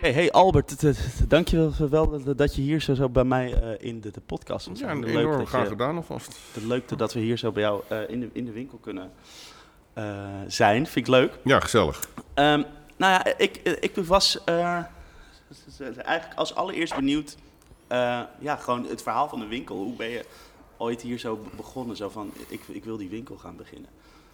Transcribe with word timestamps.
Hey, 0.00 0.12
hey 0.14 0.30
Albert, 0.32 0.82
dankjewel 1.30 1.88
wel 1.90 2.34
dat 2.36 2.54
je 2.56 2.62
hier 2.62 2.80
zo, 2.80 2.94
zo 2.94 3.08
bij 3.08 3.24
mij 3.24 3.52
eh, 3.54 3.86
in 3.86 4.00
de, 4.00 4.10
de 4.10 4.20
podcast 4.20 4.66
was. 4.66 4.78
Ja, 4.78 4.94
Leuk 4.94 5.06
enorm 5.06 5.46
graag 5.46 5.62
je- 5.62 5.68
gedaan 5.68 5.96
alvast. 5.96 6.38
Het 6.52 6.64
leuk 6.64 6.98
dat 6.98 7.12
we 7.12 7.20
hier 7.20 7.36
zo 7.38 7.52
bij 7.52 7.62
jou 7.62 7.82
eh, 7.88 7.98
in, 8.08 8.20
de, 8.20 8.28
in 8.32 8.44
de 8.44 8.52
winkel 8.52 8.78
kunnen 8.78 9.10
eh, 9.92 10.04
zijn. 10.46 10.86
Vind 10.86 11.06
ik 11.06 11.12
leuk. 11.12 11.38
Ja, 11.44 11.60
gezellig. 11.60 12.08
Ehm, 12.34 12.62
nou 12.96 13.12
ja, 13.12 13.24
ik, 13.36 13.56
ik 13.80 13.92
was 13.96 14.44
eigenlijk 14.44 16.34
als 16.34 16.54
allereerst 16.54 16.94
benieuwd. 16.96 17.36
Eh, 17.86 18.20
ja, 18.38 18.56
gewoon 18.56 18.84
het 18.86 19.02
verhaal 19.02 19.28
van 19.28 19.40
de 19.40 19.46
winkel. 19.46 19.76
Hoe 19.76 19.96
ben 19.96 20.08
je 20.08 20.24
ooit 20.76 21.02
hier 21.02 21.18
zo 21.18 21.36
be- 21.36 21.56
begonnen? 21.56 21.96
Zo 21.96 22.08
van, 22.08 22.32
ik, 22.48 22.60
ik 22.68 22.84
wil 22.84 22.96
die 22.96 23.08
winkel 23.08 23.36
gaan 23.36 23.56
beginnen. 23.56 23.90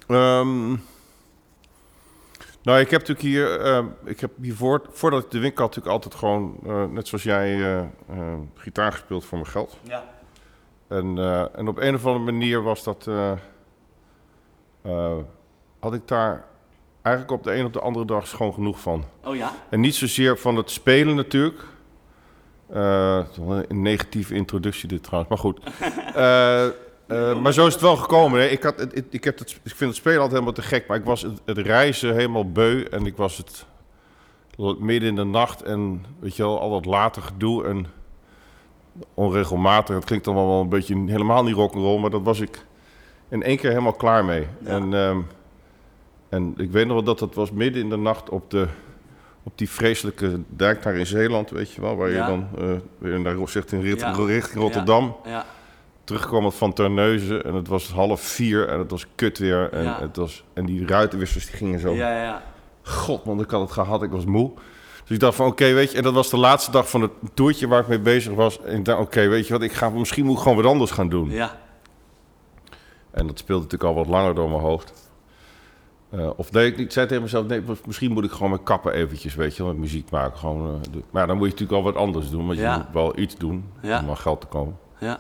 Ehm, 0.06 0.69
nou, 2.62 2.80
ik 2.80 2.91
heb 2.91 3.01
natuurlijk 3.01 3.20
hier, 3.20 3.60
ehm, 3.60 3.87
ik 4.05 4.20
heb 4.20 4.30
hiervoor, 4.41 4.83
voordat 4.91 5.24
ik 5.24 5.30
de 5.30 5.38
winkel 5.38 5.65
had, 5.65 5.74
natuurlijk 5.77 5.95
altijd 6.05 6.15
gewoon, 6.15 6.59
eh, 6.66 6.84
net 6.84 7.09
zoals 7.09 7.24
jij, 7.24 7.80
eh, 8.09 8.34
gitaar 8.55 8.93
gespeeld 8.93 9.24
voor 9.24 9.38
mijn 9.38 9.51
geld. 9.51 9.79
Ja. 9.82 10.05
En, 10.88 11.19
en 11.55 11.69
op 11.69 11.79
een 11.79 11.95
of 11.95 12.07
andere 12.07 12.24
manier 12.24 12.62
was 12.62 12.82
dat, 12.82 13.09
had 15.80 15.95
ik 15.95 16.09
daar 16.09 16.45
eigenlijk 17.02 17.37
op 17.37 17.45
de 17.45 17.55
een 17.55 17.65
of 17.65 17.71
de 17.73 17.80
andere 17.80 18.05
dag 18.05 18.30
gewoon 18.30 18.55
genoeg 18.55 18.80
van. 18.80 19.05
Oh 19.24 19.37
ja? 19.37 19.52
En 19.69 19.80
niet 19.80 19.95
zozeer 19.95 20.38
van 20.38 20.57
het 20.57 20.71
spelen 20.71 21.16
natuurlijk. 21.16 21.65
Eh, 22.72 23.20
een 23.68 23.82
negatieve 23.82 24.34
introductie 24.34 24.88
dit 24.88 25.02
trouwens, 25.02 25.30
maar 25.30 25.38
goed. 25.38 25.60
Eh, 26.15 26.66
eh, 26.66 27.40
maar 27.40 27.52
zo 27.52 27.66
is 27.66 27.73
het 27.73 27.82
wel 27.82 27.96
gekomen. 27.96 28.40
Hè. 28.40 28.46
Ik, 28.46 28.62
had, 28.62 28.79
het, 28.79 29.04
ik, 29.10 29.24
heb 29.24 29.38
het, 29.38 29.51
ik 29.51 29.74
vind 29.74 29.90
het 29.90 29.98
spelen 29.98 30.20
altijd 30.20 30.32
helemaal 30.32 30.62
te 30.62 30.68
gek, 30.68 30.87
maar 30.87 30.96
ik 30.96 31.04
was 31.04 31.23
het, 31.23 31.40
het 31.45 31.59
reizen 31.59 32.14
helemaal 32.14 32.51
beu. 32.51 32.82
En 32.82 33.06
ik 33.06 33.16
was 33.16 33.37
het 33.37 33.66
midden 34.79 35.09
in 35.09 35.16
de 35.16 35.24
nacht 35.24 35.62
en 35.62 36.04
weet 36.18 36.37
je 36.37 36.42
wel, 36.42 36.60
al 36.60 36.70
dat 36.70 36.84
later 36.84 37.23
gedoe 37.23 37.64
en 37.64 37.87
onregelmatig. 39.14 39.95
Het 39.95 40.04
klinkt 40.04 40.24
dan 40.24 40.34
wel 40.34 40.60
een 40.60 40.68
beetje 40.68 41.04
helemaal 41.07 41.45
niet 41.45 41.54
rock'n'roll, 41.54 42.01
maar 42.01 42.10
dat 42.10 42.23
was 42.23 42.40
ik 42.40 42.64
in 43.29 43.42
één 43.42 43.57
keer 43.57 43.70
helemaal 43.70 43.92
klaar 43.92 44.24
mee. 44.24 44.46
Ja. 44.59 44.70
En, 44.70 44.95
ehm, 44.95 45.20
en 46.29 46.54
ik 46.57 46.70
weet 46.70 46.86
nog 46.86 46.95
wel 46.95 47.04
dat 47.04 47.20
het 47.20 47.34
was 47.34 47.51
midden 47.51 47.82
in 47.82 47.88
de 47.88 47.96
nacht 47.96 48.30
op 48.30 48.51
de 48.51 48.68
op 49.43 49.59
die 49.59 49.71
vreselijke 49.71 50.40
dijk 50.48 50.82
daar 50.82 50.95
in 50.95 51.07
Zeeland, 51.07 51.51
weet 51.51 51.73
je 51.73 51.80
wel, 51.80 51.96
waar 51.96 52.10
Ja. 52.10 52.29
je 52.29 52.30
dan 52.30 52.48
eh, 52.68 52.76
weer 52.98 53.21
naar 53.21 53.48
zegt 53.48 53.73
in 53.73 53.80
rit- 53.80 54.01
Ja. 54.01 54.12
richting 54.12 54.62
Rotterdam. 54.62 55.16
Ja. 55.24 55.45
Terugkwam 56.04 56.52
van 56.52 56.73
Terneuzen 56.73 57.45
en 57.45 57.54
het 57.54 57.68
was 57.68 57.90
half 57.90 58.20
vier 58.20 58.68
en 58.68 58.79
het 58.79 58.90
was 58.90 59.07
kut 59.15 59.38
weer. 59.38 59.73
En, 59.73 59.95
het 59.95 60.16
was, 60.16 60.45
en 60.52 60.66
die 60.66 60.87
ruitenwissers 60.87 61.46
die 61.46 61.57
gingen 61.57 61.80
zo. 61.80 61.93
Ja, 61.95 62.23
ja. 62.23 62.43
God 62.82 63.24
man, 63.24 63.40
ik 63.40 63.51
had 63.51 63.60
het 63.60 63.70
gehad, 63.73 64.03
ik 64.03 64.10
was 64.10 64.25
moe. 64.25 64.50
Dus 65.03 65.10
ik 65.10 65.20
dacht 65.20 65.37
van 65.37 65.47
oké, 65.47 65.72
weet 65.72 65.91
je, 65.91 65.97
en 65.97 66.03
dat 66.03 66.12
was 66.15 66.31
de 66.31 66.37
laatste 66.37 66.70
dag 66.70 66.91
van 66.91 67.00
het 67.03 67.10
toertje 67.34 67.69
waar 67.69 67.81
ik 67.81 67.88
mee 67.88 67.98
bezig 68.00 68.32
was. 68.34 68.60
En 68.62 68.78
ik 68.78 68.84
dacht, 68.84 69.00
oké, 69.00 69.28
weet 69.28 69.47
je 69.47 69.53
wat, 69.53 69.62
ik 69.62 69.72
ga, 69.72 69.88
misschien 69.91 70.25
moet 70.25 70.37
ik 70.37 70.43
gewoon 70.43 70.56
wat 70.56 70.66
anders 70.66 70.91
gaan 70.91 71.09
doen. 71.09 71.31
Ja. 71.31 71.59
En 73.10 73.26
dat 73.26 73.38
speelde 73.38 73.62
natuurlijk 73.62 73.91
al 73.91 73.97
wat 73.97 74.06
langer 74.06 74.34
door 74.34 74.48
mijn 74.48 74.60
hoofd. 74.60 75.01
Eh, 76.12 76.31
of 76.37 76.53
nee, 76.53 76.75
ik 76.75 76.93
zei 76.93 77.06
tegen 77.06 77.22
mezelf, 77.22 77.47
nee, 77.47 77.62
misschien 77.87 78.12
moet 78.12 78.25
ik 78.25 78.31
gewoon 78.31 78.50
mijn 78.50 78.62
kappen 78.62 78.93
eventjes, 78.93 79.34
weet 79.34 79.56
je 79.56 79.62
wel, 79.62 79.72
met 79.72 79.81
muziek 79.81 80.10
maken. 80.10 80.38
Gewoon, 80.38 80.81
eh, 80.84 81.00
maar 81.10 81.27
dan 81.27 81.37
moet 81.37 81.47
je 81.47 81.53
natuurlijk 81.53 81.78
al 81.78 81.93
wat 81.93 82.03
anders 82.03 82.31
doen, 82.31 82.47
want 82.47 82.59
Ja. 82.59 82.72
je 82.72 82.78
moet 82.78 82.87
wel 82.93 83.19
iets 83.19 83.37
doen 83.37 83.65
Ja. 83.82 84.00
om 84.00 84.09
aan 84.09 84.16
geld 84.16 84.41
te 84.41 84.47
komen. 84.47 84.78
Ja. 84.99 85.19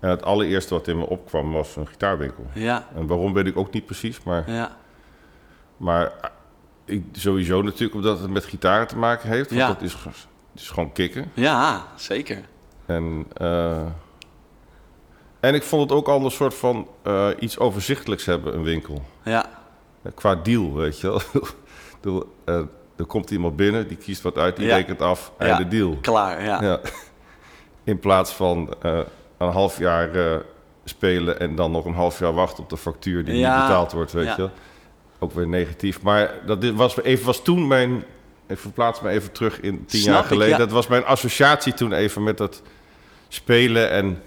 En 0.00 0.10
het 0.10 0.22
allereerste 0.24 0.74
wat 0.74 0.88
in 0.88 0.98
me 0.98 1.06
opkwam 1.06 1.52
was 1.52 1.76
een 1.76 1.86
gitaarwinkel. 1.86 2.46
Ja. 2.54 2.86
En 2.94 3.06
waarom 3.06 3.32
weet 3.32 3.46
ik 3.46 3.56
ook 3.56 3.72
niet 3.72 3.86
precies, 3.86 4.22
maar, 4.22 4.50
Ja. 4.50 4.76
maar 5.76 6.04
eh, 6.20 6.94
ik, 6.94 7.04
sowieso 7.12 7.62
natuurlijk 7.62 7.94
omdat 7.94 8.20
het 8.20 8.30
met 8.30 8.44
gitaren 8.44 8.86
te 8.86 8.96
maken 8.96 9.28
heeft. 9.28 9.48
Want 9.48 9.60
Ja. 9.60 9.66
dat 9.68 9.82
is, 9.82 9.92
het 9.92 10.60
is 10.60 10.70
gewoon 10.70 10.92
kicken. 10.92 11.30
Ja, 11.34 11.84
zeker. 11.94 12.40
En, 12.86 13.26
en 15.40 15.54
ik 15.54 15.62
vond 15.62 15.82
het 15.82 15.98
ook 15.98 16.08
al 16.08 16.24
een 16.24 16.30
soort 16.30 16.54
van 16.54 16.88
iets 17.38 17.58
overzichtelijks 17.58 18.24
hebben, 18.24 18.54
een 18.54 18.62
winkel. 18.62 19.02
Ja. 19.24 19.55
Qua 20.14 20.34
deal, 20.34 20.74
weet 20.74 21.00
je 21.00 21.06
wel. 21.06 21.20
Eh, 22.44 22.54
er 22.96 23.04
komt 23.06 23.30
iemand 23.30 23.56
binnen, 23.56 23.88
die 23.88 23.96
kiest 23.96 24.22
wat 24.22 24.38
uit, 24.38 24.56
die 24.56 24.66
Ja. 24.66 24.76
rekent 24.76 25.02
af, 25.02 25.32
en 25.38 25.46
Ja. 25.46 25.56
de 25.56 25.68
deal. 25.68 25.96
Klaar, 26.00 26.44
ja. 26.44 26.62
Ja. 26.62 26.80
In 27.84 27.98
plaats 27.98 28.32
van 28.32 28.74
eh, 28.82 28.98
een 29.38 29.50
half 29.50 29.78
jaar 29.78 30.14
eh, 30.14 30.36
spelen 30.84 31.40
en 31.40 31.54
dan 31.54 31.70
nog 31.70 31.84
een 31.84 31.94
half 31.94 32.18
jaar 32.18 32.32
wachten 32.32 32.62
op 32.62 32.68
de 32.70 32.76
factuur 32.76 33.24
die 33.24 33.34
niet 33.34 33.42
betaald 33.42 33.92
wordt, 33.92 34.12
weet 34.12 34.36
je. 34.36 34.48
Ook 35.18 35.32
weer 35.32 35.48
negatief. 35.48 36.02
Maar 36.02 36.34
dat 36.46 36.60
dit 36.60 36.74
was, 36.74 37.00
even, 37.02 37.26
was 37.26 37.42
toen 37.42 37.66
mijn... 37.66 38.04
Ik 38.46 38.58
verplaats 38.58 39.00
me 39.00 39.08
even 39.08 39.32
terug 39.32 39.60
in 39.60 39.84
tien 39.86 40.00
Snap 40.00 40.14
jaar 40.14 40.24
geleden. 40.24 40.58
Dat 40.58 40.70
was 40.70 40.86
mijn 40.86 41.04
associatie 41.04 41.74
toen 41.74 41.92
even 41.92 42.22
met 42.22 42.38
dat 42.38 42.62
spelen 43.28 43.90
en... 43.90 44.22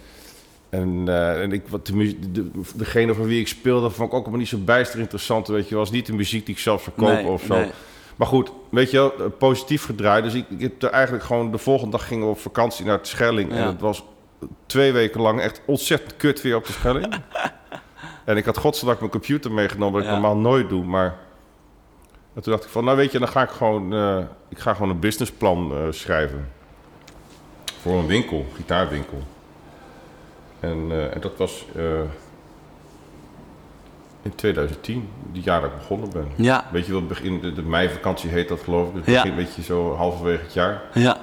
En, 0.69 1.03
eh, 1.07 1.41
en 1.41 1.51
ik, 1.51 1.67
wat 1.67 1.85
de, 1.85 2.31
de, 2.31 2.49
degene 2.75 3.13
van 3.13 3.25
wie 3.25 3.39
ik 3.39 3.47
speelde, 3.47 3.89
vond 3.89 4.07
ik 4.07 4.13
ook 4.13 4.21
allemaal 4.21 4.39
niet 4.39 4.47
zo 4.49 4.57
bijster 4.57 4.99
interessant. 4.99 5.47
Weet 5.47 5.69
je, 5.69 5.75
was 5.75 5.91
niet 5.91 6.05
de 6.05 6.13
muziek 6.13 6.45
die 6.45 6.55
ik 6.55 6.61
zelf 6.61 6.83
verkoop 6.83 7.07
Nee, 7.07 7.25
of 7.25 7.43
zo. 7.43 7.55
nee. 7.55 7.71
Maar 8.15 8.27
goed, 8.27 8.51
weet 8.69 8.91
je 8.91 8.97
wel, 8.97 9.13
eh, 9.19 9.25
positief 9.37 9.85
gedraaid. 9.85 10.23
Dus 10.23 10.33
ik, 10.33 10.45
ik 10.49 10.61
heb 10.61 10.83
er 10.83 10.89
eigenlijk 10.89 11.23
gewoon 11.23 11.51
de 11.51 11.57
volgende 11.57 11.97
dag 11.97 12.07
gingen 12.07 12.25
we 12.25 12.31
op 12.31 12.39
vakantie 12.39 12.85
naar 12.85 12.97
de 13.01 13.07
Schelling. 13.07 13.51
En 13.51 13.65
het 13.67 13.81
was 13.81 14.03
twee 14.65 14.91
weken 14.91 15.21
lang 15.21 15.39
echt 15.41 15.61
ontzettend 15.65 16.17
kut 16.17 16.41
weer 16.41 16.55
op 16.55 16.65
de 16.65 16.71
Schelling. 16.71 17.13
en 18.25 18.37
ik 18.37 18.45
had 18.45 18.57
godzijdank 18.57 18.99
mijn 18.99 19.11
computer 19.11 19.51
meegenomen, 19.51 19.93
wat 19.93 20.01
ik 20.01 20.07
Ja. 20.07 20.13
normaal 20.13 20.37
nooit 20.37 20.69
doe. 20.69 20.83
Maar 20.85 21.17
en 22.33 22.41
toen 22.41 22.51
dacht 22.53 22.65
ik 22.65 22.69
van, 22.71 22.83
nou 22.83 22.97
weet 22.97 23.11
je, 23.11 23.19
dan 23.19 23.27
ga 23.27 23.41
ik 23.41 23.49
gewoon, 23.49 23.93
eh, 23.93 24.17
ik 24.49 24.59
ga 24.59 24.73
gewoon 24.73 24.89
een 24.89 24.99
businessplan 24.99 25.71
eh, 25.71 25.77
schrijven. 25.89 26.47
Voor 27.81 27.93
een 27.99 28.07
winkel, 28.07 28.45
gitaarwinkel. 28.55 29.23
En, 30.59 30.85
eh, 30.89 31.13
en 31.15 31.21
dat 31.21 31.37
was 31.37 31.65
eh, 31.75 31.83
in 34.21 34.35
2010, 34.35 35.09
die 35.31 35.43
jaar 35.43 35.61
dat 35.61 35.69
ik 35.69 35.77
begonnen 35.77 36.09
ben. 36.09 36.27
Ja. 36.35 36.65
Weet 36.71 36.85
je 36.85 36.91
wel, 36.91 37.05
begin, 37.05 37.39
de, 37.41 37.53
de 37.53 37.61
meivakantie 37.61 38.29
heet 38.29 38.47
dat 38.47 38.59
geloof 38.63 38.87
ik. 38.87 39.05
Dus 39.05 39.13
Ja. 39.13 39.25
een 39.25 39.35
beetje 39.35 39.61
zo 39.61 39.95
halverwege 39.95 40.43
het 40.43 40.53
jaar. 40.53 40.81
Ja. 40.93 41.17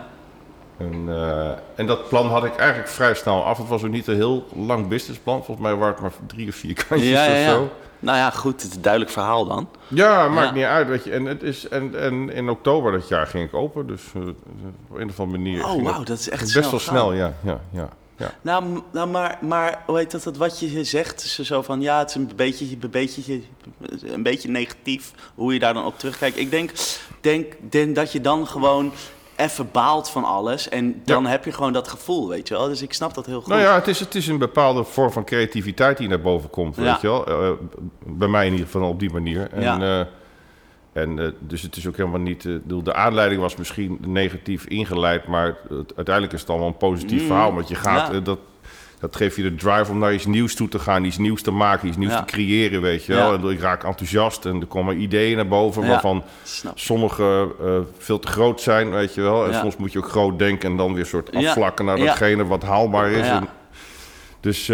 En, 0.76 1.04
eh, 1.08 1.50
en 1.74 1.86
dat 1.86 2.08
plan 2.08 2.26
had 2.26 2.44
ik 2.44 2.56
eigenlijk 2.56 2.88
vrij 2.88 3.14
snel 3.14 3.44
af. 3.44 3.58
Het 3.58 3.68
was 3.68 3.82
ook 3.84 3.90
niet 3.90 4.06
een 4.06 4.14
heel 4.14 4.46
lang 4.54 4.88
businessplan. 4.88 5.44
Volgens 5.44 5.66
mij 5.66 5.74
waren 5.76 5.92
het 5.92 6.02
maar 6.02 6.12
drie 6.26 6.48
of 6.48 6.54
vier 6.54 6.84
kantjes 6.88 7.10
Ja, 7.10 7.24
ja, 7.24 7.30
of 7.32 7.38
ja. 7.38 7.50
zo. 7.50 7.70
Nou 7.98 8.16
ja, 8.18 8.30
goed, 8.30 8.52
het 8.62 8.70
is 8.70 8.76
een 8.76 8.82
duidelijk 8.82 9.12
verhaal 9.12 9.46
dan. 9.46 9.68
Ja, 9.88 10.28
maakt 10.28 10.54
niet 10.54 10.64
uit. 10.64 10.88
Weet 10.88 11.04
je. 11.04 11.12
En, 11.12 11.24
het 11.24 11.42
is, 11.42 11.68
en, 11.68 12.00
en 12.00 12.30
in 12.32 12.48
oktober 12.48 12.92
dat 12.92 13.08
jaar 13.08 13.26
ging 13.26 13.44
ik 13.48 13.54
open. 13.54 13.86
Dus 13.86 14.02
op 14.14 14.96
een 14.98 15.08
of 15.08 15.20
andere 15.20 15.38
manier. 15.42 15.64
Oh, 15.66 15.82
wauw, 15.82 16.02
dat 16.04 16.18
is 16.18 16.28
echt 16.30 16.40
best 16.40 16.52
snel 16.52 16.70
wel 16.70 16.80
snel, 16.80 17.12
ja. 17.12 17.32
ja, 17.42 17.60
ja, 17.70 17.88
ja. 18.16 18.34
Nou, 18.40 18.82
nou 18.92 19.08
maar, 19.08 19.38
maar 19.40 19.82
hoe 19.86 19.98
heet 19.98 20.10
dat, 20.10 20.22
dat 20.22 20.36
wat 20.36 20.58
je 20.60 20.84
zegt, 20.84 21.24
is 21.24 21.38
zo 21.38 21.62
van 21.62 21.80
ja, 21.80 21.98
het 21.98 22.08
is 22.08 22.14
een 22.14 22.30
beetje, 22.36 22.66
een 22.80 22.90
beetje, 22.90 23.40
een 24.02 24.22
beetje 24.22 24.48
negatief 24.48 25.12
hoe 25.34 25.52
je 25.52 25.58
daar 25.58 25.74
dan 25.74 25.84
op 25.84 25.98
terugkijkt. 25.98 26.38
Ik 26.38 26.50
denk, 26.50 26.70
denk, 27.20 27.52
denk 27.70 27.94
dat 27.94 28.12
je 28.12 28.20
dan 28.20 28.46
gewoon 28.46 28.92
even 29.36 29.68
baalt 29.72 30.10
van 30.10 30.24
alles 30.24 30.68
en 30.68 31.02
dan 31.04 31.26
heb 31.26 31.44
je 31.44 31.52
gewoon 31.52 31.72
dat 31.72 31.88
gevoel, 31.88 32.28
weet 32.28 32.48
je 32.48 32.54
wel. 32.54 32.68
Dus 32.68 32.82
ik 32.82 32.92
snap 32.92 33.14
dat 33.14 33.26
heel 33.26 33.38
goed. 33.40 33.46
Nou 33.48 33.60
ja, 33.60 33.74
het 33.74 33.88
is, 33.88 34.00
het 34.00 34.14
is 34.14 34.26
een 34.28 34.38
bepaalde 34.38 34.84
vorm 34.84 35.10
van 35.12 35.24
creativiteit 35.24 35.98
die 35.98 36.08
naar 36.08 36.20
boven 36.20 36.50
komt, 36.50 36.76
Ja. 36.76 36.82
weet 36.82 37.00
je 37.00 37.06
wel. 37.08 37.26
Eh, 37.26 37.50
bij 38.06 38.28
mij 38.28 38.46
in 38.46 38.52
ieder 38.52 38.66
geval 38.66 38.88
op 38.88 39.00
die 39.00 39.10
manier. 39.12 39.50
En, 39.52 39.62
Ja. 39.62 40.00
eh, 40.00 40.06
en 40.96 41.18
eh, 41.18 41.28
dus 41.38 41.62
het 41.62 41.76
is 41.76 41.86
ook 41.88 41.96
helemaal 41.96 42.20
niet... 42.20 42.44
eh, 42.44 42.52
de 42.82 42.94
aanleiding 42.94 43.40
was 43.40 43.56
misschien 43.56 43.98
negatief 44.06 44.64
ingeleid, 44.66 45.26
maar 45.26 45.46
het- 45.68 45.92
uiteindelijk 45.96 46.34
is 46.34 46.40
het 46.40 46.50
allemaal 46.50 46.68
een 46.68 46.76
positief 46.76 47.20
Mm, 47.20 47.26
verhaal. 47.26 47.54
Want 47.54 47.68
je 47.68 47.74
gaat, 47.74 48.08
ja. 48.08 48.14
eh, 48.18 48.24
dat, 48.24 48.38
dat 49.00 49.16
geeft 49.16 49.36
je 49.36 49.42
de 49.42 49.54
drive 49.54 49.90
om 49.90 49.98
naar 49.98 50.14
iets 50.14 50.26
nieuws 50.26 50.54
toe 50.54 50.68
te 50.68 50.78
gaan, 50.78 51.04
iets 51.04 51.18
nieuws 51.18 51.42
te 51.42 51.50
maken, 51.50 51.88
iets 51.88 51.96
nieuws 51.96 52.12
Ja. 52.12 52.18
te 52.22 52.32
creëren, 52.32 52.80
weet 52.80 53.04
je 53.04 53.12
wel. 53.14 53.32
Ja. 53.32 53.38
En 53.38 53.48
ik 53.50 53.60
raak 53.60 53.84
enthousiast 53.84 54.44
en 54.46 54.60
er 54.60 54.66
komen 54.66 55.00
ideeën 55.00 55.36
naar 55.36 55.48
boven 55.48 55.86
waarvan 55.86 56.22
Snap. 56.42 56.78
sommige 56.78 57.48
veel 57.98 58.18
te 58.18 58.28
groot 58.28 58.60
zijn, 58.60 58.90
weet 58.90 59.14
je 59.14 59.20
wel. 59.20 59.46
En 59.46 59.54
soms 59.54 59.76
moet 59.76 59.92
je 59.92 59.98
ook 59.98 60.08
groot 60.08 60.38
denken 60.38 60.70
en 60.70 60.76
dan 60.76 60.94
weer 60.94 61.06
soort 61.06 61.34
afvlakken 61.34 61.84
naar 61.84 61.96
datgene 61.98 62.46
wat 62.46 62.62
haalbaar 62.62 63.10
is. 63.10 63.26
En- 63.28 63.48
dus 64.40 64.68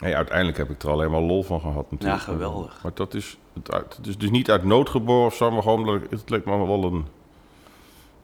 nee, 0.00 0.16
uiteindelijk 0.16 0.56
heb 0.58 0.70
ik 0.70 0.82
er 0.82 0.90
alleen 0.90 1.10
maar 1.10 1.20
lol 1.20 1.42
van 1.42 1.60
gehad 1.60 1.90
natuurlijk. 1.90 2.20
Ja, 2.20 2.32
geweldig. 2.32 2.78
Maar 2.82 2.92
dat 2.94 3.14
is, 3.14 3.38
het, 3.64 3.72
uit, 3.74 3.98
is 4.06 4.18
dus 4.18 4.30
niet 4.30 4.50
uit 4.50 4.64
nood 4.64 4.88
geboren 4.88 5.26
of 5.26 5.34
zo, 5.34 5.50
maar 5.50 5.62
gewoon, 5.62 5.84
dat 5.86 6.10
het 6.10 6.30
leek 6.30 6.44
me 6.44 6.66
wel 6.66 6.84
een, 6.84 7.06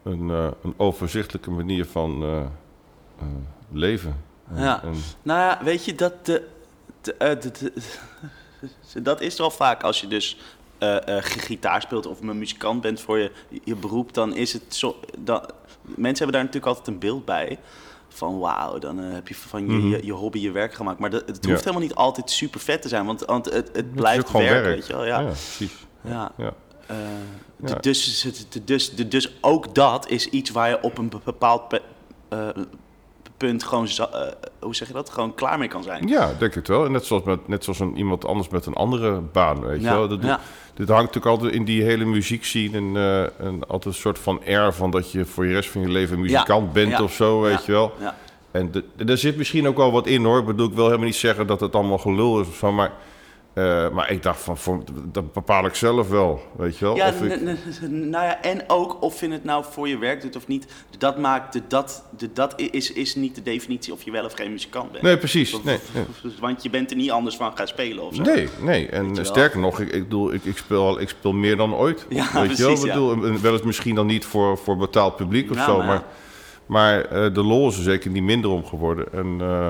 een, 0.03 0.31
eh, 0.31 0.49
een 0.63 0.75
overzichtelijke 0.77 1.51
manier 1.51 1.85
van 1.87 2.23
eh, 2.23 2.39
eh, 2.39 3.27
leven. 3.73 4.21
En- 4.55 4.63
Ja. 4.63 4.83
en- 4.83 4.95
Nou 5.23 5.41
ja, 5.41 5.59
weet 5.65 5.85
je, 5.85 5.95
dat, 5.95 6.27
de, 6.27 6.49
de, 7.01 7.73
dat 9.03 9.21
is 9.21 9.39
wel 9.39 9.51
vaak 9.51 9.83
als 9.83 10.01
je 10.01 10.07
dus 10.07 10.39
gi- 11.07 11.39
gitaar 11.41 11.83
speelt 11.83 12.07
of 12.07 12.21
een 12.21 12.39
muzikant 12.39 12.81
bent 12.81 13.01
voor 13.01 13.19
je, 13.19 13.31
je 13.65 13.77
beroep, 13.77 14.15
dan 14.15 14.35
is 14.35 14.53
het 14.53 14.75
zo. 14.75 14.97
Dan, 15.19 15.43
mensen 15.83 16.17
hebben 16.25 16.33
daar 16.33 16.45
natuurlijk 16.45 16.67
altijd 16.67 16.87
een 16.87 16.99
beeld 16.99 17.25
bij. 17.25 17.59
Van 18.15 18.39
wauw, 18.39 18.79
dan 18.79 19.01
eh, 19.01 19.13
heb 19.13 19.29
je 19.29 19.35
van 19.35 19.67
je, 19.67 19.73
Mhm. 19.73 19.87
je, 19.87 20.07
je 20.07 20.13
hobby 20.13 20.39
je 20.39 20.51
werk 20.51 20.75
gemaakt. 20.75 20.99
Maar 20.99 21.11
dat, 21.11 21.23
het 21.27 21.39
Ja. 21.45 21.51
hoeft 21.51 21.65
helemaal 21.65 21.87
niet 21.87 21.95
altijd 21.95 22.31
super 22.31 22.61
vet 22.61 22.83
te 22.83 22.89
zijn, 22.89 23.07
want, 23.07 23.25
want 23.25 23.45
het, 23.53 23.71
het 23.73 23.95
blijft 23.95 24.21
ook 24.21 24.27
gewoon 24.31 24.47
werk, 24.47 24.65
werk. 24.65 24.75
weet 24.77 24.87
je 24.87 24.93
wel. 24.93 25.05
Ja. 25.05 25.21
ja 25.21 25.27
precies. 25.27 25.73
Ja. 26.01 26.33
Ja. 26.37 26.53
Eh, 26.87 26.97
dus, 27.81 28.27
dus, 28.65 28.95
dus 29.09 29.37
ook 29.41 29.75
dat 29.75 30.09
is 30.09 30.29
iets 30.29 30.51
waar 30.51 30.69
je 30.69 30.83
op 30.83 30.99
een 30.99 31.09
be- 31.09 31.19
bepaald 31.25 31.69
pe- 31.69 31.83
eh, 32.29 32.49
punt 33.37 33.65
gewoon, 33.65 33.89
hoe 34.61 34.75
zeg 34.75 34.89
je 34.89 34.95
dat, 34.95 35.11
gewoon 35.11 35.35
klaar 35.35 35.59
mee 35.59 35.69
kan 35.69 35.83
zijn. 35.83 36.09
Ja, 36.09 36.29
ik 36.29 36.39
denk 36.39 36.55
het 36.55 36.69
wel. 36.69 36.85
En 36.85 36.93
net 36.93 37.05
zoals, 37.05 37.23
met, 37.23 37.49
net 37.49 37.65
zoals 37.65 37.79
een, 37.79 37.97
iemand 37.97 38.25
anders 38.27 38.49
met 38.49 38.67
een 38.67 38.75
andere 38.75 39.21
baan, 39.21 39.61
weet 39.61 39.81
je 39.81 39.87
wel. 39.89 40.09
Dat. 40.09 40.39
Dit 40.75 40.89
hangt 40.89 41.05
natuurlijk 41.15 41.27
altijd 41.37 41.53
in 41.53 41.65
die 41.65 41.83
hele 41.83 42.05
muziekscene 42.05 42.77
en, 42.77 42.97
eh, 42.97 43.47
en 43.47 43.61
altijd 43.69 43.95
een 43.95 44.01
soort 44.01 44.19
van 44.19 44.41
air 44.47 44.73
van 44.73 44.91
dat 44.91 45.13
je 45.13 45.25
voor 45.25 45.47
je 45.47 45.53
rest 45.55 45.71
van 45.71 45.81
je 45.81 45.89
leven 45.89 46.21
muzikant 46.21 46.73
bent 46.73 46.91
ja, 46.91 47.03
of 47.03 47.13
zo, 47.13 47.41
weet 47.41 47.53
ja, 47.53 47.63
je 47.67 47.73
wel. 47.73 47.93
ja. 48.01 48.17
En 48.51 48.71
de, 48.71 48.85
de- 48.97 49.05
daar 49.05 49.17
zit 49.19 49.37
misschien 49.37 49.69
ook 49.69 49.77
wel 49.77 49.93
wat 49.93 50.07
in 50.07 50.25
hoor. 50.25 50.39
Ik 50.39 50.47
bedoel, 50.47 50.69
ik 50.69 50.75
wil 50.75 50.85
helemaal 50.85 51.07
niet 51.07 51.15
zeggen 51.15 51.47
dat 51.47 51.61
het 51.61 51.75
allemaal 51.75 51.99
gelul 51.99 52.41
is 52.41 52.49
of 52.49 52.55
zo, 52.57 52.73
maar, 52.73 52.93
eh, 53.55 53.91
maar 53.91 54.11
ik 54.11 54.23
dacht 54.23 54.41
van, 54.41 54.57
voor, 54.59 54.83
dat 55.13 55.33
bepaal 55.33 55.67
ik 55.67 55.75
zelf 55.75 56.09
wel, 56.09 56.41
weet 56.57 56.79
je 56.79 56.85
wel. 56.85 56.97
Ja, 56.97 57.09
Of 57.09 57.23
ik- 57.23 57.41
nou 57.91 58.25
ja, 58.25 58.43
en 58.43 58.65
ook 58.67 59.03
of 59.03 59.21
je 59.21 59.29
het 59.31 59.45
nou 59.45 59.65
voor 59.71 59.89
je 59.89 59.99
werk 59.99 60.21
doet 60.21 60.37
of 60.37 60.47
niet. 60.47 60.67
Dat 60.99 61.19
maakt, 61.19 61.53
de, 61.53 61.63
dat, 61.69 62.05
de, 62.17 62.33
dat 62.33 62.61
is, 62.61 62.93
is 62.93 63.15
niet 63.15 63.35
de 63.35 63.43
definitie 63.43 63.93
of 63.93 64.03
je 64.03 64.11
wel 64.11 64.25
of 64.25 64.33
geen 64.33 64.51
muzikant 64.51 64.91
bent. 64.93 65.03
nee, 65.03 65.17
precies. 65.19 65.63
Nee, 65.63 65.79
Want 66.41 66.63
je 66.63 66.71
bent 66.71 66.91
er 66.91 66.97
niet 66.97 67.11
anders 67.11 67.37
van 67.37 67.57
gaan 67.57 67.67
spelen 67.67 68.05
of 68.05 68.15
zo. 68.15 68.23
Nee, 68.23 68.49
nee. 68.61 68.89
En 68.89 69.25
sterker 69.27 69.61
nog, 69.61 69.81
ik, 69.81 69.93
ik, 69.93 70.03
bedoel, 70.03 70.33
ik, 70.33 70.45
ik, 70.45 70.57
speel, 70.57 70.83
al- 70.87 71.01
ik 71.01 71.09
speel 71.09 71.33
meer 71.33 71.57
dan 71.57 71.75
ooit. 71.75 72.07
Ja, 72.09 72.29
weet 72.33 72.57
je 72.57 72.63
wel? 72.63 72.73
Ik 72.73 72.81
bedoel, 72.81 73.41
wel 73.41 73.53
eens 73.53 73.63
misschien 73.63 73.95
dan 73.95 74.07
niet 74.07 74.25
voor, 74.25 74.59
voor 74.59 74.77
betaald 74.77 75.17
publiek 75.17 75.51
of 75.51 75.57
Ja, 75.57 75.65
zo, 75.65 75.77
maar 75.83 76.03
maar, 76.67 77.05
eh, 77.05 77.35
de 77.35 77.43
lol 77.43 77.69
is 77.69 77.77
er 77.77 77.83
zeker 77.83 78.11
niet 78.11 78.23
minder 78.23 78.51
om 78.51 78.65
geworden. 78.67 79.13
En, 79.13 79.37
eh, 79.41 79.67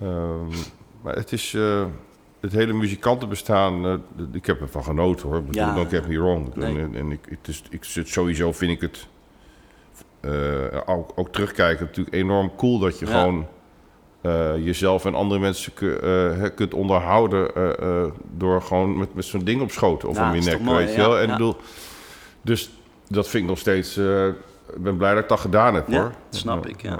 ehm, 0.00 0.46
maar 1.02 1.14
het 1.14 1.32
is 1.32 1.56
het 2.42 2.52
hele 2.52 2.72
muzikantenbestaan, 2.72 4.02
d- 4.16 4.34
ik 4.36 4.46
heb 4.46 4.60
ervan 4.60 4.84
genoten 4.84 5.28
hoor. 5.28 5.38
Ik 5.38 5.46
bedoel, 5.46 5.62
Ja. 5.62 5.74
don't 5.74 5.88
get 5.88 6.08
me 6.08 6.18
wrong. 6.18 6.54
Nee. 6.54 6.78
En, 6.78 6.94
en 6.94 7.10
ik, 7.12 7.20
het 7.28 7.48
is, 7.48 7.62
ik, 7.70 7.84
sowieso 8.06 8.52
vind 8.52 8.70
ik 8.72 8.80
het, 8.80 9.06
eh, 10.20 10.80
ook, 10.86 11.12
ook 11.14 11.28
terugkijken, 11.32 11.86
natuurlijk 11.86 12.16
enorm 12.16 12.50
cool 12.56 12.78
dat 12.78 12.98
je 12.98 13.06
Ja. 13.06 13.12
gewoon 13.12 13.46
eh, 14.20 14.64
jezelf 14.64 15.04
en 15.04 15.14
andere 15.14 15.40
mensen 15.40 15.72
kunt 16.54 16.74
onderhouden 16.74 17.50
door 18.36 18.62
gewoon 18.62 18.98
met, 18.98 19.14
met 19.14 19.24
zo'n 19.24 19.44
ding 19.44 19.60
op 19.62 19.70
schoot 19.70 20.04
of 20.04 20.16
Ja, 20.16 20.28
om 20.28 20.34
je 20.34 20.42
nek, 20.42 20.60
mooi, 20.60 20.84
weet 20.84 20.94
je 20.94 21.00
wel. 21.00 21.18
En 21.18 21.26
bedoel, 21.30 21.56
dus 22.42 22.70
dat 23.08 23.28
vind 23.28 23.42
ik 23.42 23.48
nog 23.48 23.58
steeds. 23.58 23.96
ik 23.96 24.82
ben 24.82 24.96
blij 24.96 25.14
dat 25.14 25.22
ik 25.22 25.28
dat 25.28 25.40
gedaan 25.40 25.74
heb 25.74 25.86
hoor. 25.86 26.12
dat 26.30 26.40
snap 26.40 26.66
ik, 26.66 26.82
ja. 26.82 26.98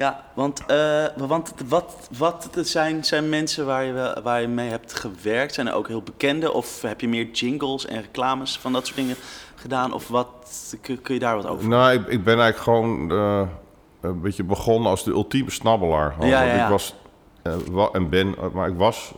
Ja. 0.00 0.24
Want, 0.34 0.66
eh, 0.66 1.04
want 1.16 1.54
wat, 1.68 2.08
wat 2.18 2.48
zijn, 2.54 3.04
zijn 3.04 3.28
mensen 3.28 3.66
waar 3.66 3.84
je, 3.84 3.92
wel- 3.92 4.22
waar 4.22 4.40
je 4.40 4.48
mee 4.48 4.68
hebt 4.70 4.94
gewerkt? 4.94 5.54
Zijn 5.54 5.66
er 5.68 5.74
ook 5.74 5.88
heel 5.88 6.02
bekende? 6.02 6.52
Of 6.52 6.82
heb 6.82 7.00
je 7.00 7.08
meer 7.08 7.30
jingles 7.30 7.86
en 7.86 8.00
reclames 8.00 8.58
van 8.58 8.72
dat 8.72 8.86
soort 8.86 8.96
dingen 8.98 9.16
gedaan? 9.54 9.92
Of 9.92 10.08
wat, 10.08 10.28
kun, 10.80 11.02
kun 11.02 11.14
je 11.14 11.20
daar 11.20 11.36
wat 11.36 11.46
over 11.46 11.68
Nou, 11.68 11.92
ik, 11.92 12.06
ik 12.06 12.24
ben 12.24 12.40
eigenlijk 12.40 12.62
gewoon 12.62 13.10
eh, 13.10 13.48
een 14.00 14.20
beetje 14.20 14.44
begonnen 14.44 14.90
als 14.90 15.04
de 15.04 15.10
ultieme 15.10 15.50
snabbelaar. 15.50 16.14
Ja, 16.20 16.26
ja, 16.26 16.54
ja. 16.54 16.64
Ik 16.64 16.70
was 16.70 16.94
eh, 17.42 17.86
en 17.92 18.08
ben, 18.08 18.34
maar 18.52 18.68
ik 18.68 18.76
was. 18.76 19.12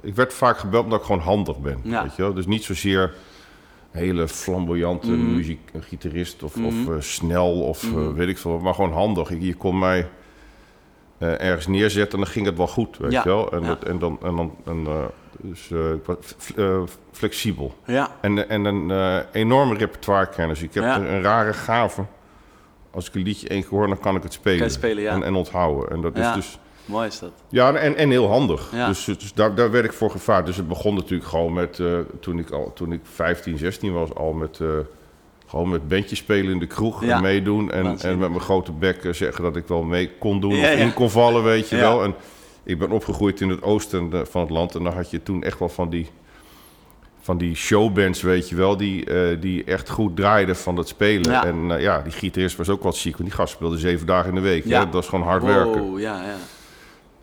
ik 0.00 0.14
werd 0.14 0.34
vaak 0.34 0.58
gebeld 0.58 0.84
omdat 0.84 0.98
ik 1.00 1.06
gewoon 1.06 1.20
handig 1.20 1.58
ben. 1.58 1.80
Weet 1.82 2.16
je 2.16 2.22
wel? 2.22 2.34
Dus 2.34 2.46
niet 2.46 2.64
zozeer 2.64 3.14
hele 3.96 4.28
flamboyante 4.28 5.10
Mhm. 5.10 5.34
muziek, 5.34 5.60
gitarist 5.80 6.42
of, 6.42 6.56
Mhm. 6.56 6.66
of 6.66 6.74
eh, 6.88 7.00
snel 7.00 7.60
of 7.62 7.90
Mhm. 7.92 8.12
weet 8.12 8.28
ik 8.28 8.38
veel, 8.38 8.58
maar 8.58 8.74
gewoon 8.74 8.92
handig. 8.92 9.30
Je, 9.40 9.54
kon 9.54 9.78
mij 9.78 10.08
eh, 11.18 11.40
ergens 11.40 11.66
neerzetten 11.66 12.18
en 12.18 12.24
dan 12.24 12.32
ging 12.32 12.46
het 12.46 12.56
wel 12.56 12.66
goed, 12.66 12.98
weet 12.98 13.12
Ja, 13.12 13.22
je 13.22 13.28
wel. 13.28 13.52
En, 13.52 13.60
ja. 13.60 13.66
dat, 13.66 13.84
en 13.84 13.98
dan, 13.98 14.18
en 14.22 14.36
dan 14.36 14.54
en, 14.66 14.86
dus 15.40 15.70
ik 15.70 16.04
was 16.04 16.16
f- 16.42 16.98
flexibel. 17.12 17.74
Ja, 17.86 18.10
En, 18.20 18.48
en 18.48 18.64
een 18.64 18.90
enorme 19.32 19.74
repertoirekennis. 19.76 20.62
Ik 20.62 20.74
heb 20.74 20.82
Ja. 20.84 20.96
een, 20.96 21.12
een 21.12 21.22
rare 21.22 21.52
gave. 21.52 22.04
Als 22.90 23.08
ik 23.08 23.14
een 23.14 23.22
liedje 23.22 23.48
één 23.48 23.60
keer 23.60 23.70
hoor, 23.70 23.86
dan 23.86 23.98
kan 24.00 24.16
ik 24.16 24.22
het 24.22 24.32
spelen. 24.32 24.70
Spelen, 24.70 25.08
en, 25.08 25.22
en 25.22 25.34
onthouden. 25.34 25.90
En 25.90 26.00
dat 26.00 26.16
is 26.18 26.32
dus... 26.34 26.58
mooi 26.86 27.06
is 27.06 27.18
dat. 27.18 27.30
Ja, 27.48 27.74
en, 27.74 27.96
en 27.96 28.10
heel 28.10 28.28
handig. 28.28 28.68
Ja. 28.72 28.86
Dus, 28.88 29.04
dus 29.04 29.32
daar, 29.34 29.54
daar 29.54 29.70
werd 29.70 29.84
ik 29.84 29.92
voor 29.92 30.10
gevaard. 30.10 30.46
Dus 30.46 30.56
het 30.56 30.68
begon 30.68 30.94
natuurlijk 30.94 31.28
gewoon 31.30 31.52
met... 31.52 31.78
eh, 31.78 31.98
toen, 32.20 32.38
ik 32.38 32.50
al, 32.50 32.72
toen 32.74 32.92
ik 32.92 33.00
15, 33.02 33.58
16 33.58 33.92
was, 33.92 34.14
al 34.14 34.32
met... 34.32 34.60
eh, 34.60 34.68
gewoon 35.46 35.68
met 35.68 35.88
bandjes 35.88 36.18
spelen 36.18 36.52
in 36.52 36.58
de 36.58 36.66
kroeg 36.66 37.04
Ja. 37.04 37.16
en 37.16 37.22
meedoen. 37.22 37.70
En, 37.72 37.98
en 37.98 38.18
met 38.18 38.28
mijn 38.28 38.40
grote 38.40 38.72
bek 38.72 39.04
eh, 39.04 39.12
zeggen 39.12 39.42
dat 39.42 39.56
ik 39.56 39.66
wel 39.68 39.82
mee 39.82 40.10
kon 40.18 40.40
doen 40.40 40.54
Ja, 40.54 40.72
of 40.72 40.78
in 40.78 40.94
kon 40.94 41.10
vallen, 41.10 41.42
weet 41.42 41.68
je 41.68 41.76
wel. 41.76 42.04
En 42.04 42.14
ik 42.62 42.78
ben 42.78 42.90
opgegroeid 42.90 43.40
in 43.40 43.48
het 43.48 43.62
oosten 43.62 44.26
van 44.30 44.40
het 44.40 44.50
land. 44.50 44.74
En 44.74 44.84
dan 44.84 44.92
had 44.94 45.10
je 45.10 45.22
toen 45.22 45.42
echt 45.42 45.58
wel 45.58 45.68
van 45.68 45.88
die, 45.90 46.08
van 47.20 47.38
die 47.38 47.54
showbands, 47.54 48.22
weet 48.22 48.48
je 48.48 48.56
wel. 48.56 48.76
Die, 48.76 49.06
die 49.38 49.64
echt 49.64 49.88
goed 49.90 50.16
draaiden 50.16 50.56
van 50.56 50.76
het 50.76 50.88
spelen. 50.88 51.30
Ja. 51.32 51.44
En 51.44 51.80
ja, 51.80 52.00
die 52.02 52.12
gitarist 52.12 52.56
was 52.56 52.68
ook 52.68 52.82
wat 52.82 52.96
ziek. 52.96 53.16
Want 53.16 53.28
die 53.28 53.38
gast 53.38 53.52
speelde 53.52 53.78
zeven 53.78 54.06
dagen 54.06 54.28
in 54.28 54.34
de 54.34 54.40
week. 54.40 54.64
Ja. 54.64 54.70
Ja. 54.78 54.84
Dat 54.84 54.92
was 54.94 55.08
gewoon 55.08 55.24
hard 55.26 55.42
werken. 55.42 55.82
Wow, 55.82 55.98
ja, 56.00 56.22
ja. 56.22 56.36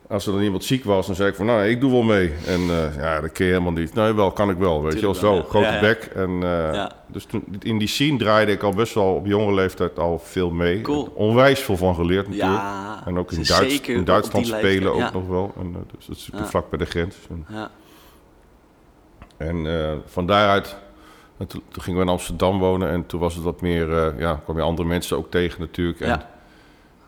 Als 0.08 0.26
er 0.26 0.32
dan 0.32 0.42
iemand 0.42 0.64
ziek 0.64 0.84
was, 0.84 1.06
dan 1.06 1.14
zei 1.14 1.28
ik 1.28 1.34
van, 1.34 1.46
nou, 1.46 1.64
ik 1.64 1.80
doe 1.80 1.90
wel 1.90 2.02
mee. 2.02 2.32
En 2.46 2.60
eh, 2.60 2.96
ja, 2.96 3.20
dat 3.20 3.32
kun 3.32 3.44
je 3.44 3.50
helemaal 3.50 3.72
niet. 3.72 3.94
Nee, 3.94 4.12
wel, 4.12 4.32
kan 4.32 4.50
ik 4.50 4.56
wel, 4.56 4.82
weet 4.82 4.94
je 4.94 5.00
wel. 5.00 5.14
Zo, 5.14 5.34
ja. 5.34 5.42
grote 5.42 5.66
Ja, 5.66 5.74
ja. 5.74 5.80
bek. 5.80 6.04
En, 6.14 6.42
eh. 6.42 6.86
Dus 7.06 7.24
toen, 7.24 7.44
in 7.60 7.78
die 7.78 7.88
scene 7.88 8.18
draaide 8.18 8.52
ik 8.52 8.62
al 8.62 8.74
best 8.74 8.94
wel 8.94 9.14
op 9.14 9.26
jonge 9.26 9.54
leeftijd 9.54 9.98
al 9.98 10.18
veel 10.18 10.50
mee. 10.50 10.80
Cool. 10.80 11.12
Onwijs 11.14 11.60
veel 11.60 11.76
van 11.76 11.94
geleerd 11.94 12.28
natuurlijk. 12.28 12.60
Ja, 12.60 13.02
En 13.06 13.18
ook 13.18 13.32
in, 13.32 13.42
Duits, 13.42 13.80
in 13.80 14.04
Duitsland 14.04 14.46
spelen 14.46 14.92
ook 14.92 15.12
nog 15.12 15.26
wel. 15.26 15.52
En, 15.60 15.74
eh, 15.74 15.96
dus 15.96 16.06
dat 16.06 16.16
is 16.16 16.48
vlak 16.48 16.70
bij 16.70 16.78
de 16.78 16.86
grens. 16.86 17.16
En, 17.28 17.46
Ja, 17.48 17.70
en 19.36 19.66
van 20.06 20.26
daaruit, 20.26 20.76
en 21.38 21.46
toen, 21.46 21.62
toen 21.68 21.82
gingen 21.82 21.98
we 22.00 22.06
in 22.06 22.12
Amsterdam 22.12 22.58
wonen. 22.58 22.90
En 22.90 23.06
toen 23.06 23.20
was 23.20 23.34
het 23.34 23.44
wat 23.44 23.60
meer, 23.60 24.14
ja, 24.18 24.40
kwam 24.44 24.56
je 24.56 24.62
andere 24.62 24.88
mensen 24.88 25.16
ook 25.16 25.30
tegen 25.30 25.60
natuurlijk. 25.60 26.00
En, 26.00 26.08
Ja. 26.08 26.32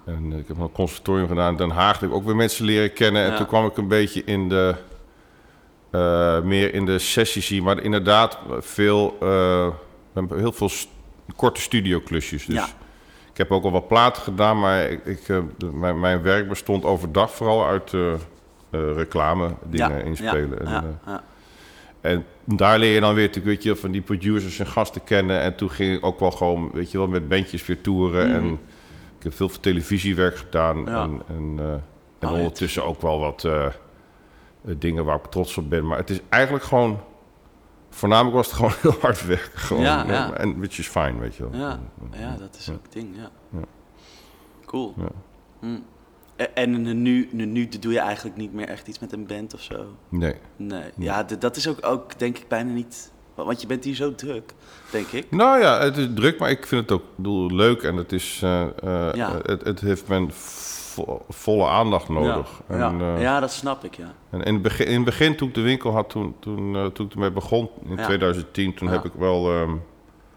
En 0.07 0.33
ik 0.33 0.49
heb 0.49 0.59
een 0.59 0.73
conservatorium 0.73 1.29
gedaan 1.29 1.51
in 1.51 1.57
Den 1.57 1.71
Haag. 1.71 2.01
heb 2.01 2.09
ik 2.09 2.15
ook 2.15 2.25
weer 2.25 2.37
mensen 2.37 2.65
leren 2.65 2.93
kennen. 2.93 3.25
En 3.25 3.37
toen 3.37 3.47
kwam 3.47 3.67
ik 3.67 3.77
een 3.77 3.89
beetje 3.89 4.25
in 4.25 4.49
de, 4.49 4.75
eh, 5.91 6.41
meer 6.43 6.75
in 6.75 6.85
de 6.87 6.99
sessies 6.99 7.49
hier. 7.49 7.63
Maar 7.63 7.83
inderdaad, 7.83 8.39
veel, 8.59 9.17
eh, 9.21 9.69
heel 10.29 10.53
veel 10.53 10.69
st- 10.69 10.89
korte 11.37 11.61
studioklusjes. 11.61 12.47
Dus 12.47 12.55
Ja. 12.57 12.67
ik 13.31 13.37
heb 13.37 13.51
ook 13.53 13.65
al 13.65 13.71
wat 13.71 13.89
platen 13.89 14.23
gedaan, 14.23 14.61
maar 14.61 14.91
ik, 14.91 15.05
ik, 15.05 15.29
eh, 15.29 15.39
mijn, 15.73 16.01
mijn 16.01 16.23
werk 16.23 16.49
bestond 16.49 16.85
overdag 16.85 17.31
vooral 17.35 17.67
uit 17.67 17.93
reclame 18.71 19.49
dingen 19.71 20.05
inspelen. 20.05 20.59
Ja, 20.65 20.65
en, 20.65 20.71
ja, 20.73 20.79
eh, 20.83 21.13
ja. 21.13 21.23
en 22.01 22.25
daar 22.45 22.79
leer 22.79 22.95
je 22.95 23.01
dan 23.01 23.15
weer 23.15 23.31
weet 23.45 23.63
je, 23.63 23.77
van 23.77 23.91
die 23.91 24.01
producers 24.03 24.59
en 24.59 24.67
gasten 24.67 25.05
kennen. 25.05 25.41
En 25.41 25.57
toen 25.57 25.71
ging 25.71 25.97
ik 25.97 26.05
ook 26.05 26.21
wel 26.21 26.31
gewoon, 26.31 26.71
weet 26.73 26.91
je 26.91 26.99
wel, 26.99 27.07
met 27.09 27.29
bandjes 27.29 27.67
weer 27.67 27.81
toeren. 27.81 28.27
Mhm. 28.29 28.37
En 28.37 28.59
heb 29.27 29.35
veel 29.35 29.49
voor 29.49 29.61
televisiewerk 29.61 30.37
gedaan. 30.37 30.85
Ja. 30.85 31.03
En, 31.03 31.23
en, 31.29 31.55
eh, 31.59 31.73
en 32.19 32.29
Oh, 32.29 32.33
ondertussen 32.33 32.85
ook 32.85 33.01
wel 33.01 33.19
wat 33.19 33.45
eh, 33.45 33.67
eh, 33.67 33.73
dingen 34.79 35.05
waar 35.05 35.17
ik 35.17 35.25
trots 35.27 35.57
op 35.57 35.71
ben. 35.71 35.87
Maar 35.87 35.99
het 35.99 36.11
is 36.11 36.21
eigenlijk 36.29 36.65
gewoon, 36.65 37.01
voornamelijk 37.91 38.37
was 38.37 38.47
het 38.47 38.57
gewoon 38.57 38.73
heel 38.83 39.01
hard 39.01 39.27
werken. 39.27 39.59
Gewoon, 39.59 39.83
Ja, 39.83 40.05
ja. 40.07 40.33
En 40.33 40.59
which 40.59 40.79
is 40.79 40.89
fine, 40.89 41.19
weet 41.19 41.35
je 41.35 41.51
wel. 41.51 41.61
Ja, 41.61 41.81
ja, 42.13 42.37
dat 42.37 42.57
is 42.59 42.71
ook 42.71 42.83
het 42.83 42.93
ding, 42.93 43.17
ja. 43.17 43.31
Ja. 43.51 43.65
Cool. 44.65 44.95
Ja. 44.97 45.09
Hm. 45.61 45.79
E- 46.37 46.45
En 46.55 47.03
nu, 47.03 47.29
nu, 47.33 47.69
doe 47.69 47.93
je 47.93 47.99
eigenlijk 47.99 48.37
niet 48.37 48.53
meer 48.53 48.69
echt 48.69 48.89
iets 48.89 48.99
met 48.99 49.13
een 49.13 49.27
band 49.27 49.55
of 49.55 49.61
zo? 49.61 49.87
Nee. 50.09 50.35
Nee. 50.57 50.91
Ja, 50.97 51.23
dat 51.23 51.57
is 51.57 51.69
ook, 51.69 51.87
ook 51.87 52.19
denk 52.19 52.39
ik 52.39 52.49
bijna 52.49 52.73
niet... 52.73 53.13
Want 53.45 53.61
je 53.61 53.67
bent 53.67 53.85
hier 53.85 53.95
zo 53.95 54.15
druk, 54.15 54.53
denk 54.91 55.07
ik. 55.07 55.31
Nou 55.31 55.61
ja, 55.61 55.81
het 55.81 55.97
is 55.97 56.07
druk, 56.15 56.39
maar 56.39 56.51
ik 56.51 56.67
vind 56.67 56.81
het 56.83 56.93
ook 56.93 57.01
ik 57.03 57.17
bedoel, 57.17 57.51
leuk. 57.51 57.83
En 57.83 57.97
het, 57.97 58.13
is, 58.13 58.41
eh, 58.43 58.63
eh, 58.63 59.15
Ja. 59.15 59.39
het, 59.43 59.65
het 59.65 59.81
heeft 59.81 60.09
mijn 60.09 60.33
vo- 60.33 61.25
volle 61.29 61.67
aandacht 61.67 62.09
nodig. 62.09 62.49
Ja, 62.69 62.75
En, 62.75 62.99
ja. 62.99 63.15
eh, 63.15 63.21
ja, 63.23 63.41
dat 63.41 63.53
snap 63.53 63.85
ik, 63.85 63.95
ja. 63.97 64.15
En 64.31 64.43
in 64.43 64.53
het 64.55 64.63
begin, 64.63 64.87
in 64.87 64.95
het 64.95 65.05
begin 65.05 65.37
toen 65.37 65.49
ik 65.49 65.55
de 65.55 65.61
winkel 65.61 65.93
had, 65.93 66.11
toen, 66.11 66.35
toen, 66.41 66.91
toen 66.93 67.07
ik 67.07 67.13
ermee 67.13 67.31
begon 67.31 67.71
in 67.89 67.97
Ja. 67.97 68.05
2010, 68.05 68.75
toen 68.75 68.89
heb 68.89 69.05
ik 69.05 69.13
wel 69.19 69.53
ehm, 69.53 69.71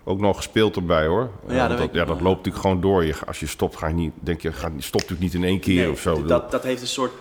ook 0.04 0.20
nog 0.20 0.36
gespeeld 0.36 0.76
erbij 0.76 1.06
hoor. 1.06 1.30
Ja, 1.48 1.68
dat 1.68 1.90
ja, 1.92 2.06
dat 2.06 2.22
loopt 2.22 2.38
natuurlijk 2.38 2.64
gewoon 2.66 2.82
door. 2.82 3.06
Je, 3.06 3.14
als 3.28 3.40
je 3.40 3.48
stopt, 3.48 3.76
ga 3.78 3.88
je 3.88 3.94
niet, 3.94 4.14
denk 4.20 4.42
je, 4.42 4.50
je 4.50 4.82
stopt 4.82 5.10
natuurlijk 5.10 5.20
niet 5.22 5.34
in 5.34 5.44
één 5.44 5.60
keer 5.60 5.82
Nee, 5.84 5.92
of 5.92 6.00
zo. 6.00 6.24
Dat, 6.26 6.52
dat 6.52 6.64
heeft 6.64 6.82
een 6.82 6.88
soort 6.88 7.12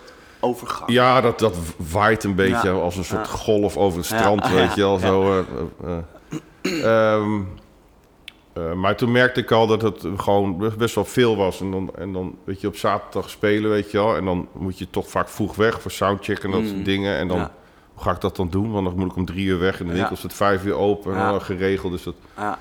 overgang. 0.40 0.90
Ja, 0.90 1.21
dat, 1.21 1.38
dat 1.38 1.57
waait 1.92 2.25
een 2.25 2.35
beetje 2.35 2.71
als 2.71 2.97
een 2.97 3.04
soort 3.04 3.28
golf 3.28 3.76
over 3.76 3.99
het 3.99 4.07
strand, 4.07 4.49
weet 4.50 4.75
je 4.75 4.80
wel. 4.80 4.99
Zo, 4.99 5.23
eh, 5.33 5.38
eh, 5.85 5.99
eh. 6.62 7.14
Ehm, 7.14 7.40
eh, 8.52 8.73
maar 8.73 8.97
toen 8.97 9.12
merkte 9.12 9.40
ik 9.40 9.50
al 9.50 9.66
dat 9.66 9.83
het 9.83 10.07
gewoon 10.16 10.73
best 10.78 10.95
wel 10.95 11.04
veel 11.04 11.37
was. 11.37 11.61
En 11.61 11.71
dan, 11.71 11.90
en 11.99 12.12
dan 12.12 12.37
weet 12.45 12.61
je, 12.61 12.66
op 12.66 12.76
zaterdag 12.76 13.30
spelen, 13.30 13.71
weet 13.71 13.90
je 13.90 13.99
wel. 13.99 14.16
En 14.16 14.25
dan 14.25 14.49
moet 14.52 14.78
je 14.78 14.90
toch 14.90 15.09
vaak 15.09 15.28
vroeg 15.28 15.54
weg 15.57 15.80
voor 15.83 15.90
soundcheck 15.90 16.38
en 16.45 16.50
dat 16.50 16.61
Mm. 16.61 16.66
soort 16.68 16.85
dingen. 16.85 17.16
En 17.16 17.28
dan, 17.28 17.37
Ja. 17.38 17.52
hoe 17.95 18.02
ga 18.02 18.11
ik 18.11 18.21
dat 18.21 18.37
dan 18.37 18.49
doen? 18.49 18.73
Want 18.73 18.87
dan 18.87 18.95
moet 18.99 19.11
ik 19.11 19.16
om 19.16 19.25
drie 19.25 19.47
uur 19.47 19.59
weg 19.59 19.80
en 19.80 19.87
de 19.87 19.92
Ja. 19.92 19.97
winkel 19.99 20.16
staat 20.16 20.35
vijf 20.35 20.64
uur 20.64 20.75
open. 20.75 21.16
En 21.16 21.28
dan 21.28 21.40
geregeld, 21.42 21.92
dus 21.92 22.02
dat 22.02 22.14
Ja. 22.37 22.59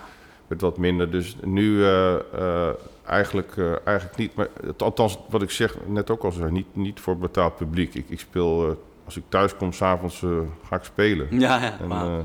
werd 0.47 0.61
wat 0.61 0.77
minder. 0.77 1.11
Dus 1.11 1.35
nu 1.43 1.85
eigenlijk, 3.07 3.57
eh, 3.57 3.71
eigenlijk 3.83 4.17
niet. 4.17 4.35
Maar 4.35 4.47
het, 4.65 4.81
althans, 4.81 5.17
wat 5.29 5.41
ik 5.41 5.51
zeg, 5.51 5.75
net 5.85 6.09
ook 6.09 6.23
al 6.23 6.31
zei, 6.31 6.51
niet, 6.51 6.75
niet 6.75 6.99
voor 6.99 7.17
betaald 7.17 7.55
publiek. 7.55 7.93
Ik, 7.93 8.09
ik 8.09 8.19
speel, 8.19 8.69
eh, 8.69 8.75
als 9.05 9.17
ik 9.17 9.23
thuis 9.29 9.55
kom, 9.55 9.73
s'avonds 9.73 10.21
uh, 10.21 10.39
ga 10.67 10.75
ik 10.75 10.83
spelen. 10.83 11.27
Ja, 11.39 11.57
ja, 11.61 11.79
En, 11.79 11.91
eh, 11.91 12.17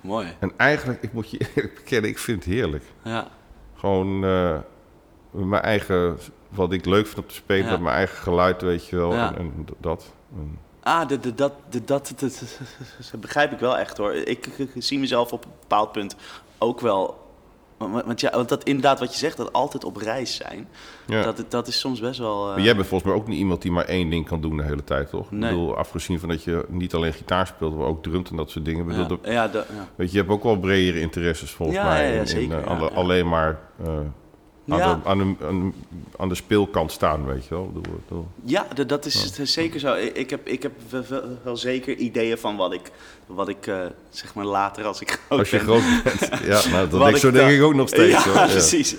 mooi. 0.00 0.28
en 0.38 0.52
eigenlijk, 0.56 1.02
ik 1.02 1.12
moet 1.12 1.30
je 1.30 1.38
eerlijk 1.54 1.74
bekennen, 1.74 2.10
ik 2.10 2.18
vind 2.18 2.44
het 2.44 2.54
heerlijk. 2.54 2.84
Ja, 3.02 3.28
Gewoon 3.76 4.24
eh, 4.24 4.58
mijn 5.30 5.62
eigen, 5.62 6.18
wat 6.48 6.72
ik 6.72 6.84
leuk 6.84 7.06
vind 7.06 7.18
om 7.18 7.26
te 7.26 7.34
spelen, 7.34 7.70
Ja. 7.70 7.76
mijn 7.78 7.96
eigen 7.96 8.16
geluid, 8.16 8.62
weet 8.62 8.86
je 8.86 8.96
wel. 8.96 9.12
Ja. 9.14 9.28
En, 9.34 9.36
en 9.36 9.66
dat. 9.78 10.12
En- 10.36 10.58
Ah, 10.82 11.08
de, 11.08 11.20
de, 11.20 11.34
dat, 11.34 11.52
de, 11.70 11.84
dat, 11.84 12.12
dat, 12.16 12.20
dat, 12.20 12.58
dat 13.10 13.20
begrijp 13.20 13.52
ik 13.52 13.58
wel 13.58 13.78
echt 13.78 13.96
hoor. 13.96 14.14
Ik, 14.14 14.46
ik- 14.46 14.70
ik 14.74 14.82
zie 14.82 14.98
mezelf 14.98 15.32
op 15.32 15.44
een 15.44 15.50
bepaald 15.60 15.92
punt 15.92 16.16
ook 16.58 16.80
wel. 16.80 17.22
Want, 17.78 18.04
want 18.04 18.20
ja, 18.20 18.30
want 18.30 18.48
dat 18.48 18.64
inderdaad 18.64 18.98
wat 18.98 19.12
je 19.12 19.18
zegt, 19.18 19.36
dat 19.36 19.52
altijd 19.52 19.84
op 19.84 19.96
reis 19.96 20.34
zijn. 20.36 20.68
ja. 21.06 21.22
Dat, 21.22 21.44
dat 21.48 21.66
is 21.68 21.78
soms 21.80 22.00
best 22.00 22.18
wel. 22.18 22.48
eh, 22.48 22.54
Maar 22.54 22.64
jij 22.64 22.74
bent 22.74 22.86
volgens 22.86 23.10
mij 23.10 23.20
ook 23.20 23.28
niet 23.28 23.38
iemand 23.38 23.62
die 23.62 23.72
maar 23.72 23.84
één 23.84 24.10
ding 24.10 24.26
kan 24.26 24.40
doen 24.40 24.56
de 24.56 24.62
hele 24.62 24.84
tijd, 24.84 25.10
toch? 25.10 25.30
Nee. 25.30 25.50
Ik 25.50 25.56
bedoel, 25.56 25.76
afgezien 25.76 26.18
van 26.20 26.28
dat 26.28 26.44
je 26.44 26.64
niet 26.68 26.94
alleen 26.94 27.12
gitaar 27.12 27.46
speelt, 27.46 27.76
maar 27.76 27.86
ook 27.86 28.02
drumt 28.02 28.30
en 28.30 28.36
dat 28.36 28.50
soort 28.50 28.64
dingen. 28.64 28.86
Bedoel, 28.86 29.02
ja, 29.02 29.08
dat- 29.08 29.18
ja, 29.22 29.48
dat- 29.48 29.66
weet 29.96 30.06
je, 30.10 30.12
je 30.16 30.18
hebt 30.22 30.30
ook 30.32 30.42
wel 30.42 30.58
bredere 30.58 31.00
interesses 31.00 31.50
volgens 31.50 31.78
mij. 31.78 32.12
in- 32.12 32.18
in, 32.20 32.26
zeker, 32.26 32.64
eh. 32.64 32.96
Alleen 32.96 33.28
maar 33.28 33.58
eh, 33.84 33.98
aan, 34.68 34.78
Ja. 34.78 34.94
de, 34.94 35.08
aan, 35.08 35.18
de, 35.18 35.46
aan, 35.46 35.74
aan 36.18 36.28
de 36.28 36.34
speelkant 36.34 36.92
staan, 36.92 37.26
weet 37.26 37.44
je 37.44 37.50
wel. 37.54 37.72
Ja, 38.44 38.66
dat, 38.86 39.04
is 39.06 39.22
het, 39.36 39.48
zeker 39.48 39.80
zo. 39.80 39.94
Ik 39.94 40.30
heb, 40.30 40.46
ik 40.48 40.62
heb 40.62 40.72
wel, 40.90 41.02
wel- 41.08 41.38
wel 41.42 41.56
zeker 41.56 41.96
ideeën 41.96 42.38
van 42.38 42.56
wat 42.56 42.72
ik, 42.72 42.90
wat 43.26 43.48
ik 43.48 43.66
eh, 43.66 43.80
zeg 44.10 44.34
maar 44.34 44.44
later 44.44 44.84
als 44.84 45.00
ik 45.00 45.10
groot 45.26 45.38
Als 45.38 45.50
je 45.50 45.56
ben. 45.56 45.64
groot 45.66 45.82
bent. 46.04 46.20
Ja, 46.44 46.68
nou, 46.70 46.88
dat 46.88 47.00
denk, 47.00 47.14
ik 47.14 47.16
zo 47.20 47.30
denk 47.30 47.46
dan- 47.48 47.54
ik 47.56 47.62
ook 47.62 47.74
nog 47.74 47.88
steeds. 47.88 48.24
ja, 48.24 48.30
hoor. 48.30 48.46
Precies. 48.48 48.96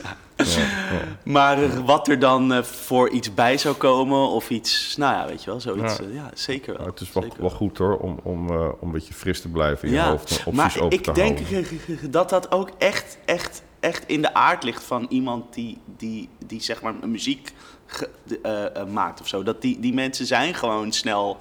Maar 1.24 1.64
eh, 1.64 1.70
wat 1.86 2.08
er 2.08 2.20
dan 2.20 2.54
eh, 2.54 2.64
voor 2.64 3.10
iets 3.10 3.34
bij 3.34 3.58
zou 3.58 3.76
komen 3.76 4.28
of 4.30 4.50
iets, 4.50 4.96
nou 4.98 5.14
ja, 5.16 5.28
weet 5.28 5.44
je 5.44 5.50
wel, 5.50 5.60
zoiets. 5.60 5.98
Ja. 5.98 6.04
eh, 6.04 6.14
Ja, 6.14 6.30
zeker 6.34 6.72
wel. 6.74 6.82
Maar 6.82 6.92
het 6.92 7.02
is 7.02 7.14
wel, 7.14 7.26
wel 7.40 7.50
goed 7.50 7.78
hoor, 7.78 7.98
om, 7.98 8.20
om, 8.24 8.50
eh, 8.50 8.56
om 8.80 8.88
een 8.88 8.92
beetje 8.92 9.14
fris 9.14 9.42
te 9.42 9.48
blijven 9.50 9.88
in 9.88 9.94
je 9.94 10.00
hoofd. 10.02 10.22
Opties 10.46 10.46
maar 10.54 10.76
open 10.80 10.98
ik 10.98 11.04
te 11.04 11.12
denk 11.12 11.40
houden. 11.40 12.12
dat 12.12 12.30
dat 12.30 12.52
ook 12.52 12.70
echt, 12.78 13.18
echt, 13.26 13.62
echt 13.86 14.04
in 14.08 14.22
de 14.22 14.34
aard 14.34 14.63
ligt 14.63 14.84
van 14.84 15.06
iemand 15.10 15.54
die, 15.54 15.77
die, 15.98 16.30
die 16.46 16.62
zeg 16.62 16.82
maar 16.82 16.94
muziek 17.08 17.51
ge- 17.86 18.10
eh, 18.42 18.65
eh, 18.75 18.88
maakt 18.88 19.22
of 19.22 19.27
zo. 19.27 19.44
Dat 19.44 19.62
die, 19.62 19.80
die 19.80 19.94
mensen 19.94 20.25
zijn 20.25 20.54
gewoon 20.54 20.92
snel. 20.92 21.38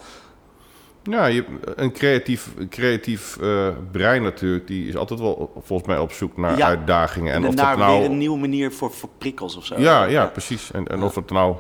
Ja, 1.03 1.27
je, 1.27 1.45
een 1.77 1.93
creatief, 1.93 2.49
een 2.57 2.69
creatief 2.69 3.37
eh, 3.37 3.69
brein 3.93 4.23
natuurlijk, 4.23 4.67
die 4.67 4.89
is 4.89 4.97
altijd 4.97 5.21
wel 5.21 5.53
volgens 5.65 5.89
mij 5.89 5.99
op 5.99 6.13
zoek 6.13 6.37
naar 6.37 6.57
Ja, 6.57 6.67
uitdagingen. 6.67 7.33
En 7.33 7.47
of 7.47 7.55
dat 7.55 7.77
nou... 7.77 7.99
weer 7.99 8.11
een 8.11 8.19
nieuwe 8.19 8.39
manier 8.39 8.73
voor, 8.73 8.91
voor 8.93 9.09
prikkels 9.19 9.57
of 9.57 9.65
zo. 9.65 9.81
Ja, 9.81 10.05
ja, 10.05 10.27
precies. 10.27 10.71
En, 10.73 10.87
en 10.87 11.03
of 11.03 11.15
dat 11.15 11.31
nou, 11.31 11.57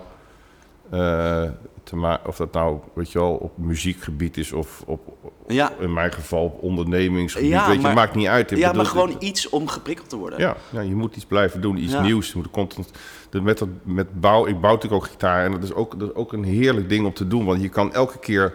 te 1.84 2.18
of 2.26 2.36
dat 2.36 2.52
nou, 2.52 2.78
weet 2.94 3.12
je 3.12 3.18
wel, 3.18 3.32
op 3.32 3.58
muziekgebied 3.58 4.36
is 4.36 4.52
of 4.52 4.82
op, 4.86 5.00
Ja, 5.46 5.72
in 5.80 5.92
mijn 5.92 6.12
geval 6.12 6.44
op 6.44 6.62
ondernemingsgebied. 6.62 7.50
Ja, 7.50 7.66
weet 7.66 7.74
je, 7.74 7.80
maar- 7.80 7.90
het 7.90 7.98
maakt 7.98 8.14
niet 8.14 8.26
uit. 8.26 8.50
Ik 8.50 8.58
ja 8.58 8.66
bedoel, 8.70 8.82
maar 8.82 8.90
gewoon 8.92 9.16
iets 9.18 9.48
om 9.48 9.68
geprikkeld 9.68 10.08
te 10.08 10.16
worden. 10.16 10.38
Ja, 10.38 10.56
ja, 10.70 10.80
je 10.80 10.94
moet 10.94 11.16
iets 11.16 11.24
blijven 11.26 11.60
doen, 11.60 11.76
iets 11.76 11.92
Ja. 11.92 12.02
nieuws. 12.02 12.28
Je 12.28 12.32
moet 12.36 12.50
constant, 12.50 12.90
de- 13.30 13.40
met, 13.40 13.58
dat, 13.58 13.68
met 13.82 14.20
bouw, 14.20 14.46
ik 14.46 14.60
bouw 14.60 14.72
natuurlijk 14.72 15.02
ook 15.04 15.10
gitaar 15.10 15.44
en 15.44 15.50
dat 15.52 15.62
is 15.62 15.72
ook, 15.74 15.98
dat 15.98 16.08
is 16.08 16.14
ook 16.14 16.32
een 16.32 16.44
heerlijk 16.44 16.88
ding 16.88 17.06
om 17.06 17.12
te 17.14 17.26
doen. 17.28 17.44
Want 17.44 17.62
je 17.62 17.68
kan 17.68 17.92
elke 17.94 18.18
keer, 18.18 18.54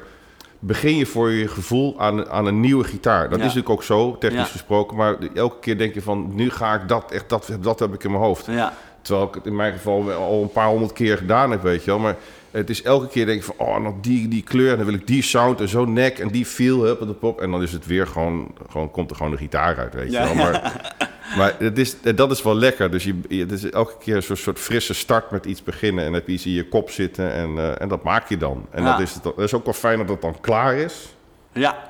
begin 0.59 0.95
je 0.95 1.05
voor 1.05 1.29
je 1.31 1.47
gevoel 1.47 1.99
aan, 1.99 2.29
aan 2.29 2.45
een 2.45 2.59
nieuwe 2.59 2.83
gitaar. 2.83 3.23
Dat 3.23 3.37
is 3.37 3.43
natuurlijk 3.43 3.69
ook 3.69 3.83
zo, 3.83 4.17
technisch 4.17 4.49
gesproken. 4.49 4.97
Maar 4.97 5.17
elke 5.33 5.59
keer 5.59 5.77
denk 5.77 5.93
je 5.93 6.01
van, 6.01 6.29
nu 6.35 6.49
ga 6.49 6.73
ik 6.81 6.87
dat, 6.87 7.11
echt 7.11 7.29
dat, 7.29 7.49
dat 7.61 7.79
heb 7.79 7.93
ik 7.93 8.03
in 8.03 8.11
mijn 8.11 8.23
hoofd. 8.23 8.45
Ja, 8.45 8.73
Terwijl 9.01 9.27
ik 9.27 9.33
het 9.33 9.45
in 9.45 9.55
mijn 9.55 9.73
geval 9.73 10.11
al 10.11 10.41
een 10.41 10.51
paar 10.51 10.67
honderd 10.67 10.93
keer 10.93 11.17
gedaan 11.17 11.51
heb, 11.51 11.61
weet 11.61 11.83
je 11.83 11.91
wel. 11.91 11.99
Maar 11.99 12.15
het 12.51 12.69
is 12.69 12.81
elke 12.81 13.07
keer 13.07 13.25
denk 13.25 13.39
ik 13.39 13.45
van, 13.45 13.55
oh, 13.67 13.77
nog 13.77 13.93
die, 14.01 14.27
die 14.27 14.43
kleur. 14.43 14.71
En 14.71 14.77
dan 14.77 14.85
wil 14.85 14.95
ik 14.95 15.07
die 15.07 15.21
sound 15.23 15.59
en 15.61 15.67
zo'n 15.67 15.93
nek 15.93 16.19
en 16.19 16.27
die 16.27 16.45
feel, 16.45 16.83
hup, 16.83 17.01
en 17.01 17.07
de 17.07 17.13
pop. 17.13 17.41
En 17.41 17.51
dan 17.51 17.61
is 17.63 17.71
het 17.71 17.85
weer 17.85 18.07
gewoon, 18.07 18.51
gewoon 18.69 18.91
komt 18.91 19.09
er 19.09 19.15
gewoon 19.15 19.31
de 19.31 19.37
gitaar 19.37 19.77
uit, 19.77 19.93
weet 19.93 20.05
je 20.05 20.11
Ja. 20.11 20.23
wel. 20.25 20.35
Maar, 20.35 20.93
maar 21.37 21.55
het 21.59 21.77
is, 21.77 21.95
dat 22.15 22.31
is 22.31 22.41
wel 22.43 22.55
lekker. 22.55 22.91
Dus 22.91 23.03
je, 23.03 23.19
het 23.29 23.51
is 23.51 23.69
elke 23.69 23.93
keer 23.99 24.15
een 24.15 24.23
soort, 24.23 24.39
soort 24.39 24.59
frisse 24.59 24.93
start 24.93 25.31
met 25.31 25.45
iets 25.45 25.63
beginnen. 25.63 26.05
En 26.05 26.13
heb 26.13 26.27
je 26.27 26.33
iets 26.33 26.45
in 26.45 26.51
je 26.51 26.67
kop 26.67 26.89
zitten 26.89 27.33
en, 27.33 27.57
eh, 27.57 27.81
en 27.81 27.87
dat 27.87 28.03
maak 28.03 28.29
je 28.29 28.37
dan. 28.37 28.65
En 28.69 28.83
Ja. 28.83 28.91
dat, 28.91 28.99
is 28.99 29.13
het, 29.13 29.23
dat 29.23 29.39
is 29.39 29.53
ook 29.53 29.65
wel 29.65 29.73
fijn 29.73 29.97
dat 29.97 30.09
het 30.09 30.21
dan 30.21 30.35
klaar 30.41 30.75
is. 30.75 31.15
ja. 31.53 31.87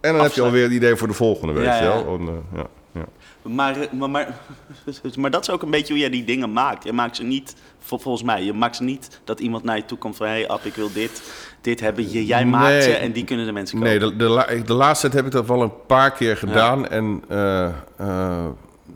En 0.00 0.12
dan 0.12 0.22
heb 0.22 0.32
je 0.32 0.42
alweer 0.42 0.64
een 0.64 0.72
idee 0.72 0.96
voor 0.96 1.08
de 1.08 1.14
volgende, 1.14 1.52
weet 1.52 1.78
je 1.78 1.82
wel. 1.84 2.18
En, 2.18 2.26
eh, 2.28 2.34
ja, 2.58 2.66
ja. 2.92 3.04
Maar, 3.42 3.80
eh, 3.80 3.90
maar, 3.92 4.10
maar, 4.10 4.28
maar 5.18 5.30
dat 5.30 5.42
is 5.42 5.50
ook 5.50 5.62
een 5.62 5.70
beetje 5.70 5.92
hoe 5.92 6.00
jij 6.02 6.10
die 6.10 6.24
dingen 6.24 6.52
maakt. 6.52 6.84
Je 6.84 6.92
maakt 6.92 7.16
ze 7.16 7.22
niet, 7.22 7.54
volgens 7.80 8.22
mij, 8.22 8.42
je 8.44 8.52
maakt 8.52 8.80
niet 8.80 9.20
dat 9.24 9.40
iemand 9.40 9.64
naar 9.64 9.76
je 9.76 9.84
toe 9.84 9.98
komt 9.98 10.16
van... 10.16 10.26
hé, 10.26 10.32
hey, 10.32 10.48
Ab, 10.48 10.64
ik 10.64 10.74
wil 10.74 10.92
dit, 10.92 11.22
dit 11.60 11.80
hebben. 11.80 12.12
Je, 12.12 12.26
jij 12.26 12.44
maakt 12.46 12.66
Nee. 12.68 12.82
ze 12.82 12.92
en 12.92 13.12
die 13.12 13.24
kunnen 13.24 13.46
de 13.46 13.52
mensen 13.52 13.78
kopen. 13.78 13.90
Nee, 14.00 14.10
de, 14.10 14.16
de, 14.16 14.28
la- 14.28 14.46
de 14.66 14.72
laatste 14.74 15.06
tijd 15.08 15.14
heb 15.16 15.26
ik 15.26 15.32
dat 15.32 15.46
wel 15.46 15.62
een 15.62 15.86
paar 15.86 16.12
keer 16.12 16.36
gedaan. 16.36 16.88
En 16.88 17.22
eh, 17.28 17.64
eh, 17.96 18.46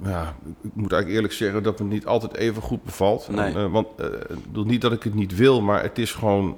ja, 0.04 0.34
ik 0.62 0.70
moet 0.74 0.92
eigenlijk 0.92 1.08
eerlijk 1.08 1.32
zeggen 1.32 1.62
dat 1.62 1.78
het 1.78 1.88
me 1.88 1.94
niet 1.94 2.06
altijd 2.06 2.34
even 2.34 2.62
goed 2.62 2.82
bevalt. 2.84 3.28
Nee. 3.30 3.52
En, 3.54 3.54
eh, 3.56 3.66
want 3.72 3.86
niet 4.66 4.80
dat 4.80 4.92
ik 4.92 5.02
het 5.02 5.14
niet 5.14 5.36
wil, 5.36 5.62
maar 5.62 5.82
het 5.82 5.98
is 5.98 6.12
gewoon... 6.12 6.56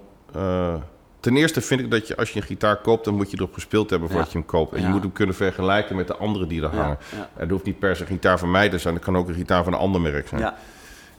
ten 1.21 1.37
eerste 1.37 1.61
vind 1.61 1.81
ik 1.81 1.91
dat 1.91 2.09
je 2.09 2.17
als 2.17 2.31
je 2.31 2.41
een 2.41 2.47
gitaar 2.47 2.77
koopt, 2.77 3.05
dan 3.05 3.15
moet 3.15 3.31
je 3.31 3.37
erop 3.37 3.55
gespeeld 3.55 3.91
hebben 3.91 4.09
voordat 4.09 4.27
Ja. 4.27 4.33
je 4.33 4.39
hem 4.39 4.47
koopt. 4.49 4.73
En 4.75 4.81
Ja. 4.81 4.87
je 4.87 4.93
moet 4.93 5.03
hem 5.03 5.13
kunnen 5.13 5.35
vergelijken 5.35 5.97
met 5.97 6.07
de 6.07 6.17
andere 6.17 6.47
die 6.47 6.63
er 6.63 6.69
hangen. 6.77 6.99
ja. 7.17 7.29
Het 7.35 7.51
hoeft 7.51 7.65
niet 7.65 7.79
per 7.79 7.97
se 7.97 8.03
een 8.03 8.09
gitaar 8.09 8.39
van 8.39 8.51
mij 8.51 8.69
te 8.69 8.79
zijn, 8.79 8.95
het 8.95 9.05
kan 9.05 9.17
ook 9.17 9.29
een 9.29 9.35
gitaar 9.35 9.65
van 9.65 9.73
een 9.73 9.79
ander 9.79 10.01
merk 10.01 10.29
zijn. 10.29 10.53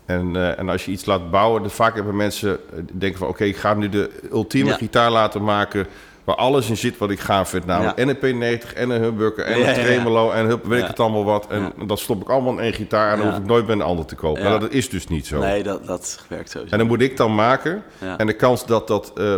En, 0.07 0.35
eh, 0.35 0.59
en 0.59 0.69
als 0.69 0.85
je 0.85 0.91
iets 0.91 1.05
laat 1.05 1.31
bouwen, 1.31 1.61
dan 1.61 1.71
vaak 1.71 1.95
hebben 1.95 2.15
mensen 2.15 2.51
eh, 2.73 2.79
denken 2.93 3.19
van... 3.19 3.27
oké, 3.27 3.43
ik 3.43 3.57
ga 3.57 3.73
nu 3.73 3.89
de 3.89 4.09
ultieme 4.31 4.69
Ja. 4.69 4.75
gitaar 4.75 5.11
laten 5.11 5.43
maken... 5.43 5.87
waar 6.23 6.35
alles 6.35 6.69
in 6.69 6.77
zit 6.77 6.97
wat 6.97 7.09
ik 7.11 7.19
gaaf 7.19 7.49
vind. 7.49 7.65
Namelijk 7.65 7.97
Ja. 7.97 8.03
en 8.03 8.09
een 8.09 8.59
P90 8.61 8.73
en 8.73 8.89
een 8.89 9.01
humbucker 9.01 9.45
en 9.45 9.59
Ja, 9.59 9.67
een 9.67 9.73
tremolo... 9.83 10.31
en 10.31 10.45
hup, 10.45 10.65
weet 10.65 10.81
ik 10.81 10.87
het 10.87 10.99
allemaal 10.99 11.23
wat. 11.23 11.47
En 11.47 11.73
dat 11.85 11.99
stop 11.99 12.21
ik 12.21 12.29
allemaal 12.29 12.53
in 12.53 12.59
één 12.59 12.73
gitaar... 12.73 13.11
en 13.11 13.17
dan 13.17 13.27
hoef 13.27 13.37
ik 13.37 13.45
nooit 13.45 13.65
bij 13.65 13.75
een 13.75 13.81
ander 13.81 14.05
te 14.05 14.15
kopen. 14.15 14.43
Maar 14.43 14.59
dat 14.59 14.71
is 14.71 14.89
dus 14.89 15.07
niet 15.07 15.27
zo. 15.27 15.39
nee, 15.39 15.63
dat, 15.63 15.85
dat 15.85 16.25
werkt 16.27 16.51
zo. 16.51 16.59
En 16.69 16.77
dan 16.77 16.87
moet 16.87 17.01
ik 17.01 17.17
dan 17.17 17.35
maken. 17.35 17.83
En 18.17 18.27
de 18.27 18.33
kans 18.33 18.65
dat 18.65 18.87
dat 18.87 19.11
eh 19.15 19.37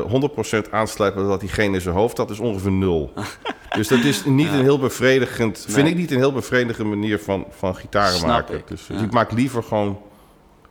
100% 0.67 0.69
aansluit 0.71 1.15
met 1.15 1.25
wat 1.25 1.39
diegene 1.39 1.75
in 1.75 1.81
zijn 1.81 1.95
hoofd 1.95 2.17
had, 2.17 2.29
is 2.29 2.39
ongeveer 2.39 2.71
nul. 2.71 3.13
dus 3.77 3.87
dat 3.87 3.99
is 4.03 4.25
niet 4.25 4.47
een 4.53 4.61
heel 4.61 4.79
bevredigend, 4.79 5.65
vind 5.69 5.87
ik 5.87 5.95
niet 5.95 6.11
een 6.11 6.17
heel 6.17 6.33
bevredigende 6.33 6.89
manier 6.95 7.19
van, 7.19 7.45
van 7.49 7.75
gitaren 7.75 8.27
maken. 8.27 8.55
ik, 8.57 8.67
Dus, 8.67 8.85
dus 8.87 9.01
ik 9.01 9.11
maak 9.11 9.31
liever 9.31 9.63
gewoon 9.63 9.99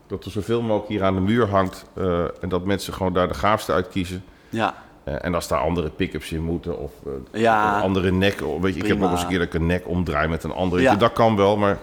dat 0.09 0.25
er 0.25 0.31
zoveel 0.31 0.63
mogelijk 0.63 0.89
hier 0.89 1.03
aan 1.05 1.15
de 1.15 1.21
muur 1.21 1.49
hangt. 1.49 1.85
eh, 1.95 2.21
en 2.43 2.49
dat 2.49 2.65
mensen 2.65 2.93
gewoon 2.93 3.13
daar 3.13 3.29
de 3.29 3.35
gaafste 3.35 3.73
uit 3.73 3.89
kiezen. 3.89 4.25
Ja, 4.49 4.75
Eh, 5.05 5.15
en 5.25 5.35
als 5.35 5.49
daar 5.49 5.61
andere 5.61 5.91
pick-ups 5.91 6.33
in 6.33 6.43
moeten 6.43 6.79
of 6.79 6.93
eh, 7.33 7.41
Ja. 7.41 7.77
een 7.77 7.83
andere 7.83 8.11
nek. 8.11 8.43
of 8.43 8.61
Weet 8.63 8.75
je, 8.75 8.81
ik 8.81 8.87
heb 8.89 9.03
ook 9.03 9.11
eens 9.11 9.23
een 9.23 9.29
keer 9.29 9.39
dat 9.39 9.47
ik 9.47 9.55
een 9.55 9.67
nek 9.67 9.89
omdraai 9.89 10.29
met 10.29 10.45
een 10.45 10.53
andere. 10.53 10.83
Ja. 10.83 10.95
Dat 10.97 11.13
kan 11.13 11.37
wel, 11.37 11.57
maar, 11.57 11.79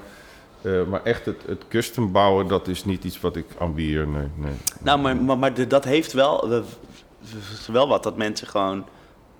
maar 0.90 1.04
echt 1.04 1.26
het, 1.26 1.42
het 1.48 1.68
custom 1.68 2.12
bouwen, 2.12 2.48
dat 2.48 2.68
is 2.68 2.86
niet 2.86 3.04
iets 3.04 3.20
wat 3.20 3.36
ik 3.36 3.46
ambieer. 3.58 4.08
Nee, 4.08 4.28
nee. 4.36 4.54
nou, 4.82 5.00
maar, 5.00 5.16
maar, 5.18 5.38
maar 5.38 5.54
de- 5.54 5.68
dat 5.68 5.84
heeft 5.84 6.14
wel, 6.14 6.50
we- 6.50 6.64
we- 7.20 7.72
wel 7.74 7.88
wat 7.88 8.04
dat 8.04 8.18
mensen 8.18 8.48
gewoon, 8.48 8.86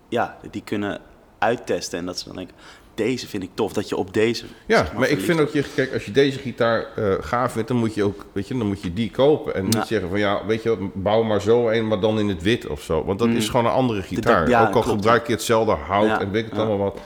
ja, 0.10 0.38
die 0.52 0.62
kunnen 0.64 1.00
uittesten. 1.40 2.00
En 2.00 2.06
dat 2.06 2.20
ze 2.20 2.26
dan 2.26 2.36
denken, 2.36 2.56
deze 2.96 3.28
vind 3.28 3.44
ik 3.44 3.50
tof, 3.54 3.74
dat 3.74 3.90
je 3.90 3.96
op 3.96 4.14
deze... 4.14 4.46
Ja, 4.66 4.78
zeg 4.78 4.94
maar, 4.94 5.10
ik 5.10 5.20
vind 5.20 5.40
ook, 5.40 5.50
je, 5.50 5.64
kijk, 5.76 5.94
als 5.94 6.06
je 6.06 6.12
deze 6.12 6.40
gitaar 6.40 6.86
eh, 6.96 7.14
gaaf 7.20 7.52
vindt, 7.52 7.68
dan 7.68 7.78
moet 7.78 7.94
je 7.94 8.04
ook, 8.04 8.26
weet 8.32 8.48
je, 8.48 8.58
dan 8.58 8.68
moet 8.68 8.82
je 8.82 8.94
die 8.94 9.12
kopen. 9.12 9.56
En 9.56 9.64
niet 9.64 9.84
zeggen 9.86 10.10
van, 10.10 10.20
ja, 10.20 10.46
weet 10.46 10.64
je 10.64 10.90
bouw 10.94 11.24
maar 11.24 11.42
zo 11.42 11.70
een, 11.70 11.88
maar 11.88 12.00
dan 12.00 12.20
in 12.20 12.30
het 12.30 12.42
wit 12.42 12.68
of 12.68 12.82
zo. 12.82 13.04
Want 13.06 13.20
dat 13.20 13.28
is 13.28 13.50
gewoon 13.50 13.66
een 13.66 13.72
andere 13.72 14.02
gitaar. 14.02 14.44
Mm. 14.44 14.50
ja, 14.50 14.60
ook 14.62 14.66
al 14.66 14.82
klopt, 14.82 14.88
gebruik 14.88 15.28
je 15.28 15.34
hetzelfde 15.34 15.72
hout 15.72 16.08
Ja, 16.08 16.20
en 16.20 16.32
weet 16.32 16.46
ik 16.46 16.52
het 16.52 16.60
allemaal 16.60 16.78
wat. 16.78 17.00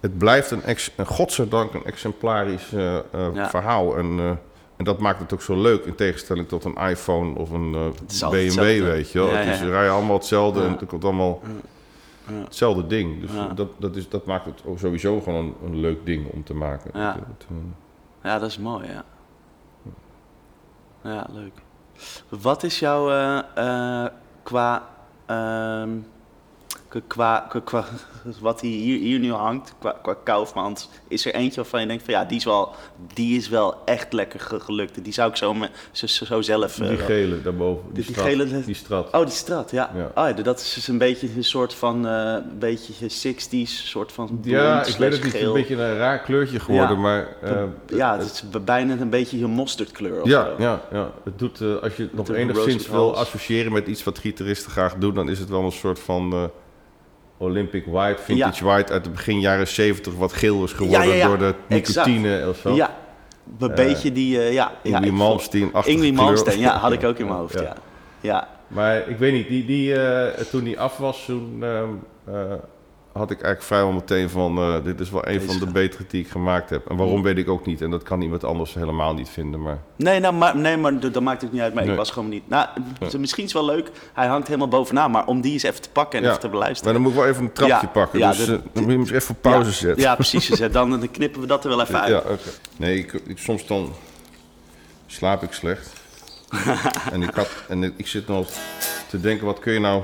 Het 0.00 0.18
blijft 0.18 0.50
een, 0.50 0.62
ex, 0.62 0.90
een 0.96 1.06
godzijdank 1.06 1.74
een 1.74 1.84
exemplarisch 1.84 2.72
eh, 2.72 2.96
eh, 2.96 3.02
verhaal. 3.48 3.96
En, 3.96 4.38
en 4.76 4.84
dat 4.84 4.98
maakt 4.98 5.20
het 5.20 5.32
ook 5.32 5.42
zo 5.42 5.60
leuk, 5.60 5.84
in 5.84 5.94
tegenstelling 5.94 6.48
tot 6.48 6.64
een 6.64 6.76
iPhone 6.76 7.38
of 7.38 7.50
een 7.50 7.92
BMW, 8.30 8.82
weet 8.82 9.12
je 9.12 9.18
wel. 9.18 9.28
Ja, 9.28 9.36
het 9.36 9.54
is, 9.54 9.60
rijden 9.60 9.92
allemaal 9.92 10.16
hetzelfde 10.16 10.62
en 10.62 10.70
het 10.70 10.88
komt 10.88 11.04
allemaal 11.04 11.40
hetzelfde 12.32 12.86
ding. 12.86 13.20
Dus 13.20 13.32
Ja. 13.32 13.46
dat, 13.48 13.68
dat, 13.78 13.96
is, 13.96 14.08
dat 14.08 14.26
maakt 14.26 14.44
het 14.44 14.62
sowieso 14.76 15.20
gewoon 15.20 15.44
een, 15.44 15.54
een 15.64 15.80
leuk 15.80 16.06
ding 16.06 16.30
om 16.32 16.44
te 16.44 16.54
maken. 16.54 16.90
Ja. 17.00 17.12
Het, 17.14 17.46
eh, 17.50 17.56
Ja, 18.30 18.38
dat 18.38 18.48
is 18.48 18.58
mooi, 18.58 18.88
ja. 18.88 19.04
Ja, 21.02 21.26
leuk. 21.32 21.52
Wat 22.28 22.62
is 22.62 22.78
jouw 22.78 23.10
eh, 23.10 23.38
eh, 24.04 24.10
qua. 24.42 24.88
ehm, 25.26 25.90
qua, 27.08 27.46
qua, 27.48 27.60
qua 27.64 27.84
wat 28.40 28.60
hier, 28.60 28.80
hier, 28.80 28.98
hier 28.98 29.18
nu 29.18 29.32
hangt, 29.32 29.74
qua, 29.78 29.96
qua 30.02 30.14
Kaufmans, 30.24 30.88
is 31.08 31.26
er 31.26 31.34
eentje 31.34 31.60
waarvan 31.60 31.80
je 31.80 31.86
denkt 31.86 32.04
van 32.04 32.14
ja, 32.14 32.24
die 32.24 32.36
is 32.38 32.44
wel, 32.44 32.74
die 33.14 33.36
is 33.36 33.48
wel 33.48 33.74
echt 33.84 34.12
lekker 34.12 34.40
ge- 34.40 34.60
gelukt. 34.60 35.04
Die 35.04 35.12
zou 35.12 35.30
ik 35.30 35.36
zo, 35.36 35.54
me, 35.54 35.68
zo, 35.92 36.40
zelf... 36.42 36.80
eh, 36.80 36.88
Die 36.88 36.96
gele 36.98 37.42
daarboven. 37.42 37.82
Die, 37.84 37.92
Die- 37.94 38.02
die 38.04 38.12
strat. 38.12 38.26
gele- 38.26 38.64
Die 38.64 38.74
strat. 38.74 39.14
Oh, 39.14 39.20
die 39.20 39.30
straat, 39.34 39.70
ja. 39.70 39.90
Ja. 39.94 40.04
Oh, 40.22 40.36
ja, 40.36 40.42
dat 40.42 40.60
is 40.60 40.74
dus 40.74 40.88
een 40.88 40.98
beetje 40.98 41.28
een 41.36 41.44
soort 41.44 41.74
van, 41.74 42.06
eh 42.06 42.32
een 42.50 42.58
beetje 42.58 42.92
60s, 43.08 43.70
soort 43.88 44.12
van 44.12 44.38
Ja, 44.42 44.84
ik 44.86 44.96
weet 44.96 45.12
het 45.12 45.24
niet. 45.24 45.34
Een 45.34 45.52
beetje 45.52 45.74
een 45.82 45.96
raar 45.96 46.18
kleurtje 46.18 46.60
geworden, 46.60 46.96
Ja. 46.96 47.02
maar... 47.02 47.28
eh, 47.42 47.62
Ja, 47.86 48.18
het 48.18 48.24
is 48.52 48.60
bijna 48.64 48.96
een 49.00 49.10
beetje 49.10 49.38
een 49.44 49.50
mosterdkleur 49.50 50.22
of 50.22 50.28
ja, 50.28 50.44
zo. 50.44 50.54
ja, 50.62 50.82
ja, 50.92 51.10
het 51.24 51.38
doet, 51.38 51.60
eh, 51.60 51.76
als 51.82 51.96
je 51.96 52.02
het 52.02 52.14
nog 52.14 52.30
enigszins 52.30 52.88
wil 52.88 53.16
associëren 53.16 53.72
met 53.72 53.86
iets 53.86 54.04
wat 54.04 54.18
gitaristen 54.18 54.70
graag 54.70 54.94
doen, 54.94 55.14
dan 55.14 55.28
is 55.30 55.38
het 55.38 55.48
wel 55.48 55.62
een 55.64 55.72
soort 55.72 55.98
van 55.98 56.32
eh, 56.32 56.42
Olympic 57.38 57.84
White, 57.86 58.22
Vintage 58.22 58.64
White 58.64 58.92
uit 58.92 59.04
de 59.04 59.10
begin 59.10 59.40
jaren 59.40 59.68
70, 59.68 60.14
wat 60.14 60.32
geel 60.32 60.64
is 60.64 60.72
geworden 60.72 61.16
Ja, 61.16 61.26
door 61.26 61.38
de 61.38 61.54
Exact. 61.68 62.06
nicotine 62.06 62.48
of 62.48 62.56
zo. 62.56 62.74
Ja, 62.74 62.96
een 63.58 63.74
beetje 63.74 64.12
die, 64.12 64.38
eh, 64.40 64.52
ja. 64.52 64.72
Ingrid 64.82 65.12
Malmsteen, 65.12 65.70
Ingrid 65.84 66.14
Malmsteen, 66.14 66.58
ja, 66.58 66.76
had 66.78 66.92
ik 66.92 67.04
ook 67.04 67.18
in 67.18 67.26
mijn 67.26 67.38
hoofd, 67.44 67.60
ja. 67.60 67.76
Ja, 68.20 68.48
Maar 68.68 69.08
ik 69.08 69.18
weet 69.18 69.32
niet, 69.32 69.48
die, 69.48 69.64
die, 69.66 69.94
eh, 70.02 70.44
toen 70.44 70.64
die 70.64 70.80
af 70.80 70.96
was, 70.96 71.24
toen 71.24 71.58
ehm, 71.62 71.88
eh, 72.24 72.52
had 73.18 73.30
ik 73.30 73.36
eigenlijk 73.40 73.62
vrijwel 73.62 73.92
meteen 73.92 74.30
van... 74.30 74.58
eh, 74.58 74.84
dit 74.84 75.00
is 75.00 75.10
wel 75.10 75.26
een 75.28 75.32
Deze 75.38 75.46
van 75.46 75.58
de 75.58 75.66
betere 75.72 76.04
die 76.08 76.20
ik 76.24 76.28
gemaakt 76.28 76.70
heb. 76.70 76.86
En 76.90 76.96
waarom 76.96 77.22
weet 77.22 77.38
ik 77.38 77.48
ook 77.48 77.66
niet. 77.66 77.80
En 77.82 77.90
dat 77.90 78.02
kan 78.02 78.20
iemand 78.20 78.44
anders 78.44 78.74
helemaal 78.74 79.14
niet 79.14 79.28
vinden. 79.28 79.62
Maar 79.62 79.78
Nee, 79.96 80.20
nou, 80.20 80.34
maar, 80.34 80.56
nee, 80.56 80.76
maar 80.76 81.00
dat 81.00 81.20
maakt 81.22 81.42
het 81.42 81.52
niet 81.52 81.60
uit. 81.60 81.74
Maar 81.74 81.82
Nee. 81.82 81.92
ik 81.92 81.98
was 81.98 82.10
gewoon 82.10 82.28
niet... 82.28 82.48
Nou, 82.48 82.66
misschien 83.18 83.44
is 83.44 83.52
het 83.52 83.62
wel 83.62 83.74
leuk. 83.74 83.90
Hij 84.12 84.26
hangt 84.26 84.46
helemaal 84.46 84.68
bovenaan. 84.68 85.10
Maar 85.10 85.26
om 85.26 85.40
die 85.40 85.52
eens 85.52 85.62
even 85.62 85.82
te 85.82 85.90
pakken 85.90 86.18
en 86.18 86.24
Ja. 86.24 86.28
even 86.30 86.40
te 86.40 86.48
Maar 86.48 86.56
beluisteren. 86.58 86.92
dan 86.92 87.02
moet 87.02 87.12
ik 87.12 87.18
wel 87.18 87.26
even 87.28 87.42
een 87.44 87.52
trapje 87.52 87.74
Ja, 87.74 87.86
pakken. 87.86 88.20
dus 88.20 88.36
de- 88.36 88.42
eh, 88.54 88.58
dan 88.72 88.82
moet 88.82 88.92
je 88.92 88.98
hem 88.98 89.14
even 89.14 89.34
op 89.34 89.42
pauze 89.42 89.72
zetten. 89.72 90.02
Ja, 90.02 90.14
precies. 90.14 90.46
Zet. 90.48 90.72
Dan, 90.72 90.90
dan 90.90 91.10
knippen 91.10 91.40
we 91.40 91.46
dat 91.46 91.64
er 91.64 91.70
wel 91.70 91.80
even 91.80 92.00
uit. 92.00 92.10
Ja, 92.10 92.18
oké. 92.18 92.48
Nee, 92.76 92.98
ik, 92.98 93.12
ik, 93.26 93.38
soms 93.38 93.66
dan 93.66 93.92
slaap 95.06 95.42
ik 95.42 95.52
slecht. 95.52 95.92
en 97.12 97.22
ik, 97.22 97.34
had, 97.34 97.48
en 97.68 97.82
ik 97.96 98.06
zit 98.06 98.28
nog 98.28 98.48
te 99.08 99.20
denken, 99.20 99.46
wat 99.46 99.58
kun 99.58 99.72
je 99.72 99.80
nou 99.80 100.02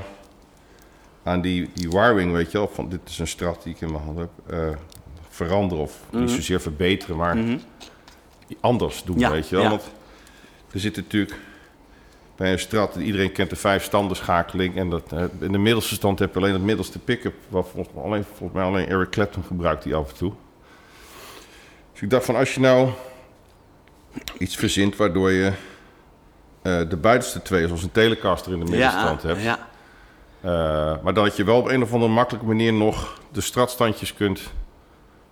aan 1.24 1.40
die, 1.40 1.70
die 1.74 1.88
wiring, 1.90 2.32
weet 2.32 2.50
je 2.52 2.58
wel, 2.58 2.70
van 2.74 2.88
dit 2.88 3.00
is 3.04 3.18
een 3.18 3.26
strat 3.26 3.62
die 3.62 3.74
ik 3.74 3.80
in 3.80 3.90
mijn 3.92 4.04
hand 4.04 4.18
heb, 4.18 4.30
eh, 4.46 4.68
veranderen 5.28 5.84
of 5.84 6.00
niet 6.10 6.30
zozeer 6.30 6.60
verbeteren, 6.60 7.16
maar 7.16 7.36
anders 8.60 9.02
doen, 9.04 9.18
Ja, 9.18 9.30
weet 9.30 9.48
je 9.48 9.54
wel. 9.54 9.64
ja. 9.64 9.70
Want 9.70 9.82
er 10.72 10.80
zit 10.80 10.96
natuurlijk 10.96 11.36
bij 12.36 12.52
een 12.52 12.58
strat, 12.58 12.96
iedereen 12.96 13.32
kent 13.32 13.50
de 13.50 13.56
vijf 13.56 13.84
standenschakeling 13.84 14.76
en 14.76 14.90
dat, 14.90 15.12
eh, 15.12 15.24
in 15.40 15.52
de 15.52 15.58
middelste 15.58 15.94
stand 15.94 16.18
heb 16.18 16.32
je 16.34 16.38
alleen 16.40 16.52
het 16.52 16.62
middelste 16.62 16.98
pick-up, 16.98 17.34
wat 17.48 17.68
volgens, 17.72 17.94
mij 17.94 18.04
alleen, 18.04 18.24
volgens 18.24 18.52
mij 18.52 18.64
alleen 18.64 18.88
Eric 18.88 19.10
Clapton 19.10 19.42
gebruikt 19.44 19.82
die 19.82 19.94
af 19.94 20.10
en 20.10 20.16
toe. 20.16 20.32
Dus 21.92 22.02
ik 22.02 22.10
dacht 22.10 22.24
van 22.24 22.36
als 22.36 22.54
je 22.54 22.60
nou 22.60 22.88
iets 24.38 24.56
verzint 24.56 24.96
waardoor 24.96 25.30
je 25.30 25.52
eh, 26.62 26.88
de 26.88 26.96
buitenste 26.96 27.42
twee, 27.42 27.66
zoals 27.66 27.82
een 27.82 27.92
Telecaster 27.92 28.52
in 28.52 28.58
de 28.58 28.70
middenstand 28.70 29.22
hebt. 29.22 29.42
ja. 29.42 29.58
eh, 29.58 29.62
maar 31.02 31.14
dat 31.14 31.36
je 31.36 31.44
wel 31.44 31.58
op 31.58 31.68
een 31.68 31.82
of 31.82 31.92
andere 31.92 32.12
makkelijke 32.12 32.46
manier 32.46 32.72
nog 32.72 33.18
de 33.32 33.40
stratstandjes 33.40 34.14
kunt 34.14 34.40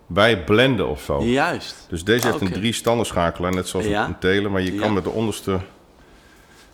bijblenden 0.07 0.87
of 0.89 1.01
zo. 1.01 1.21
Juist. 1.23 1.85
Dus 1.89 2.03
deze 2.03 2.25
heeft 2.27 2.41
Ah, 2.41 2.47
een 2.47 2.53
drie 2.53 2.73
standenschakelaar, 2.73 3.53
net 3.53 3.67
zoals 3.67 3.85
Ja. 3.85 4.05
een 4.05 4.19
tele. 4.19 4.49
Maar 4.49 4.61
je 4.61 4.73
Ja. 4.73 4.81
kan 4.81 4.93
met 4.93 5.03
de 5.03 5.09
onderste 5.09 5.59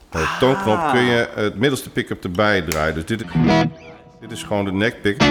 eh, 0.10 0.40
toonknop 0.40 0.90
kun 0.92 1.02
je 1.02 1.28
het 1.36 1.56
middelste 1.60 1.90
pick-up 1.90 2.24
erbij 2.24 2.62
draaien. 2.62 2.94
Dus 2.94 3.06
dit, 3.06 3.24
dit 4.20 4.32
is 4.32 4.44
gewoon 4.44 4.66
de 4.66 4.72
neck 4.72 5.02
pick. 5.02 5.22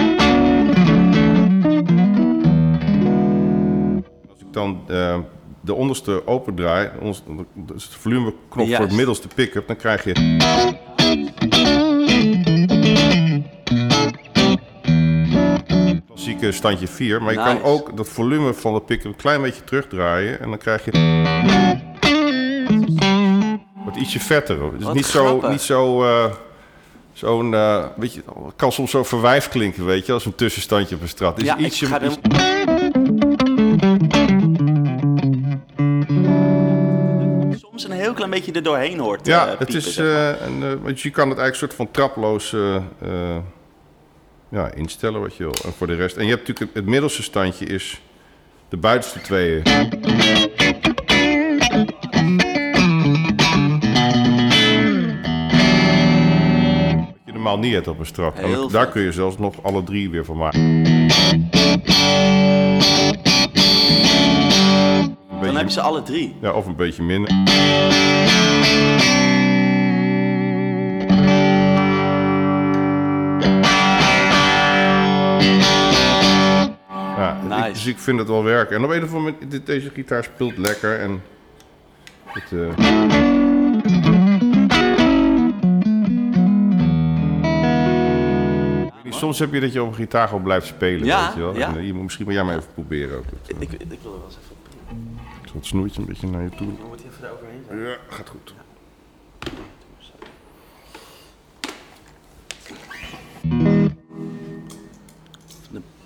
Als 4.29 4.39
ik 4.39 4.53
dan 4.53 4.81
eh, 4.87 5.17
de 5.61 5.73
onderste 5.73 6.27
open 6.27 6.55
draai, 6.55 6.89
ons- 7.01 7.23
dus 7.53 7.83
het 7.83 7.93
volumeknop 7.95 8.67
voor 8.67 8.85
het 8.85 8.91
middelste 8.95 9.27
pick-up, 9.27 9.67
dan 9.67 9.75
krijg 9.75 10.03
je... 10.03 10.37
Klassieke 16.29 16.57
standje 16.57 16.87
4, 16.87 17.21
maar 17.21 17.33
je 17.33 17.39
kan 17.39 17.61
ook 17.63 17.97
dat 17.97 18.09
volume 18.09 18.53
van 18.53 18.73
de 18.73 18.81
pick-up 18.81 19.05
een 19.05 19.15
klein 19.15 19.41
beetje 19.41 19.63
terugdraaien 19.63 20.39
en 20.39 20.49
dan 20.49 20.57
krijg 20.57 20.85
je 20.85 20.91
wordt 23.83 23.97
ietsje 23.97 24.19
vetter. 24.19 24.63
Het 24.63 24.81
is 24.81 24.87
niet 24.93 25.05
zo, 25.05 25.49
niet 25.49 25.61
zo, 25.61 26.03
eh, 26.03 26.25
zo'n, 27.13 27.53
eh, 27.53 27.85
weet 27.95 28.13
je, 28.13 28.23
kan 28.55 28.71
soms 28.71 28.91
zo 28.91 29.03
verwijf 29.03 29.49
klinken, 29.49 29.85
weet 29.85 30.05
je, 30.05 30.13
als 30.13 30.25
een 30.25 30.35
tussenstandje 30.35 30.95
op 30.95 31.01
een 31.01 31.07
strat. 31.07 31.31
Het 31.37 31.41
is 31.41 31.47
Ja, 31.47 31.57
ik 31.57 31.73
ga 31.73 32.01
iets- 32.01 32.17
Soms 37.59 37.83
een 37.83 37.91
heel 37.91 38.13
klein 38.13 38.29
beetje 38.31 38.51
er 38.51 38.63
doorheen 38.63 38.99
hoort. 38.99 39.25
ja, 39.25 39.47
eh, 39.47 39.59
het 39.59 39.73
is, 39.73 39.93
zeg 39.93 40.05
maar. 40.05 40.41
een, 40.41 40.59
je 40.95 41.09
kan 41.09 41.29
het 41.29 41.37
eigenlijk 41.39 41.55
soort 41.55 41.73
van 41.73 41.91
traploos 41.91 42.55
ja, 44.49 44.73
instellen 44.73 45.21
wat 45.21 45.35
je 45.35 45.43
wil. 45.43 45.55
En 45.65 45.73
voor 45.73 45.87
de 45.87 45.95
rest, 45.95 46.17
en 46.17 46.23
je 46.23 46.29
hebt 46.29 46.47
natuurlijk 46.47 46.75
het, 46.75 46.85
middelste 46.85 47.23
standje 47.23 47.65
is 47.65 48.01
de 48.69 48.77
buitenste 48.77 49.21
tweeën. 49.21 49.63
Wat 49.63 49.73
je 57.25 57.31
normaal 57.33 57.59
niet 57.59 57.73
hebt 57.73 57.87
op 57.87 57.99
een 57.99 58.33
Heel 58.33 58.69
daar 58.69 58.83
vet. 58.83 58.91
kun 58.91 59.01
je 59.01 59.11
zelfs 59.11 59.37
nog 59.37 59.63
alle 59.63 59.83
drie 59.83 60.09
weer 60.09 60.25
van 60.25 60.37
maken. 60.37 60.83
Dan 65.41 65.55
heb 65.55 65.65
je 65.65 65.71
ze 65.71 65.81
alle 65.81 66.01
drie. 66.01 66.35
ja, 66.41 66.51
of 66.51 66.65
een 66.65 66.75
beetje 66.75 67.03
minder. 67.03 67.31
Dus 77.83 77.87
ik 77.93 77.97
vind 77.99 78.19
het 78.19 78.27
wel 78.27 78.43
werken. 78.43 78.75
En 78.75 78.83
op 78.83 78.89
een 78.89 79.03
of 79.03 79.13
andere 79.13 79.31
manier, 79.33 79.49
dit- 79.49 79.65
deze 79.65 79.89
gitaar 79.89 80.23
speelt 80.23 80.57
lekker 80.57 80.99
en... 80.99 81.21
Het, 82.25 82.51
eh, 82.51 82.67
ik 88.97 89.03
niet, 89.03 89.13
Soms 89.13 89.39
heb 89.39 89.53
je 89.53 89.59
dat 89.59 89.73
je 89.73 89.81
op 89.81 89.87
een 89.87 89.93
gitaar 89.93 90.27
gewoon 90.27 90.43
blijft 90.43 90.67
spelen, 90.67 91.05
Ja, 91.05 91.25
weet 91.25 91.33
je 91.35 91.39
wel. 91.39 91.55
ja. 91.55 91.67
En, 91.67 91.77
eh, 91.77 91.85
je 91.85 91.93
moet 91.93 92.03
misschien 92.03 92.25
maar 92.25 92.33
jij 92.33 92.43
maar 92.43 92.55
even 92.57 92.73
proberen 92.73 93.17
ook. 93.17 93.23
Het, 93.47 93.55
Ik, 93.61 93.71
ik 93.71 93.79
wil 94.01 94.13
er 94.13 94.17
wel 94.19 94.25
eens 94.27 94.37
even... 94.43 94.55
eh, 95.47 95.53
het 95.53 95.65
snoertje 95.65 96.01
een 96.01 96.07
beetje 96.07 96.27
naar 96.27 96.41
je 96.43 96.49
toe. 96.49 96.57
Dan 96.77 96.87
moet 96.87 96.99
hij 97.01 97.09
even 97.09 97.21
daar 97.21 97.31
overheen 97.31 97.63
gaan. 97.69 97.77
Ja, 97.79 97.95
gaat 98.09 98.29
goed. 98.29 98.53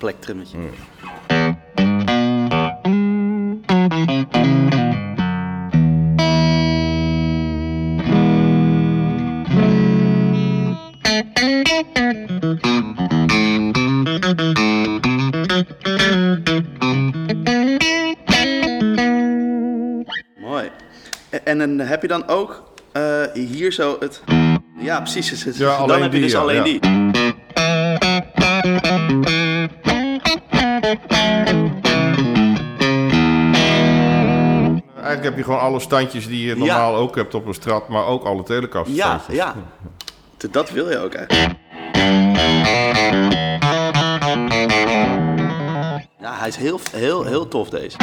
Een 0.04 0.10
plektrimmetje. 0.10 0.58
Mooi. 20.38 20.70
En, 21.30 21.62
en 21.62 21.78
dan 21.78 21.88
heb 21.88 22.02
je 22.02 22.08
dan 22.08 22.28
ook 22.28 22.74
eh, 22.92 23.22
hier 23.34 23.72
zo 23.72 23.96
het... 24.00 24.24
Ja, 24.80 25.02
precies. 25.02 25.30
het- 25.30 25.44
het- 25.44 25.58
Ja, 25.58 25.66
dan 25.78 25.90
alleen 25.90 26.02
heb 26.02 26.14
je 26.14 26.20
dus 26.20 26.36
alleen 26.36 26.56
ja. 26.56 26.64
die. 26.64 26.80
Eigenlijk 35.24 35.36
heb 35.36 35.38
je 35.38 35.44
gewoon 35.54 35.72
alle 35.72 35.80
standjes 35.80 36.28
die 36.28 36.48
je 36.48 36.56
normaal 36.56 36.96
ook 36.96 37.16
hebt 37.16 37.34
op 37.36 37.46
een 37.48 37.54
strat, 37.54 37.88
maar 37.88 38.06
ook 38.06 38.24
alle 38.24 38.38
Ja, 38.38 38.44
telekaststandjes. 38.44 39.36
ja. 39.36 39.56
D- 40.38 40.54
Dat 40.54 40.70
wil 40.72 40.90
je 40.90 40.98
ook 40.98 41.14
eigenlijk. 41.14 41.60
Ja, 46.20 46.34
hij 46.40 46.48
is 46.48 46.56
heel, 46.56 46.80
heel, 46.92 47.24
heel 47.24 47.48
tof 47.48 47.70
deze. 47.70 47.98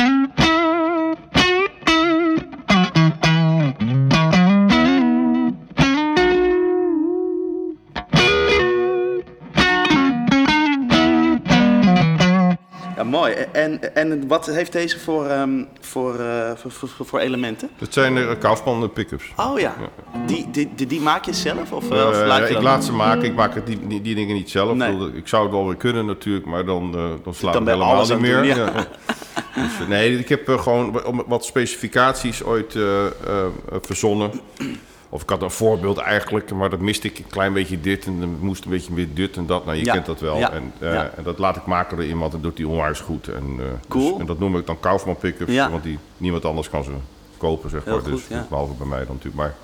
Ja, 13.00 13.06
mooi. 13.06 13.32
En, 13.52 13.94
en 13.94 14.28
wat 14.28 14.46
heeft 14.46 14.72
deze 14.72 14.98
voor, 15.00 15.26
ehm, 15.26 15.64
voor, 15.80 16.18
eh, 16.18 16.50
voor, 16.56 16.70
voor, 16.88 17.06
voor 17.06 17.18
elementen? 17.18 17.70
Dat 17.78 17.92
zijn 17.92 18.16
uh, 18.16 18.30
Kaufman 18.38 18.92
pick-ups. 18.92 19.24
Oh 19.36 19.58
ja. 19.58 19.74
Die, 20.26 20.50
die, 20.50 20.70
die, 20.74 20.86
die 20.86 21.00
maak 21.00 21.24
je 21.24 21.32
zelf? 21.32 21.72
Of, 21.72 21.84
uh, 21.92 22.06
of 22.06 22.20
Eh, 22.20 22.26
laat 22.26 22.38
je 22.38 22.46
ik 22.46 22.52
dan- 22.52 22.62
laat 22.62 22.84
ze 22.84 22.92
maken. 22.92 23.24
Ik 23.24 23.34
maak 23.34 23.54
het 23.54 23.66
die, 23.66 23.86
die, 23.86 24.00
die 24.02 24.14
dingen 24.14 24.34
niet 24.34 24.50
zelf. 24.50 24.74
Nee. 24.74 25.10
Ik 25.14 25.28
zou 25.28 25.42
het 25.42 25.52
wel 25.52 25.66
weer 25.66 25.76
kunnen 25.76 26.06
natuurlijk, 26.06 26.46
maar 26.46 26.64
dan, 26.64 26.94
eh 26.94 27.02
dan 27.24 27.34
slaat 27.34 27.52
Dan 27.52 27.66
het 27.66 27.72
helemaal 27.74 28.06
niet 28.06 28.18
meer. 28.20 28.34
doen, 28.36 28.44
ja. 28.46 28.54
Ja, 28.56 28.64
ja. 28.64 28.86
Dus, 29.62 29.80
eh, 29.80 29.88
nee, 29.88 30.18
ik 30.18 30.28
heb 30.28 30.48
eh, 30.48 30.58
gewoon 30.62 31.02
wat 31.26 31.44
specificaties 31.44 32.44
ooit 32.44 32.74
eh, 32.74 33.06
eh, 33.06 33.12
verzonnen. 33.80 34.30
Of 35.12 35.22
ik 35.22 35.28
had 35.28 35.42
een 35.42 35.50
voorbeeld 35.50 35.98
eigenlijk, 35.98 36.52
maar 36.52 36.70
dat 36.70 36.78
miste 36.80 37.06
ik 37.08 37.18
een 37.18 37.26
klein 37.30 37.52
beetje 37.52 37.80
dit 37.80 38.06
en 38.06 38.20
dan 38.20 38.36
moest 38.40 38.64
een 38.64 38.70
beetje 38.70 38.94
weer 38.94 39.08
dit 39.14 39.36
en 39.36 39.46
dat. 39.46 39.64
Nou, 39.64 39.76
je 39.76 39.84
Ja. 39.84 39.92
kent 39.92 40.06
dat 40.06 40.20
wel. 40.20 40.38
Ja. 40.38 40.52
En, 40.52 40.72
eh, 40.78 40.92
Ja. 40.92 41.10
en 41.16 41.22
dat 41.22 41.38
laat 41.38 41.56
ik 41.56 41.66
maken 41.66 41.96
door 41.96 42.06
iemand 42.06 42.34
en 42.34 42.40
doet 42.40 42.56
die 42.56 42.68
onwijs 42.68 43.00
goed. 43.00 43.28
En, 43.28 43.44
eh, 43.58 43.64
Cool. 43.88 44.10
dus- 44.10 44.20
en 44.20 44.26
dat 44.26 44.38
noem 44.38 44.56
ik 44.56 44.66
dan 44.66 44.80
Kaufman 44.80 45.16
pick-ups, 45.16 45.52
Ja. 45.52 45.70
want 45.70 45.82
die, 45.82 45.98
niemand 46.16 46.44
anders 46.44 46.70
kan 46.70 46.84
ze 46.84 46.90
kopen, 47.36 47.70
zeg 47.70 47.84
Heel 47.84 47.92
maar. 47.92 48.02
goed, 48.02 48.10
dus, 48.12 48.26
ja. 48.28 48.46
Behalve 48.48 48.72
bij 48.74 48.86
mij 48.86 48.98
dan 48.98 49.08
natuurlijk. 49.08 49.36
Maar, 49.36 49.54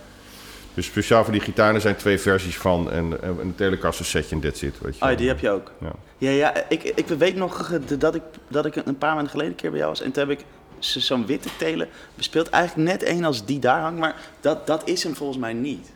dus 0.75 0.87
speciaal 0.87 1.23
voor 1.25 1.33
die 1.33 1.43
gitaren 1.43 1.81
zijn 1.81 1.97
twee 1.97 2.19
versies 2.19 2.57
van 2.59 2.91
en, 2.91 3.23
en 3.23 3.39
een 3.41 3.55
Telecaster 3.55 4.05
setje 4.05 4.35
en 4.35 4.41
that's 4.41 4.63
it. 4.63 4.75
Weet 4.81 4.99
je. 4.99 5.05
Oh, 5.11 5.17
die 5.17 5.29
heb 5.29 5.39
je 5.41 5.51
ook. 5.51 5.71
Ja. 5.81 5.91
Ja, 6.19 6.31
ja 6.31 6.55
ik, 6.69 6.83
ik 6.83 7.07
weet 7.07 7.37
nog 7.37 7.71
eh, 7.73 7.99
dat 7.99 8.15
ik, 8.15 8.23
dat 8.49 8.67
ik 8.67 8.77
een 8.77 8.99
paar 8.99 9.13
maanden 9.15 9.31
geleden 9.31 9.51
een 9.53 9.59
keer 9.59 9.71
bij 9.71 9.79
jou 9.79 9.91
was. 9.91 10.01
En 10.03 10.13
toen 10.13 10.29
heb 10.29 10.39
ik 10.39 10.45
zo'n 10.93 11.27
witte 11.27 11.49
telen 11.59 11.89
bespeeld. 12.15 12.49
Eigenlijk 12.49 12.89
net 12.91 13.03
één 13.03 13.25
als 13.25 13.45
die 13.45 13.59
daar 13.59 13.81
hangt. 13.81 13.99
Maar 13.99 14.15
dat, 14.41 14.67
dat 14.67 14.89
is 14.89 15.03
hem 15.03 15.15
volgens 15.15 15.39
mij 15.39 15.53
niet. 15.53 15.95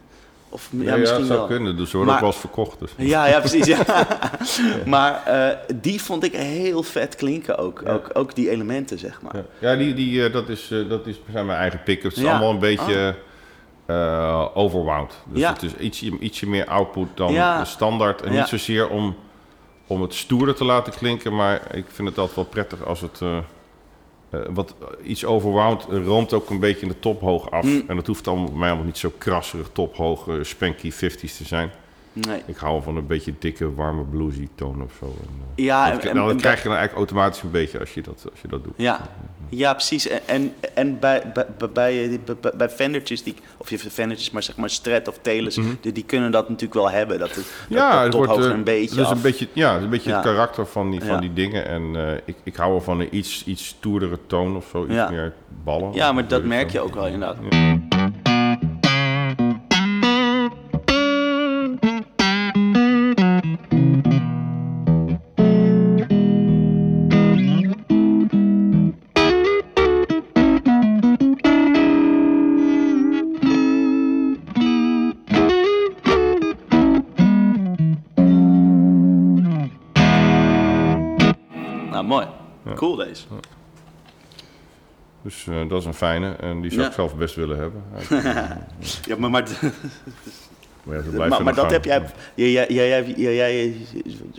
Of 0.53 0.68
ja, 0.70 0.83
Ja, 0.83 0.90
ja, 0.92 0.96
misschien 0.96 1.18
het 1.18 1.26
zou 1.29 1.38
wel. 1.38 1.48
kunnen, 1.48 1.76
dus 1.76 1.90
ze 1.90 1.96
worden 1.96 2.14
Maar- 2.14 2.24
ook 2.24 2.29
wel 2.33 2.40
eens 2.42 2.50
verkocht. 2.50 2.79
Dus. 2.79 2.90
Ja, 3.09 3.26
ja, 3.26 3.38
precies. 3.38 3.66
Ja. 3.66 3.79
maar 4.87 5.24
eh, 5.26 5.57
die 5.74 6.03
vond 6.03 6.24
ik 6.24 6.33
heel 6.35 6.83
vet 6.83 7.14
klinken 7.14 7.59
ook. 7.59 7.81
Ja. 7.85 7.92
Ook, 7.92 8.11
ook 8.12 8.35
die 8.35 8.50
elementen, 8.50 8.98
zeg 8.98 9.22
maar. 9.22 9.37
Ja, 9.37 9.42
ja 9.70 9.76
die, 9.76 9.94
die, 9.94 10.24
eh, 10.24 10.33
dat, 10.33 10.48
is, 10.48 10.70
eh, 10.70 10.88
dat 10.88 11.07
is, 11.07 11.20
zijn 11.33 11.46
mijn 11.46 11.59
eigen 11.59 11.83
pick-ups. 11.83 12.14
Het 12.16 12.16
is 12.16 12.22
Ja. 12.22 12.29
Oh. 12.29 12.35
allemaal 12.35 12.53
een 12.55 12.59
beetje 12.76 13.14
eh, 13.87 14.46
overwound. 14.55 15.12
Dus 15.26 15.40
Ja. 15.40 15.53
het 15.53 15.62
is 15.62 15.74
ietsje, 15.76 16.18
ietsje 16.18 16.46
meer 16.48 16.66
output 16.66 17.09
dan 17.14 17.33
Ja. 17.33 17.59
de 17.59 17.64
standaard. 17.64 18.22
En 18.22 18.33
Ja. 18.33 18.38
niet 18.38 18.48
zozeer 18.48 18.88
om, 18.88 19.16
om 19.87 20.03
het 20.03 20.14
stoerder 20.14 20.55
te 20.55 20.64
laten 20.64 20.92
klinken, 20.92 21.35
maar 21.37 21.61
ik 21.76 21.85
vind 21.88 22.09
het 22.09 22.18
altijd 22.18 22.37
wel 22.37 22.44
prettig 22.44 22.85
als 22.87 23.00
het... 23.00 23.20
eh, 24.30 24.40
wat 24.50 24.74
iets 25.02 25.24
overwound 25.24 25.82
roomt 25.82 26.32
ook 26.32 26.50
een 26.50 26.60
beetje 26.60 26.82
in 26.82 26.88
de 26.88 26.98
top 26.98 27.20
hoog 27.20 27.50
af. 27.50 27.64
Mm. 27.64 27.84
En 27.86 27.96
dat 27.96 28.06
hoeft 28.06 28.28
allemaal, 28.28 28.48
bij 28.48 28.58
mij 28.58 28.68
allemaal 28.68 28.86
niet 28.86 28.98
zo 28.98 29.12
krasserig, 29.18 29.70
top 29.72 29.96
hoog, 29.96 30.28
eh, 30.28 30.34
spanky 30.42 30.92
50s 30.92 31.36
te 31.36 31.44
zijn. 31.44 31.70
Nee. 32.12 32.42
Ik 32.46 32.57
hou 32.57 32.83
van 32.83 32.96
een 32.96 33.07
beetje 33.07 33.35
dikke, 33.38 33.75
warme 33.75 34.03
bluesy 34.03 34.49
toon 34.55 34.83
of 34.83 34.92
zo. 34.99 35.05
En, 35.07 35.29
eh, 35.57 35.64
Ja, 35.64 35.90
dat, 35.90 36.05
en- 36.05 36.14
nou, 36.14 36.27
dat 36.27 36.35
en- 36.37 36.40
krijg 36.40 36.62
je 36.62 36.68
dan 36.68 36.77
eigenlijk 36.77 37.09
automatisch 37.11 37.42
een 37.42 37.51
beetje 37.51 37.79
als 37.79 37.94
je 37.94 38.03
dat, 38.03 38.27
als 38.31 38.40
je 38.40 38.49
dat 38.49 38.64
doet. 38.64 38.73
Ja, 38.77 39.01
ja 39.49 39.73
precies. 39.73 40.09
En, 40.09 40.55
en, 40.75 40.99
bij, 40.99 41.23
bij, 41.35 41.46
bij, 41.73 42.16
bij, 42.57 42.68
Fendertjes, 42.70 43.23
die, 43.23 43.35
of 43.57 43.70
je 43.70 43.79
Fendertjes, 43.79 44.31
maar 44.31 44.42
zeg 44.42 44.57
maar 44.57 44.70
Strat 44.70 45.09
of 45.09 45.18
Telus, 45.23 45.59
die, 45.81 45.92
die 45.92 46.05
kunnen 46.05 46.31
dat 46.31 46.49
natuurlijk 46.49 46.75
wel 46.75 46.90
hebben. 46.90 47.18
Dat, 47.18 47.35
het, 47.35 47.46
Mhm. 47.68 47.79
Ja, 47.79 47.94
dat 47.94 48.03
het 48.05 48.14
wordt 48.14 48.44
eh, 48.46 48.51
een 48.51 48.64
beetje 48.64 48.96
dus 48.96 49.05
af. 49.07 49.11
een 49.12 49.20
beetje, 49.20 49.49
ja, 49.53 49.77
een 49.77 49.88
beetje 49.90 50.12
het 50.12 50.23
karakter 50.23 50.66
van 50.66 50.90
die, 50.90 51.01
van 51.01 51.09
Ja. 51.14 51.20
die 51.20 51.33
dingen. 51.33 51.66
En 51.66 51.83
eh, 51.96 52.12
ik, 52.25 52.37
ik 52.44 52.57
hou 52.57 52.70
wel 52.70 52.81
van 52.81 53.01
een 53.01 53.16
iets, 53.16 53.44
iets 53.46 53.66
stoerdere 53.66 54.18
toon 54.27 54.57
of 54.57 54.66
zo, 54.70 54.85
iets 54.85 54.94
Ja. 54.94 55.11
meer 55.11 55.33
ballen. 55.64 55.92
Ja, 55.92 56.12
maar 56.12 56.29
dat 56.29 56.44
merk 56.44 56.70
je 56.70 56.81
ook 56.81 56.94
wel 56.94 57.07
inderdaad. 57.07 57.37
Cool 82.94 83.07
deze. 83.09 83.22
Dus 85.22 85.46
eh, 85.46 85.68
dat 85.68 85.81
is 85.81 85.87
een 85.87 85.94
fijne 85.94 86.33
en 86.33 86.61
die 86.61 86.70
zou 86.70 86.83
Ja. 86.83 86.88
ik 86.88 86.94
zelf 86.94 87.16
best 87.16 87.35
willen 87.35 87.59
hebben. 87.59 87.83
Ja, 89.07 89.16
maar, 89.18 89.31
maar, 89.31 89.42
Maar, 90.83 90.96
ja, 90.96 91.03
blijven 91.03 91.29
maar, 91.29 91.42
maar 91.42 91.55
dat 91.55 91.70
heb 91.70 91.85
jij, 91.85 92.03
jij, 92.35 92.66
jij, 92.68 93.05
jij, 93.16 93.76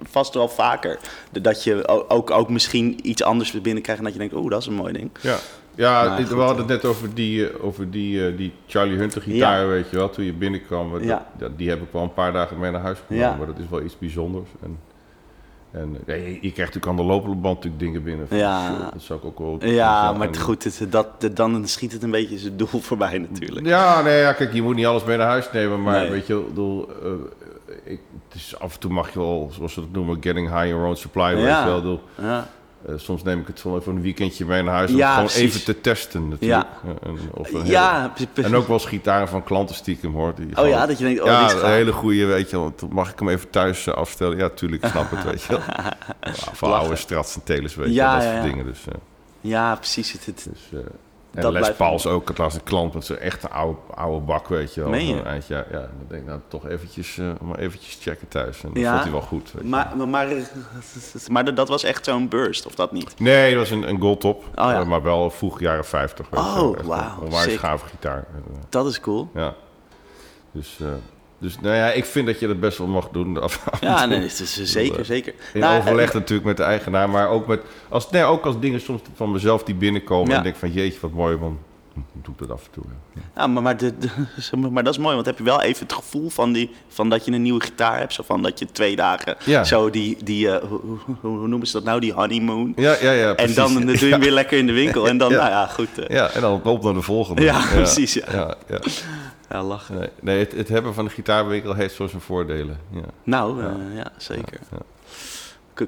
vast 0.09 0.33
wel 0.33 0.47
vaker. 0.49 0.99
Dat 1.41 1.63
je 1.63 1.87
ook, 2.09 2.31
ook 2.31 2.49
misschien 2.49 2.99
iets 3.03 3.23
anders 3.23 3.61
binnenkrijgt 3.61 3.99
en 4.01 4.03
dat 4.03 4.13
je 4.13 4.19
denkt, 4.19 4.35
oeh, 4.35 4.49
dat 4.49 4.61
is 4.61 4.67
een 4.67 4.73
mooi 4.73 4.93
ding. 4.93 5.09
Ja, 5.21 5.37
ja 5.75 6.15
dit- 6.15 6.27
we 6.29 6.35
hadden 6.35 6.57
het 6.57 6.67
net 6.67 6.85
over 6.85 7.13
die, 7.13 7.49
eh, 7.49 7.63
over 7.65 7.91
die, 7.91 8.27
eh, 8.27 8.37
die 8.37 8.53
Charlie 8.67 8.97
Hunter 8.97 9.21
gitaar, 9.21 9.67
weet 9.67 9.89
je 9.89 9.95
wel, 9.95 10.09
toen 10.09 10.25
je 10.25 10.33
binnenkwam. 10.33 10.91
Dat, 11.07 11.19
dat- 11.37 11.57
die 11.57 11.69
heb 11.69 11.81
ik 11.81 11.87
wel 11.91 12.01
een 12.03 12.13
paar 12.13 12.33
dagen 12.33 12.59
mee 12.59 12.71
naar 12.71 12.81
huis 12.81 12.97
genomen, 13.07 13.37
maar 13.37 13.47
dat 13.47 13.57
is 13.59 13.69
wel 13.69 13.81
iets 13.81 13.97
bijzonders. 13.97 14.49
En, 14.63 14.79
en 15.71 15.97
ja, 16.05 16.13
je, 16.13 16.23
je 16.27 16.51
krijgt 16.51 16.57
natuurlijk 16.73 16.87
aan 16.87 16.95
de 16.95 17.03
lopende 17.03 17.35
band 17.35 17.55
natuurlijk 17.55 17.83
dingen 17.83 18.03
binnen. 18.03 18.27
van, 18.27 18.37
Ja. 18.37 18.67
"Zo, 18.75 18.83
Dat 18.93 19.01
zou 19.01 19.19
ik 19.19 19.25
ook 19.25 19.39
wel... 19.39 19.69
Ja, 19.69 20.11
maar 20.13 20.27
het- 20.27 20.37
goed, 20.37 20.63
het, 20.63 20.85
dat, 20.91 21.07
dan 21.33 21.67
schiet 21.67 21.91
het 21.91 22.03
een 22.03 22.11
beetje 22.11 22.37
zijn 22.37 22.57
doel 22.57 22.67
voorbij 22.89 23.17
natuurlijk. 23.17 23.65
Ja, 23.67 24.01
nee, 24.01 24.19
ja, 24.19 24.33
kijk, 24.33 24.53
je 24.53 24.61
moet 24.61 24.75
niet 24.75 24.85
alles 24.85 25.03
mee 25.03 25.17
naar 25.17 25.27
huis 25.27 25.51
nemen, 25.51 25.81
maar 25.81 25.99
Nee. 25.99 26.09
weet 26.09 26.27
je, 26.27 26.33
ik 26.39 26.47
bedoel, 26.47 26.89
eh, 27.03 27.11
ik, 27.83 27.99
het 28.27 28.35
is, 28.35 28.59
af 28.59 28.73
en 28.73 28.79
toe 28.79 28.91
mag 28.91 29.13
je 29.13 29.19
wel, 29.19 29.49
zoals 29.53 29.73
ze 29.73 29.79
dat 29.79 29.91
noemen, 29.91 30.17
getting 30.21 30.47
high 30.49 30.61
in 30.63 30.67
your 30.69 30.85
own 30.85 30.95
supply, 30.95 31.35
weet 31.35 31.43
Ja. 31.45 31.59
je 31.59 31.65
wel. 31.65 31.77
Ik 31.77 31.83
bedoel, 31.83 31.99
Ja. 32.21 32.47
Eh, 32.87 32.93
soms 32.97 33.23
neem 33.23 33.39
ik 33.39 33.47
het 33.47 33.63
even 33.65 33.95
een 33.95 34.01
weekendje 34.01 34.45
mee 34.45 34.63
naar 34.63 34.73
huis 34.73 34.91
om 34.91 34.97
Ja, 34.97 35.11
gewoon 35.13 35.25
precies. 35.25 35.41
even 35.43 35.63
te 35.63 35.81
testen 35.81 36.27
natuurlijk. 36.29 36.67
Ja. 36.85 36.93
En, 37.03 37.17
of 37.33 37.53
een 37.53 37.65
Ja, 37.65 38.13
en 38.35 38.55
ook 38.55 38.67
wel 38.67 38.77
eens 38.77 38.85
gitaren 38.85 39.27
van 39.27 39.43
klanten 39.43 39.75
stiekem 39.75 40.13
hoor. 40.13 40.33
Die 40.35 40.45
oh 40.49 40.53
gewoon- 40.55 40.69
ja, 40.69 40.85
dat 40.85 40.97
je 40.97 41.03
denkt, 41.03 41.19
oh, 41.21 41.25
ja, 41.27 41.51
een 41.51 41.65
hele 41.71 41.91
goede, 41.91 42.25
weet 42.25 42.49
je 42.49 42.57
wel. 42.57 42.73
Mag 42.89 43.11
ik 43.11 43.19
hem 43.19 43.29
even 43.29 43.49
thuis 43.49 43.87
eh, 43.87 43.93
afstellen? 43.93 44.37
Ja, 44.37 44.49
tuurlijk, 44.49 44.83
ik 44.83 44.89
snap 44.89 45.11
het, 45.11 45.23
weet 45.23 45.41
je 45.43 45.47
wel. 45.49 45.61
Van 46.53 46.73
oude 46.73 46.95
Strats 46.95 47.35
en 47.35 47.43
Telers, 47.43 47.75
weet 47.75 47.87
je 47.87 47.93
Ja, 47.93 48.05
wel, 48.05 48.13
dat 48.15 48.23
ja, 48.23 48.31
soort 48.33 48.43
ja. 48.45 48.49
dingen. 48.49 48.65
Dus, 48.65 48.85
eh, 48.87 48.93
Ja, 49.41 49.75
precies. 49.75 50.11
Het, 50.11 50.25
het, 50.25 50.47
dus, 50.51 50.79
eh, 50.81 50.87
en 51.33 51.41
Dat 51.41 51.51
Les 51.51 51.73
Pauls 51.73 52.05
ook. 52.07 52.27
Het 52.27 52.37
laatste 52.37 52.61
klant 52.61 52.93
met 52.93 53.05
zo'n 53.05 53.17
echte 53.17 53.49
oude, 53.49 53.77
oude 53.95 54.25
bak, 54.25 54.47
weet 54.47 54.73
je 54.73 54.81
wel. 54.81 54.89
Meen 54.89 55.05
je? 55.05 55.15
Ja, 55.47 55.65
ja, 55.71 55.79
dan 55.79 55.89
denk 56.07 56.21
ik 56.21 56.27
nou 56.27 56.39
toch 56.47 56.67
eventjes, 56.67 57.17
eh, 57.17 57.29
maar 57.41 57.57
eventjes 57.59 57.97
checken 58.01 58.27
thuis. 58.27 58.63
En 58.63 58.69
dat 58.73 58.81
Ja. 58.83 58.91
vond 58.91 59.03
hij 59.03 59.11
wel 59.11 59.21
goed. 59.21 59.53
maar, 59.63 59.91
maar, 59.97 60.07
maar, 60.07 60.27
maar 61.31 61.55
dat 61.55 61.67
was 61.67 61.83
echt 61.83 62.05
zo'n 62.05 62.27
burst, 62.29 62.65
of 62.65 62.75
dat 62.75 62.91
niet? 62.91 63.19
Nee, 63.19 63.49
dat 63.51 63.59
was 63.59 63.69
een, 63.69 63.89
een 63.89 63.99
goldtop, 63.99 64.43
Oh, 64.43 64.51
ja. 64.55 64.79
eh, 64.79 64.85
maar 64.87 65.01
wel 65.03 65.29
vroeg 65.29 65.59
jaren 65.59 65.85
50. 65.85 66.29
weet 66.29 66.39
je 66.43 66.49
Oh, 66.49 66.79
wauw, 66.79 67.17
Een 67.19 67.25
onwijs 67.25 67.55
gave 67.57 67.85
gitaar. 67.85 68.25
Dat 68.69 68.85
is 68.85 68.99
cool. 68.99 69.29
Ja. 69.33 69.53
Dus, 70.51 70.77
eh, 70.81 70.87
dus 71.41 71.59
nou 71.59 71.75
ja, 71.75 71.91
ik 71.91 72.05
vind 72.05 72.25
dat 72.25 72.39
je 72.39 72.47
dat 72.47 72.59
best 72.59 72.77
wel 72.77 72.87
mag 72.87 73.09
doen. 73.09 73.41
En 73.41 73.49
Ja, 73.81 74.05
nee, 74.05 74.19
het 74.19 74.39
is, 74.39 74.63
zeker, 74.63 74.99
eh, 74.99 75.05
zeker. 75.05 75.33
In 75.53 75.59
Nou, 75.59 75.79
overleg 75.79 76.09
eh, 76.09 76.13
natuurlijk 76.13 76.47
met 76.47 76.57
de 76.57 76.63
eigenaar, 76.63 77.09
maar 77.09 77.29
ook, 77.29 77.47
met, 77.47 77.61
als, 77.89 78.09
nee, 78.09 78.23
ook 78.23 78.45
als 78.45 78.59
dingen 78.59 78.81
soms 78.81 79.01
van 79.15 79.31
mezelf 79.31 79.63
die 79.63 79.75
binnenkomen. 79.75 80.31
Ja. 80.31 80.37
En 80.37 80.43
denk 80.43 80.55
van 80.55 80.71
jeetje, 80.71 80.99
wat 81.01 81.11
mooi, 81.11 81.37
man. 81.37 81.57
Doe 82.13 82.33
ik 82.33 82.39
dat 82.39 82.51
af 82.51 82.63
en 82.65 82.71
toe. 82.71 82.83
Ja. 83.13 83.21
Ja, 83.35 83.47
maar, 83.47 83.63
maar, 83.63 83.77
de, 83.77 83.93
de- 83.97 84.57
maar 84.71 84.83
dat 84.83 84.93
is 84.93 84.99
mooi, 84.99 85.13
want 85.13 85.25
heb 85.25 85.37
je 85.37 85.43
wel 85.43 85.61
even 85.61 85.83
het 85.83 85.93
gevoel 85.93 86.29
van, 86.29 86.51
die, 86.51 86.69
van 86.87 87.09
dat 87.09 87.25
je 87.25 87.31
een 87.31 87.41
nieuwe 87.41 87.61
gitaar 87.61 87.99
hebt. 87.99 88.13
Zo 88.13 88.23
van 88.25 88.41
dat 88.41 88.59
je 88.59 88.65
twee 88.71 88.95
dagen 88.95 89.35
Ja. 89.45 89.63
zo 89.63 89.89
die, 89.89 90.17
die 90.23 90.51
eh, 90.51 90.67
hoe, 90.69 90.79
hoe, 91.21 91.47
noemen 91.47 91.67
ze 91.67 91.73
dat 91.73 91.83
nou, 91.83 91.99
die 91.99 92.13
honeymoon. 92.13 92.73
Ja, 92.75 92.95
ja, 93.01 93.11
ja. 93.11 93.27
en 93.29 93.35
precies. 93.35 93.55
dan 93.55 93.73
doe 93.85 93.99
je 93.99 94.05
hem 94.15 94.19
weer 94.19 94.31
lekker 94.31 94.57
in 94.57 94.67
de 94.67 94.73
winkel. 94.73 95.07
En 95.07 95.17
dan, 95.17 95.31
nou 95.31 95.49
ja, 95.49 95.67
goed. 95.67 95.89
Ja, 96.07 96.29
en 96.29 96.41
dan 96.41 96.61
op 96.63 96.83
naar 96.83 96.93
de 96.93 97.01
volgende. 97.01 97.41
Ja, 97.41 97.65
precies, 97.73 98.13
ja. 98.13 98.57
ja, 98.67 98.79
ja. 99.51 99.57
ja, 99.57 99.63
lachen. 99.63 99.97
Nee, 99.99 100.09
nee 100.21 100.39
het, 100.39 100.51
het 100.51 100.67
hebben 100.67 100.93
van 100.93 101.05
de 101.05 101.11
gitaarwinkel 101.11 101.73
heeft 101.73 101.95
zo 101.95 102.07
zijn 102.07 102.21
voordelen. 102.21 102.79
Ja. 102.89 103.01
Nou, 103.23 103.61
ja, 103.63 103.75
ja 103.95 104.11
zeker. 104.17 104.59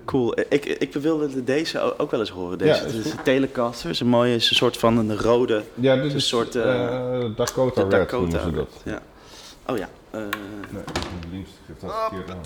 Cool. 0.05 0.33
Ik, 0.49 0.65
ik 0.65 0.93
wilde 0.93 1.43
deze 1.43 1.97
ook 1.99 2.11
wel 2.11 2.19
eens 2.19 2.29
horen. 2.29 2.57
Deze 2.57 2.73
Ja, 2.73 2.79
Het 2.79 2.93
is 2.93 2.99
is 2.99 3.03
goed. 3.03 3.17
een 3.17 3.23
Telecaster. 3.23 3.89
is 3.89 3.99
een 3.99 4.07
mooie, 4.07 4.35
is 4.35 4.49
een 4.49 4.55
soort 4.55 4.77
van 4.77 4.97
een 4.97 5.17
rode 5.17 5.63
Ja, 5.73 5.95
dit 5.95 6.03
een 6.11 6.15
is 6.15 6.27
soort, 6.27 6.55
eh, 6.55 6.85
eh, 7.23 7.35
Dakota 7.35 7.83
Red 7.87 8.11
noemen 8.11 8.41
ze 8.41 8.51
dat. 8.51 8.81
Ja. 8.83 8.99
Oh 9.67 9.77
ja. 9.77 9.89
eh, 10.11 10.19
Nee, 10.69 10.83
links 11.31 11.49
geeft 11.67 11.81
dat 11.81 11.91
verkeerd 12.09 12.29
aan. 12.29 12.41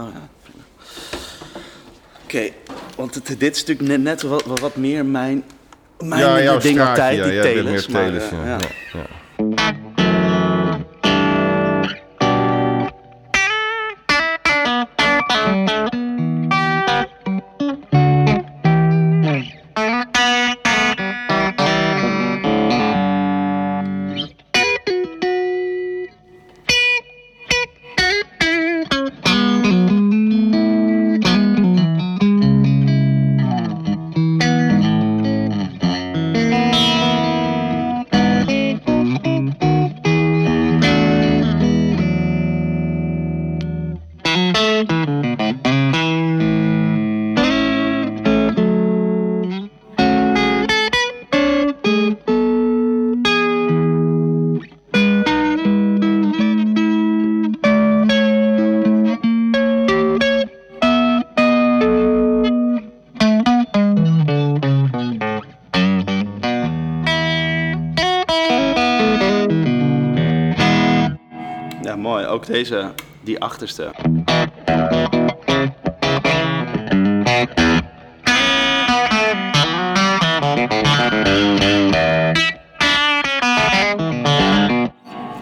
oh 0.00 0.08
ja. 0.14 0.28
Oké, 2.24 2.50
want 2.96 3.14
het, 3.14 3.26
dit 3.38 3.56
is 3.56 3.64
natuurlijk 3.64 3.88
net, 3.88 4.00
net 4.02 4.22
wat, 4.22 4.44
wat, 4.44 4.60
wat 4.60 4.76
meer 4.76 5.06
mijn, 5.06 5.44
mijn 5.98 6.20
Ja, 6.20 6.42
jouw 6.42 6.58
ding 6.58 6.80
altijd, 6.80 7.16
ja. 7.16 7.24
die 7.24 7.32
bent 7.40 7.54
telers. 7.54 7.86
meer 7.88 7.96
maar, 7.96 8.04
telers, 8.10 8.30
ja. 8.30 8.44
ja. 8.44 8.58
ja. 8.92 8.98
ja. 8.98 9.06
Ook 72.44 72.50
deze, 72.52 72.92
die 73.22 73.40
achterste. 73.40 73.92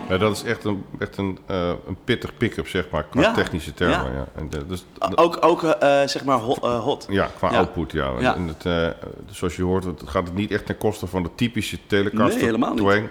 Ja, 0.08 0.18
dat 0.18 0.36
is 0.36 0.42
echt 0.42 0.64
een, 0.64 0.84
echt 0.98 1.16
een, 1.16 1.38
eh, 1.46 1.68
een 1.86 1.96
pittig 2.04 2.36
pick-up, 2.36 2.68
zeg 2.68 2.90
maar, 2.90 3.04
qua 3.10 3.20
Ja. 3.20 3.32
technische 3.32 3.74
termen. 3.74 4.12
Ja. 4.12 4.18
Ja. 4.18 4.26
En, 4.34 4.50
de- 4.50 4.66
dus, 4.66 4.84
Ook, 5.14 5.38
ook 5.40 5.62
eh, 5.62 6.02
zeg 6.06 6.24
maar 6.24 6.38
ho- 6.38 6.56
eh, 6.62 6.78
hot. 6.80 7.06
ja, 7.10 7.28
qua 7.36 7.48
output, 7.48 7.92
ja. 7.92 8.12
En 8.18 8.46
het, 8.48 8.66
eh, 8.66 8.88
zoals 9.30 9.56
je 9.56 9.62
hoort, 9.62 9.84
het 9.84 10.02
gaat 10.04 10.24
het 10.26 10.34
niet 10.34 10.50
echt 10.50 10.66
ten 10.66 10.78
koste 10.78 11.06
van 11.06 11.22
de 11.22 11.30
typische 11.34 11.78
Telecaster 11.86 12.36
Nee, 12.36 12.44
helemaal 12.44 12.70
niet. 12.74 12.78
twang. 12.80 13.08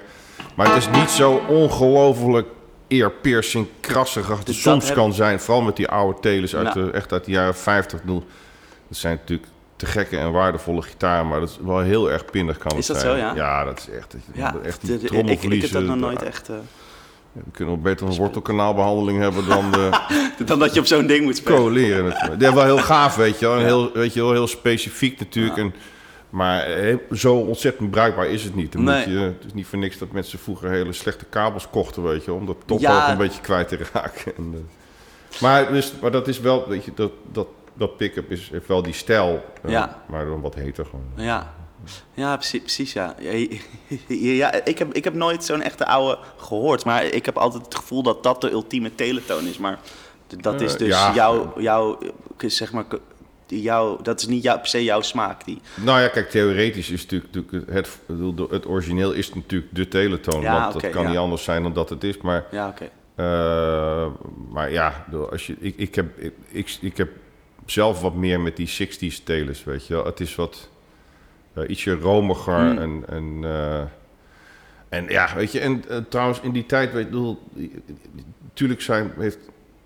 Maar 0.55 0.67
het 0.67 0.77
is 0.77 0.89
niet 0.89 1.09
zo 1.09 1.41
ongelooflijk 1.47 2.47
ear-piercing, 2.91 3.67
krassig 3.79 4.29
als 4.29 4.39
het 4.39 4.47
soms 4.55 4.63
dat 4.63 4.83
heb- 4.87 4.95
kan 4.97 5.13
zijn. 5.13 5.39
Vooral 5.39 5.63
met 5.63 5.75
die 5.75 5.87
oude 5.87 6.19
telers 6.19 6.55
uit 6.55 6.67
Ja. 6.67 6.73
de, 6.73 6.91
echt 6.91 7.11
uit 7.11 7.25
de 7.25 7.31
jaren 7.31 7.55
50. 7.55 7.99
Ik 7.99 8.05
bedoel, 8.05 8.23
Dat 8.87 8.97
zijn 8.97 9.15
natuurlijk 9.19 9.49
te 9.75 9.85
gekke 9.85 10.17
en 10.17 10.31
waardevolle 10.31 10.81
gitaren, 10.81 11.27
maar 11.27 11.39
dat 11.39 11.49
is 11.49 11.57
wel 11.65 11.79
heel 11.79 12.11
erg 12.11 12.25
pindig 12.25 12.57
kan 12.57 12.67
het 12.71 12.77
Is 12.79 12.85
dat 12.87 12.99
zijn. 12.99 13.11
zo, 13.11 13.17
ja? 13.17 13.35
Ja, 13.35 13.63
dat 13.63 13.79
is 13.79 13.95
echt, 13.97 14.15
Ja, 14.33 14.55
echt 14.63 14.81
die 14.81 14.89
de- 14.89 15.05
ik, 15.05 15.61
heb 15.61 15.71
dat 15.71 15.83
nog 15.83 15.95
nooit 15.97 16.21
echt... 16.23 16.49
eh, 16.49 16.55
We 17.33 17.41
kunnen 17.51 17.81
beter 17.81 18.07
een 18.07 18.15
wortelkanaalbehandeling 18.15 19.19
hebben 19.19 19.47
dan 19.47 19.71
de 19.71 19.89
dan 20.45 20.59
dat 20.59 20.73
je 20.73 20.79
op 20.79 20.85
zo'n 20.85 21.07
ding 21.07 21.23
moet 21.23 21.37
spelen. 21.37 21.63
natuurlijk. 21.73 22.17
Die 22.17 22.47
hebben 22.47 22.53
wel 22.65 22.75
heel 22.75 22.77
gaaf, 22.85 23.15
weet 23.15 23.39
je 23.39 23.45
wel. 23.47 23.57
En 23.57 23.63
heel, 23.65 23.91
weet 23.93 24.13
je 24.13 24.21
wel, 24.21 24.31
heel 24.31 24.47
specifiek 24.47 25.19
natuurlijk. 25.19 25.57
En, 25.57 25.73
maar 26.31 26.63
eh, 26.63 26.95
zo 27.11 27.35
ontzettend 27.35 27.91
bruikbaar 27.91 28.27
is 28.27 28.43
het 28.43 28.55
niet. 28.55 28.71
Dan 28.71 28.83
Nee. 28.83 28.95
moet 29.07 29.13
je, 29.15 29.19
het 29.19 29.45
is 29.45 29.53
niet 29.53 29.65
voor 29.67 29.79
niks 29.79 29.97
dat 29.97 30.11
mensen 30.11 30.39
vroeger 30.39 30.69
hele 30.69 30.93
slechte 30.93 31.25
kabels 31.25 31.69
kochten, 31.69 32.03
weet 32.03 32.25
je. 32.25 32.33
Om 32.33 32.45
dat 32.45 32.57
top 32.65 32.79
Ja. 32.79 33.03
ook 33.03 33.11
een 33.11 33.17
beetje 33.17 33.41
kwijt 33.41 33.67
te 33.67 33.77
raken. 33.93 34.35
En, 34.37 34.51
eh, 34.53 35.41
maar, 35.41 35.71
dus, 35.71 35.93
maar 36.01 36.11
dat 36.11 36.27
is 36.27 36.39
wel, 36.39 36.67
weet 36.67 36.85
je, 36.85 36.91
dat, 36.95 37.11
dat, 37.31 37.47
dat 37.73 37.97
pick-up 37.97 38.31
is, 38.31 38.49
heeft 38.51 38.67
wel 38.67 38.81
die 38.83 38.93
stijl. 38.93 39.43
eh, 39.63 39.71
Ja. 39.71 40.03
Maar 40.07 40.25
dan 40.25 40.41
wat 40.41 40.55
heter 40.55 40.85
gewoon. 40.85 41.05
Ja, 41.15 41.53
ja 42.13 42.35
precies, 42.37 42.59
precies 42.61 42.93
ja. 42.93 43.15
Ja, 44.07 44.51
ik, 44.63 44.77
heb, 44.77 44.93
ik 44.93 45.03
heb 45.03 45.13
nooit 45.13 45.43
zo'n 45.43 45.61
echte 45.61 45.85
oude 45.85 46.17
gehoord, 46.37 46.85
maar 46.85 47.03
ik 47.05 47.25
heb 47.25 47.37
altijd 47.37 47.65
het 47.65 47.75
gevoel 47.75 48.03
dat 48.03 48.23
dat 48.23 48.41
de 48.41 48.51
ultieme 48.51 48.95
teletoon 48.95 49.45
is. 49.47 49.57
Maar 49.57 49.79
dat 50.41 50.61
is 50.61 50.77
dus 50.77 50.87
ja. 50.87 51.13
jouw, 51.13 51.53
jouw, 51.57 51.97
zeg 52.37 52.71
maar, 52.71 52.85
jouw, 53.59 54.01
dat 54.01 54.19
is 54.19 54.27
niet 54.27 54.43
jouw, 54.43 54.57
per 54.57 54.67
se 54.67 54.83
jouw 54.83 55.01
smaak. 55.01 55.45
Die, 55.45 55.61
Nou 55.75 56.01
ja, 56.01 56.07
kijk, 56.07 56.29
theoretisch 56.29 56.89
is 56.89 57.01
natuurlijk, 57.01 57.33
natuurlijk 57.33 57.71
het, 57.71 57.99
het 58.49 58.67
origineel 58.67 59.11
is 59.11 59.33
natuurlijk 59.33 59.75
de 59.75 59.87
teletoon. 59.87 60.41
Ja, 60.41 60.61
want 60.61 60.81
dat 60.81 60.91
kan 60.91 61.03
ja. 61.03 61.09
niet 61.09 61.17
anders 61.17 61.43
zijn 61.43 61.63
dan 61.63 61.73
dat 61.73 61.89
het 61.89 62.03
is. 62.03 62.17
Maar 62.17 62.45
ja, 62.51 62.67
oké. 62.67 62.89
Uh, 63.15 64.07
maar 64.49 64.71
ja, 64.71 65.05
als 65.31 65.47
je, 65.47 65.55
ik, 65.59 65.77
ik, 65.77 65.95
heb, 65.95 66.19
ik, 66.19 66.33
ik, 66.49 66.77
ik 66.81 66.97
heb 66.97 67.09
zelf 67.65 68.01
wat 68.01 68.15
meer 68.15 68.39
met 68.39 68.55
die 68.55 68.69
60s 68.69 69.23
telers, 69.23 69.63
weet 69.63 69.87
je 69.87 69.93
wel. 69.93 70.05
Het 70.05 70.19
is 70.19 70.35
wat 70.35 70.69
uh, 71.57 71.69
ietsje 71.69 71.93
romiger 71.93 72.59
Mm. 72.59 72.77
en... 72.77 73.03
en 73.07 73.41
uh, 73.43 73.81
en 74.91 75.07
ja, 75.07 75.35
weet 75.35 75.51
je, 75.51 75.59
en 75.59 75.83
uh, 75.89 75.97
trouwens 76.09 76.39
in 76.41 76.51
die 76.51 76.65
tijd, 76.65 76.93
weet 76.93 77.07
je, 77.11 77.35
natuurlijk 78.43 78.81
zijn, 78.81 79.11
heeft, 79.17 79.37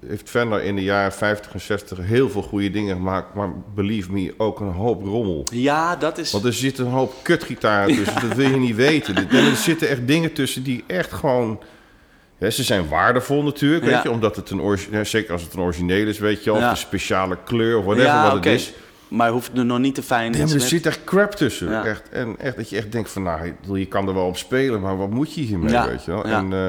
heeft 0.07 0.29
Fender 0.29 0.63
in 0.63 0.75
de 0.75 0.83
jaren 0.83 1.13
50 1.13 1.53
en 1.53 1.61
60 1.61 1.97
heel 2.01 2.29
veel 2.29 2.41
goede 2.41 2.71
dingen 2.71 2.95
gemaakt, 2.95 3.33
maar 3.33 3.49
believe 3.75 4.11
me, 4.11 4.33
ook 4.37 4.59
een 4.59 4.71
hoop 4.71 5.03
rommel. 5.03 5.45
Ja, 5.51 5.95
dat 5.95 6.17
is... 6.17 6.31
Want 6.31 6.45
er 6.45 6.53
zit 6.53 6.77
een 6.77 6.85
hoop 6.85 7.13
kutgitaren 7.21 7.95
tussen, 7.97 8.21
dat 8.29 8.37
wil 8.37 8.49
je 8.49 8.55
niet 8.57 8.75
weten. 8.75 9.15
En 9.15 9.29
er 9.45 9.55
zitten 9.55 9.87
echt 9.89 10.07
dingen 10.07 10.33
tussen 10.33 10.63
die 10.63 10.83
echt 10.87 11.13
gewoon... 11.13 11.59
Ja, 12.37 12.49
ze 12.49 12.63
zijn 12.63 12.87
waardevol 12.87 13.43
natuurlijk, 13.43 13.83
weet 13.83 13.93
Ja. 13.93 14.01
je, 14.03 14.11
omdat 14.11 14.35
het 14.35 14.49
een 14.49 14.61
origine, 14.61 15.03
zeker 15.03 15.31
als 15.33 15.41
het 15.43 15.53
een 15.53 15.59
origineel 15.59 16.07
is, 16.07 16.19
weet 16.19 16.43
je, 16.43 16.53
of 16.53 16.59
Ja. 16.59 16.69
een 16.69 16.77
speciale 16.77 17.37
kleur 17.45 17.77
of 17.77 17.83
whatever 17.85 18.09
ja, 18.11 18.23
wat 18.23 18.33
het 18.33 18.45
is. 18.45 18.73
Maar 19.07 19.29
hoeft 19.29 19.57
er 19.57 19.65
nog 19.65 19.79
niet 19.79 19.95
te 19.95 20.03
fijn 20.03 20.31
Nee, 20.31 20.39
maar 20.41 20.49
er 20.49 20.55
met- 20.57 20.63
zit 20.67 20.85
echt 20.85 21.03
crap 21.03 21.31
tussen. 21.31 21.69
Ja. 21.69 21.85
Echt, 21.85 22.09
en 22.09 22.35
echt 22.39 22.55
dat 22.55 22.69
je 22.69 22.77
echt 22.77 22.91
denkt 22.91 23.09
van, 23.09 23.23
nou, 23.23 23.53
je 23.73 23.85
kan 23.85 24.07
er 24.07 24.13
wel 24.13 24.25
op 24.27 24.37
spelen, 24.37 24.81
maar 24.81 24.97
wat 24.97 25.09
moet 25.09 25.33
je 25.33 25.41
hiermee, 25.41 25.71
Ja, 25.71 25.87
weet 25.87 26.05
je 26.05 26.11
wel? 26.11 26.27
ja. 26.27 26.37
En, 26.37 26.53
eh, 26.53 26.67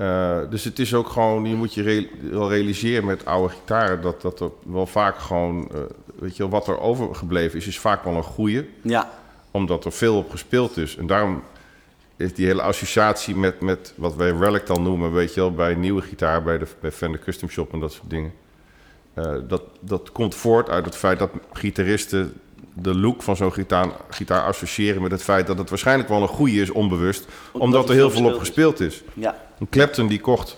eh, 0.00 0.38
dus 0.50 0.64
het 0.64 0.78
is 0.78 0.94
ook 0.94 1.08
gewoon, 1.08 1.44
je 1.44 1.54
moet 1.54 1.74
je 1.74 1.82
re- 1.82 2.08
wel 2.30 2.48
realiseren 2.50 3.04
met 3.04 3.24
oude 3.24 3.54
gitaren 3.54 4.00
dat 4.00 4.22
dat 4.22 4.40
er 4.40 4.50
wel 4.62 4.86
vaak 4.86 5.18
gewoon, 5.18 5.68
eh, 5.72 5.80
weet 6.18 6.36
je 6.36 6.42
wel, 6.42 6.52
wat 6.52 6.68
er 6.68 6.80
overgebleven 6.80 7.58
is, 7.58 7.66
is 7.66 7.78
vaak 7.78 8.04
wel 8.04 8.14
een 8.14 8.22
goede 8.22 8.66
Ja, 8.82 9.10
omdat 9.50 9.84
er 9.84 9.92
veel 9.92 10.16
op 10.16 10.30
gespeeld 10.30 10.76
is. 10.76 10.96
En 10.96 11.06
daarom 11.06 11.42
is 12.16 12.34
die 12.34 12.46
hele 12.46 12.62
associatie 12.62 13.36
met, 13.36 13.60
met 13.60 13.92
wat 13.96 14.14
wij 14.14 14.30
relic 14.30 14.66
dan 14.66 14.82
noemen, 14.82 15.12
weet 15.12 15.34
je 15.34 15.40
wel, 15.40 15.52
bij 15.54 15.74
nieuwe 15.74 16.02
gitaar, 16.02 16.42
bij, 16.42 16.58
de, 16.58 16.66
bij 16.80 16.92
Fender 16.92 17.20
Custom 17.20 17.48
Shop 17.48 17.72
en 17.72 17.80
dat 17.80 17.92
soort 17.92 18.10
dingen. 18.10 18.32
Eh, 19.14 19.34
dat, 19.48 19.62
dat 19.80 20.12
komt 20.12 20.34
voort 20.34 20.68
uit 20.68 20.84
het 20.84 20.96
feit 20.96 21.18
dat 21.18 21.30
gitaristen 21.52 22.32
de 22.74 22.94
look 22.94 23.22
van 23.22 23.36
zo'n 23.36 23.52
gitaar, 23.52 23.86
gitaar 24.10 24.42
associëren 24.44 25.02
met 25.02 25.10
het 25.10 25.22
feit 25.22 25.46
dat 25.46 25.58
het 25.58 25.68
waarschijnlijk 25.68 26.08
wel 26.08 26.22
een 26.22 26.28
goede 26.28 26.60
is, 26.60 26.70
onbewust, 26.70 27.26
omdat, 27.52 27.88
er 27.88 27.94
heel 27.94 28.10
veel 28.10 28.24
op 28.24 28.38
gespeeld 28.38 28.80
is. 28.80 29.02
ja, 29.14 29.36
Een 29.58 29.68
Clapton 29.70 30.06
die 30.06 30.20
kocht 30.20 30.56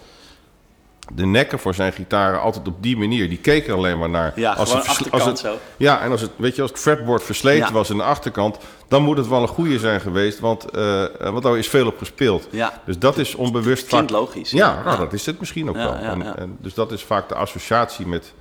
de 1.14 1.26
nekken 1.26 1.58
voor 1.58 1.74
zijn 1.74 1.92
gitaren 1.92 2.40
altijd 2.40 2.68
op 2.68 2.82
die 2.82 2.96
manier. 2.96 3.28
Die 3.28 3.38
keek 3.38 3.66
er 3.68 3.74
alleen 3.74 3.98
maar 3.98 4.10
naar. 4.10 4.32
ja 4.36 4.52
Als 4.52 4.72
het 4.72 4.86
achterkant 4.86 5.12
als 5.22 5.24
het, 5.30 5.38
zo. 5.38 5.56
ja, 5.76 6.00
en 6.00 6.10
als 6.10 6.20
het, 6.20 6.30
weet 6.36 6.56
je, 6.56 6.62
als 6.62 6.70
het 6.70 6.80
fretboard 6.80 7.22
versleten 7.22 7.66
Ja. 7.66 7.72
was 7.72 7.90
aan 7.90 7.96
de 7.96 8.02
achterkant, 8.02 8.58
dan 8.88 9.02
moet 9.02 9.16
het 9.16 9.28
wel 9.28 9.42
een 9.42 9.48
goede 9.48 9.78
zijn 9.78 10.00
geweest, 10.00 10.38
want, 10.38 10.70
eh, 10.70 11.04
want 11.18 11.42
daar 11.42 11.58
is 11.58 11.68
veel 11.68 11.86
op 11.86 11.98
gespeeld. 11.98 12.48
Ja, 12.50 12.80
Dus 12.86 12.98
dat 12.98 13.18
is 13.18 13.34
onbewust 13.34 13.86
klinkt 13.86 14.10
vaak. 14.10 14.20
logisch. 14.20 14.50
Ja, 14.50 14.82
nou, 14.84 14.98
dat 14.98 15.12
is 15.12 15.26
het 15.26 15.38
misschien 15.38 15.68
ook 15.68 15.76
wel. 15.76 15.92
ja, 15.92 16.00
en, 16.00 16.22
ja. 16.22 16.36
En, 16.36 16.56
dus 16.60 16.74
dat 16.74 16.92
is 16.92 17.02
vaak 17.02 17.28
de 17.28 17.34
associatie 17.34 18.06
met, 18.06 18.32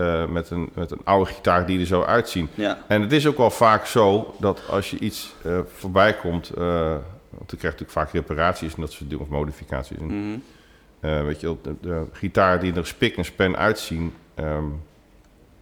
eh, 0.00 0.26
met, 0.26 0.50
een, 0.50 0.70
met 0.74 0.90
een 0.90 1.00
oude 1.04 1.30
gitaar 1.30 1.66
die 1.66 1.80
er 1.80 1.86
zo 1.86 2.02
uitzien. 2.02 2.48
Ja, 2.54 2.78
En 2.86 3.02
het 3.02 3.12
is 3.12 3.26
ook 3.26 3.36
wel 3.36 3.50
vaak 3.50 3.86
zo 3.86 4.34
dat 4.38 4.62
als 4.70 4.90
je 4.90 4.98
iets 4.98 5.34
eh, 5.44 5.58
voorbij 5.74 6.14
komt, 6.14 6.50
eh, 6.50 6.96
want 7.30 7.50
je 7.50 7.56
krijgt 7.56 7.80
natuurlijk 7.80 7.90
vaak 7.90 8.12
reparaties 8.12 8.74
en 8.74 8.80
dat 8.80 8.92
soort 8.92 9.10
dingen, 9.10 9.24
of 9.24 9.30
modificaties. 9.30 9.98
En, 9.98 10.06
mhm. 10.06 11.24
weet 11.24 11.40
je, 11.40 11.56
de, 11.62 11.74
de 11.80 12.04
gitaar 12.12 12.60
die 12.60 12.74
er 12.74 12.86
spik 12.86 13.16
en 13.16 13.24
span 13.24 13.56
uitzien, 13.56 14.14
ehm, 14.34 14.64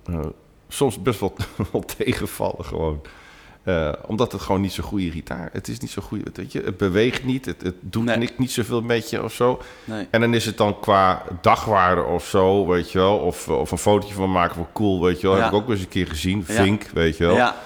eh, 0.05 0.27
soms 0.69 1.03
best 1.03 1.21
wel, 1.21 1.37
wel 1.73 1.85
tegenvallen 1.85 2.65
gewoon. 2.65 3.01
Eh, 3.69 3.93
omdat 4.07 4.33
het 4.33 4.41
gewoon 4.41 4.61
niet 4.61 4.73
zo'n 4.73 4.85
goede 4.85 5.11
gitaar 5.11 5.49
Het 5.53 5.69
is 5.69 5.79
niet 5.79 5.91
zo 5.91 6.03
goed, 6.03 6.21
weet 6.37 6.53
je, 6.53 6.63
het 6.65 6.77
beweegt 6.77 7.25
niet, 7.25 7.45
het, 7.45 7.63
het 7.63 7.75
doet 7.81 8.05
Nee. 8.05 8.17
niks, 8.17 8.33
niet 8.37 8.51
zoveel 8.53 8.81
met 8.83 9.11
je 9.11 9.23
of 9.25 9.33
zo. 9.33 9.61
nee. 9.85 10.07
En 10.11 10.21
dan 10.21 10.35
is 10.35 10.45
het 10.47 10.57
dan 10.57 10.81
qua 10.81 11.23
dagwaarde 11.41 12.03
of 12.03 12.27
zo, 12.27 12.67
weet 12.67 12.93
je 12.93 12.99
wel, 12.99 13.17
of, 13.17 13.49
of 13.49 13.71
een 13.71 13.79
fotootje 13.79 14.15
van 14.15 14.33
maken 14.33 14.55
voor 14.55 14.67
cool, 14.73 15.03
weet 15.03 15.21
je 15.21 15.27
wel. 15.27 15.37
Ja. 15.37 15.43
Heb 15.43 15.53
ik 15.53 15.59
ook 15.59 15.67
wel 15.67 15.75
eens 15.75 15.85
een 15.85 15.91
keer 15.91 16.07
gezien, 16.07 16.45
Ja. 16.49 16.55
Vink, 16.63 16.87
weet 16.95 17.17
je 17.17 17.27
wel. 17.27 17.35
Ja, 17.37 17.57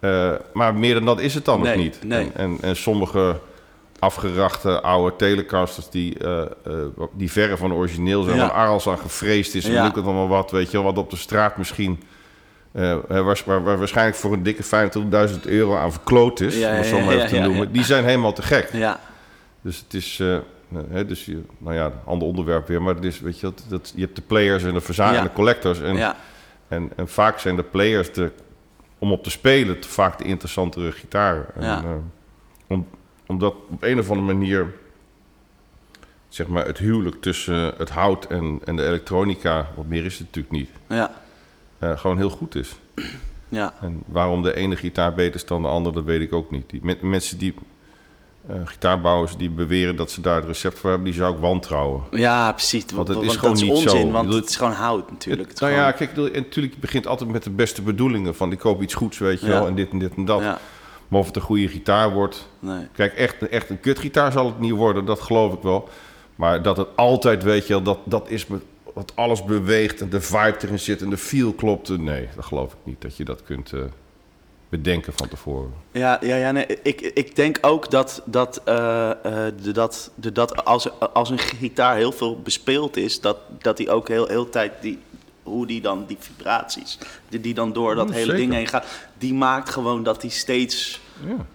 Eh, 0.00 0.32
maar 0.52 0.74
meer 0.74 0.94
dan 0.94 1.04
dat 1.04 1.20
is 1.20 1.34
het 1.34 1.44
dan 1.44 1.60
Nee, 1.60 1.74
nog 1.74 1.84
niet. 1.84 1.98
En, 2.08 2.30
en, 2.34 2.58
en 2.60 2.76
sommige 2.76 3.40
afgerachte 3.98 4.80
oude 4.80 5.16
telecasters 5.16 5.90
die, 5.90 6.18
eh, 6.18 6.42
die 7.12 7.30
verre 7.32 7.56
van 7.56 7.72
origineel 7.72 8.22
zijn, 8.22 8.36
Ja. 8.36 8.42
waar 8.46 8.50
Arles 8.56 8.88
aan 8.88 8.98
gevreesd 8.98 9.54
is 9.54 9.64
en 9.68 9.86
ik 9.86 9.94
het 9.94 10.04
allemaal 10.04 10.28
wat, 10.28 10.50
weet 10.50 10.70
je 10.70 10.76
wel, 10.76 10.86
wat 10.86 10.98
op 10.98 11.10
de 11.10 11.16
straat 11.16 11.56
misschien... 11.56 12.02
eh, 12.82 12.98
waar, 13.08 13.42
waar, 13.44 13.62
waar 13.62 13.78
waarschijnlijk 13.78 14.16
voor 14.16 14.32
een 14.32 14.42
dikke 14.42 14.62
25.000 15.30 15.40
euro 15.42 15.76
aan 15.76 15.92
verkloot 15.92 16.40
is, 16.40 16.58
Ja, 16.58 16.70
om 16.70 16.76
het 16.76 16.84
ja, 16.88 16.90
zo 16.98 17.04
maar 17.04 17.14
ja, 17.14 17.24
even 17.24 17.36
te 17.36 17.42
noemen. 17.48 17.72
Die 17.72 17.84
zijn 17.84 18.04
helemaal 18.04 18.32
te 18.32 18.42
gek. 18.42 18.68
ja, 18.72 19.00
Dus 19.60 19.78
het 19.78 19.94
is, 19.94 20.20
eh, 20.20 20.36
hè, 20.88 21.06
dus 21.06 21.24
je, 21.24 21.42
nou 21.58 21.74
ja, 21.74 21.84
een 21.84 21.92
ander 22.04 22.28
onderwerp 22.28 22.66
weer, 22.68 22.82
maar 22.82 22.94
het 22.94 23.04
is, 23.04 23.20
weet 23.20 23.40
je, 23.40 23.46
dat, 23.46 23.64
dat, 23.68 23.92
je 23.94 24.00
hebt 24.02 24.16
de 24.16 24.22
players 24.22 24.62
en 24.64 24.74
de 24.74 24.80
verzamelen 24.80 25.22
Ja. 25.22 25.28
de 25.28 25.34
collectors. 25.34 25.80
En, 25.80 25.96
ja, 25.96 26.16
en, 26.68 26.90
en 26.96 27.08
vaak 27.08 27.38
zijn 27.38 27.56
de 27.56 27.62
players 27.62 28.12
de, 28.12 28.30
om 28.98 29.12
op 29.12 29.22
te 29.24 29.30
spelen 29.30 29.80
te 29.80 29.88
vaak 29.88 30.18
de 30.18 30.24
interessantere 30.24 30.92
gitaar. 30.92 31.46
En, 31.54 31.62
eh, 31.62 31.90
om, 32.66 32.86
omdat 33.26 33.54
op 33.70 33.82
een 33.82 33.98
of 33.98 34.10
andere 34.10 34.26
manier, 34.34 34.66
zeg 36.28 36.46
maar, 36.46 36.66
het 36.66 36.78
huwelijk 36.78 37.20
tussen 37.22 37.74
het 37.78 37.90
hout 37.90 38.24
en, 38.26 38.60
en 38.64 38.76
de 38.76 38.86
elektronica, 38.86 39.66
wat 39.76 39.86
meer 39.86 40.04
is 40.04 40.18
het 40.18 40.26
natuurlijk 40.26 40.54
niet, 40.54 40.70
ja, 40.88 41.10
eh, 41.78 41.98
gewoon 41.98 42.16
heel 42.16 42.30
goed 42.30 42.54
is. 42.54 42.72
ja. 43.48 43.74
En 43.80 44.02
waarom 44.06 44.42
de 44.42 44.54
ene 44.54 44.76
gitaar 44.76 45.14
beter 45.14 45.34
is 45.34 45.46
dan 45.46 45.62
de 45.62 45.68
andere, 45.68 45.94
dat 45.94 46.04
weet 46.04 46.20
ik 46.20 46.32
ook 46.32 46.50
niet. 46.50 46.70
Die, 46.70 46.80
met, 46.82 47.02
mensen 47.02 47.38
die, 47.38 47.54
eh, 48.48 48.56
gitaarbouwers 48.64 49.36
die 49.36 49.50
beweren 49.50 49.96
dat 49.96 50.10
ze 50.10 50.20
daar 50.20 50.36
het 50.36 50.44
recept 50.44 50.78
voor 50.78 50.90
hebben, 50.90 51.08
die 51.08 51.18
zou 51.18 51.34
ik 51.34 51.40
wantrouwen. 51.40 52.02
Ja, 52.10 52.52
precies. 52.52 52.84
Want 52.94 53.08
het 53.08 53.22
is 53.22 53.36
gewoon 53.36 53.54
is 53.54 53.60
niet 53.62 53.70
onzin, 53.70 53.88
zo. 53.90 54.10
want 54.10 54.24
bedoel, 54.26 54.40
het 54.40 54.48
is 54.50 54.56
gewoon 54.56 54.72
hout 54.72 55.10
natuurlijk. 55.10 55.48
Het 55.48 55.60
nou 55.60 55.72
gewoon- 55.72 55.86
ja, 55.88 55.92
kijk, 55.96 56.10
ik 56.10 56.16
bedoel, 56.16 56.30
en 56.30 56.42
natuurlijk, 56.42 56.74
je 56.74 56.80
begint 56.80 57.06
altijd 57.06 57.30
met 57.30 57.42
de 57.42 57.50
beste 57.50 57.82
bedoelingen. 57.82 58.34
Van 58.34 58.52
ik 58.52 58.58
koop 58.58 58.82
iets 58.82 58.94
goeds, 58.94 59.18
weet 59.18 59.40
je 59.40 59.46
Ja. 59.46 59.52
wel, 59.52 59.66
en 59.66 59.74
dit 59.74 59.90
en 59.90 59.98
dit 59.98 60.14
en 60.14 60.24
dat. 60.24 60.40
Ja, 60.40 60.58
Maar 61.08 61.20
of 61.20 61.26
het 61.26 61.36
een 61.36 61.42
goede 61.42 61.68
gitaar 61.68 62.12
wordt... 62.12 62.48
nee. 62.58 62.86
Kijk, 62.92 63.12
echt, 63.14 63.48
echt 63.48 63.70
een 63.70 63.80
kutgitaar 63.80 64.32
zal 64.32 64.46
het 64.46 64.58
niet 64.60 64.72
worden, 64.72 65.04
dat 65.04 65.20
geloof 65.20 65.52
ik 65.52 65.62
wel. 65.62 65.88
Maar 66.36 66.62
dat 66.62 66.76
het 66.76 66.88
altijd, 66.96 67.42
weet 67.42 67.66
je 67.66 67.72
wel, 67.72 67.82
dat, 67.82 67.98
dat 68.04 68.30
is 68.30 68.46
met, 68.46 68.62
dat 68.94 69.12
alles 69.14 69.44
beweegt 69.44 70.00
en 70.00 70.10
de 70.10 70.20
vibe 70.20 70.56
erin 70.60 70.78
zit 70.78 71.02
en 71.02 71.10
de 71.10 71.16
feel 71.16 71.52
klopt. 71.52 71.98
Nee, 71.98 72.28
dat 72.34 72.44
geloof 72.44 72.72
ik 72.72 72.78
niet, 72.82 73.00
dat 73.00 73.16
je 73.16 73.24
dat 73.24 73.42
kunt... 73.42 73.72
eh, 73.72 73.80
bedenken 74.76 75.12
van 75.16 75.28
tevoren. 75.28 75.72
Ja, 75.92 76.18
ja, 76.20 76.36
ja 76.36 76.52
nee, 76.52 76.66
ik, 76.82 77.00
ik 77.00 77.36
denk 77.36 77.58
ook 77.60 77.90
dat, 77.90 78.22
dat, 78.24 78.60
uh, 78.68 79.10
de, 79.62 79.72
dat, 79.72 80.10
de, 80.14 80.32
dat 80.32 80.64
als, 80.64 81.00
als 81.12 81.30
een 81.30 81.38
gitaar 81.38 81.96
heel 81.96 82.12
veel 82.12 82.40
bespeeld 82.40 82.96
is, 82.96 83.20
dat, 83.20 83.36
dat 83.58 83.76
die 83.76 83.90
ook 83.90 84.08
heel, 84.08 84.26
heel 84.26 84.48
tijd 84.48 84.72
die, 84.80 84.98
hoe 85.42 85.66
die 85.66 85.80
dan 85.80 86.04
die 86.06 86.16
vibraties, 86.20 86.98
die, 87.28 87.40
die 87.40 87.54
dan 87.54 87.72
door 87.72 87.94
dat 87.94 88.10
hele 88.10 88.34
ding 88.34 88.52
heen 88.52 88.66
gaat, 88.66 88.86
die 89.18 89.34
maakt 89.34 89.70
gewoon 89.70 90.02
dat 90.02 90.20
die 90.20 90.30
steeds 90.30 91.00
ja. 91.26 91.46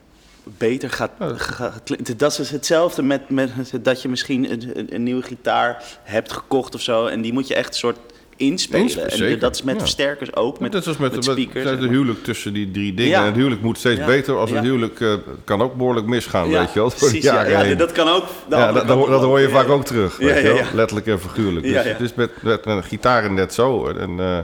Beter 0.58 0.90
gaat, 0.90 1.12
gaat, 1.36 2.20
Dat 2.20 2.40
is 2.40 2.50
hetzelfde 2.50 3.02
met, 3.02 3.30
met 3.30 3.52
dat 3.82 4.02
je 4.02 4.10
misschien 4.10 4.52
een, 4.52 4.94
een, 4.96 5.04
nieuwe 5.04 5.22
gitaar 5.22 5.84
hebt 6.04 6.32
gekocht 6.32 6.76
of 6.76 6.82
zo, 6.82 7.06
en 7.06 7.22
die 7.22 7.34
moet 7.34 7.48
je 7.48 7.56
echt 7.56 7.68
een 7.68 7.74
soort 7.74 7.98
inspelen. 8.40 9.10
en 9.10 9.40
dat 9.40 9.56
is 9.56 9.64
met 9.64 9.80
versterkers 9.80 10.36
ook, 10.36 10.60
met, 10.60 10.72
dat 10.72 10.86
is 10.86 10.98
met, 10.98 11.16
met 11.16 11.24
speakers. 11.24 11.70
Het 11.70 11.80
huwelijk 11.80 12.24
tussen 12.24 12.54
die 12.54 12.72
drie 12.72 12.94
dingen. 12.94 13.18
En 13.18 13.26
het 13.26 13.36
huwelijk 13.36 13.62
moet 13.62 13.78
steeds 13.78 14.06
beter. 14.06 14.38
Als 14.38 14.52
het 14.52 14.64
huwelijk 14.64 15.00
uh, 15.00 15.14
kan 15.44 15.62
ook 15.62 15.76
behoorlijk 15.76 16.06
misgaan, 16.06 16.50
weet 16.50 16.74
je 16.74 16.80
wel. 16.80 16.90
Precies, 16.90 17.24
ja, 17.24 17.76
dat 17.76 17.92
kan 17.92 18.08
ook. 18.08 18.24
Ja, 18.50 18.72
dat, 18.72 18.88
dat, 18.88 19.24
hoor 19.24 19.40
je 19.40 19.50
vaak 19.50 19.70
ook 19.70 19.86
terug, 19.86 20.18
weet 20.18 20.42
je 20.42 20.54
wel. 20.54 20.64
Letterlijk 20.74 21.08
en 21.08 21.20
figuurlijk. 21.20 21.66
Dus 21.66 21.84
het 21.84 22.00
is 22.00 22.14
met, 22.14 22.32
met, 22.44 22.66
met 22.66 22.86
gitaren 22.86 23.34
net 23.34 23.54
zo. 23.54 23.88
En, 23.88 24.18
uh, 24.18 24.38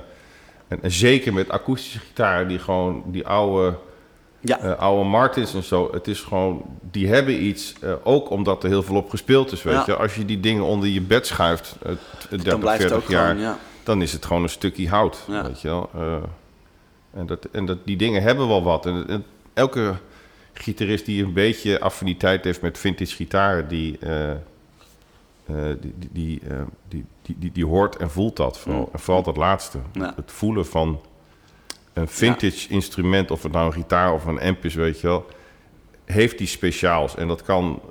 en, 0.68 0.80
en, 0.82 0.91
zeker 0.91 1.34
met 1.34 1.50
akoestische 1.50 2.00
gitaren, 2.00 2.48
die 2.48 2.60
gewoon 2.60 3.04
die 3.06 3.28
oude... 3.28 3.74
Ja. 4.47 4.63
Uh, 4.63 4.77
oude 4.77 5.10
Martins 5.10 5.53
en 5.53 5.63
zo, 5.63 5.89
het 5.91 6.08
is 6.08 6.21
gewoon, 6.21 6.62
die 6.91 7.08
hebben 7.08 7.43
iets, 7.43 7.73
uh, 7.84 7.93
ook 8.03 8.29
omdat 8.29 8.63
er 8.63 8.69
heel 8.69 8.84
veel 8.84 8.95
op 8.95 9.10
gespeeld 9.10 9.51
is, 9.51 9.63
weet 9.63 9.86
je. 9.86 9.95
Als 9.95 10.15
je 10.15 10.25
die 10.25 10.39
dingen 10.39 10.63
onder 10.63 10.89
je 10.89 11.01
bed 11.01 11.27
schuift, 11.27 11.75
uh, 11.86 12.39
30, 12.43 12.75
40 12.75 13.10
jaar, 13.10 13.27
gewoon, 13.27 13.41
ja 13.41 13.58
dan 13.86 14.01
is 14.01 14.13
het 14.13 14.25
gewoon 14.25 14.43
een 14.43 14.49
stukje 14.49 14.89
hout. 14.89 15.25
Weet 15.27 15.62
je 15.62 15.67
wel? 15.67 15.89
Uh, 15.95 16.17
en 17.13 17.25
dat, 17.25 17.47
en 17.51 17.65
dat, 17.65 17.77
die 17.86 17.97
dingen 17.97 18.21
hebben 18.21 18.47
wel 18.47 18.63
wat. 18.63 18.86
En, 18.86 19.25
elke 19.53 19.95
gitarist 20.53 21.05
die 21.05 21.23
een 21.23 21.34
beetje 21.34 21.79
affiniteit 21.79 22.43
heeft 22.43 22.62
met 22.62 22.77
vintage 22.77 23.15
gitaren, 23.15 23.67
die, 23.67 23.97
uh, 23.99 24.31
die, 25.79 25.93
die, 25.99 26.41
die, 26.88 27.05
die, 27.21 27.36
die, 27.39 27.51
die, 27.51 27.65
hoort 27.65 27.95
en 27.97 28.10
voelt 28.10 28.36
dat. 28.36 28.60
Vooral, 28.60 28.81
mm. 28.81 28.89
En 28.91 28.99
vooral 28.99 29.23
dat 29.23 29.38
laatste. 29.38 29.77
Het 30.15 30.31
voelen 30.31 30.65
van 30.65 31.01
een 31.95 32.08
vintage 32.08 32.69
instrument, 32.69 33.31
of 33.31 33.43
het 33.43 33.51
nou 33.51 33.65
een 33.65 33.73
gitaar 33.73 34.13
of 34.13 34.25
een 34.25 34.41
amp 34.41 34.65
is, 34.65 34.75
weet 34.75 35.01
je 35.01 35.08
wel, 35.08 35.25
heeft 36.05 36.38
die 36.38 36.47
speciaals. 36.47 37.15
En 37.15 37.27
dat 37.27 37.43
kan, 37.43 37.81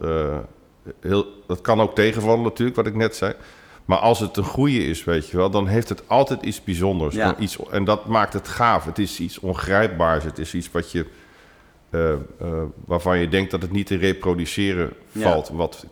heel, 1.01 1.27
dat 1.47 1.61
kan 1.61 1.81
ook 1.81 1.95
tegenvallen 1.95 2.43
natuurlijk, 2.43 2.77
wat 2.77 2.87
ik 2.87 2.95
net 2.95 3.17
zei. 3.17 3.35
Maar 3.85 3.99
als 3.99 4.21
het 4.21 4.37
een 4.37 4.45
goede 4.45 4.87
is, 4.87 5.05
weet 5.05 5.29
je 5.29 5.37
wel, 5.37 5.51
dan 5.51 5.67
heeft 5.67 5.89
het 5.89 6.03
altijd 6.07 6.43
iets 6.43 6.65
bijzonders. 6.65 7.15
Ja. 7.15 7.37
Iets, 7.39 7.59
en 7.71 7.85
dat 7.85 8.07
maakt 8.07 8.33
het 8.33 8.49
gaaf. 8.49 8.85
Het 8.85 8.99
is 8.99 9.21
iets 9.21 9.39
ongrijpbaars. 9.39 10.25
Het 10.25 10.39
is 10.39 10.55
iets 10.55 10.71
wat 10.71 10.93
je, 10.93 11.07
uh, 11.91 12.11
uh, 12.43 12.63
waarvan 12.85 13.19
je 13.19 13.29
denkt 13.29 13.51
dat 13.51 13.63
het 13.63 13.73
niet 13.73 13.87
te 13.87 13.97
reproduceren 13.97 14.93
valt. 15.19 15.49
Ja. 15.49 15.55
Wat 15.55 15.87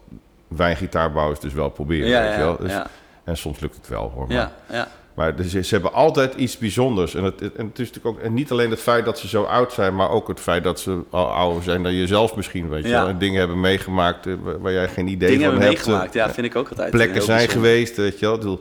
wijngitaarbouwers 0.49 1.41
dus 1.41 1.53
wel 1.53 1.71
proberen. 1.71 2.09
Ja, 2.09 2.23
weet 2.23 2.35
je 2.35 2.41
wel. 2.41 2.57
Dus, 2.57 2.83
en 3.25 3.37
soms 3.37 3.61
lukt 3.61 3.77
het 3.77 3.89
wel 3.89 4.11
hoor. 4.15 4.27
Maar, 4.27 4.37
ja, 4.37 4.53
ja. 4.71 4.89
Maar 5.15 5.37
dus, 5.37 5.51
ze 5.51 5.75
hebben 5.75 5.93
altijd 5.93 6.35
iets 6.35 6.59
bijzonders. 6.59 7.15
En 7.15 7.25
het, 7.25 7.41
en 7.41 7.67
het 7.67 7.79
is 7.79 7.91
natuurlijk 7.91 8.07
ook 8.07 8.19
en 8.19 8.35
niet 8.35 8.51
alleen 8.51 8.71
het 8.71 8.81
feit 8.81 9.05
dat 9.05 9.19
ze 9.19 9.29
zo 9.29 9.43
oud 9.43 9.73
zijn, 9.73 9.97
maar 9.97 10.11
ook 10.11 10.29
het 10.29 10.41
feit 10.41 10.65
dat 10.65 10.81
ze 10.81 11.03
al 11.11 11.27
ouder 11.27 11.63
zijn 11.63 11.83
dan 11.83 11.95
jezelf 11.95 12.37
misschien, 12.37 12.69
weet 12.69 12.85
je 12.85 12.91
wel. 12.91 13.09
En 13.09 13.19
dingen 13.19 13.39
hebben 13.39 13.61
meegemaakt 13.61 14.27
eh, 14.27 14.33
waar 14.61 14.73
jij 14.73 14.89
geen 14.89 15.09
idee 15.09 15.29
dingen 15.29 15.53
van 15.53 15.61
hebt. 15.61 15.61
Dingen 15.61 15.77
hebben 15.77 15.95
meegemaakt, 15.99 16.15
ja, 16.15 16.31
vind 16.31 16.47
ik 16.47 16.57
ook 16.57 16.69
altijd. 16.69 16.91
Plekken 16.91 17.23
zijn 17.23 17.49
geweest, 17.49 17.97
weet 17.97 18.19
je 18.19 18.27
wel. 18.27 18.37
Bedoel, 18.37 18.61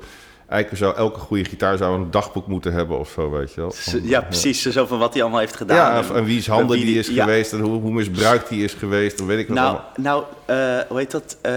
eigenlijk 0.51 0.83
zou 0.83 0.95
elke 0.95 1.19
goede 1.19 1.45
gitaar 1.45 1.77
zou 1.77 1.95
een 1.95 2.11
dagboek 2.11 2.47
moeten 2.47 2.73
hebben 2.73 2.99
of 2.99 3.09
zo, 3.09 3.31
weet 3.31 3.53
je 3.53 3.61
wel. 3.61 3.73
ja, 4.03 4.21
precies. 4.21 4.61
Zo 4.61 4.85
van 4.85 4.99
wat 4.99 5.13
hij 5.13 5.21
allemaal 5.21 5.39
heeft 5.39 5.55
gedaan. 5.55 5.77
Ja, 5.77 6.03
en, 6.09 6.15
en 6.15 6.25
wie's 6.25 6.47
handen 6.47 6.77
wie 6.77 6.85
die 6.85 6.99
is 6.99 7.07
geweest 7.07 7.53
en 7.53 7.59
hoe, 7.59 7.81
hoe 7.81 7.91
misbruikt 7.91 8.49
die 8.49 8.63
is 8.63 8.73
geweest. 8.73 9.17
Dan 9.17 9.27
weet 9.27 9.39
ik 9.39 9.47
wat 9.47 9.57
nou, 9.57 9.77
nou 9.95 10.23
uh, 10.49 10.79
hoe 10.87 10.97
heet 10.97 11.11
dat? 11.11 11.37
Uh, 11.45 11.51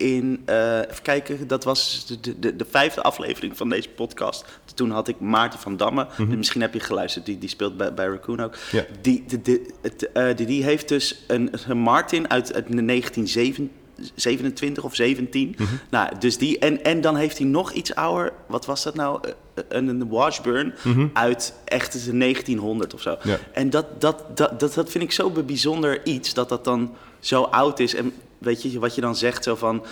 in, 0.00 0.42
uh, 0.46 0.78
even 0.78 1.02
kijken, 1.02 1.46
dat 1.46 1.64
was 1.64 2.06
de, 2.20 2.38
de, 2.38 2.56
de, 2.56 2.66
vijfde 2.70 3.02
aflevering 3.02 3.56
van 3.56 3.68
deze 3.68 3.88
podcast. 3.88 4.44
Toen 4.74 4.90
had 4.90 5.08
ik 5.08 5.20
Maarten 5.20 5.58
van 5.58 5.76
Damme, 5.76 6.06
mm 6.16 6.36
misschien 6.36 6.60
heb 6.60 6.74
je 6.74 6.80
geluisterd, 6.80 7.26
die, 7.26 7.38
die 7.38 7.48
speelt 7.48 7.76
bij, 7.76 7.94
bij 7.94 8.06
Raccoon 8.06 8.40
ook. 8.40 8.56
Ja. 8.70 8.84
Die, 9.00 9.24
de, 9.26 9.42
de, 9.42 9.70
het, 9.80 10.08
uh, 10.14 10.36
die, 10.36 10.46
die 10.46 10.64
heeft 10.64 10.88
dus 10.88 11.24
een, 11.26 11.50
een 11.66 11.78
Martin 11.78 12.30
uit, 12.30 12.54
uit 12.54 12.66
1927 12.86 14.84
of 14.84 14.94
17. 14.94 15.48
Mm 15.48 15.54
-hmm. 15.66 15.80
Nou, 15.90 16.18
dus 16.18 16.38
die, 16.38 16.58
en, 16.58 16.84
en 16.84 17.00
dan 17.00 17.16
heeft 17.16 17.38
hij 17.38 17.46
nog 17.46 17.72
iets 17.72 17.94
ouder, 17.94 18.32
wat 18.46 18.66
was 18.66 18.82
dat 18.82 18.94
nou? 18.94 19.20
Uh, 19.28 19.32
een, 19.68 19.88
een 19.88 20.08
Washburn 20.08 20.74
mm 20.82 20.92
-hmm. 20.92 21.10
uit 21.12 21.54
echt 21.64 21.92
1900 22.18 22.94
of 22.94 23.00
zo. 23.00 23.16
Ja. 23.22 23.38
En 23.52 23.70
dat, 23.70 24.00
dat, 24.00 24.24
dat, 24.34 24.60
dat, 24.60 24.74
dat 24.74 24.90
vind 24.90 25.04
ik 25.04 25.12
zo 25.12 25.30
bijzonder 25.30 26.06
iets, 26.06 26.34
dat 26.34 26.48
dat 26.48 26.64
dan 26.64 26.94
zo 27.18 27.42
oud 27.42 27.78
is. 27.78 27.94
En 27.94 28.12
weet 28.40 28.62
je, 28.62 28.78
wat 28.78 28.94
je 28.94 29.00
dan 29.00 29.16
zegt, 29.16 29.44
zo 29.44 29.54
van 29.54 29.84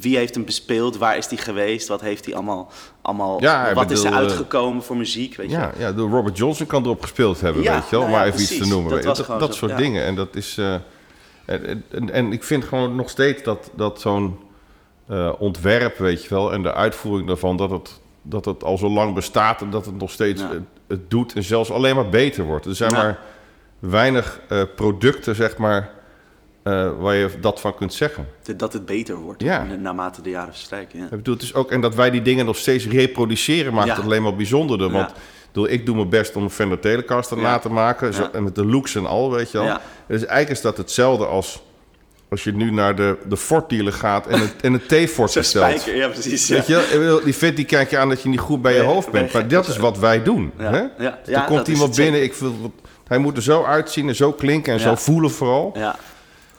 wie 0.00 0.16
heeft 0.16 0.34
hem 0.34 0.44
bespeeld, 0.44 0.96
waar 0.96 1.16
is 1.16 1.26
hij 1.26 1.38
geweest, 1.38 1.88
wat 1.88 2.00
heeft 2.00 2.24
hij 2.24 2.34
allemaal, 2.34 2.70
allemaal 3.02 3.40
ja, 3.40 3.74
wat 3.74 3.90
is 3.90 4.04
er 4.04 4.12
uitgekomen 4.12 4.82
voor 4.82 4.96
muziek, 4.96 5.36
weet 5.36 5.50
ja, 5.50 5.72
je. 5.74 5.80
Ja, 5.80 5.92
de 5.92 6.02
Robert 6.02 6.36
Johnson 6.36 6.66
kan 6.66 6.84
erop 6.84 7.02
gespeeld 7.02 7.40
hebben, 7.40 7.62
ja, 7.62 7.74
weet 7.74 7.90
je 7.90 7.90
wel, 7.90 8.00
nou 8.00 8.12
ja, 8.12 8.18
maar 8.18 8.26
even 8.26 8.40
iets 8.40 8.58
te 8.58 8.66
noemen. 8.66 9.02
Dat, 9.02 9.16
dat, 9.16 9.40
dat 9.40 9.54
soort 9.54 9.76
dingen. 9.76 10.04
En 10.04 10.14
dat 10.14 10.36
is, 10.36 10.56
uh, 10.58 10.74
en, 11.44 11.84
en, 11.90 12.10
en, 12.10 12.32
ik 12.32 12.44
vind 12.44 12.64
gewoon 12.64 12.96
nog 12.96 13.10
steeds 13.10 13.42
dat, 13.42 13.70
dat 13.74 14.00
zo'n 14.00 14.38
uh, 15.10 15.32
ontwerp, 15.38 15.98
weet 15.98 16.22
je 16.22 16.28
wel, 16.28 16.52
en 16.52 16.62
de 16.62 16.74
uitvoering 16.74 17.26
daarvan, 17.26 17.56
dat 17.56 17.70
het, 17.70 18.00
dat 18.22 18.44
het 18.44 18.64
al 18.64 18.78
zo 18.78 18.88
lang 18.88 19.14
bestaat 19.14 19.60
en 19.60 19.70
dat 19.70 19.86
het 19.86 19.98
nog 19.98 20.10
steeds 20.10 20.42
het, 20.42 20.62
het, 20.86 21.10
doet 21.10 21.32
en 21.32 21.42
zelfs 21.42 21.70
alleen 21.70 21.94
maar 21.94 22.08
beter 22.08 22.44
wordt. 22.44 22.66
Er 22.66 22.74
zijn 22.74 22.92
maar 22.92 23.18
weinig 23.78 24.40
uh, 24.52 24.62
producten, 24.76 25.34
zeg 25.34 25.56
maar 25.56 25.96
uh, 26.64 26.90
waar 26.98 27.14
je 27.14 27.30
dat 27.40 27.60
van 27.60 27.74
kunt 27.74 27.94
zeggen. 27.94 28.26
Dat 28.56 28.72
het 28.72 28.86
beter 28.86 29.16
wordt 29.16 29.42
ja. 29.42 29.64
naarmate 29.64 30.22
de 30.22 30.30
jaren 30.30 30.52
verstrijken. 30.52 30.98
Ja. 30.98 31.04
Ik 31.04 31.10
bedoel, 31.10 31.34
het 31.34 31.42
is 31.42 31.54
ook, 31.54 31.70
en 31.70 31.80
dat 31.80 31.94
wij 31.94 32.10
die 32.10 32.22
dingen 32.22 32.46
nog 32.46 32.56
steeds 32.56 32.86
reproduceren 32.86 33.74
maakt 33.74 33.96
het 33.96 34.04
alleen 34.04 34.22
maar 34.22 34.36
bijzonderder. 34.36 34.90
Want 34.90 35.12
bedoel, 35.52 35.68
ik 35.68 35.86
doe 35.86 35.96
mijn 35.96 36.08
best 36.08 36.36
om 36.36 36.42
een 36.42 36.50
Fender 36.50 36.80
Telecaster 36.80 37.36
na 37.36 37.58
te 37.58 37.68
maken. 37.68 38.14
Zo, 38.14 38.28
en 38.32 38.44
met 38.44 38.54
de 38.54 38.64
looks 38.64 38.94
en 38.94 39.06
al, 39.06 39.30
weet 39.30 39.50
je 39.50 39.58
wel. 39.58 39.66
Dus 40.06 40.18
eigenlijk 40.18 40.50
is 40.50 40.60
dat 40.60 40.76
hetzelfde 40.76 41.26
als 41.26 41.62
als 42.30 42.44
je 42.44 42.52
nu 42.52 42.70
naar 42.70 42.96
de, 42.96 43.16
de 43.28 43.36
Ford 43.36 43.68
dealer 43.68 43.92
gaat 43.92 44.26
en 44.26 44.40
het, 44.40 44.54
en 44.62 44.72
het 44.72 44.88
bestelt. 44.88 45.44
Spijker, 45.46 45.96
ja 45.96 46.08
precies. 46.08 46.48
Weet 46.48 46.66
je, 46.66 47.20
die 47.24 47.34
vindt 47.34 47.56
die 47.56 47.64
kijk 47.64 47.90
je 47.90 47.98
aan 47.98 48.08
dat 48.08 48.22
je 48.22 48.28
niet 48.28 48.40
goed 48.40 48.62
bij 48.62 48.74
je 48.74 48.80
hoofd 48.82 49.10
bent. 49.10 49.32
Maar 49.32 49.48
dat 49.48 49.68
is 49.68 49.76
wat 49.76 49.98
wij 49.98 50.22
doen. 50.22 50.52
Hè? 50.56 50.82
Ja. 50.98 51.18
er 51.26 51.44
komt 51.44 51.68
iemand 51.68 51.96
binnen, 51.96 52.22
ik 52.22 52.34
wil, 52.34 52.72
hij 53.06 53.18
moet 53.18 53.36
er 53.36 53.42
zo 53.42 53.64
uitzien 53.64 54.08
en 54.08 54.14
zo 54.14 54.32
klinken 54.32 54.72
en 54.72 54.80
zo 54.80 54.94
voelen 54.94 55.30
vooral. 55.30 55.72
Ja. 55.74 55.96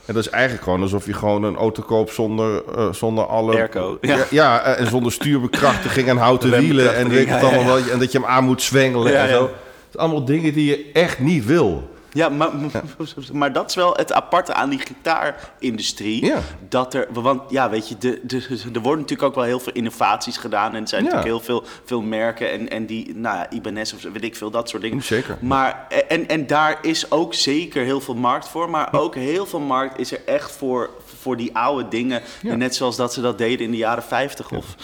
En 0.10 0.16
dat 0.16 0.26
is 0.26 0.30
eigenlijk 0.30 0.64
gewoon 0.64 0.82
alsof 0.82 1.06
je 1.06 1.14
gewoon 1.14 1.44
een 1.44 1.56
auto 1.56 1.84
koopt 1.84 2.14
zonder, 2.14 2.64
uh, 2.78 2.94
zonder 2.94 3.26
alle... 3.26 3.54
Airco. 3.54 3.98
Ja, 4.02 4.26
ja, 4.30 4.62
en 4.62 4.88
zonder 4.88 5.12
stuurbekrachtiging 5.12 6.08
en 6.08 6.18
houten 6.18 6.52
wielen. 6.52 6.96
En, 6.96 7.10
weet 7.10 7.30
het 7.30 7.44
allemaal 7.44 7.66
wel, 7.66 7.78
en 7.78 8.00
dat 8.00 8.12
je 8.12 8.18
hem 8.18 8.28
aan 8.28 8.44
moet 8.44 8.62
zwengelen 8.62 9.20
en 9.20 9.30
zo. 9.30 9.42
Het 9.42 9.52
zijn 9.90 10.04
allemaal 10.04 10.26
dingen 10.26 10.54
die 10.54 10.66
je 10.66 10.90
echt 10.94 11.20
niet 11.20 11.46
wil. 11.46 11.90
Ja, 12.14 12.30
maar, 12.30 12.50
maar 13.34 13.54
dat 13.54 13.70
is 13.70 13.76
wel 13.76 13.94
het 13.94 14.14
aparte 14.14 14.54
aan 14.54 14.70
die 14.70 14.80
gitaarindustrie. 14.80 16.26
Ja. 16.26 16.40
Dat 16.70 16.94
er, 16.94 17.08
want 17.12 17.42
ja, 17.50 17.70
weet 17.70 17.90
je, 17.90 17.98
de, 17.98 18.20
de, 18.24 18.38
er 18.74 18.82
worden 18.82 19.02
natuurlijk 19.02 19.30
ook 19.30 19.36
wel 19.36 19.44
heel 19.44 19.60
veel 19.60 19.74
innovaties 19.74 20.38
gedaan. 20.38 20.76
En 20.76 20.82
er 20.82 20.88
zijn 20.88 21.04
natuurlijk 21.04 21.30
heel 21.30 21.40
veel, 21.40 21.64
veel 21.86 22.02
merken 22.02 22.52
en, 22.52 22.70
en 22.70 22.86
die, 22.86 23.16
nou 23.16 23.38
ja, 23.38 23.50
Ibanez 23.50 23.94
of 23.94 24.02
weet 24.02 24.24
ik 24.24 24.36
veel, 24.36 24.52
dat 24.52 24.70
soort 24.70 24.82
dingen. 24.82 25.04
Zeker. 25.04 25.38
Maar, 25.42 25.88
en, 26.08 26.28
en 26.28 26.48
daar 26.48 26.78
is 26.82 27.12
ook 27.12 27.34
zeker 27.34 27.84
heel 27.84 28.02
veel 28.02 28.16
markt 28.16 28.48
voor. 28.48 28.70
Maar 28.70 28.94
ook 28.94 29.16
heel 29.16 29.46
veel 29.46 29.60
markt 29.60 30.00
is 30.00 30.12
er 30.12 30.22
echt 30.26 30.52
voor, 30.52 30.90
voor 31.20 31.38
die 31.38 31.56
oude 31.56 31.88
dingen. 31.88 32.22
Net 32.42 32.76
zoals 32.76 32.96
dat 32.96 33.14
ze 33.14 33.22
dat 33.22 33.38
deden 33.38 33.66
in 33.66 33.72
de 33.72 33.78
jaren 33.78 34.04
50 34.04 34.52
of... 34.52 34.76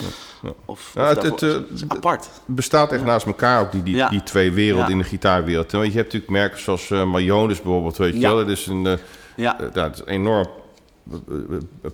Ja. 0.46 0.54
Of, 0.66 0.92
ja, 0.96 1.08
het, 1.08 1.24
het, 1.24 1.42
uh, 1.42 1.56
apart. 1.88 2.30
bestaat 2.46 2.92
echt 2.92 3.04
naast 3.04 3.26
elkaar 3.26 3.62
ook, 3.62 3.72
die, 3.72 3.84
die, 3.84 4.10
die 4.10 4.24
twee 4.24 4.52
werelden 4.52 4.92
in 4.92 4.98
de 4.98 5.04
gitaarwereld. 5.04 5.72
Want 5.72 5.86
je 5.86 5.98
hebt 5.98 6.14
natuurlijk 6.14 6.32
merken 6.32 6.60
zoals 6.60 6.90
uh, 6.90 7.04
Mayones 7.04 7.62
bijvoorbeeld, 7.62 7.98
weet 7.98 8.14
je 8.14 8.20
wel. 8.20 8.36
Dat 8.36 8.50
is 8.50 8.66
een, 8.68 8.86
uh, 8.86 8.94
ja. 9.36 9.58
dat 9.74 9.94
is 9.94 10.02
enorm 10.06 10.48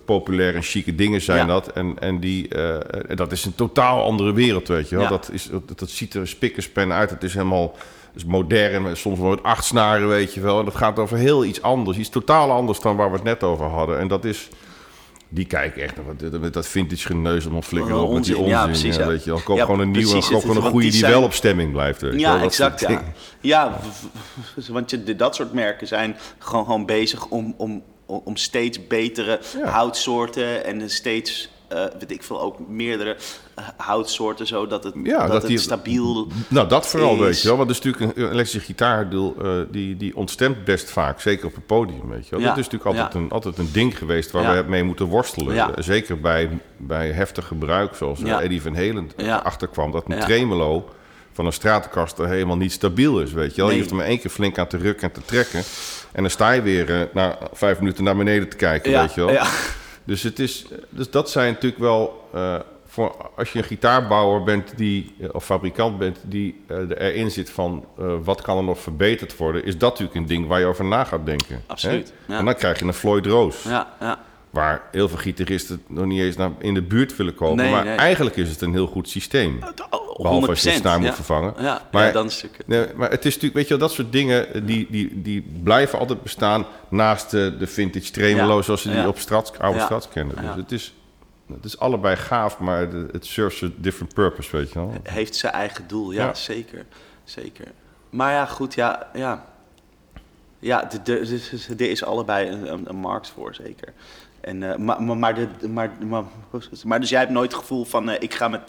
populair 0.04 0.54
en 0.54 0.62
chique 0.62 0.94
dingen 0.94 1.20
zijn 1.20 1.46
dat. 1.46 1.72
En, 1.72 1.96
en 1.98 2.20
die, 2.20 2.48
dat 3.14 3.32
is 3.32 3.44
een 3.44 3.54
totaal 3.54 4.04
andere 4.04 4.32
wereld, 4.32 4.68
weet 4.68 4.88
je 4.88 4.96
wel. 4.96 5.08
Dat, 5.08 5.28
is, 5.32 5.48
dat, 5.50 5.78
dat 5.78 5.90
ziet 5.90 6.14
er 6.14 6.28
spikkerspen 6.28 6.92
uit. 6.92 7.10
Het 7.10 7.22
is 7.22 7.34
helemaal 7.34 7.74
is 8.14 8.24
modern, 8.24 8.96
soms 8.96 9.18
wel 9.18 9.30
met 9.30 9.42
acht 9.42 9.64
snaren, 9.64 10.08
weet 10.08 10.34
je 10.34 10.40
wel. 10.40 10.58
En 10.58 10.64
dat 10.64 10.74
gaat 10.74 10.98
over 10.98 11.16
heel 11.16 11.44
iets 11.44 11.62
anders, 11.62 11.98
iets 11.98 12.08
totaal 12.08 12.50
anders 12.50 12.80
dan 12.80 12.96
waar 12.96 13.08
we 13.10 13.14
het 13.14 13.24
net 13.24 13.42
over 13.42 13.66
hadden. 13.66 13.98
En 13.98 14.08
dat 14.08 14.24
is 14.24 14.48
die 15.34 15.46
kijken 15.46 15.82
echt 15.82 15.94
met 16.40 16.52
dat 16.52 16.68
vintage 16.68 17.06
geneus 17.06 17.46
om 17.46 17.62
flikker 17.62 17.94
op 17.94 18.12
met 18.12 18.24
die 18.24 18.36
onzin. 18.36 18.50
Ja, 18.50 18.64
precies, 18.64 18.96
ja. 18.96 19.06
Weet 19.06 19.24
je, 19.24 19.42
koop 19.44 19.60
gewoon 19.60 19.80
een 19.80 19.90
nieuwe, 19.90 20.24
koop 20.30 20.40
gewoon 20.40 20.56
een 20.56 20.70
goede 20.70 20.90
die 20.90 21.00
wel 21.00 21.22
op 21.22 21.32
stemming 21.32 21.72
blijft. 21.72 22.00
Weet 22.00 22.20
ja, 22.20 22.42
exact. 22.42 22.80
Ja, 22.80 23.02
ja 23.40 23.80
want 24.68 24.90
je, 24.90 25.16
dat 25.16 25.34
soort 25.34 25.52
merken 25.52 25.86
zijn 25.86 26.16
gewoon, 26.38 26.64
gewoon 26.64 26.86
bezig 26.86 27.26
om, 27.26 27.54
om, 27.56 27.82
om 28.06 28.36
steeds 28.36 28.86
betere 28.86 29.40
houtsoorten 29.62 30.64
en 30.64 30.90
steeds 30.90 31.50
eh, 31.72 31.84
weet 31.98 32.10
ik 32.10 32.22
veel, 32.22 32.40
ook 32.40 32.56
meerdere 32.68 33.16
eh, 33.54 33.64
houtsoorten, 33.76 34.46
zo 34.46 34.66
dat 34.66 34.84
het, 34.84 34.94
Ja, 35.02 35.18
dat 35.18 35.26
dat 35.32 35.36
het 35.42 35.46
die- 35.46 35.58
stabiel... 35.58 36.26
Nou, 36.48 36.68
dat 36.68 36.86
vooral, 36.88 37.12
is- 37.14 37.20
weet 37.20 37.40
je 37.42 37.48
wel. 37.48 37.56
Want 37.56 37.68
dat 37.68 37.78
is 37.78 37.84
natuurlijk 37.84 38.16
een, 38.16 38.22
een 38.24 38.30
elektrische 38.32 38.66
gitaar, 38.66 39.08
die, 39.10 39.32
eh, 39.42 39.50
die, 39.70 39.96
die 39.96 40.16
ontstemt 40.16 40.64
best 40.64 40.90
vaak. 40.90 41.20
Zeker 41.20 41.46
op 41.46 41.54
het 41.54 41.66
podium, 41.66 42.08
weet 42.08 42.24
je 42.24 42.30
wel. 42.30 42.40
Ja, 42.40 42.46
Dat 42.48 42.58
is 42.58 42.64
natuurlijk 42.68 42.90
altijd, 42.96 43.12
ja. 43.12 43.20
een, 43.20 43.30
altijd 43.30 43.58
een 43.58 43.68
ding 43.72 43.98
geweest 43.98 44.30
waar 44.30 44.64
we 44.64 44.70
mee 44.70 44.82
moeten 44.84 45.06
worstelen. 45.06 45.84
Zeker 45.84 46.20
bij, 46.20 46.48
bij 46.76 47.10
heftig 47.10 47.46
gebruik, 47.46 47.94
zoals. 47.94 48.22
Eddie 48.22 48.62
Van 48.62 48.74
Halen 48.74 49.10
Ja. 49.16 49.36
achterkwam. 49.36 49.90
Dat 49.92 50.04
een 50.08 50.18
tremolo 50.20 50.88
van 51.34 51.46
een 51.46 51.52
stratenkaster 51.52 52.28
helemaal 52.28 52.56
niet 52.56 52.72
stabiel 52.72 53.20
is, 53.20 53.32
weet 53.32 53.50
je 53.50 53.56
wel. 53.56 53.64
Nee. 53.66 53.74
Je 53.74 53.80
hoeft 53.80 53.90
er 53.90 53.98
maar 53.98 54.06
één 54.08 54.18
keer 54.20 54.30
flink 54.30 54.58
aan 54.58 54.66
te 54.66 54.76
rukken 54.76 55.08
en 55.08 55.14
te 55.14 55.20
trekken. 55.24 55.62
En 56.12 56.22
dan 56.22 56.30
sta 56.30 56.50
je 56.50 56.62
weer 56.62 57.08
na 57.14 57.38
vijf 57.52 57.78
minuten 57.78 58.04
naar 58.04 58.16
beneden 58.16 58.48
te 58.48 58.56
kijken, 58.56 58.90
Ja, 58.90 59.00
weet 59.00 59.14
je 59.14 59.20
wel. 59.24 59.32
ja. 59.32 59.46
Dus, 60.04 60.22
het 60.22 60.38
is, 60.38 60.66
dus 60.88 61.10
dat 61.10 61.30
zijn 61.30 61.52
natuurlijk 61.52 61.80
wel... 61.82 62.28
eh, 62.32 62.54
voor, 62.86 63.30
als 63.36 63.52
je 63.52 63.58
een 63.58 63.64
gitaarbouwer 63.64 64.42
bent 64.42 64.76
die, 64.76 65.14
eh, 65.20 65.28
of 65.32 65.44
fabrikant 65.44 65.98
bent 65.98 66.18
die 66.22 66.64
eh, 66.66 66.76
er 66.76 66.98
erin 66.98 67.30
zit 67.30 67.50
van 67.50 67.84
wat 68.22 68.42
kan 68.42 68.56
er 68.56 68.64
nog 68.64 68.78
verbeterd 68.78 69.36
worden, 69.36 69.64
is 69.64 69.78
dat 69.78 69.90
natuurlijk 69.90 70.16
een 70.18 70.26
ding 70.26 70.46
waar 70.46 70.60
je 70.60 70.66
over 70.66 70.84
na 70.84 71.04
gaat 71.04 71.26
denken. 71.26 71.62
Absoluut, 71.66 72.12
ja. 72.26 72.38
En 72.38 72.44
dan 72.44 72.54
krijg 72.54 72.78
je 72.78 72.84
een 72.84 72.94
Floyd 72.94 73.26
Rose, 73.26 73.68
Ja, 73.68 73.94
ja. 74.00 74.18
Waar 74.52 74.82
heel 74.90 75.08
veel 75.08 75.18
gitaristen 75.18 75.82
nog 75.86 76.04
niet 76.04 76.20
eens 76.20 76.36
naar 76.36 76.50
in 76.58 76.74
de 76.74 76.82
buurt 76.82 77.16
willen 77.16 77.34
komen. 77.34 77.56
Nee, 77.56 77.72
maar 77.72 77.84
nee. 77.84 77.96
eigenlijk 77.96 78.36
is 78.36 78.50
het 78.50 78.60
een 78.60 78.72
heel 78.72 78.86
goed 78.86 79.08
systeem. 79.08 79.58
Oh, 79.90 80.16
Behalve 80.16 80.48
als 80.48 80.62
je 80.62 80.68
de 80.68 80.74
100%, 80.76 80.80
snaar 80.80 80.98
moet 80.98 81.08
ja. 81.08 81.14
vervangen. 81.14 81.54
Ja, 81.58 81.88
Maar- 81.92 82.06
ja, 82.06 82.12
dan 82.12 82.26
is 82.26 82.42
het. 82.42 82.66
Nee, 82.66 82.86
maar 82.96 83.10
het 83.10 83.24
is 83.24 83.34
natuurlijk, 83.34 83.54
weet 83.54 83.68
je 83.68 83.78
wel, 83.78 83.88
dat 83.88 83.96
soort 83.96 84.12
dingen 84.12 84.54
eh, 84.54 84.60
die, 84.64 84.86
die, 84.90 85.22
die 85.22 85.44
blijven 85.62 85.98
altijd 85.98 86.22
bestaan 86.22 86.66
naast 86.88 87.30
de, 87.30 87.56
de 87.58 87.66
vintage 87.66 88.10
tremolo 88.10 88.56
Ja, 88.56 88.62
zoals 88.62 88.82
ze 88.82 88.90
die 88.90 89.08
op 89.08 89.18
Strats, 89.18 89.58
oude 89.58 89.78
Ja, 89.78 89.84
Strats 89.84 90.08
kennen. 90.08 90.36
Dus 90.36 90.54
het 90.56 90.72
is, 90.72 90.94
het 91.54 91.64
is 91.64 91.78
allebei 91.78 92.16
gaaf, 92.16 92.58
maar 92.58 92.88
het 93.12 93.26
serves 93.26 93.62
a 93.62 93.68
different 93.76 94.14
purpose, 94.14 94.56
weet 94.56 94.72
je 94.72 94.78
wel. 94.78 94.92
heeft 95.02 95.36
zijn 95.36 95.52
eigen 95.52 95.88
doel, 95.88 96.12
ja, 96.12 96.34
zeker. 96.34 96.84
Zeker. 97.24 97.66
Maar 98.10 98.32
ja, 98.32 98.46
goed, 98.46 98.74
ja. 98.74 99.10
Ja, 99.14 99.46
ja 100.58 100.90
er 101.04 101.80
is 101.80 102.04
allebei 102.04 102.48
een, 102.48 102.72
een, 102.72 102.88
een 102.88 102.96
markt 102.96 103.28
voor, 103.28 103.54
zeker. 103.54 103.92
En, 104.42 104.62
eh, 104.72 104.76
maar, 104.78 105.02
maar, 105.02 105.16
maar, 105.16 105.34
de, 105.34 105.68
maar, 105.68 105.90
maar, 106.08 106.22
maar 106.84 107.00
dus 107.00 107.08
jij 107.08 107.18
hebt 107.20 107.32
nooit 107.32 107.52
het 107.52 107.60
gevoel 107.60 107.84
van... 107.84 108.10
eh, 108.10 108.16
ik 108.18 108.34
ga 108.34 108.48
met, 108.48 108.60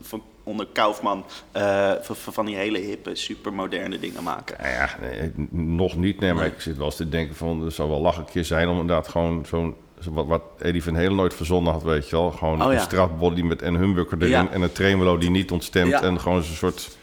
van, 0.00 0.22
onder 0.42 0.66
Kaufman 0.72 1.24
eh, 1.52 1.92
van 2.10 2.46
die 2.46 2.56
hele 2.56 2.78
hippe, 2.78 3.14
supermoderne 3.14 3.98
dingen 3.98 4.22
maken. 4.22 4.56
Nou 4.60 4.72
ja, 4.72 4.88
nee, 5.00 5.32
nog 5.50 5.96
niet, 5.96 6.20
nee, 6.20 6.32
maar 6.32 6.42
Nee. 6.42 6.52
ik 6.52 6.60
zit 6.60 6.76
wel 6.76 6.86
eens 6.86 6.96
te 6.96 7.08
denken 7.08 7.36
van, 7.36 7.64
er 7.64 7.72
zou 7.72 7.88
wel 7.90 8.00
lach 8.00 8.16
een 8.16 8.24
keer 8.24 8.44
zijn 8.44 8.68
om 8.68 8.80
inderdaad 8.80 9.08
gewoon 9.08 9.46
zo'n, 9.46 9.74
zo 10.00 10.12
wat, 10.12 10.26
wat 10.26 10.42
Eddie 10.58 10.82
van 10.82 10.94
Helen 10.94 11.14
nooit 11.16 11.34
verzonnen 11.34 11.72
had, 11.72 11.82
weet 11.82 12.08
je 12.08 12.16
wel. 12.16 12.30
Gewoon 12.30 12.62
Oh, 12.62 12.68
ja. 12.72 12.74
een 12.78 12.80
stratbody 12.84 13.42
met 13.42 13.62
een 13.62 13.76
humbucker 13.76 14.16
erin 14.18 14.30
Ja. 14.30 14.48
en 14.50 14.62
een 14.62 14.72
tremolo 14.72 15.18
die 15.18 15.30
niet 15.30 15.50
ontstemt 15.50 15.90
Ja. 15.90 16.02
en 16.02 16.20
gewoon 16.20 16.42
zo'n 16.42 16.56
soort... 16.56 16.96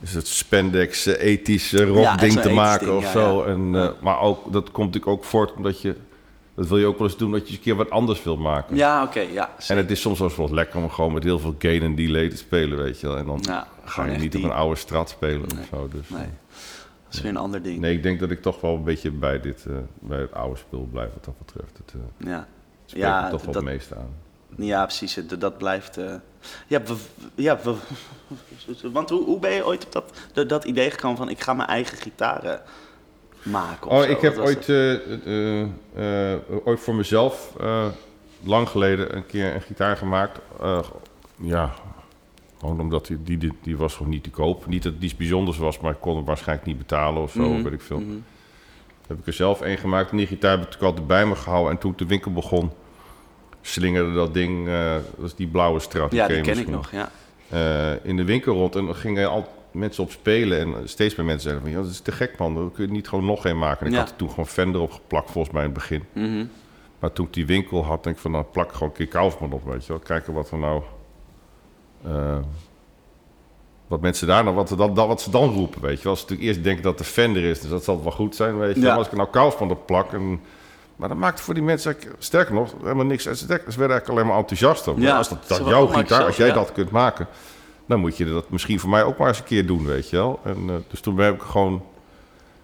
Is 0.00 0.14
het 0.14 0.26
spandex, 0.26 1.06
ethisch 1.06 1.70
Ja, 1.70 1.84
rockding 1.84 2.34
echt 2.34 2.42
te 2.42 2.50
maken 2.52 2.86
ding, 2.86 2.98
of 2.98 3.10
zo. 3.10 3.42
En, 3.44 3.70
maar 4.00 4.20
ook, 4.20 4.52
dat 4.52 4.70
komt 4.70 4.86
natuurlijk 4.86 5.12
ook 5.12 5.24
voort 5.24 5.52
omdat 5.52 5.80
je... 5.80 5.96
Dat 6.54 6.68
wil 6.68 6.78
je 6.78 6.86
ook 6.86 6.98
wel 6.98 7.06
eens 7.08 7.16
doen, 7.16 7.30
dat 7.30 7.40
je 7.40 7.46
eens 7.46 7.56
een 7.56 7.62
keer 7.62 7.74
wat 7.76 7.90
anders 7.90 8.22
wil 8.22 8.36
maken. 8.36 8.76
Ja, 8.76 9.02
oké, 9.02 9.20
ja. 9.20 9.50
En 9.68 9.76
het 9.76 9.90
is 9.90 10.00
soms 10.00 10.18
wel 10.18 10.30
eens 10.38 10.50
lekker 10.50 10.80
om 10.82 10.90
gewoon 10.90 11.12
met 11.12 11.22
heel 11.22 11.38
veel 11.38 11.54
gain 11.58 11.82
en 11.82 11.94
delay 11.94 12.28
te 12.28 12.36
spelen, 12.36 12.78
weet 12.78 13.00
je 13.00 13.06
wel. 13.06 13.16
En 13.16 13.26
dan 13.26 13.38
Ja, 13.42 13.66
ga 13.84 14.04
je 14.04 14.18
niet 14.18 14.32
die- 14.32 14.44
op 14.44 14.50
een 14.50 14.56
oude 14.56 14.76
straat 14.76 15.08
spelen 15.08 15.42
of 15.44 15.66
zo. 15.70 15.88
Dus, 15.88 16.08
Nee, 16.08 16.20
eh, 16.20 16.26
dat 17.04 17.14
is 17.14 17.20
weer 17.20 17.30
een 17.30 17.36
ander 17.36 17.62
ding. 17.62 17.78
Nee, 17.80 17.94
ik 17.96 18.02
denk 18.02 18.20
dat 18.20 18.30
ik 18.30 18.42
toch 18.42 18.60
wel 18.60 18.74
een 18.74 18.84
beetje 18.84 19.10
bij, 19.10 19.40
dit, 19.40 19.64
eh, 19.66 19.74
bij 20.00 20.20
het 20.20 20.32
oude 20.34 20.56
spul 20.58 20.88
blijf 20.92 21.10
wat 21.14 21.24
dat 21.24 21.38
betreft. 21.38 21.76
Het 21.76 21.92
eh 21.94 22.26
Ja. 22.28 22.46
spreekt 22.86 23.04
Ja, 23.06 23.22
me 23.22 23.30
toch 23.30 23.44
wel 23.44 23.54
het 23.54 23.64
meeste 23.64 23.94
aan. 23.94 24.14
Ja, 24.56 24.82
precies. 24.84 25.14
Dat, 25.26 25.40
dat 25.40 25.58
blijft. 25.58 25.98
Ja, 26.66 26.82
we, 26.82 26.94
ja 27.34 27.58
we, 27.62 27.74
want 28.92 29.10
hoe, 29.10 29.24
hoe 29.24 29.38
ben 29.38 29.52
je 29.52 29.66
ooit 29.66 29.84
op 29.86 29.92
dat, 29.92 30.12
dat, 30.32 30.48
dat 30.48 30.64
idee 30.64 30.90
gekomen 30.90 31.16
van 31.16 31.28
ik 31.28 31.40
ga 31.40 31.54
mijn 31.54 31.68
eigen 31.68 31.98
gitaren 31.98 32.60
maken? 33.44 33.90
of 33.90 33.96
Oh, 33.96 34.02
zo? 34.02 34.10
ik 34.10 34.20
heb 34.20 34.38
ooit, 34.38 34.68
eh, 34.68 34.92
eh, 34.94 36.32
eh, 36.32 36.38
ooit 36.64 36.80
voor 36.80 36.94
mezelf 36.94 37.52
lang 38.42 38.68
geleden 38.68 39.16
een 39.16 39.26
keer 39.26 39.54
een 39.54 39.60
gitaar 39.60 39.96
gemaakt. 39.96 40.38
Ja, 41.36 41.74
gewoon 42.60 42.80
omdat 42.80 43.06
die, 43.06 43.22
die, 43.22 43.38
die, 43.38 43.52
die 43.62 43.76
was 43.76 43.94
gewoon 43.94 44.12
niet 44.12 44.22
te 44.22 44.30
koop. 44.30 44.66
Niet 44.66 44.82
dat 44.82 44.92
het 44.92 45.02
iets 45.02 45.16
bijzonders 45.16 45.58
was, 45.58 45.78
maar 45.80 45.92
ik 45.92 46.00
kon 46.00 46.16
hem 46.16 46.24
waarschijnlijk 46.24 46.66
niet 46.68 46.78
betalen 46.78 47.22
of 47.22 47.32
zo, 47.32 47.48
Mhm, 47.48 47.62
weet 47.62 47.72
ik 47.72 47.80
veel. 47.80 47.98
mhm. 48.00 48.14
Heb 49.06 49.18
ik 49.18 49.26
er 49.26 49.32
zelf 49.32 49.60
een 49.60 49.78
gemaakt 49.78 50.10
en 50.10 50.16
die 50.16 50.26
gitaar 50.26 50.58
heb 50.58 50.74
ik 50.74 50.82
altijd 50.82 51.06
bij 51.06 51.26
me 51.26 51.34
gehouden. 51.34 51.72
En 51.72 51.78
toen 51.78 51.90
ik 51.92 51.98
de 51.98 52.06
winkel 52.06 52.32
begon, 52.32 52.70
slingerde 53.60 54.12
dat 54.12 54.34
ding, 54.34 54.68
eh, 54.68 54.94
dat 55.16 55.24
is 55.26 55.34
die 55.34 55.46
blauwe 55.46 55.80
straat. 55.80 56.12
Ja, 56.12 56.26
die 56.26 56.40
ken 56.40 56.44
ik 56.44 56.48
misschien. 56.54 56.72
nog. 56.72 56.90
Ja. 56.90 57.10
in 58.02 58.16
de 58.16 58.24
winkel 58.24 58.54
rond. 58.54 58.76
En 58.76 58.84
dan 58.86 58.94
gingen 58.94 59.28
al 59.30 59.48
mensen 59.74 60.02
op 60.02 60.10
spelen. 60.10 60.60
En 60.60 60.88
steeds 60.88 61.14
meer 61.14 61.26
mensen 61.26 61.42
zeiden 61.50 61.62
van... 61.64 61.72
Ja, 61.72 61.82
dat 61.82 61.90
is 61.94 62.00
te 62.00 62.12
gek, 62.12 62.38
man. 62.38 62.54
Dan 62.54 62.72
kun 62.72 62.86
je 62.86 62.90
niet 62.92 63.08
gewoon 63.08 63.24
nog 63.24 63.44
een 63.44 63.58
maken. 63.58 63.80
En 63.80 63.86
ik 63.86 63.92
Ja. 63.92 63.98
had 63.98 64.10
er 64.10 64.16
toen 64.16 64.28
gewoon 64.30 64.46
Fender 64.46 64.80
op 64.80 64.92
geplakt, 64.92 65.30
volgens 65.30 65.54
mij 65.54 65.64
in 65.64 65.68
het 65.70 65.78
begin. 65.78 66.04
Mhm. 66.12 66.46
Maar 66.98 67.12
toen 67.12 67.26
ik 67.26 67.32
die 67.32 67.46
winkel 67.46 67.84
had, 67.84 68.02
denk 68.04 68.16
ik 68.16 68.22
van... 68.22 68.30
Nou, 68.30 68.44
plak 68.52 68.72
gewoon 68.72 68.88
een 68.88 68.94
keer 68.94 69.06
Kaufman 69.06 69.52
op, 69.52 69.64
weet 69.64 69.82
je 69.86 69.88
wel. 69.92 69.98
Kijken 69.98 70.32
wat 70.32 70.50
er 70.50 70.58
nou... 70.58 70.82
eh, 72.04 72.38
wat 73.86 74.00
mensen 74.00 74.26
daar 74.26 74.44
nou... 74.44 74.56
Wat, 74.56 74.68
ze 74.68 74.76
dan, 74.76 74.94
dan- 74.94 75.08
wat 75.08 75.20
ze 75.20 75.30
dan 75.30 75.48
roepen, 75.52 75.80
weet 75.80 75.96
je 75.96 76.02
wel. 76.02 76.12
Als 76.12 76.20
ze 76.20 76.26
natuurlijk 76.26 76.48
eerst 76.50 76.64
denken 76.64 76.82
dat 76.82 76.98
de 76.98 77.04
Fender 77.04 77.44
is... 77.44 77.60
Dus 77.60 77.70
dat 77.70 77.84
zal 77.84 78.02
wel 78.02 78.12
goed 78.12 78.36
zijn, 78.36 78.58
weet 78.58 78.74
je. 78.74 78.80
Ja. 78.80 78.94
Als 78.94 79.06
ik 79.06 79.12
nou 79.12 79.28
Kaufman 79.30 79.70
op 79.70 79.86
plak... 79.86 80.12
En, 80.12 80.40
maar 80.96 81.08
dat 81.08 81.18
maakte 81.18 81.42
voor 81.42 81.54
die 81.54 81.62
mensen, 81.62 81.96
sterker 82.18 82.54
nog, 82.54 82.74
helemaal 82.82 83.04
niks. 83.04 83.22
Ze 83.22 83.46
werden 83.46 83.66
eigenlijk 83.78 84.08
alleen 84.08 84.26
maar 84.26 84.36
enthousiast 84.36 84.88
over. 84.88 85.02
Ja, 85.02 85.16
als 85.16 85.28
dat, 85.28 85.48
dat 85.48 85.66
jouw 85.66 85.86
gitaar, 85.86 86.24
als 86.24 86.36
jij 86.36 86.46
ja. 86.46 86.54
dat 86.54 86.72
kunt 86.72 86.90
maken, 86.90 87.26
dan 87.86 88.00
moet 88.00 88.16
je 88.16 88.24
dat 88.24 88.50
misschien 88.50 88.80
voor 88.80 88.90
mij 88.90 89.02
ook 89.02 89.18
maar 89.18 89.28
eens 89.28 89.38
een 89.38 89.44
keer 89.44 89.66
doen, 89.66 89.84
weet 89.86 90.10
je 90.10 90.16
wel. 90.16 90.40
En, 90.44 90.56
eh, 90.68 90.74
dus 90.88 91.00
toen 91.00 91.18
heb 91.18 91.34
ik 91.34 91.42
gewoon 91.42 91.84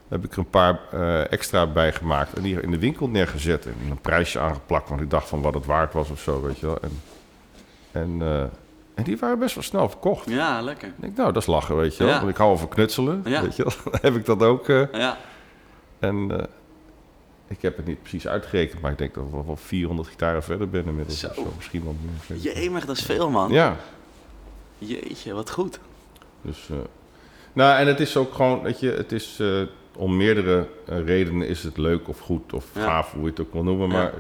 heb 0.09 0.25
ik 0.25 0.33
er 0.33 0.39
een 0.39 0.51
paar 0.51 0.81
eh, 0.93 1.33
extra 1.33 1.67
bij 1.67 1.93
gemaakt 1.93 2.33
en 2.33 2.43
die 2.43 2.61
in 2.61 2.71
de 2.71 2.79
winkel 2.79 3.09
neergezet 3.09 3.67
en 3.67 3.75
een 3.91 4.01
prijsje 4.01 4.39
aangeplakt, 4.39 4.89
want 4.89 5.01
ik 5.01 5.11
dacht 5.11 5.29
van 5.29 5.43
wat 5.43 5.55
het 5.55 5.67
waard 5.67 5.93
was 5.93 6.11
of 6.11 6.21
zo, 6.21 6.43
weet 6.43 6.59
je 6.59 6.67
wel. 6.67 6.81
En, 6.81 7.01
en, 7.93 8.17
eh, 8.21 8.43
en 8.95 9.05
die 9.05 9.17
waren 9.17 9.39
best 9.39 9.55
wel 9.55 9.65
snel 9.65 9.89
verkocht. 9.89 10.29
ja, 10.31 10.61
lekker. 10.61 10.89
Ik 10.89 10.95
denk, 10.97 11.17
nou, 11.17 11.33
dat 11.33 11.43
is 11.43 11.49
lachen, 11.49 11.77
weet 11.77 11.97
je 11.97 12.05
wel. 12.05 12.13
Ja. 12.13 12.19
Want 12.19 12.31
ik 12.31 12.37
hou 12.37 12.59
van 12.59 12.69
knutselen, 12.69 13.23
Ja. 13.25 13.43
weet 13.43 13.57
je 13.57 13.63
wel. 13.63 13.73
Dan 13.93 13.99
heb 14.03 14.15
ik 14.15 14.25
dat 14.25 14.43
ook. 14.43 14.67
Ja, 14.67 15.17
en 15.99 16.49
ik 17.49 17.63
heb 17.63 17.77
het 17.77 17.87
niet 17.87 18.01
precies 18.01 18.27
uitgerekend, 18.27 18.81
maar 18.81 18.91
ik 18.91 18.99
denk 18.99 19.15
dat 19.15 19.25
ik 19.25 19.31
wel 19.31 19.47
wel 19.47 19.57
400 19.57 20.09
gitaren 20.09 20.43
verder 20.43 20.69
ben 20.69 20.85
inmiddels. 20.87 21.19
Zo. 21.19 21.27
Of 21.29 21.35
zo. 21.35 21.53
Misschien 21.57 21.85
wel 21.85 21.97
meer. 22.27 22.39
jemig, 22.39 22.87
dat 22.87 22.97
is 22.97 23.03
veel, 23.03 23.31
man. 23.31 23.53
Ja, 23.53 23.77
Jeetje, 24.81 25.35
wat 25.35 25.51
goed. 25.51 25.81
dus... 26.43 26.69
eh, 26.71 26.77
nou, 27.53 27.79
en 27.81 27.87
het 27.87 28.01
is 28.01 28.17
ook 28.17 28.35
gewoon, 28.35 28.63
weet 28.63 28.81
je, 28.81 28.91
het 28.91 29.13
is... 29.13 29.37
eh, 29.41 29.63
om 29.97 30.17
meerdere 30.17 30.69
eh, 30.87 31.05
redenen 31.05 31.49
is 31.49 31.63
het 31.63 31.77
leuk 31.77 32.09
of 32.09 32.19
goed 32.19 32.53
of 32.53 32.67
Ja. 32.75 32.83
gaaf, 32.83 33.13
hoe 33.13 33.23
je 33.23 33.29
het 33.31 33.41
ook 33.41 33.53
wil 33.53 33.63
noemen. 33.63 33.89
Ja. 33.89 33.93
Maar 33.95 34.13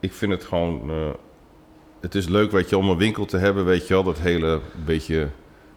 ik 0.00 0.12
vind 0.12 0.32
het 0.32 0.44
gewoon... 0.44 0.90
het 2.00 2.14
is 2.14 2.28
leuk, 2.28 2.50
weet 2.50 2.68
je, 2.68 2.76
om 2.78 2.88
een 2.90 2.96
winkel 2.96 3.24
te 3.24 3.36
hebben, 3.36 3.64
weet 3.64 3.86
je 3.88 3.94
wel. 3.94 4.02
Dat 4.02 4.18
hele 4.18 4.60
beetje 4.84 5.28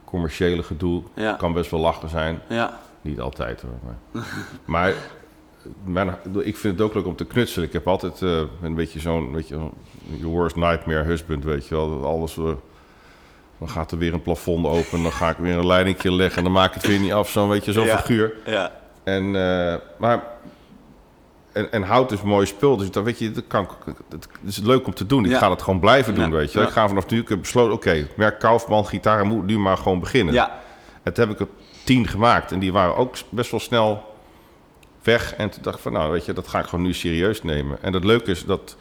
commerciële 0.06 0.64
gedoe 0.64 1.04
Ja. 1.16 1.34
kan 1.34 1.54
best 1.54 1.72
wel 1.72 1.80
lachen 1.80 2.10
zijn. 2.10 2.40
Ja, 2.50 2.80
Niet 3.02 3.20
altijd 3.20 3.62
hoor. 3.62 3.80
Maar, 3.84 4.24
maar 4.66 4.94
mijn, 5.84 6.18
ik 6.40 6.58
vind 6.58 6.78
het 6.78 6.88
ook 6.88 6.94
leuk 6.94 7.06
om 7.06 7.16
te 7.16 7.26
knutselen. 7.26 7.68
Ik 7.68 7.74
heb 7.74 7.88
altijd 7.88 8.22
een 8.62 8.76
beetje 8.76 9.00
zo'n, 9.00 9.34
weet 9.34 9.48
je, 9.48 9.56
your 10.08 10.26
worst 10.36 10.56
nightmare 10.56 11.04
husband, 11.04 11.44
weet 11.44 11.68
je 11.68 11.76
wel. 11.76 11.90
Dat 11.90 12.04
alles, 12.04 12.38
dan 13.62 13.70
gaat 13.70 13.92
er 13.92 13.98
weer 13.98 14.14
een 14.14 14.22
plafond 14.22 14.66
open, 14.66 15.04
dan 15.04 15.12
ga 15.12 15.30
ik 15.30 15.38
weer 15.38 15.58
een 15.58 15.66
leidingje 15.68 16.12
leggen 16.14 16.38
en 16.38 16.44
dan 16.44 16.52
maak 16.54 16.68
ik 16.68 16.74
het 16.74 16.88
weer 16.88 17.00
niet 17.00 17.14
af. 17.14 17.30
Zo'n, 17.30 17.50
weet 17.50 17.66
je, 17.66 17.72
zo'n 17.72 17.86
Ja. 17.86 17.98
figuur. 17.98 18.34
ja, 18.46 18.72
En, 19.04 19.24
eh, 19.36 19.76
maar, 19.98 20.24
en, 21.52 21.72
en 21.72 21.82
hout 21.84 22.12
is 22.12 22.22
een 22.22 22.28
mooi 22.28 22.46
spul, 22.46 22.78
dus 22.78 22.92
dat, 22.92 23.04
weet 23.04 23.20
je, 23.20 23.32
dat, 23.32 23.44
kan, 23.48 23.68
dat 24.10 24.28
is 24.46 24.58
leuk 24.58 24.86
om 24.88 24.94
te 24.94 25.06
doen. 25.06 25.26
Ik 25.26 25.32
Ja. 25.32 25.38
ga 25.38 25.50
het 25.50 25.62
gewoon 25.62 25.80
blijven 25.80 26.16
doen, 26.16 26.32
weet 26.32 26.52
je. 26.52 26.62
Ik 26.62 26.70
ga 26.70 26.88
vanaf 26.88 27.08
nu, 27.08 27.20
ik 27.20 27.30
heb 27.30 27.40
besloten, 27.40 27.74
oké, 27.74 28.08
merk 28.16 28.40
Kaufman, 28.40 28.86
gitaar 28.86 29.26
moet 29.26 29.46
nu 29.46 29.58
maar 29.60 29.78
gewoon 29.78 30.00
beginnen. 30.00 30.34
ja, 30.34 30.60
Het 31.04 31.18
heb 31.18 31.30
ik 31.30 31.40
er 31.40 31.48
tien 31.84 32.08
gemaakt 32.08 32.52
en 32.52 32.60
die 32.60 32.72
waren 32.74 32.96
ook 32.96 33.16
best 33.30 33.52
wel 33.52 33.60
snel 33.60 34.16
weg. 35.04 35.36
En 35.36 35.50
toen 35.50 35.62
dacht 35.64 35.76
ik 35.76 35.82
van, 35.82 35.92
nou 35.94 36.12
weet 36.12 36.26
je, 36.26 36.34
dat 36.34 36.48
ga 36.48 36.60
ik 36.60 36.66
gewoon 36.66 36.86
nu 36.86 36.94
serieus 36.94 37.44
nemen. 37.44 37.78
En 37.82 37.94
het 37.94 38.04
leuke 38.04 38.32
is 38.32 38.46
dat, 38.46 38.78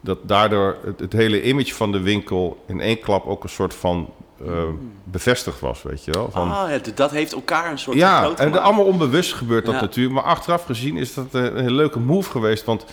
dat 0.00 0.18
daardoor 0.22 0.76
het, 0.84 1.00
het 1.00 1.12
hele 1.12 1.42
image 1.42 1.74
van 1.74 1.92
de 1.92 2.00
winkel 2.00 2.64
in 2.66 2.80
één 2.80 3.00
klap 3.00 3.26
ook 3.26 3.42
een 3.42 3.48
soort 3.48 3.74
van 3.74 4.08
eh, 4.46 4.62
bevestigd 5.04 5.60
was, 5.60 5.82
weet 5.82 6.04
je 6.04 6.10
wel. 6.10 6.28
Van, 6.30 6.50
Ah, 6.52 6.70
dat 6.94 7.10
heeft 7.10 7.32
elkaar 7.32 7.70
een 7.70 7.78
soort 7.78 7.98
van 7.98 8.06
ja, 8.08 8.34
en 8.36 8.62
allemaal 8.62 8.84
onbewust 8.84 9.32
gebeurt 9.34 9.64
dat 9.64 9.74
Ja. 9.74 9.80
natuurlijk. 9.80 10.14
Maar 10.14 10.24
achteraf 10.24 10.64
gezien 10.64 10.96
is 10.96 11.14
dat 11.14 11.26
een, 11.30 11.56
een 11.56 11.62
hele 11.62 11.74
leuke 11.74 11.98
move 11.98 12.30
geweest. 12.30 12.64
Want 12.64 12.84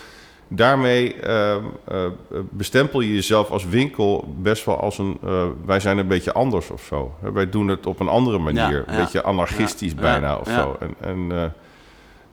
daarmee 0.48 1.16
ehm, 1.16 1.64
eh, 1.88 2.04
bestempel 2.50 3.00
je 3.02 3.14
jezelf 3.14 3.50
als 3.52 3.66
winkel 3.66 4.34
best 4.38 4.66
wel 4.66 4.80
als 4.80 4.98
een... 4.98 5.18
eh, 5.24 5.44
wij 5.66 5.80
zijn 5.80 5.98
een 5.98 6.08
beetje 6.08 6.34
anders 6.34 6.70
of 6.70 6.82
zo. 6.84 7.14
Wij 7.34 7.50
doen 7.50 7.68
het 7.68 7.86
op 7.86 8.00
een 8.00 8.08
andere 8.08 8.38
manier. 8.38 8.72
Ja, 8.72 8.84
een 8.88 8.94
ja. 8.94 9.00
beetje 9.02 9.24
anarchistisch 9.24 9.92
Ja, 9.92 10.02
bijna 10.02 10.38
of 10.38 10.48
zo. 10.48 10.78
En, 10.80 10.96
en, 11.00 11.54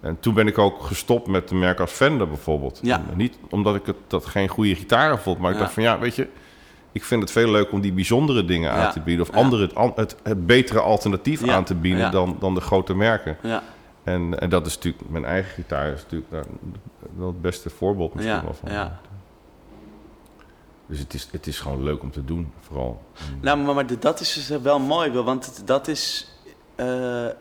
En 0.02 0.20
toen 0.20 0.34
ben 0.34 0.46
ik 0.46 0.58
ook 0.58 0.82
gestopt 0.82 1.26
met 1.26 1.48
de 1.48 1.54
merk 1.54 1.80
als 1.80 1.90
Fender 1.92 2.28
bijvoorbeeld. 2.28 2.78
Ja. 2.82 3.02
Niet 3.14 3.38
omdat 3.50 3.74
ik 3.74 3.86
het, 3.86 3.96
dat 4.06 4.26
geen 4.26 4.48
goede 4.48 4.74
gitaren 4.74 5.18
vond, 5.18 5.38
maar 5.38 5.50
ik 5.50 5.56
Ja. 5.56 5.62
dacht 5.62 5.74
van 5.74 5.82
ja, 5.82 5.98
weet 5.98 6.14
je, 6.16 6.28
ik 6.92 7.04
vind 7.04 7.22
het 7.22 7.30
veel 7.30 7.50
leuker 7.50 7.72
om 7.72 7.80
die 7.80 7.92
bijzondere 7.92 8.44
dingen 8.44 8.74
Ja. 8.74 8.86
aan 8.86 8.92
te 8.92 9.00
bieden. 9.00 9.26
Of 9.28 9.34
andere, 9.34 9.62
het, 9.74 9.96
het, 9.96 10.16
het 10.22 10.46
betere 10.46 10.80
alternatief 10.80 11.48
aan 11.48 11.64
te 11.64 11.74
bieden 11.74 12.10
dan, 12.10 12.36
dan 12.40 12.54
de 12.54 12.60
grote 12.60 12.94
merken. 12.94 13.36
Ja, 13.42 13.62
En, 14.02 14.38
en 14.40 14.50
dat 14.50 14.66
is 14.66 14.74
natuurlijk, 14.74 15.10
mijn 15.10 15.24
eigen 15.24 15.52
gitaar 15.52 15.92
is 15.92 16.02
natuurlijk 16.02 16.30
wel 17.16 17.26
het 17.26 17.42
beste 17.42 17.70
voorbeeld 17.70 18.14
misschien 18.14 18.42
wel 18.42 18.54
van. 18.54 18.70
ja. 18.72 19.00
Dus 20.86 20.98
het 20.98 21.14
is, 21.14 21.28
het 21.30 21.46
is 21.46 21.60
gewoon 21.60 21.82
leuk 21.82 22.02
om 22.02 22.10
te 22.10 22.24
doen, 22.24 22.52
vooral. 22.60 23.02
nou, 23.40 23.58
maar, 23.58 23.74
maar 23.74 23.98
dat 24.00 24.20
is 24.20 24.32
dus 24.34 24.60
wel 24.62 24.78
mooi, 24.78 25.10
want 25.10 25.62
dat 25.64 25.88
is... 25.88 26.31
eh, 26.74 26.86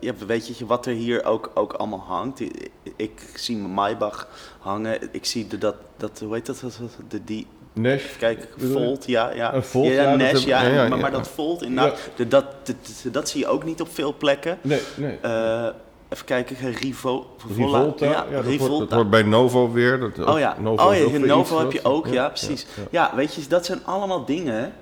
ja, 0.00 0.12
weet 0.26 0.58
je 0.58 0.66
wat 0.66 0.86
er 0.86 0.92
hier 0.92 1.24
ook, 1.24 1.50
ook 1.54 1.72
allemaal 1.72 2.04
hangt? 2.06 2.40
Ik, 2.40 2.70
ik 2.96 3.30
zie 3.34 3.56
mijn 3.56 3.72
Maybach 3.72 4.28
hangen. 4.58 5.08
Ik 5.12 5.24
zie 5.24 5.46
de, 5.46 5.58
dat, 5.58 5.74
dat, 5.96 6.20
hoe 6.24 6.34
heet 6.34 6.46
dat? 6.46 6.62
De, 7.08 7.24
die, 7.24 7.46
Nash, 7.72 8.16
kijk? 8.18 8.48
Volt, 8.56 9.06
ja. 9.06 9.30
ja. 9.30 9.54
Een 9.54 9.62
Volt, 9.62 9.92
ja, 9.92 10.14
Nash, 10.14 10.44
ja, 10.44 10.62
ja, 10.62 10.84
ja, 10.84 10.96
maar, 10.96 11.10
dat 11.10 11.28
Volt, 11.28 11.62
inderdaad, 11.62 11.98
de- 12.16 12.28
dat, 12.28 12.44
dat, 12.64 12.76
dat, 13.02 13.12
dat 13.12 13.28
zie 13.28 13.40
je 13.40 13.46
ook 13.48 13.64
niet 13.64 13.80
op 13.80 13.88
veel 13.92 14.14
plekken. 14.16 14.58
Nee, 14.60 14.80
nee. 14.96 15.18
Eh, 15.20 15.66
even 16.08 16.24
kijken, 16.24 16.72
Rivo, 16.72 17.26
Rivolta, 17.56 18.04
ja, 18.06 18.26
dat, 18.30 18.44
Wordt, 18.44 18.78
dat 18.78 18.92
wordt 18.92 19.10
bij 19.10 19.22
Novo 19.22 19.70
weer. 19.70 19.98
Dat, 19.98 20.26
Oh 20.26 20.38
ja, 20.38 20.56
Novo 20.60 20.88
oh 20.88 20.94
ja 20.94 21.18
Novo 21.18 21.58
heb 21.58 21.72
je 21.72 21.84
ook, 21.84 22.06
ja, 22.06 22.28
precies. 22.28 22.66
Ja, 22.90 23.12
weet 23.14 23.34
je, 23.34 23.42
dat 23.48 23.66
zijn 23.66 23.84
allemaal 23.84 24.24
dingen 24.24 24.72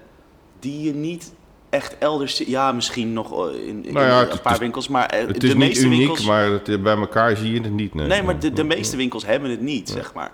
die 0.59 0.83
je 0.83 0.95
niet 0.95 1.33
echt 1.71 1.97
elders... 1.99 2.39
Ja, 2.47 2.73
misschien 2.73 3.13
nog 3.13 3.49
eh, 3.49 3.55
in, 3.69 3.85
in 3.87 3.93
Nou 3.93 4.07
ja, 4.07 4.23
een 4.23 4.29
het 4.29 4.43
paar 4.43 4.59
winkels, 4.59 4.89
maar 4.89 5.07
eh, 5.07 5.27
Het 5.27 5.41
de 5.41 5.47
is 5.47 5.55
niet 5.55 5.57
meeste 5.63 5.85
uniek, 5.85 5.99
winkels... 5.99 6.25
maar 6.27 6.45
het, 6.51 6.83
bij 6.83 6.97
elkaar 6.97 7.37
zie 7.37 7.53
je 7.53 7.61
het 7.61 7.73
niet. 7.73 7.95
Nee, 7.95 8.07
nee, 8.07 8.23
maar 8.23 8.39
de, 8.39 8.65
meeste 8.65 8.97
winkels 8.97 9.27
hebben 9.27 9.51
het 9.51 9.61
niet, 9.61 9.89
zeg 9.89 10.15
maar. 10.15 10.33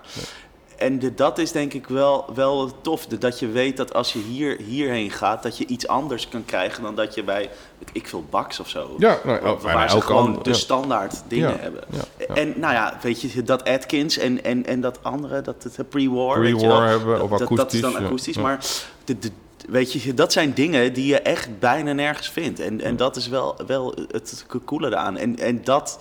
En 0.77 0.99
de, 0.99 1.13
dat 1.13 1.37
is 1.37 1.51
denk 1.51 1.73
ik 1.73 1.87
wel, 1.87 2.25
wel 2.35 2.71
tof, 2.81 3.05
de- 3.05 3.17
dat 3.17 3.39
je 3.39 3.47
weet 3.47 3.77
dat 3.77 3.93
als 3.93 4.13
je 4.13 4.19
hier, 4.19 4.57
hierheen 4.67 5.11
gaat, 5.11 5.43
dat 5.43 5.57
je 5.57 5.65
iets 5.65 5.87
anders 5.87 6.29
kan 6.29 6.45
krijgen 6.45 6.83
dan 6.83 6.95
dat 6.95 7.15
je 7.15 7.23
bij, 7.23 7.49
ik 7.91 8.07
veel, 8.07 8.23
Baks 8.29 8.59
of 8.59 8.69
zo. 8.69 8.95
Ja, 8.97 9.17
nou, 9.23 9.57
waar, 9.61 9.89
ze 9.89 10.01
gewoon 10.01 10.39
de 10.43 10.49
ja. 10.49 10.55
standaard 10.55 11.21
dingen 11.27 11.49
Ja, 11.49 11.57
hebben. 11.59 11.83
ja. 12.17 12.35
En 12.35 12.53
nou 12.59 12.73
ja, 12.73 12.97
weet 13.01 13.21
je, 13.21 13.43
dat 13.43 13.63
Atkins 13.69 14.17
en, 14.17 14.43
en, 14.43 14.65
en 14.65 14.81
dat 14.81 14.99
andere, 15.03 15.41
dat 15.41 15.63
het 15.63 15.89
pre-war. 15.89 16.39
Pre-war 16.39 16.87
hebben, 16.87 17.21
of 17.21 17.29
dat, 17.29 17.39
dat- 17.39 17.57
Dat 17.57 17.73
is 17.73 17.79
akoestisch, 17.79 17.81
dan 17.81 18.05
akoestisch, 18.05 18.37
maar 18.37 18.59
de, 19.05 19.19
de, 19.19 19.31
weet 19.69 19.91
je, 19.91 20.13
dat 20.13 20.31
zijn 20.31 20.53
dingen 20.53 20.93
die 20.93 21.05
je 21.05 21.19
echt 21.19 21.59
bijna 21.59 21.93
nergens 21.93 22.29
vindt. 22.29 22.59
En, 22.59 22.81
en 22.81 22.95
dat 22.95 23.15
is 23.15 23.27
wel, 23.27 23.55
wel 23.67 23.95
het 24.11 24.45
coole 24.65 24.87
eraan. 24.87 25.17
En, 25.17 25.39
en 25.39 25.63
dat, 25.63 25.99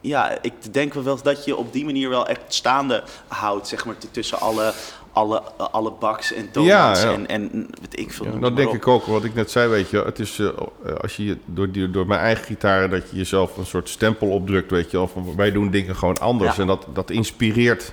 ja, 0.00 0.38
ik 0.42 0.52
denk 0.72 0.94
wel 0.94 1.22
dat 1.22 1.44
je 1.44 1.56
op 1.56 1.72
die 1.72 1.84
manier 1.84 2.08
wel 2.08 2.26
echt 2.26 2.40
staande 2.48 3.02
houdt, 3.28 3.68
zeg 3.68 3.84
maar, 3.84 3.94
tussen 4.10 4.40
alle, 4.40 4.72
alle, 5.12 5.42
alle 5.56 5.92
baks 5.92 6.32
en 6.32 6.48
donuts 6.52 6.72
Ja, 6.72 6.96
ja. 6.96 7.12
en, 7.12 7.26
en 7.26 7.50
weet 7.80 7.98
ik 7.98 8.12
veel. 8.12 8.26
Ja, 8.26 8.38
dat 8.38 8.56
denk 8.56 8.68
op. 8.68 8.74
ik 8.74 8.86
ook. 8.86 9.04
Wat 9.04 9.24
ik 9.24 9.34
net 9.34 9.50
zei, 9.50 9.68
weet 9.68 9.90
je, 9.90 10.02
het 10.02 10.18
is 10.18 10.38
eh, 10.38 10.46
eh, 10.46 10.94
als 10.94 11.16
je 11.16 11.36
door, 11.44 11.70
die, 11.70 11.90
door 11.90 12.06
mijn 12.06 12.20
eigen 12.20 12.44
gitaren 12.44 12.90
dat 12.90 13.10
je 13.10 13.16
jezelf 13.16 13.56
een 13.56 13.66
soort 13.66 13.88
stempel 13.88 14.28
opdrukt, 14.28 14.70
weet 14.70 14.90
je 14.90 15.06
van 15.06 15.36
wij 15.36 15.52
doen 15.52 15.70
dingen 15.70 15.96
gewoon 15.96 16.18
anders. 16.18 16.58
En 16.58 16.66
dat, 16.66 16.86
dat 16.92 17.10
inspireert 17.10 17.92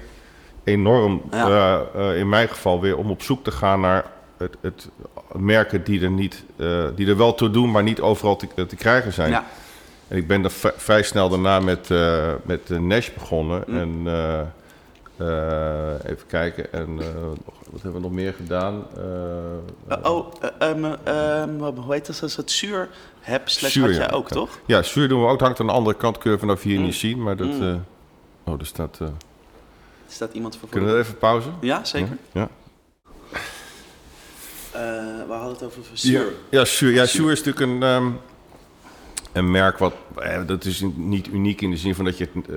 enorm, 0.67 1.21
eh, 1.29 1.79
eh, 1.95 2.17
in 2.17 2.29
mijn 2.29 2.47
geval 2.47 2.81
weer, 2.81 2.97
om 2.97 3.09
op 3.09 3.21
zoek 3.21 3.43
te 3.43 3.51
gaan 3.51 3.79
naar 3.79 4.05
het, 4.37 4.55
het 4.61 4.89
merken 5.31 5.83
die 5.83 6.01
er, 6.01 6.11
niet, 6.11 6.43
eh, 6.55 6.85
die 6.95 7.07
er 7.07 7.17
wel 7.17 7.33
toe 7.35 7.49
doen, 7.49 7.71
maar 7.71 7.83
niet 7.83 8.01
overal 8.01 8.35
te, 8.35 8.47
te 8.67 8.75
krijgen 8.75 9.13
zijn. 9.13 9.29
Ja, 9.29 9.45
En 10.07 10.17
ik 10.17 10.27
ben 10.27 10.43
er 10.43 10.51
vrij 10.77 11.03
snel 11.03 11.29
daarna 11.29 11.59
met, 11.59 11.91
eh, 11.91 12.33
met 12.43 12.67
de 12.67 12.79
Nash 12.79 13.09
begonnen. 13.13 13.63
Mm. 13.67 13.77
En 13.77 14.01
eh, 14.13 14.39
eh, 15.17 15.93
even 16.05 16.27
kijken. 16.27 16.73
En 16.73 16.87
eh, 16.99 17.05
wat 17.71 17.81
hebben 17.81 17.93
we 18.01 18.07
nog 18.07 18.11
meer 18.15 18.33
gedaan? 18.33 18.83
Eh, 18.97 19.03
Eh, 19.97 20.11
oh, 20.11 20.33
eh, 20.41 20.69
ehm, 20.69 20.85
ehm, 21.03 21.75
hoe 21.75 21.93
heet 21.93 22.05
dat? 22.07 22.21
Als 22.21 22.35
het 22.35 22.51
zuur 22.51 22.89
heb, 23.19 23.49
slash 23.49 23.71
Zuur, 23.71 23.83
had 23.85 23.93
ja. 23.93 23.99
jij 23.99 24.11
ook, 24.11 24.27
Ja. 24.29 24.35
toch? 24.35 24.59
Ja, 24.65 24.81
zuur 24.83 25.07
doen 25.07 25.19
we 25.19 25.25
ook. 25.25 25.31
Het 25.31 25.41
hangt 25.41 25.59
aan 25.59 25.65
de 25.67 25.71
andere 25.71 25.95
kant. 25.95 26.17
Kun 26.17 26.31
je 26.31 26.37
vanaf 26.37 26.61
hier 26.61 26.77
Mm. 26.79 26.85
niet 26.85 26.95
zien. 26.95 27.23
Maar 27.23 27.35
dat... 27.35 27.47
Mm. 27.47 27.61
eh, 27.61 28.53
oh, 28.53 28.59
er 28.59 28.65
staat... 28.65 28.97
eh, 29.01 29.07
Staat 30.07 30.33
iemand 30.33 30.57
voor? 30.57 30.69
kunnen 30.69 30.93
we 30.93 30.99
even 30.99 31.17
pauze? 31.17 31.49
Ja, 31.61 31.85
zeker. 31.85 32.17
Ja. 32.31 32.41
Eh, 32.41 32.47
we 35.27 35.33
hadden 35.33 35.51
het 35.53 35.63
over 35.63 35.81
zuur. 35.93 36.25
Ja, 36.49 36.65
zuur. 36.65 36.91
Ja, 36.93 37.05
zuur 37.05 37.31
is 37.31 37.43
natuurlijk 37.43 37.71
een, 37.71 37.83
ehm, 37.83 38.07
een 39.33 39.51
merk 39.51 39.77
wat... 39.77 39.93
eh, 40.17 40.39
dat 40.47 40.65
is 40.65 40.83
niet 40.95 41.27
uniek 41.27 41.61
in 41.61 41.69
de 41.71 41.77
zin 41.77 41.95
van 41.95 42.05
dat 42.05 42.17
je 42.17 42.27
het 42.33 42.49
eh, 42.49 42.55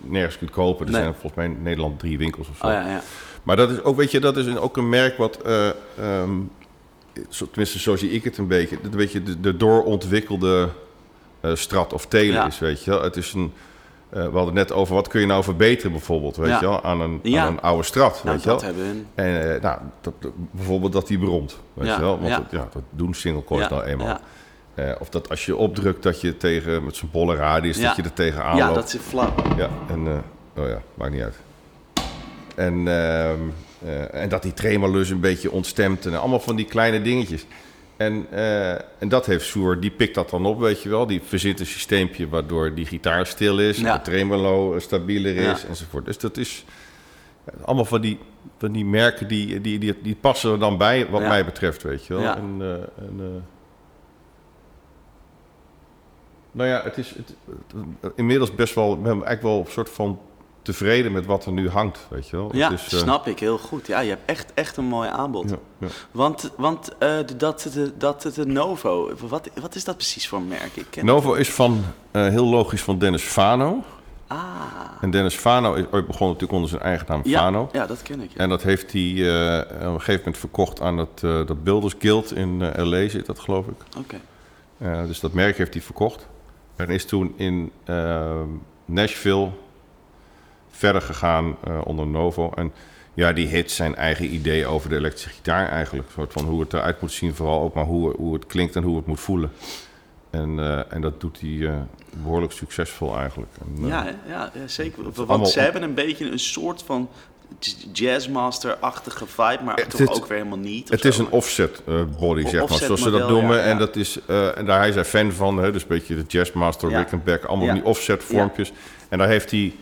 nergens 0.00 0.38
kunt 0.38 0.50
kopen. 0.50 0.86
Er 0.86 0.92
Nee. 0.92 1.00
zijn 1.00 1.12
volgens 1.14 1.34
mij 1.34 1.44
in 1.44 1.62
Nederland 1.62 1.98
drie 1.98 2.18
winkels 2.18 2.48
of 2.48 2.56
zo. 2.56 2.66
Oh 2.66 2.72
ja, 2.72 2.88
ja. 2.88 3.02
Maar 3.42 3.56
dat 3.56 3.70
is 3.70 3.82
ook, 3.82 3.96
weet 3.96 4.10
je, 4.10 4.20
dat 4.20 4.36
is 4.36 4.46
een, 4.46 4.58
ook 4.58 4.76
een 4.76 4.88
merk 4.88 5.16
wat, 5.16 5.42
eh, 5.42 5.68
ehm, 5.98 6.30
tenminste 7.50 7.78
zo 7.78 7.96
zie 7.96 8.10
ik 8.10 8.24
het 8.24 8.38
een 8.38 8.46
beetje, 8.46 8.78
dat 8.82 8.94
weet 8.94 9.12
je, 9.12 9.22
de, 9.22 9.40
de 9.40 9.56
doorontwikkelde 9.56 10.68
eh, 11.40 11.54
strat 11.54 11.92
of 11.92 12.06
telen 12.06 12.32
Ja. 12.34 12.46
is, 12.46 12.58
weet 12.58 12.84
je 12.84 12.90
wel. 12.90 13.02
Het 13.02 13.16
is 13.16 13.32
een, 13.32 13.52
eh, 14.10 14.24
we 14.28 14.36
hadden 14.36 14.54
net 14.54 14.72
over, 14.72 14.94
wat 14.94 15.08
kun 15.08 15.20
je 15.20 15.26
nou 15.26 15.42
verbeteren 15.44 15.92
bijvoorbeeld, 15.92 16.36
weet 16.36 16.48
Ja. 16.48 16.60
je 16.60 16.66
wel, 16.66 16.82
aan 16.82 17.00
een, 17.00 17.20
Ja. 17.22 17.42
aan 17.44 17.52
een 17.52 17.60
oude 17.60 17.82
strat, 17.82 18.20
Nou, 18.24 18.34
weet 18.36 18.44
je 18.44 18.48
wel. 18.48 18.56
dat 18.58 18.64
hebben 18.66 18.84
we. 18.84 19.22
En 19.22 19.54
eh, 19.54 19.62
nou, 19.62 19.78
dat, 20.00 20.14
dat- 20.18 20.32
bijvoorbeeld 20.50 20.92
dat 20.92 21.06
die 21.06 21.18
bromt, 21.18 21.58
weet 21.74 21.86
Ja, 21.86 21.94
je 21.94 22.00
wel. 22.00 22.16
Want 22.18 22.28
ja. 22.28 22.36
dat, 22.36 22.46
ja, 22.50 22.68
dat 22.72 22.82
doen 22.90 23.14
single 23.14 23.44
coils 23.44 23.62
Ja, 23.62 23.68
nou 23.70 23.82
eenmaal. 23.84 24.06
ja. 24.06 24.20
Eh, 24.74 24.90
of 24.98 25.08
dat 25.08 25.28
als 25.28 25.46
je 25.46 25.56
opdrukt 25.56 26.02
dat 26.02 26.20
je 26.20 26.36
tegen, 26.36 26.84
met 26.84 26.96
zo'n 26.96 27.08
bolle 27.12 27.34
radius, 27.36 27.76
Ja. 27.78 27.86
dat 27.86 27.96
je 27.96 28.02
er 28.02 28.12
tegenaan 28.12 28.56
Ja, 28.56 28.64
loopt. 28.64 28.74
dat 28.74 28.94
is 28.94 29.00
flauw. 29.00 29.34
Ja, 29.56 29.68
en, 29.88 30.06
oh 30.56 30.66
ja, 30.68 30.82
maakt 30.94 31.12
niet 31.12 31.22
uit. 31.22 31.36
En, 32.56 32.74
ehm, 32.88 33.38
eh, 33.84 34.14
en 34.22 34.28
dat 34.28 34.42
die 34.42 34.52
tremolus 34.52 35.10
een 35.10 35.20
beetje 35.20 35.50
ontstemt 35.50 36.06
en 36.06 36.18
allemaal 36.20 36.40
van 36.40 36.56
die 36.56 36.64
kleine 36.66 37.02
dingetjes. 37.02 37.46
En, 38.00 38.26
eh, 38.30 38.70
en 38.72 39.08
dat 39.08 39.26
heeft 39.26 39.44
Soer, 39.44 39.80
die 39.80 39.90
pikt 39.90 40.14
dat 40.14 40.30
dan 40.30 40.46
op, 40.46 40.58
weet 40.58 40.82
je 40.82 40.88
wel. 40.88 41.06
Die 41.06 41.20
verzint 41.24 41.60
een 41.60 41.66
systeempje 41.66 42.28
waardoor 42.28 42.74
die 42.74 42.86
gitaar 42.86 43.26
stil 43.26 43.58
is, 43.60 43.78
Ja. 43.78 43.96
de 43.96 44.02
tremolo 44.02 44.78
stabieler 44.78 45.36
is 45.36 45.62
Ja. 45.62 45.68
enzovoort. 45.68 46.04
Dus 46.04 46.18
dat 46.18 46.36
is 46.36 46.64
allemaal 47.64 47.84
van 47.84 48.00
die, 48.00 48.18
van 48.58 48.72
die 48.72 48.84
merken 48.84 49.28
die, 49.28 49.60
die, 49.60 49.78
die, 49.78 49.98
die 50.02 50.16
passen 50.20 50.52
er 50.52 50.58
dan 50.58 50.78
bij, 50.78 51.06
wat 51.10 51.20
Ja. 51.20 51.28
mij 51.28 51.44
betreft, 51.44 51.82
weet 51.82 52.06
je 52.06 52.14
wel. 52.14 52.34
En, 52.34 52.56
eh, 52.60 52.72
en, 52.72 53.14
eh, 53.18 53.42
nou 56.52 56.68
ja, 56.68 56.80
het 56.84 56.98
is 56.98 57.08
het, 57.16 57.34
het- 58.00 58.12
inmiddels 58.16 58.54
best 58.54 58.74
wel, 58.74 58.92
ik 58.92 59.02
ben 59.02 59.10
eigenlijk 59.12 59.42
wel 59.42 59.58
een 59.58 59.66
soort 59.72 59.90
van 59.90 60.20
tevreden 60.62 61.12
met 61.12 61.26
wat 61.26 61.46
er 61.46 61.52
nu 61.52 61.68
hangt, 61.68 62.06
weet 62.10 62.28
je 62.28 62.36
wel. 62.36 62.56
Ja, 62.56 62.70
is, 62.70 62.92
eh, 62.92 62.98
snap 62.98 63.26
ik 63.26 63.38
heel 63.38 63.58
goed. 63.58 63.86
Ja, 63.86 64.00
je 64.00 64.08
hebt 64.08 64.22
echt, 64.26 64.54
echt 64.54 64.76
een 64.76 64.84
mooi 64.84 65.08
aanbod. 65.08 65.50
ja, 65.50 65.56
ja. 65.78 65.86
Want, 66.10 66.50
want 66.56 66.88
eh, 66.98 67.16
de- 67.26 67.36
dat, 67.36 67.70
de, 67.74 67.92
dat 67.98 68.30
de 68.34 68.46
Novo, 68.46 69.10
wat, 69.28 69.48
wat 69.60 69.74
is 69.74 69.84
dat 69.84 69.96
precies 69.96 70.28
voor 70.28 70.38
een 70.38 70.48
merk? 70.48 70.76
Ik 70.76 70.86
ken 70.90 71.04
Novo 71.04 71.32
is 71.34 71.50
van, 71.52 71.84
eh, 72.10 72.26
heel 72.26 72.46
logisch, 72.46 72.82
van 72.82 72.98
Dennis 72.98 73.22
Fano. 73.22 73.82
Ah, 74.26 74.38
En 75.00 75.10
Dennis 75.10 75.34
Fano 75.34 75.74
is 75.74 75.84
ooit 75.90 76.06
begonnen 76.06 76.26
natuurlijk 76.36 76.52
onder 76.52 76.68
zijn 76.68 76.82
eigen 76.82 77.06
naam 77.08 77.20
ja, 77.24 77.38
Fano. 77.40 77.68
ja, 77.72 77.86
dat 77.86 78.02
ken 78.02 78.20
ik. 78.20 78.30
En 78.36 78.48
dat 78.48 78.62
heeft 78.62 78.92
hij 78.92 79.00
eh, 79.02 79.58
op 79.76 79.80
een 79.80 79.98
gegeven 79.98 80.18
moment 80.18 80.38
verkocht 80.38 80.80
aan 80.80 80.98
het, 80.98 81.22
eh, 81.22 81.46
dat 81.46 81.64
Builders 81.64 81.94
Guild 81.98 82.32
in 82.34 82.62
eh, 82.62 82.84
L.A. 82.84 83.08
zit 83.08 83.26
dat, 83.26 83.38
geloof 83.38 83.66
ik. 83.66 83.98
Oké. 83.98 84.20
Eh, 84.78 85.06
dus 85.06 85.20
dat 85.20 85.32
merk 85.32 85.56
heeft 85.58 85.72
hij 85.74 85.82
verkocht. 85.82 86.26
En 86.76 86.88
is 86.88 87.04
toen 87.04 87.32
in 87.36 87.70
eh, 87.84 88.40
Nashville 88.84 89.48
verder 90.80 91.02
gegaan 91.02 91.56
eh, 91.64 91.80
onder 91.84 92.06
Novo. 92.06 92.50
En 92.54 92.72
ja, 93.14 93.32
die 93.32 93.46
hit 93.46 93.70
zijn 93.70 93.94
eigen 93.96 94.34
idee 94.34 94.66
over 94.66 94.88
de 94.88 94.96
elektrische 94.96 95.28
gitaar 95.30 95.68
eigenlijk. 95.68 96.06
Een 96.08 96.14
soort 96.14 96.32
van 96.32 96.44
hoe 96.44 96.60
het 96.60 96.72
eruit 96.72 97.00
moet 97.00 97.12
zien, 97.12 97.34
vooral 97.34 97.60
ook 97.62 97.74
maar 97.74 97.84
hoe, 97.84 98.14
hoe 98.16 98.34
het 98.34 98.46
klinkt 98.46 98.76
en 98.76 98.82
hoe 98.82 98.96
het 98.96 99.06
moet 99.06 99.20
voelen. 99.20 99.50
En, 100.30 100.58
eh, 100.58 100.80
en 100.88 101.00
dat 101.00 101.20
doet 101.20 101.40
hij 101.40 101.66
eh, 101.68 101.74
behoorlijk 102.22 102.52
succesvol 102.52 103.16
eigenlijk. 103.18 103.50
En, 103.60 103.86
Ja, 103.86 104.06
ja, 104.28 104.50
zeker. 104.66 105.02
Want 105.02 105.18
allemaal- 105.18 105.46
ze 105.46 105.60
hebben 105.60 105.82
een 105.82 105.94
beetje 105.94 106.30
een 106.30 106.38
soort 106.38 106.82
van 106.82 107.08
jazzmaster-achtige 107.92 109.26
vibe, 109.26 109.58
maar 109.64 109.74
Het 109.76 109.90
toch 109.90 110.16
ook 110.16 110.26
weer 110.26 110.36
helemaal 110.38 110.58
niet. 110.58 110.88
Het 110.88 111.04
is 111.04 111.18
een 111.18 111.30
offset 111.30 111.82
body, 112.18 112.46
zeg 112.46 112.68
maar, 112.68 112.78
zoals 112.78 113.02
ze 113.02 113.10
dat 113.10 113.28
noemen. 113.28 113.56
ja, 113.56 113.62
En, 113.62 113.78
dat 113.78 113.96
is, 113.96 114.18
en 114.54 114.64
daar 114.64 114.78
hij 114.78 114.88
is 114.88 114.94
hij 114.94 115.04
fan 115.04 115.32
van, 115.32 115.56
hè, 115.58 115.72
dus 115.72 115.82
een 115.82 115.88
beetje 115.88 116.14
de 116.16 116.24
Jazzmaster, 116.26 116.90
Ja. 116.90 116.98
Rickenback, 116.98 117.44
allemaal 117.44 117.74
die 117.74 117.84
offset 117.84 118.24
vormpjes. 118.24 118.72
En 119.08 119.18
daar 119.18 119.28
heeft 119.28 119.50
hij 119.50 119.74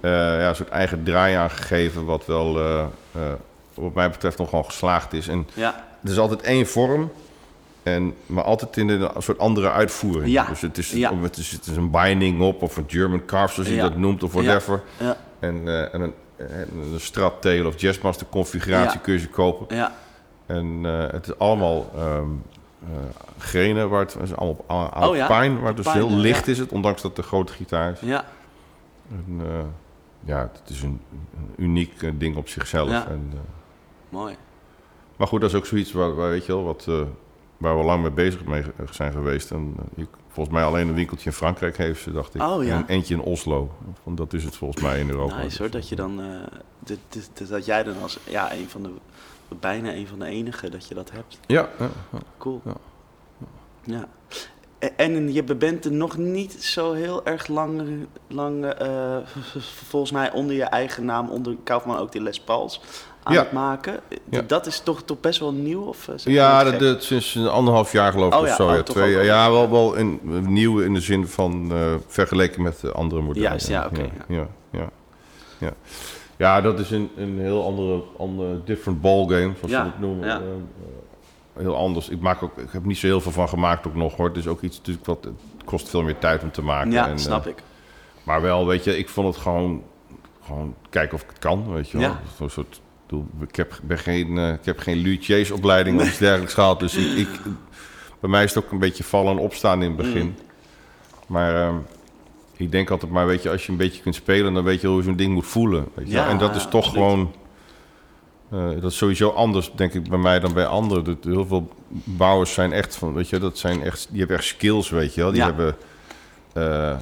ja, 0.00 0.48
een 0.48 0.54
soort 0.56 0.68
eigen 0.68 1.02
draai 1.04 1.34
aan 1.34 1.50
gegeven, 1.50 2.04
wat 2.04 2.26
wel, 2.26 2.58
eh, 2.58 2.80
eh, 3.12 3.20
wat 3.74 3.94
mij 3.94 4.10
betreft, 4.10 4.38
nogal 4.38 4.62
geslaagd 4.62 5.12
is. 5.12 5.28
En 5.28 5.46
Ja, 5.54 5.84
er 6.04 6.10
is 6.10 6.18
altijd 6.18 6.42
één 6.42 6.66
vorm, 6.66 7.12
en, 7.82 8.14
maar 8.26 8.44
altijd 8.44 8.76
in 8.76 8.88
een 8.88 9.10
soort 9.18 9.38
andere 9.38 9.70
uitvoering. 9.70 10.32
Ja. 10.32 10.44
Dus 10.44 10.60
het 10.60 10.78
is, 10.78 10.90
Ja. 10.90 11.14
het, 11.22 11.36
is, 11.36 11.50
het 11.50 11.66
is 11.66 11.76
een 11.76 11.90
binding 11.90 12.40
op, 12.40 12.62
of 12.62 12.76
een 12.76 12.84
German 12.86 13.24
carve, 13.24 13.54
zoals 13.54 13.68
je 13.68 13.74
Ja. 13.74 13.82
dat 13.82 13.96
noemt, 13.96 14.22
of 14.22 14.32
whatever. 14.32 14.82
ja, 14.98 15.16
En, 15.38 15.68
eh, 15.68 15.94
en 15.94 16.00
een, 16.00 16.12
en 16.36 16.68
een 16.92 17.00
Strat 17.00 17.34
Tail 17.42 17.66
of 17.66 17.80
Jazzmaster 17.80 18.26
configuratie 18.30 19.00
kun 19.00 19.12
je 19.12 19.18
ze 19.18 19.28
kopen. 19.28 19.76
ja, 19.76 19.92
En 20.46 20.80
eh, 20.84 21.10
het 21.12 21.26
is 21.26 21.38
allemaal 21.38 21.90
eh, 21.96 22.18
grenen, 23.38 23.88
waar 23.88 24.00
het, 24.00 24.16
is 24.22 24.36
allemaal 24.36 25.10
Oh 25.10 25.26
pijn, 25.26 25.58
waar 25.58 25.74
het 25.74 25.84
dus 25.84 25.92
heel 25.92 26.10
licht 26.10 26.46
is 26.48 26.58
het, 26.58 26.72
ondanks 26.72 27.02
dat 27.02 27.10
het 27.10 27.20
een 27.20 27.30
grote 27.30 27.52
gitaar 27.52 27.90
is. 27.92 28.00
ja. 28.00 28.24
En, 29.10 29.40
eh, 29.46 29.58
ja, 30.24 30.50
het 30.62 30.70
is 30.70 30.82
een, 30.82 31.00
een 31.36 31.54
uniek 31.56 32.02
eh, 32.02 32.10
ding 32.14 32.36
op 32.36 32.48
zichzelf. 32.48 32.88
Ja. 32.90 33.06
En, 33.08 33.30
eh, 33.32 33.38
Mooi. 34.08 34.36
maar 35.16 35.26
goed, 35.26 35.40
dat 35.40 35.50
is 35.50 35.56
ook 35.56 35.66
zoiets 35.66 35.92
waar, 35.92 36.14
waar, 36.14 36.30
weet 36.30 36.46
je 36.46 36.52
wel, 36.52 36.64
wat, 36.64 36.84
eh, 36.88 37.02
waar 37.56 37.78
we 37.78 37.84
lang 37.84 38.02
mee 38.02 38.10
bezig 38.10 38.44
mee 38.44 38.64
zijn 38.90 39.12
geweest. 39.12 39.50
En, 39.50 39.74
je- 39.94 40.06
volgens 40.28 40.54
mij 40.56 40.64
alleen 40.64 40.88
een 40.88 40.94
winkeltje 40.94 41.26
in 41.30 41.36
Frankrijk 41.36 41.76
heeft 41.76 42.02
ze, 42.02 42.12
dacht 42.12 42.34
ik. 42.34 42.42
Oh, 42.42 42.64
ja. 42.64 42.76
En 42.76 42.86
eentje 42.86 43.14
in 43.14 43.20
Oslo. 43.20 43.70
Want 44.02 44.16
dat 44.16 44.32
is 44.32 44.44
het 44.44 44.56
volgens 44.56 44.82
mij 44.82 45.00
in 45.00 45.08
Europa. 45.10 45.36
Nice 45.42 45.62
hoor, 45.62 45.70
dat 45.70 45.88
je 45.88 45.96
dan, 45.96 46.20
dit, 46.78 46.98
dat 47.48 47.64
jij 47.64 47.82
dan 47.82 48.02
als, 48.02 48.18
ja, 48.28 48.52
een 48.52 48.68
van 48.68 48.82
de, 48.82 48.90
bijna 49.60 49.94
een 49.94 50.06
van 50.06 50.18
de 50.18 50.24
enigen 50.24 50.70
dat 50.70 50.88
je 50.88 50.94
dat 50.94 51.10
hebt. 51.10 51.38
Ja, 51.46 51.68
ja, 51.78 51.88
ja. 52.12 52.18
Cool. 52.38 52.62
Ja. 53.84 54.08
En 54.96 55.32
je 55.32 55.42
bent 55.42 55.84
er 55.84 55.92
nog 55.92 56.16
niet 56.16 56.52
zo 56.52 56.92
heel 56.92 57.26
erg 57.26 57.46
lang, 57.46 57.82
lang 58.28 58.64
eh, 58.64 59.16
volgens 59.88 60.12
mij 60.12 60.32
onder 60.32 60.56
je 60.56 60.64
eigen 60.64 61.04
naam, 61.04 61.28
onder 61.28 61.56
Kaufman 61.64 61.98
ook 61.98 62.12
die 62.12 62.22
Les 62.22 62.40
Pauls 62.40 62.80
aan 63.22 63.32
Ja. 63.34 63.40
het 63.40 63.52
maken. 63.52 64.00
Ja. 64.30 64.42
Dat 64.46 64.66
is 64.66 64.80
toch, 64.80 65.02
toch 65.02 65.20
best 65.20 65.38
wel 65.40 65.52
nieuw? 65.52 65.82
Of, 65.82 66.08
eh, 66.08 66.14
Ja, 66.16 66.64
dat 66.64 67.02
sinds 67.02 67.34
een 67.34 67.48
anderhalf 67.48 67.92
jaar 67.92 68.12
geloof 68.12 68.28
ik 68.32 68.34
Oh 68.34 68.40
of 68.40 68.48
ja, 68.48 68.54
zo. 68.54 68.68
oh, 68.68 68.74
ja, 68.74 68.82
twee, 68.82 69.16
ook 69.18 69.24
ja, 69.24 69.50
wel. 69.50 69.60
wel, 69.60 69.70
wel 69.70 69.94
in, 69.94 70.20
nieuw 70.52 70.80
in 70.80 70.94
de 70.94 71.00
zin 71.00 71.26
van 71.26 71.68
eh, 71.72 71.94
vergeleken 72.06 72.62
met 72.62 72.80
de 72.80 72.92
andere 72.92 73.20
modellen. 73.22 73.48
Juist, 73.48 73.68
ja, 73.68 73.86
oké, 73.86 74.00
Ja, 74.00 74.08
ja, 74.28 74.48
ja, 74.70 74.88
ja. 75.58 75.72
Ja, 76.36 76.60
dat 76.60 76.78
is 76.78 76.90
een, 76.90 77.10
een 77.16 77.38
heel 77.38 77.64
andere, 77.64 78.02
andere 78.18 78.60
different 78.64 79.00
ballgame, 79.00 79.52
zoals 79.56 79.70
ze 79.72 79.76
het 79.76 80.00
noemen. 80.00 80.42
Eh, 81.54 81.60
eh, 81.60 81.62
heel 81.62 81.76
anders. 81.76 82.08
Ik, 82.08 82.20
maak 82.20 82.42
ook, 82.42 82.58
ik 82.58 82.70
heb 82.70 82.84
niet 82.84 82.98
zo 82.98 83.06
heel 83.06 83.20
veel 83.20 83.32
van 83.32 83.48
gemaakt 83.48 83.86
ook 83.86 83.94
nog 83.94 84.16
hoor. 84.16 84.28
Het 84.28 84.36
is 84.36 84.46
ook 84.46 84.62
iets 84.62 84.76
natuurlijk 84.76 85.06
wat 85.06 85.24
het 85.24 85.34
kost 85.64 85.88
veel 85.88 86.02
meer 86.02 86.18
tijd 86.18 86.42
om 86.42 86.50
te 86.50 86.62
maken. 86.62 86.90
Ja, 86.90 87.08
En, 87.08 87.18
snap 87.18 87.44
eh, 87.44 87.50
ik. 87.50 87.62
Maar 88.22 88.42
wel, 88.42 88.66
weet 88.66 88.84
je, 88.84 88.98
ik 88.98 89.08
vond 89.08 89.26
het 89.34 89.36
gewoon, 89.36 89.82
gewoon 90.44 90.74
kijken 90.90 91.14
of 91.14 91.22
ik 91.22 91.28
het 91.28 91.38
kan, 91.38 91.72
weet 91.72 91.90
je 91.90 91.98
wel. 91.98 92.08
Ja. 92.08 92.20
Zo'n 92.36 92.50
soort, 92.50 92.74
ik 92.76 92.82
bedoel, 93.06 93.26
ik 93.48 93.56
heb, 93.56 93.80
ben 93.82 93.98
geen, 93.98 94.38
eh, 94.38 94.52
ik 94.52 94.64
heb 94.64 94.78
geen 94.78 94.96
of 96.00 96.06
iets 96.08 96.18
dergelijks 96.18 96.54
gehad. 96.54 96.80
Dus 96.80 96.94
ik, 96.94 97.16
ik, 97.16 97.28
bij 98.20 98.30
mij 98.30 98.44
is 98.44 98.54
het 98.54 98.64
ook 98.64 98.70
een 98.70 98.78
beetje 98.78 99.04
vallen 99.04 99.32
en 99.32 99.42
opstaan 99.42 99.82
in 99.82 99.88
het 99.88 99.96
begin. 99.96 100.26
Mm. 100.26 100.34
Maar 101.26 101.62
ehm, 101.62 101.76
ik 102.56 102.70
denk 102.70 102.90
altijd 102.90 103.12
maar, 103.12 103.26
weet 103.26 103.42
je, 103.42 103.50
als 103.50 103.66
je 103.66 103.72
een 103.72 103.78
beetje 103.78 104.02
kunt 104.02 104.14
spelen, 104.14 104.54
dan 104.54 104.64
weet 104.64 104.80
je 104.80 104.86
hoe 104.86 104.96
je 104.96 105.02
zo'n 105.02 105.16
ding 105.16 105.34
moet 105.34 105.46
voelen. 105.46 105.88
Weet 105.94 106.06
je. 106.06 106.12
Ja, 106.12 106.28
En 106.28 106.38
dat 106.38 106.56
is 106.56 106.66
toch 106.66 106.86
absoluut. 106.86 106.94
gewoon, 106.94 107.32
eh, 108.52 108.80
dat 108.80 108.90
is 108.90 108.96
sowieso 108.96 109.28
anders, 109.30 109.72
denk 109.74 109.94
ik, 109.94 110.08
bij 110.08 110.18
mij 110.18 110.40
dan 110.40 110.52
bij 110.52 110.66
anderen. 110.66 111.04
Dat, 111.04 111.16
heel 111.24 111.46
veel 111.46 111.68
bouwers 112.04 112.52
zijn 112.54 112.72
echt 112.72 112.96
van, 112.96 113.14
weet 113.14 113.28
je, 113.28 113.38
dat 113.38 113.58
zijn 113.58 113.82
echt, 113.82 114.06
die 114.10 114.18
hebben 114.18 114.36
echt 114.36 114.46
skills, 114.46 114.90
weet 114.90 115.14
je 115.14 115.20
wel. 115.20 115.30
Die 115.30 115.40
Ja. 115.40 115.46
hebben... 115.46 115.76
eh, 116.52 116.90
eh, 116.90 116.98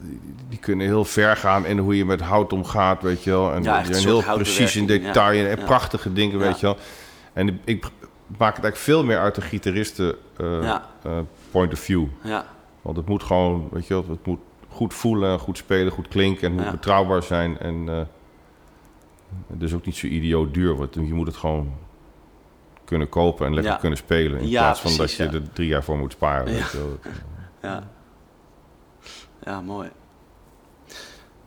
die, 0.00 0.20
die 0.48 0.58
kunnen 0.58 0.86
heel 0.86 1.04
ver 1.04 1.36
gaan 1.36 1.66
in 1.66 1.78
hoe 1.78 1.96
je 1.96 2.04
met 2.04 2.20
hout 2.20 2.52
omgaat, 2.52 3.02
weet 3.02 3.24
je 3.24 3.30
wel. 3.30 3.52
En 3.52 3.62
Ja, 3.62 3.84
zijn 3.84 4.04
heel 4.04 4.22
precies 4.34 4.76
in 4.76 4.82
ja. 4.82 4.88
detail 4.88 5.46
en 5.46 5.64
prachtige 5.64 6.12
dingen, 6.12 6.38
weet 6.38 6.60
je 6.60 6.66
wel. 6.66 6.76
En 7.32 7.48
ik, 7.48 7.54
ik 7.64 7.82
maak 8.26 8.56
het 8.56 8.64
eigenlijk 8.64 8.76
veel 8.76 9.04
meer 9.04 9.18
uit 9.18 9.34
de 9.34 9.40
gitaristen 9.40 10.14
point 11.50 11.72
of 11.72 11.78
view. 11.78 12.04
Ja, 12.22 12.44
Want 12.82 12.96
het 12.96 13.08
moet 13.08 13.22
gewoon, 13.22 13.68
weet 13.72 13.86
je 13.86 13.94
wel, 13.94 14.04
het 14.08 14.26
moet 14.26 14.40
goed 14.68 14.94
voelen, 14.94 15.38
goed 15.38 15.56
spelen, 15.56 15.92
goed 15.92 16.08
klinken 16.08 16.48
en 16.48 16.54
moet 16.54 16.70
betrouwbaar 16.70 17.22
zijn. 17.22 17.58
En 17.58 18.08
eh 19.46 19.52
het 19.52 19.62
is 19.62 19.74
ook 19.74 19.84
niet 19.86 19.96
zo 19.96 20.06
idioot 20.06 20.54
duur, 20.54 20.76
want 20.76 20.94
je 20.94 21.00
moet 21.14 21.26
het 21.26 21.36
gewoon 21.36 21.72
kunnen 22.84 23.08
kopen 23.08 23.46
en 23.46 23.54
lekker 23.54 23.72
Ja. 23.72 23.78
kunnen 23.78 23.98
spelen. 23.98 24.40
In 24.40 24.48
Ja, 24.48 24.60
plaats 24.62 24.80
van 24.80 24.96
precies, 24.96 25.16
dat 25.16 25.32
je 25.32 25.38
er 25.38 25.52
drie 25.52 25.68
jaar 25.68 25.82
voor 25.84 25.98
moet 25.98 26.12
sparen. 26.12 26.52
Ja. 26.54 26.66
Wel. 26.72 26.98
ja. 27.70 27.88
Ja, 29.42 29.60
mooi. 29.60 29.90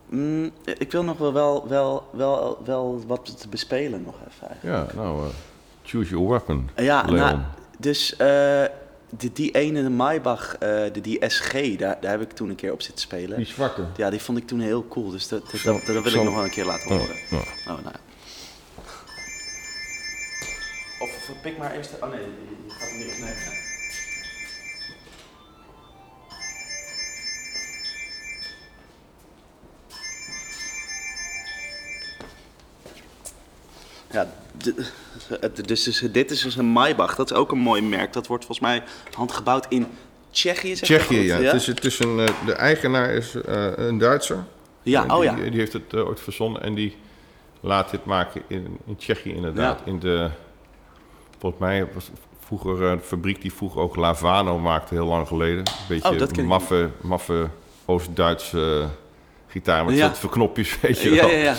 Mm, 0.08 0.50
ik 0.64 0.92
wil 0.92 1.02
nog 1.04 1.18
wel, 1.18 1.32
wel, 1.32 1.66
wel, 1.68 2.08
wel, 2.12 2.58
wel 2.64 3.00
wat 3.06 3.40
te 3.40 3.48
bespelen 3.48 4.02
nog 4.02 4.14
even 4.28 4.48
eigenlijk. 4.48 4.94
Ja, 4.94 5.02
nou, 5.02 5.18
eh, 5.26 5.34
choose 5.82 6.10
your 6.10 6.28
weapon. 6.28 6.68
Ja, 6.76 7.02
Leon. 7.02 7.16
nou, 7.16 7.38
dus 7.78 8.16
eh, 8.16 8.64
die, 9.10 9.32
die 9.32 9.50
ene 9.54 9.82
de 9.82 9.90
Maybach, 9.90 10.54
eh, 10.58 10.58
de, 10.92 11.00
die 11.00 11.18
SG, 11.28 11.76
daar, 11.76 12.00
daar 12.00 12.10
heb 12.10 12.20
ik 12.20 12.30
toen 12.32 12.48
een 12.48 12.54
keer 12.56 12.72
op 12.72 12.82
zitten 12.82 13.00
spelen. 13.00 13.36
Die 13.36 13.46
zwarte. 13.46 13.86
Ja, 13.96 14.10
die 14.10 14.20
vond 14.20 14.38
ik 14.38 14.46
toen 14.46 14.60
heel 14.60 14.88
cool, 14.88 15.10
dus 15.10 15.28
dat, 15.28 15.50
dat, 15.50 15.60
dat, 15.62 15.86
dat 15.86 16.02
wil 16.02 16.14
ik 16.14 16.22
nog 16.22 16.34
wel 16.34 16.44
een 16.44 16.50
keer 16.50 16.64
laten 16.64 16.90
Oh, 16.90 16.98
horen. 16.98 17.16
ja. 17.30 17.36
Oh, 17.36 17.66
nou 17.66 17.80
ja. 17.82 18.00
Of, 20.98 21.28
of 21.30 21.40
pik 21.42 21.58
maar 21.58 21.74
eerst... 21.74 21.90
Oh 22.02 22.10
nee, 22.10 22.20
die, 22.20 22.70
gaat 22.70 22.92
niet. 22.92 23.18
Nee. 23.18 23.55
Ja, 34.10 34.26
dus, 34.56 36.00
dit 36.12 36.30
is 36.30 36.40
dus 36.42 36.56
een 36.56 36.64
Maybach. 36.66 37.14
Dat 37.16 37.30
is 37.30 37.36
ook 37.36 37.52
een 37.52 37.58
mooi 37.58 37.82
merk. 37.82 38.12
Dat 38.12 38.26
wordt 38.26 38.44
volgens 38.44 38.66
mij 38.68 38.82
handgebouwd 39.12 39.66
in 39.68 39.86
Tsjechië, 40.30 40.76
zeg 40.76 40.86
Tsjechië, 40.88 41.22
ja. 41.22 41.36
Het 41.38 41.54
is, 41.54 41.66
het 41.66 41.84
is 41.84 41.98
een, 41.98 42.18
eh, 42.20 42.26
de 42.46 42.52
eigenaar 42.52 43.10
is 43.10 43.34
eh, 43.34 43.66
een 43.76 43.98
Duitser. 43.98 44.44
Ja, 44.82 45.02
En 45.02 45.10
oh 45.10 45.20
die, 45.20 45.44
ja. 45.44 45.50
Die 45.50 45.58
heeft 45.58 45.72
het 45.72 45.94
eh, 45.94 46.06
ooit 46.06 46.20
verzonnen 46.20 46.62
en 46.62 46.74
die 46.74 46.96
laat 47.60 47.90
dit 47.90 48.04
maken 48.04 48.42
in, 48.46 48.78
in 48.86 48.96
Tsjechië 48.96 49.34
inderdaad. 49.34 49.80
Ja. 49.84 49.90
In 49.90 49.98
de, 49.98 50.30
volgens 51.38 51.60
mij 51.62 51.88
was 51.94 52.10
vroeger 52.46 52.82
een 52.82 53.00
fabriek 53.00 53.42
die 53.42 53.52
vroeger 53.52 53.80
ook 53.80 53.96
Lavano 53.96 54.58
maakte, 54.58 54.94
heel 54.94 55.06
lang 55.06 55.28
geleden. 55.28 55.58
Een 55.58 55.72
beetje 55.88 56.08
Oh, 56.10 56.16
ken 56.16 56.28
ik 56.28 56.44
maffe, 56.44 56.90
maffe 57.00 57.48
Oost-Duitse 57.84 58.88
gitaar 59.48 59.84
met 59.84 59.96
Ja. 59.96 60.12
knopjes, 60.30 60.80
weet 60.80 61.00
je 61.00 61.10
Ja, 61.10 61.20
wel. 61.20 61.30
ja, 61.30 61.36
ja. 61.36 61.54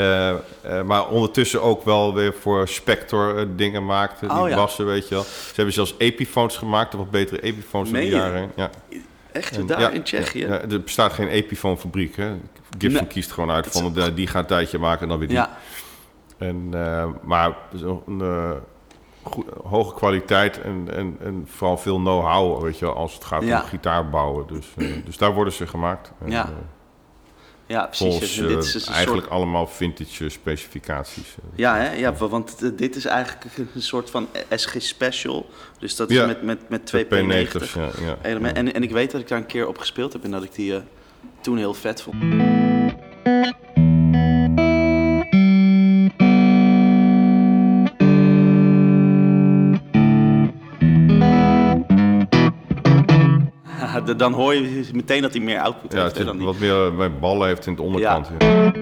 Eh, 0.00 0.30
eh, 0.30 0.82
maar 0.84 1.08
ondertussen 1.08 1.62
ook 1.62 1.84
wel 1.84 2.14
weer 2.14 2.34
voor 2.40 2.68
Spector 2.68 3.38
eh, 3.38 3.44
dingen 3.56 3.84
maakte, 3.84 4.26
die 4.26 4.38
Oh, 4.38 4.48
ja. 4.48 4.56
bassen, 4.56 4.86
weet 4.86 5.08
je 5.08 5.14
wel. 5.14 5.22
Ze 5.24 5.52
hebben 5.54 5.74
zelfs 5.74 5.94
Epiphones 5.98 6.56
gemaakt, 6.56 6.92
wat 6.92 7.10
betere 7.10 7.40
Epiphones 7.40 7.90
door 7.90 8.00
de 8.00 8.06
jaren. 8.08 8.52
Ja. 8.56 8.70
Echt, 9.32 9.56
En- 9.56 9.66
daar 9.66 9.80
ja, 9.80 9.88
in 9.90 10.02
Tsjechië? 10.02 10.38
Ja, 10.46 10.60
er 10.60 10.82
bestaat 10.82 11.12
geen 11.12 11.28
Epiphone-fabriek. 11.28 12.16
Hè? 12.16 12.30
Gibson 12.78 13.00
Nee. 13.02 13.06
kiest 13.06 13.32
gewoon 13.32 13.50
uit 13.50 13.66
van 13.66 13.92
de, 13.92 14.14
die 14.14 14.26
gaat 14.26 14.40
een 14.42 14.46
tijdje 14.46 14.78
maken 14.78 15.02
en 15.02 15.08
dan 15.08 15.18
weer 15.18 15.28
die. 15.28 15.36
Ja, 15.36 15.50
En, 16.38 16.68
maar 17.22 17.56
een 18.06 18.22
hoge 19.64 19.94
kwaliteit 19.94 20.60
en, 20.60 20.88
en, 20.96 21.16
en 21.20 21.44
vooral 21.48 21.76
veel 21.76 21.96
know-how 21.96 22.62
weet 22.62 22.78
je, 22.78 22.84
wel, 22.84 22.94
als 22.94 23.14
het 23.14 23.24
gaat 23.24 23.42
om 23.42 23.48
gitaar 23.50 24.08
bouwen. 24.10 24.46
Dus, 24.46 24.66
dus 25.04 25.16
daar 25.18 25.34
worden 25.34 25.52
ze 25.52 25.66
gemaakt. 25.66 26.12
En, 26.24 26.30
Ja, 26.30 26.48
ja 27.70 27.86
precies. 27.86 28.06
volgens 28.06 28.38
En 28.38 28.46
dit 28.46 28.52
eh, 28.56 28.62
is 28.62 28.72
dus 28.72 28.86
een 28.86 28.92
eigenlijk 28.92 29.24
soort... 29.26 29.36
allemaal 29.36 29.66
vintage 29.66 30.24
eh, 30.24 30.30
specificaties. 30.30 31.16
eh. 31.36 31.44
Ja, 31.58 31.76
hè? 31.76 31.92
ja, 31.92 32.12
wa- 32.14 32.28
want 32.28 32.62
eh, 32.62 32.70
dit 32.76 32.96
is 32.96 33.04
eigenlijk 33.04 33.44
een 33.74 33.82
soort 33.82 34.10
van 34.10 34.28
SG 34.54 34.74
Special. 34.78 35.50
Dus 35.78 35.96
dat 35.96 36.10
is 36.10 36.26
met, 36.26 36.42
met, 36.42 36.68
met 36.68 36.86
twee 36.86 37.06
De 37.06 37.16
P90 37.48 37.52
P90's, 37.56 37.72
ja, 37.74 37.90
ja. 38.00 38.18
element. 38.22 38.56
En, 38.56 38.74
en 38.74 38.82
ik 38.82 38.90
weet 38.90 39.10
dat 39.10 39.20
ik 39.20 39.28
daar 39.28 39.38
een 39.38 39.46
keer 39.46 39.66
op 39.68 39.78
gespeeld 39.78 40.12
heb 40.12 40.24
en 40.24 40.30
dat 40.30 40.42
ik 40.42 40.54
die 40.54 40.74
eh, 40.74 40.80
toen 41.40 41.56
heel 41.58 41.74
vet 41.74 42.02
vond. 42.02 42.16
Dan 54.16 54.32
hoor 54.32 54.54
je 54.54 54.88
meteen 54.94 55.22
dat 55.22 55.32
hij 55.32 55.42
meer 55.42 55.60
output 55.60 55.92
Ja, 55.92 56.02
heeft. 56.02 56.18
het 56.18 56.32
die- 56.32 56.44
wat 56.44 56.58
meer 56.58 56.86
eh, 56.86 56.96
bij 56.96 57.12
ballen 57.12 57.46
heeft 57.48 57.66
in 57.66 57.74
de 57.74 57.82
onderkant. 57.82 58.28
Ja. 58.38 58.72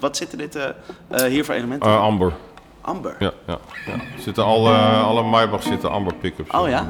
Wat 0.00 0.16
zitten 0.16 0.38
dit 0.38 0.54
eh, 0.54 0.64
eh, 1.08 1.20
hier 1.30 1.44
voor 1.44 1.54
elementen? 1.54 1.88
Eh, 1.90 2.00
amber. 2.00 2.32
Amber. 2.80 3.16
Ja, 3.18 3.32
ja, 3.46 3.58
ja. 3.86 3.94
Zitten 4.18 4.44
alle, 4.44 4.74
alle 4.78 5.22
Maybach 5.22 5.62
zitten 5.62 5.90
amber 5.90 6.14
pick-ups. 6.14 6.50
Oh 6.50 6.68
ja? 6.68 6.88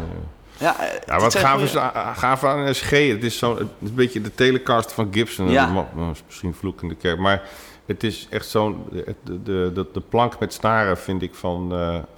Ja, 0.59 0.77
Ja, 1.07 1.19
wat 1.19 1.35
gaaf 1.35 1.63
is, 1.63 1.75
gaaf 2.15 2.45
aan 2.45 2.59
een 2.59 2.75
SG, 2.75 2.91
het 2.91 3.25
is, 3.25 3.39
zo, 3.39 3.51
het 3.59 3.67
is 3.83 3.89
een 3.89 3.95
beetje 3.95 4.21
de 4.21 4.35
Telecaster 4.35 4.95
van 4.95 5.09
Gibson. 5.11 5.51
Ja. 5.51 5.65
Dat 5.75 5.95
ma- 5.95 6.11
is 6.11 6.23
misschien 6.27 6.55
vloek 6.55 6.83
in 6.83 6.89
de 6.89 6.95
kerk, 6.95 7.19
maar 7.19 7.43
het 7.87 8.05
is 8.05 8.27
echt 8.31 8.49
zo'n... 8.49 8.85
De, 8.91 9.15
de, 9.23 9.71
de, 9.75 9.87
de 9.93 10.01
plank 10.01 10.39
met 10.39 10.53
snaren 10.53 10.99
vind 10.99 11.23
ik 11.23 11.35
van, 11.35 11.69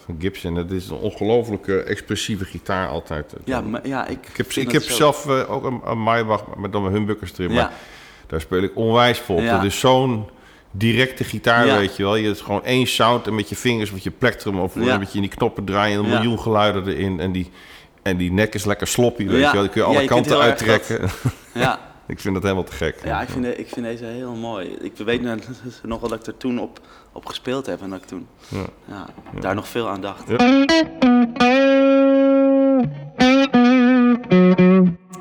van 0.05 0.17
Gibson. 0.19 0.55
Het 0.55 0.71
is 0.71 0.89
een 0.89 0.97
ongelooflijke 0.97 1.83
expressieve 1.83 2.45
gitaar 2.45 2.89
altijd. 2.89 3.33
Ja, 3.45 3.61
maar, 3.61 3.87
ja, 3.89 4.07
ik, 4.07 4.27
Ik 4.55 4.71
heb, 4.73 4.83
ik 4.83 4.91
zelf 4.91 5.29
ook 5.29 5.65
een, 5.65 5.81
een 5.85 5.99
Maybach 6.03 6.45
met 6.57 6.73
dan 6.73 6.83
mijn 6.83 6.95
humbuckers 6.95 7.33
erin, 7.39 7.53
Ja. 7.53 7.63
maar 7.63 7.73
daar 8.29 8.41
speel 8.41 8.63
ik 8.63 8.77
onwijs 8.77 9.19
vol. 9.19 9.41
Ja. 9.41 9.55
Dat 9.57 9.65
is 9.65 9.79
zo'n 9.81 10.29
directe 10.71 11.25
gitaar, 11.25 11.67
Ja. 11.67 11.77
weet 11.79 11.97
je 11.97 12.03
wel. 12.03 12.17
Je 12.17 12.27
hebt 12.27 12.41
gewoon 12.41 12.65
één 12.65 12.87
sound 12.87 13.27
en 13.27 13.35
met 13.35 13.49
je 13.49 13.57
vingers, 13.57 13.91
met 13.91 14.03
je 14.03 14.11
plektrum 14.11 14.59
of 14.61 14.75
Ja. 14.75 14.99
beetje 14.99 15.15
in 15.15 15.21
die 15.21 15.31
knoppen 15.31 15.65
draaien 15.65 15.99
en 15.99 16.05
een 16.05 16.11
miljoen 16.11 16.41
geluiden 16.41 16.87
erin. 16.87 17.21
En 17.21 17.33
die, 17.33 17.51
en 18.03 18.17
die 18.17 18.33
nek 18.33 18.55
is 18.55 18.65
lekker 18.65 18.87
sloppy, 18.87 19.27
weet 19.27 19.45
je 19.47 19.53
wel. 19.53 19.61
Die 19.63 19.71
kun 19.71 19.81
je 19.81 19.87
alle 19.87 20.01
je 20.01 20.07
kanten 20.07 20.39
uittrekken. 20.39 21.01
Ja, 21.55 21.79
ik 22.07 22.21
vind 22.21 22.35
dat 22.35 22.43
helemaal 22.43 22.65
te 22.65 22.73
gek. 22.73 22.97
ja 23.05 23.21
ik, 23.23 23.29
vind 23.29 23.45
de- 23.45 23.57
ik 23.57 23.69
vind 23.69 23.87
deze 23.87 24.05
heel 24.05 24.35
mooi. 24.35 24.77
Ik 24.81 24.93
weet 24.97 25.23
nog- 25.23 25.35
nog 25.83 26.01
wel 26.01 26.09
dat 26.11 26.21
ik 26.21 26.27
er 26.27 26.37
toen 26.37 26.61
op, 26.61 26.81
op 27.13 27.27
gespeeld 27.27 27.67
heb 27.67 27.83
en 27.83 27.91
dat 27.91 27.99
ik 28.03 28.07
toen 28.07 28.27
Ja. 28.49 28.65
ja, 28.89 29.07
daar 29.41 29.55
nog 29.55 29.69
veel 29.69 29.89
aan 29.89 30.01
dacht. 30.01 30.25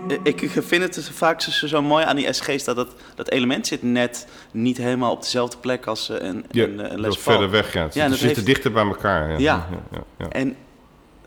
Ja. 0.08 0.18
Ik, 0.24 0.50
vind 0.54 0.84
het 0.84 0.94
dus 0.94 1.10
vaak 1.10 1.42
zo, 1.42 1.68
zo 1.68 1.82
mooi 1.82 2.06
aan 2.06 2.16
die 2.16 2.34
SG's 2.34 2.64
dat 2.64 2.78
het, 2.78 2.88
dat 3.16 3.30
element 3.30 3.68
zit 3.68 3.84
net 3.84 4.28
niet 4.52 4.78
helemaal 4.78 5.12
op 5.12 5.22
dezelfde 5.22 5.58
plek 5.58 5.86
als 5.86 6.10
eh, 6.10 6.28
een, 6.28 6.46
Ja, 6.52 6.64
een, 6.64 6.92
een 6.94 7.00
Les 7.00 7.18
Paul. 7.18 7.38
verder 7.38 7.50
weg 7.50 7.72
gaat. 7.72 7.94
Ja, 7.94 8.04
Ze 8.08 8.10
zitten 8.10 8.28
heeft- 8.28 8.46
dichter 8.46 8.72
bij 8.72 8.84
elkaar. 8.86 9.30
Ja. 9.30 9.38
Ja. 9.38 9.68
Ja, 9.72 9.78
ja, 9.92 10.04
ja. 10.18 10.30
En 10.30 10.56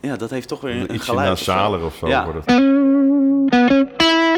ja, 0.01 0.17
dat 0.17 0.31
heeft 0.31 0.49
toch 0.49 0.61
weer 0.61 0.75
een, 0.75 0.93
een 0.93 1.01
geluid. 1.01 1.31
of 1.33 1.39
zo. 1.39 1.53
nasaler 1.53 1.85
of 1.85 1.97
zo. 1.97 2.09
Ja. 2.09 2.25
wordt 2.25 2.45
het. 2.47 4.29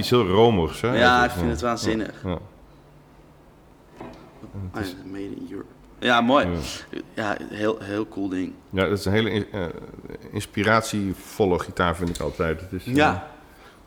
Iets 0.00 0.10
heel 0.10 0.26
romigs. 0.26 0.80
Hè? 0.80 0.98
Ja, 0.98 1.20
ik 1.24 1.26
is, 1.26 1.32
vind 1.32 1.44
ja. 1.44 1.50
het 1.50 1.60
waanzinnig. 1.60 2.22
Ja. 2.24 2.38
Made 5.04 5.24
in 5.24 5.48
Europe. 5.50 5.66
Ja, 5.98 6.20
mooi. 6.20 6.46
Ja, 7.14 7.36
heel, 7.50 7.78
heel 7.80 8.08
cool 8.08 8.28
ding. 8.28 8.52
Ja, 8.70 8.88
dat 8.88 8.98
is 8.98 9.04
een 9.04 9.12
hele 9.12 9.46
eh, 9.52 9.62
inspiratievolle 10.30 11.58
gitaar, 11.58 11.96
vind 11.96 12.08
ik 12.08 12.20
altijd. 12.20 12.60
Het 12.60 12.72
is, 12.72 12.86
eh, 12.86 12.94
Ja. 12.94 13.28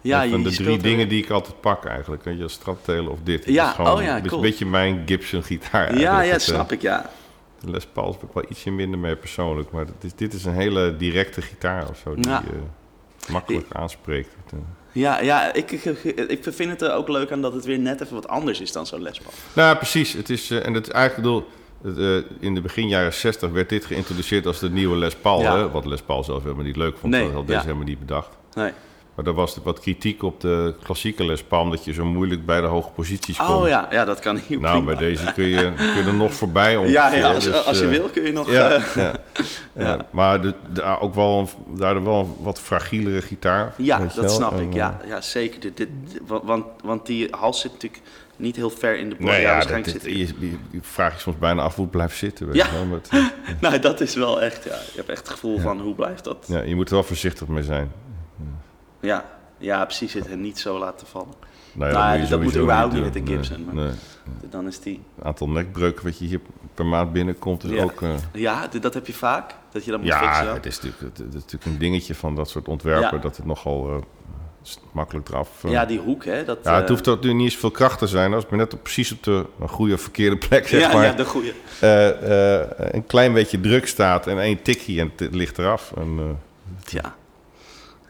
Ja, 0.02 0.24
een 0.24 0.30
van 0.32 0.44
de 0.44 0.52
drie 0.52 0.78
dingen 0.78 1.10
die 1.10 1.24
ik 1.24 1.30
altijd 1.30 1.62
pak 1.62 1.86
eigenlijk. 1.86 2.24
Weet 2.24 2.38
je, 2.38 2.48
Strattelen 2.48 3.12
of 3.12 3.20
dit. 3.24 3.46
Ja, 3.46 3.70
is 3.70 3.76
gewoon, 3.76 3.92
oh 3.98 4.02
ja, 4.04 4.14
Het 4.16 4.24
is 4.24 4.30
cool. 4.30 4.44
een 4.44 4.50
beetje 4.50 4.66
mijn 4.66 5.02
Gibson 5.06 5.44
gitaar 5.44 5.98
Ja, 5.98 6.22
ja, 6.22 6.40
snap 6.40 6.70
eh, 6.70 6.76
ik, 6.76 6.82
ja. 6.82 7.10
De 7.60 7.70
Les 7.72 7.86
Paul 7.86 8.12
heb 8.12 8.24
ik 8.24 8.30
wel 8.34 8.44
ietsje 8.50 8.72
minder 8.72 9.00
mee 9.00 9.16
persoonlijk. 9.16 9.72
Maar 9.72 9.86
dit 9.86 10.04
is, 10.04 10.14
dit 10.16 10.34
is 10.34 10.46
een 10.46 10.54
hele 10.54 10.98
directe 10.98 11.42
gitaar 11.42 11.90
of 11.90 11.98
zo. 11.98 12.16
Die 12.16 12.30
Ja. 12.30 12.42
eh, 12.44 13.32
makkelijk 13.32 13.66
aanspreekt. 13.74 14.30
Ja, 14.94 15.22
ja 15.22 15.54
ik, 15.54 15.72
ik, 16.28 16.40
vind 16.42 16.70
het 16.70 16.82
er 16.82 16.94
ook 16.94 17.08
leuk 17.08 17.32
aan 17.32 17.42
dat 17.42 17.54
het 17.54 17.66
weer 17.66 17.80
net 17.80 18.02
even 18.02 18.16
wat 18.16 18.28
anders 18.28 18.62
is 18.62 18.72
dan 18.72 18.86
zo'n 18.86 19.02
Les 19.02 19.20
Paul. 19.20 19.34
Nou, 19.54 19.78
precies. 19.78 20.14
Het 20.14 20.30
is, 20.30 20.52
eh, 20.52 20.66
en 20.66 20.74
het 20.74 20.88
is 20.88 20.94
eigenlijk, 20.94 21.24
bedoel, 21.24 21.46
eh, 21.98 22.24
in 22.40 22.54
de 22.54 22.62
begin 22.62 22.88
jaren 22.88 23.14
60 23.14 23.52
werd 23.52 23.70
dit 23.70 23.86
geïntroduceerd 23.86 24.46
als 24.46 24.60
de 24.60 24.70
nieuwe 24.70 24.98
Les 24.98 25.16
Paul. 25.16 25.42
Ja. 25.42 25.58
Hè? 25.58 25.70
Wat 25.70 25.86
Les 25.86 26.02
Paul 26.02 26.24
zelf 26.24 26.44
helemaal 26.44 26.66
niet 26.66 26.76
leuk 26.76 26.98
vond. 26.98 27.14
Nee, 27.14 27.24
dat 27.24 27.34
had 27.34 27.48
deze 27.48 27.60
ja. 27.60 27.64
helemaal 27.66 27.86
niet 27.86 28.00
bedacht. 28.00 28.30
Nee. 28.54 28.72
Maar 29.16 29.26
er 29.26 29.34
was 29.34 29.58
wat 29.64 29.80
kritiek 29.80 30.24
op 30.24 30.42
de 30.42 30.76
klassieke 30.84 31.26
Les 31.26 31.44
Paul, 31.44 31.62
omdat 31.64 31.86
je 31.86 31.94
zo 31.94 32.06
moeilijk 32.06 32.46
bij 32.46 32.62
de 32.62 32.68
hoge 32.68 32.90
posities 32.92 33.38
komt. 33.38 33.50
Oh 33.50 33.68
ja, 33.68 33.88
ja, 33.92 34.06
dat 34.06 34.20
kan 34.20 34.40
hier 34.48 34.60
Nou, 34.60 34.76
prima. 34.84 34.86
bij 34.98 35.08
deze 35.08 35.34
kun 35.34 35.44
je, 35.44 35.74
kun 35.76 35.86
je 35.96 36.04
er 36.06 36.14
nog 36.14 36.34
voorbij 36.34 36.76
ongeveer. 36.76 36.94
Ja, 36.96 37.14
ja 37.16 37.34
als, 37.34 37.44
Dus, 37.44 37.66
als 37.66 37.78
je 37.80 37.84
eh, 37.86 37.90
wil 37.90 38.10
kun 38.10 38.24
je 38.24 38.32
nog... 38.32 38.52
Ja, 38.52 38.70
eh, 38.72 38.96
ja, 38.96 39.14
ja. 39.86 40.06
maar 40.12 40.42
de, 40.42 40.54
de- 40.74 40.84
ook 41.00 41.16
wel 41.16 41.50
daardoor 41.68 42.04
wel 42.04 42.20
een 42.20 42.44
wat 42.44 42.60
fragielere 42.60 43.22
gitaar. 43.22 43.74
ja, 43.78 43.98
dat 44.00 44.14
wel. 44.16 44.30
snap 44.30 44.52
En, 44.52 44.60
ik. 44.62 44.70
eh, 44.70 44.76
Ja, 44.76 45.00
ja 45.06 45.22
zeker. 45.22 45.60
Dit, 45.60 45.78
dit, 45.78 45.90
want- 46.26 46.66
want, 46.84 47.06
die 47.06 47.28
hals 47.32 47.62
zit 47.62 47.72
natuurlijk 47.72 48.02
niet 48.36 48.56
heel 48.56 48.70
ver 48.70 48.98
in 48.98 49.10
de 49.10 49.16
borst. 49.16 49.32
Nee, 49.32 49.42
ja, 49.42 49.48
ja, 49.48 49.54
waarschijnlijk 49.54 49.94
dat, 49.94 50.02
zit 50.02 50.12
je, 50.12 50.18
je, 50.40 50.58
je 50.72 50.80
vraagt 50.82 51.16
je 51.16 51.22
soms 51.22 51.38
bijna 51.38 51.62
af 51.62 51.76
hoe 51.76 51.84
het 51.84 51.92
blijft 51.94 52.18
zitten. 52.18 52.46
Weet 52.46 52.56
Ja. 52.56 52.66
je, 52.66 52.72
wel, 52.72 52.86
maar 52.86 53.00
het- 53.02 53.32
Nou, 53.62 53.80
dat 53.80 54.02
is 54.02 54.16
wel 54.16 54.42
echt, 54.42 54.64
ja. 54.64 54.70
Je 54.76 54.92
hebt 54.96 55.10
echt 55.10 55.20
het 55.20 55.30
gevoel 55.30 55.60
van, 55.60 55.80
hoe 55.80 55.96
blijft 55.96 56.24
dat? 56.24 56.46
ja, 56.48 56.62
je 56.62 56.76
moet 56.76 56.88
er 56.90 56.94
wel 56.94 57.04
voorzichtig 57.04 57.48
mee 57.48 57.64
zijn. 57.64 57.92
Ja, 59.04 59.26
ja 59.58 59.86
precies. 59.86 60.14
Het 60.14 60.36
niet 60.40 60.60
zo 60.60 60.80
laten 60.80 61.08
vallen. 61.08 61.34
Nou, 61.74 61.94
Nou, 61.94 62.12
moet 62.18 62.28
je 62.28 62.36
dat 62.36 62.42
moet 62.44 62.58
überhaupt 62.58 62.94
niet 62.94 63.04
met 63.04 63.14
de 63.14 63.22
Gibson, 63.26 63.66
maar- 63.66 63.74
Nee, 63.76 63.92
Dan 64.50 64.68
is 64.68 64.80
die... 64.80 65.02
Het 65.16 65.26
aantal 65.26 65.50
nekbreuken 65.50 66.04
wat 66.04 66.18
je 66.18 66.26
hier 66.26 66.40
per 66.74 66.86
maand 66.86 67.14
binnenkomt 67.14 67.64
is 67.64 67.70
Ja. 67.70 67.84
ook... 67.84 68.02
eh, 68.02 68.10
Ja, 68.34 68.68
dat 68.82 68.94
heb 68.94 69.08
je 69.08 69.14
vaak. 69.14 69.56
Dat 69.72 69.86
je 69.86 69.92
dat 69.92 70.00
moet 70.00 70.10
ja, 70.10 70.20
fixen. 70.34 70.54
het 70.54 70.66
is, 70.66 70.76
natuurlijk, 70.82 71.18
het, 71.18 71.20
is 71.28 71.34
natuurlijk 71.34 71.66
een 71.66 71.78
dingetje 71.78 72.16
van 72.16 72.36
dat 72.36 72.50
soort 72.50 72.68
ontwerpen... 72.68 73.16
Ja. 73.18 73.22
dat 73.24 73.38
het 73.38 73.46
nogal 73.46 73.90
eh, 73.90 73.96
makkelijk 74.92 75.30
eraf... 75.30 75.64
eh, 75.64 75.72
Ja, 75.72 75.86
die 75.86 76.00
hoek, 76.00 76.26
hè. 76.26 76.44
Dat, 76.46 76.60
Ja, 76.64 76.76
het 76.80 76.90
hoeft 76.90 77.08
ook 77.08 77.24
niet 77.24 77.42
eens 77.42 77.56
veel 77.56 77.72
kracht 77.72 78.00
te 78.00 78.08
zijn. 78.08 78.34
Als 78.34 78.46
maar 78.50 78.60
net 78.60 78.74
op, 78.74 78.84
precies 78.84 79.12
op 79.12 79.24
de 79.24 79.46
goede 79.68 79.94
of 79.94 80.02
verkeerde 80.02 80.38
plek, 80.38 80.68
zeg 80.68 80.80
ja, 80.82 80.94
maar, 80.94 81.06
ja, 81.06 81.14
de 81.14 81.26
goede. 81.26 81.54
een 82.78 83.06
klein 83.06 83.34
beetje 83.34 83.60
druk 83.62 83.88
staat 83.88 84.28
en 84.28 84.40
één 84.40 84.62
tikje 84.62 85.00
en 85.02 85.12
het 85.16 85.36
ligt 85.36 85.58
eraf. 85.58 85.92
En, 85.98 86.40
Ja. 86.86 87.16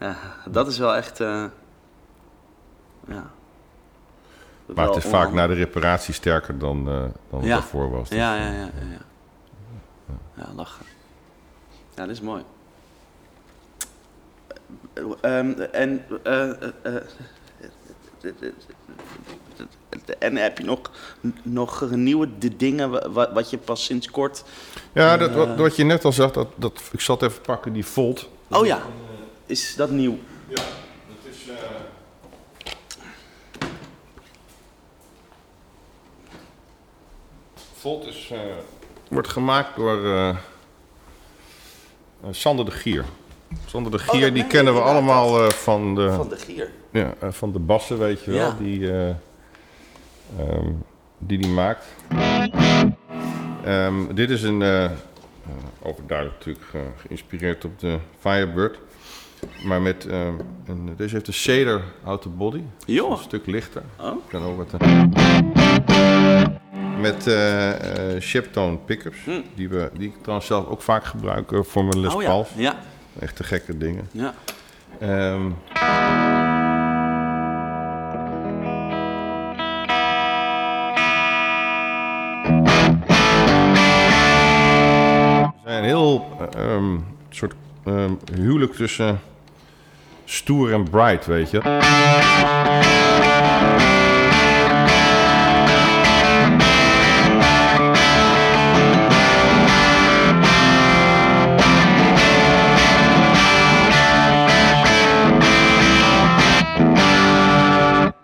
Ja. 0.00 0.16
Dat 0.48 0.66
is 0.66 0.78
wel 0.78 0.94
echt... 0.94 1.20
eh, 1.20 1.44
ja. 3.08 3.30
maar 4.74 4.86
het 4.86 4.96
is 4.96 5.10
vaak 5.10 5.32
na 5.32 5.46
de 5.46 5.54
reparatie 5.54 6.14
sterker 6.14 6.58
dan, 6.58 6.78
eh, 6.88 6.94
dan 7.30 7.40
het 7.40 7.44
Ja. 7.48 7.54
daarvoor 7.54 7.90
was. 7.90 8.08
Dus, 8.08 8.18
Ja, 8.18 8.34
ja, 8.36 8.44
ja, 8.50 8.52
ja, 8.52 8.68
ja. 8.90 9.02
Ja, 10.34 10.46
lachen. 10.56 10.86
Ja, 11.94 12.02
dat 12.02 12.08
is 12.10 12.20
mooi. 12.20 12.42
Eh, 14.92 15.02
ehm, 15.38 15.60
en, 15.60 16.04
eh, 16.22 16.50
eh, 16.50 16.60
eh, 16.82 16.94
en 20.18 20.36
heb 20.36 20.58
je 20.58 20.64
nog, 20.64 20.80
nog 21.42 21.90
nieuwe 21.90 22.28
dingen 22.56 22.90
wa- 22.90 23.10
wa- 23.10 23.32
wat 23.32 23.50
je 23.50 23.58
pas 23.58 23.84
sinds 23.84 24.10
kort... 24.10 24.44
Ja, 24.92 25.16
dat, 25.16 25.34
wat, 25.34 25.56
wat 25.56 25.76
je 25.76 25.84
net 25.84 26.04
al 26.04 26.12
zag, 26.12 26.30
dat, 26.30 26.48
dat, 26.54 26.82
ik 26.92 27.00
zat 27.00 27.22
even 27.22 27.40
pakken 27.40 27.72
die 27.72 27.86
Volt. 27.86 28.28
Oh 28.50 28.66
ja, 28.66 28.80
is 29.54 29.74
dat 29.76 29.90
nieuw? 29.90 30.18
Ja, 30.48 30.54
dat 30.54 31.32
is... 31.32 31.48
eh, 31.48 31.56
Volt 37.74 38.06
is, 38.06 38.30
eh, 38.32 38.38
wordt 39.08 39.28
gemaakt 39.28 39.76
door 39.76 40.06
eh, 40.14 40.36
Sander 42.30 42.64
de 42.64 42.70
Gier. 42.70 43.04
Sander 43.66 43.92
de 43.92 43.98
Gier, 43.98 44.20
dat- 44.20 44.34
die 44.34 44.46
kennen 44.46 44.74
we 44.74 44.80
allemaal 44.80 45.50
van, 45.50 45.94
de, 45.94 46.12
Van 46.12 46.28
de 46.28 46.36
Gier. 46.36 46.70
ja, 46.90 47.14
van 47.30 47.52
de 47.52 47.58
bassen, 47.58 47.98
weet 47.98 48.24
je 48.24 48.30
wel, 48.30 48.40
Ja. 48.40 48.56
die, 48.58 48.90
eh, 48.92 49.08
ehm, 50.38 50.70
die 51.18 51.38
die 51.38 51.50
maakt. 51.50 51.84
Ehm, 53.64 54.14
dit 54.14 54.30
is 54.30 54.42
een, 54.42 54.90
overduidelijk 55.82 56.36
natuurlijk 56.38 56.66
geïnspireerd 56.96 57.64
op 57.64 57.78
de 57.78 57.98
Firebird. 58.20 58.78
Maar 59.64 59.82
met, 59.82 60.06
ehm, 60.06 60.34
een, 60.66 60.94
deze 60.96 61.14
heeft 61.14 61.26
een 61.26 61.34
cedar 61.34 61.80
houten 62.02 62.36
body. 62.36 62.60
Een 62.86 63.16
stuk 63.16 63.46
lichter. 63.46 63.82
Oh. 64.00 64.12
Kan 64.28 64.42
ook 64.42 64.56
wat, 64.56 64.80
eh, 64.80 66.44
met 67.00 67.26
eh 67.26 68.14
eh 68.14 68.20
Sheptone 68.22 68.76
pickups. 68.76 69.24
Hm. 69.24 69.40
Die, 69.54 69.68
we, 69.68 69.90
die 69.98 70.08
ik 70.08 70.14
trouwens 70.20 70.46
zelf 70.46 70.66
ook 70.66 70.82
vaak 70.82 71.04
gebruik 71.04 71.52
eh, 71.52 71.62
voor 71.62 71.84
mijn 71.84 72.00
Les 72.00 72.14
Oh 72.14 72.22
ja, 72.22 72.44
ja, 72.56 72.76
Echt 73.18 73.36
te 73.36 73.44
gekke 73.44 73.78
dingen. 73.78 74.08
ja. 74.12 74.34
Ehm 75.00 75.50
zijn 85.64 85.78
een 85.78 85.84
heel 85.84 86.26
eh, 86.52 86.74
ehm, 86.74 86.96
soort 87.30 87.54
huwelijk 88.34 88.72
tussen 88.72 89.20
stoer 90.24 90.72
en 90.72 90.90
bright, 90.90 91.26
weet 91.26 91.50
je. 91.50 91.56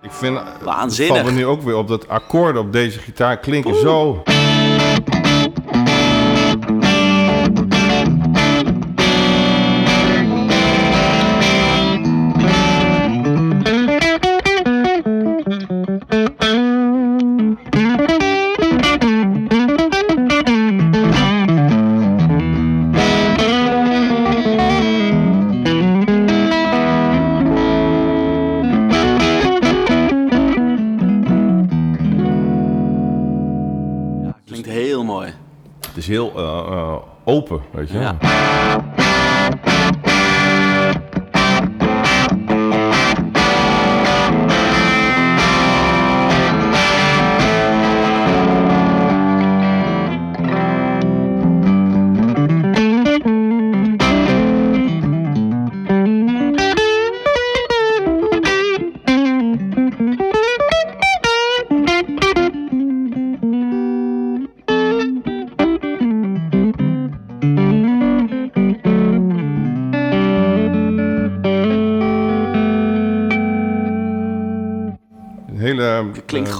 Ik 0.03 0.11
vind, 0.11 0.38
Waanzinnig. 0.62 1.16
Valt 1.16 1.30
me 1.30 1.32
nu 1.38 1.46
ook 1.46 1.62
weer 1.62 1.76
op 1.76 1.88
dat 1.88 2.09
akkoorden 2.09 2.62
op 2.62 2.72
deze 2.72 2.98
gitaar 2.98 3.38
klinken 3.38 3.80
zo... 3.80 4.22
open, 37.30 37.60
weet 37.72 37.90
je. 37.90 37.98
Ja. 37.98 38.16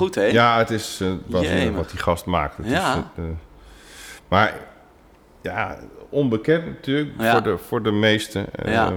Goed, 0.01 0.15
hè? 0.15 0.25
Ja, 0.25 0.59
het 0.59 0.71
is 0.71 1.01
eh 1.01 1.43
Jemig. 1.43 1.77
wat 1.77 1.91
die 1.91 1.99
gast 1.99 2.27
maakt. 2.27 2.57
Het 2.57 2.67
Ja. 2.69 2.95
Is, 2.97 3.03
eh, 3.17 3.25
eh, 3.25 3.31
maar 4.29 4.55
ja, 5.43 5.79
onbekend 6.09 6.67
natuurlijk 6.67 7.11
Ja. 7.19 7.33
voor, 7.33 7.43
de, 7.43 7.59
voor 7.59 7.83
de 7.83 7.91
meesten. 7.93 8.47
Ja. 8.65 8.93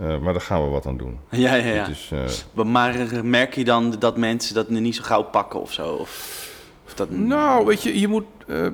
Eh, 0.00 0.18
maar 0.18 0.32
daar 0.32 0.42
gaan 0.42 0.64
we 0.64 0.68
wat 0.70 0.86
aan 0.86 0.96
doen. 0.96 1.18
Ja, 1.30 1.54
ja, 1.54 1.74
ja. 1.74 1.88
Eh, 2.10 2.64
Maar 2.66 2.94
merk 3.24 3.54
je 3.54 3.64
dan 3.64 3.94
dat 3.98 4.16
mensen 4.16 4.54
dat 4.54 4.68
niet 4.68 4.96
zo 4.96 5.02
gauw 5.02 5.22
pakken 5.22 5.60
of 5.60 5.72
zo? 5.72 5.88
Of, 5.94 6.42
of 6.86 6.94
dat... 6.94 7.10
nou, 7.10 7.66
weet 7.66 7.82
je, 7.82 8.00
je 8.00 8.08
moet, 8.08 8.24
eh 8.46 8.66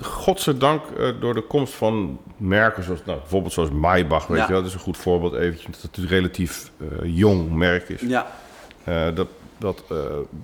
godzijdank, 0.00 0.82
eh 0.98 1.08
door 1.20 1.34
de 1.34 1.42
komst 1.42 1.74
van 1.74 2.18
merken 2.36 2.82
zoals, 2.84 3.04
nou, 3.04 3.18
bijvoorbeeld 3.18 3.52
zoals 3.52 3.70
Maybach, 3.70 4.26
weet 4.26 4.38
Ja. 4.38 4.44
je 4.46 4.52
wel, 4.52 4.60
dat 4.60 4.68
is 4.70 4.74
een 4.76 4.82
goed 4.82 4.96
voorbeeld 4.96 5.34
eventjes, 5.34 5.70
dat 5.72 5.82
het 5.82 5.96
een 5.96 6.06
relatief 6.06 6.70
eh, 6.80 6.86
jong 7.02 7.50
merk 7.50 7.88
is. 7.88 8.00
Ja, 8.00 8.26
Eh, 8.84 9.06
dat, 9.14 9.28
dat, 9.58 9.84
eh, 9.90 9.96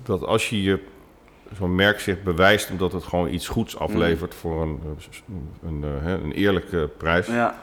dat 0.03 0.23
als 0.25 0.49
je 0.49 0.61
je 0.61 0.79
zo'n 1.57 1.75
merk 1.75 1.99
zich 1.99 2.23
bewijst 2.23 2.69
omdat 2.69 2.91
het 2.91 3.03
gewoon 3.03 3.29
iets 3.29 3.47
goeds 3.47 3.77
aflevert 3.77 4.35
voor 4.35 4.61
een, 4.61 4.79
eh, 4.83 5.69
een, 5.69 5.83
eh, 5.83 6.11
een 6.11 6.31
eerlijke 6.31 6.89
prijs. 6.97 7.27
ja, 7.27 7.55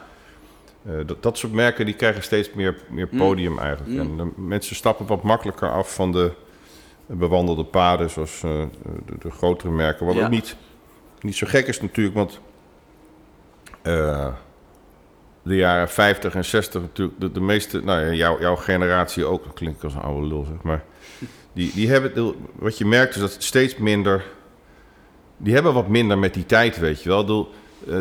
dat, 1.05 1.23
dat 1.23 1.37
soort 1.37 1.53
merken 1.53 1.85
die 1.85 1.95
krijgen 1.95 2.23
steeds 2.23 2.53
meer, 2.53 2.77
meer 2.89 3.07
podium 3.07 3.59
eigenlijk. 3.59 3.99
En 3.99 4.17
de 4.17 4.31
mensen 4.35 4.75
stappen 4.75 5.05
wat 5.05 5.23
makkelijker 5.23 5.71
af 5.71 5.93
van 5.93 6.11
de 6.11 6.31
bewandelde 7.05 7.63
paden, 7.63 8.09
zoals 8.09 8.39
de, 8.41 8.67
de 9.19 9.31
grotere 9.31 9.71
merken. 9.71 10.05
Wat 10.05 10.15
Ja. 10.15 10.23
ook 10.23 10.29
niet, 10.29 10.55
niet 11.21 11.35
zo 11.35 11.47
gek 11.47 11.67
is 11.67 11.81
natuurlijk, 11.81 12.15
want 12.15 12.39
de 15.43 15.55
jaren 15.55 15.89
50 15.89 16.35
en 16.35 16.45
60 16.45 16.81
natuurlijk, 16.81 17.19
de, 17.19 17.31
de 17.31 17.41
meeste, 17.41 17.83
nou 17.83 18.05
ja, 18.05 18.13
jouw, 18.13 18.39
jouw 18.39 18.55
generatie 18.55 19.25
ook, 19.25 19.43
dat 19.43 19.53
klinkt 19.53 19.83
als 19.83 19.93
een 19.93 20.01
oude 20.01 20.27
lul 20.27 20.43
zeg 20.43 20.61
maar. 20.61 20.83
Die, 21.59 21.71
die 21.73 21.89
hebben, 21.89 22.35
wat 22.55 22.77
je 22.77 22.85
merkt 22.85 23.15
is 23.15 23.21
dat 23.21 23.33
het 23.33 23.43
steeds 23.43 23.75
minder, 23.77 24.25
die 25.37 25.53
hebben 25.53 25.73
wat 25.73 25.87
minder 25.87 26.17
met 26.17 26.33
die 26.33 26.45
tijd, 26.45 26.77
weet 26.79 27.03
je 27.03 27.09
wel. 27.09 27.49
Ik 27.83 27.89
eh, 27.89 27.97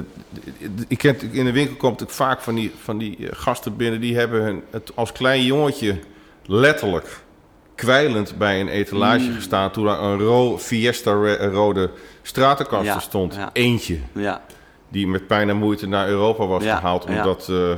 ik 0.88 0.98
ken, 0.98 1.16
in 1.32 1.44
de 1.44 1.52
winkel 1.52 1.76
komt 1.76 2.02
ook 2.02 2.10
vaak 2.10 2.40
van 2.40 2.54
die, 2.54 2.72
van 2.82 2.98
die 2.98 3.16
eh, 3.16 3.28
gasten 3.30 3.76
binnen, 3.76 4.00
die 4.00 4.16
hebben 4.16 4.42
hun, 4.42 4.62
het 4.70 4.92
als 4.94 5.12
klein 5.12 5.44
jongetje 5.44 5.98
letterlijk 6.46 7.20
kwijlend 7.74 8.38
bij 8.38 8.60
een 8.60 8.68
etalage 8.68 9.32
gestaan 9.32 9.70
toen 9.70 9.86
er 9.86 9.98
een 10.02 10.18
ro 10.18 10.58
Fiesta 10.58 11.12
re- 11.20 11.46
rode 11.50 11.90
stratenkast 12.22 12.84
Ja, 12.84 12.98
stond. 13.00 13.34
ja. 13.34 13.50
Eentje, 13.52 13.98
ja. 14.12 14.44
die 14.88 15.06
met 15.06 15.26
pijn 15.26 15.48
en 15.48 15.56
moeite 15.56 15.86
naar 15.86 16.08
Europa 16.08 16.46
was 16.46 16.62
gehaald 16.64 17.04
omdat 17.04 17.48
eh, 17.48 17.72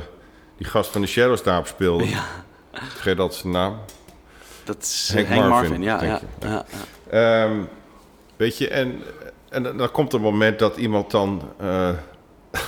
die 0.57 0.67
gast 0.67 0.91
van 0.91 1.01
de 1.01 1.07
Shadows 1.07 1.43
daarop 1.43 1.67
speelde. 1.67 2.09
Ja. 2.09 2.23
Vergeet 2.71 3.17
dat 3.17 3.35
zijn 3.35 3.53
naam. 3.53 3.77
Dat 4.63 4.77
is 4.81 5.11
Hank 5.13 5.27
Hank, 5.27 5.49
Marvin, 5.49 5.69
Marvin, 5.69 5.83
ja, 5.83 6.03
ja, 6.03 6.19
je. 6.39 6.47
ja, 6.47 6.65
ja. 7.11 7.43
Ehm, 7.43 7.55
weet 8.35 8.57
je, 8.57 8.67
en, 8.69 9.01
en 9.49 9.63
dan- 9.63 9.91
komt 9.91 10.13
een 10.13 10.21
moment 10.21 10.59
dat 10.59 10.77
iemand 10.77 11.11
dan 11.11 11.41
eh, 11.59 11.89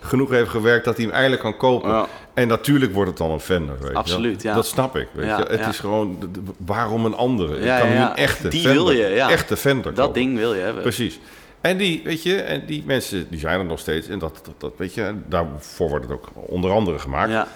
genoeg 0.00 0.30
heeft 0.30 0.50
gewerkt 0.50 0.84
dat 0.84 0.96
hij 0.96 1.04
hem 1.04 1.14
eindelijk 1.14 1.42
kan 1.42 1.56
kopen. 1.56 2.06
En 2.34 2.48
natuurlijk 2.48 2.92
wordt 2.92 3.08
het 3.08 3.18
dan 3.18 3.30
een 3.30 3.40
Fender. 3.40 3.76
Weet 3.80 3.90
je. 3.90 3.94
Absoluut, 3.96 4.42
ja. 4.42 4.54
Dat 4.54 4.66
snap 4.66 4.96
ik. 4.96 5.08
Weet 5.12 5.26
je. 5.26 5.44
Het 5.48 5.66
is 5.66 5.78
gewoon, 5.78 6.16
de- 6.32 6.40
waarom 6.56 7.04
een 7.04 7.14
andere? 7.14 7.64
Ja, 7.64 7.74
ik 7.76 7.80
kan 7.82 7.90
nu 7.90 7.96
een 7.96 8.14
echte 8.14 8.48
Die 8.48 8.60
Fender, 8.62 8.84
wil 8.84 8.92
je, 8.92 9.06
ja. 9.08 9.30
echte 9.30 9.56
Fender 9.56 9.94
Dat 9.94 10.04
kopen. 10.06 10.20
ding 10.20 10.36
wil 10.36 10.54
je 10.54 10.60
hebben. 10.60 10.82
Precies. 10.82 11.18
En 11.60 11.76
die, 11.76 12.00
weet 12.04 12.22
je, 12.22 12.36
en 12.40 12.66
die 12.66 12.82
mensen, 12.86 13.26
die 13.30 13.38
zijn 13.38 13.58
er 13.58 13.64
nog 13.64 13.78
steeds. 13.78 14.08
En 14.08 14.18
dat, 14.18 14.40
dat, 14.44 14.54
dat 14.58 14.72
weet 14.76 14.94
je, 14.94 15.14
daarvoor 15.28 15.88
wordt 15.88 16.04
het 16.04 16.14
ook 16.14 16.28
onder 16.34 16.70
andere 16.70 16.98
gemaakt. 16.98 17.30
Ja, 17.30 17.48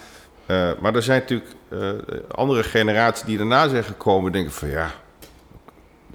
Eh, 0.47 0.71
maar 0.81 0.95
er 0.95 1.03
zijn 1.03 1.21
natuurlijk 1.21 1.51
eh, 1.69 1.89
andere 2.31 2.63
generaties 2.63 3.25
die 3.25 3.37
daarna 3.37 3.69
zijn 3.69 3.85
gekomen, 3.85 4.33
denken 4.33 4.53
van 4.53 4.69
ja. 4.69 4.91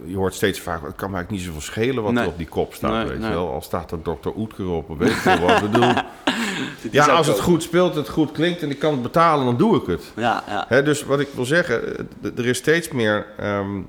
Je 0.05 0.15
hoort 0.15 0.33
steeds 0.33 0.59
vaak, 0.59 0.83
het 0.85 0.95
kan 0.95 1.09
mij 1.11 1.19
eigenlijk 1.19 1.29
niet 1.31 1.41
zoveel 1.41 1.61
schelen 1.73 2.03
wat 2.03 2.13
Nee. 2.13 2.23
er 2.23 2.29
op 2.29 2.37
die 2.37 2.47
kop 2.47 2.73
staat, 2.73 2.91
Nee, 2.91 3.05
weet 3.05 3.19
nee. 3.19 3.29
je 3.29 3.35
wel. 3.35 3.51
Al 3.53 3.61
staat 3.61 3.91
er 3.91 4.03
dokter 4.03 4.31
Oetker 4.35 4.69
op, 4.69 4.97
weet 4.97 5.11
veel 5.13 5.39
wat. 5.39 5.61
Ik 5.61 5.71
bedoel, 5.71 5.93
Dit 6.81 6.91
ja, 6.93 7.05
als 7.05 7.27
het 7.27 7.39
goed 7.39 7.63
speelt, 7.63 7.95
het 7.95 8.09
goed 8.09 8.31
klinkt 8.31 8.61
en 8.61 8.69
ik 8.69 8.79
kan 8.79 8.91
het 8.93 9.01
betalen, 9.01 9.45
dan 9.45 9.57
doe 9.57 9.75
ik 9.81 9.85
het. 9.87 10.11
Ja, 10.15 10.43
ja. 10.47 10.65
Hè, 10.67 10.83
dus 10.83 11.03
wat 11.03 11.19
ik 11.19 11.27
wil 11.35 11.45
zeggen, 11.45 11.97
eh, 11.97 12.37
er 12.37 12.45
is 12.47 12.57
steeds 12.57 12.89
meer 12.91 13.25
ehm, 13.37 13.79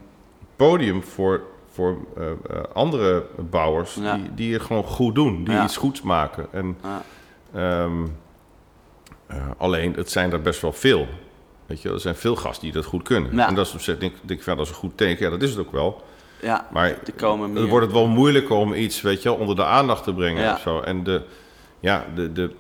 podium 0.56 1.02
voor, 1.04 1.40
voor 1.72 1.96
andere 2.72 3.24
bouwers 3.50 3.94
Ja. 3.94 4.14
die, 4.16 4.34
die 4.34 4.52
het 4.52 4.62
gewoon 4.62 4.84
goed 4.84 5.14
doen, 5.14 5.44
die 5.44 5.54
Ja. 5.54 5.64
iets 5.64 5.76
goeds 5.76 6.02
maken. 6.02 6.46
En, 6.52 6.76
Ja. 6.82 7.88
Eh, 9.32 9.38
alleen, 9.58 9.92
het 9.94 10.10
zijn 10.10 10.32
er 10.32 10.40
best 10.42 10.60
wel 10.60 10.72
veel. 10.72 11.06
Weet 11.66 11.82
je, 11.82 11.88
er 11.90 12.00
zijn 12.00 12.14
veel 12.14 12.36
gasten 12.36 12.62
die 12.62 12.72
dat 12.72 12.84
goed 12.84 13.02
kunnen. 13.02 13.36
Ja. 13.36 13.48
En 13.48 13.54
dat 13.54 13.66
is 13.66 13.72
op 13.74 13.80
zich, 13.80 13.98
denk, 13.98 14.14
denk 14.22 14.38
ik, 14.38 14.44
van, 14.46 14.56
dat 14.56 14.66
is 14.66 14.72
een 14.72 14.78
goed 14.78 14.96
teken. 14.96 15.24
Ja, 15.24 15.30
dat 15.30 15.42
is 15.42 15.50
het 15.50 15.58
ook 15.58 15.72
wel. 15.72 16.02
ja. 16.40 16.68
Maar 16.72 16.98
dan 17.54 17.68
wordt 17.68 17.86
het 17.86 17.94
wel 17.94 18.06
moeilijker 18.06 18.56
om 18.56 18.72
iets, 18.74 19.00
weet 19.00 19.22
je, 19.22 19.32
onder 19.32 19.56
de 19.56 19.64
aandacht 19.64 20.04
te 20.04 20.14
brengen 20.14 20.42
Ja. 20.42 20.52
of 20.54 20.60
zo. 20.60 20.80
En 20.80 21.04
de, 21.04 21.22
ja, 21.80 22.04
de, 22.14 22.32
de, 22.32 22.50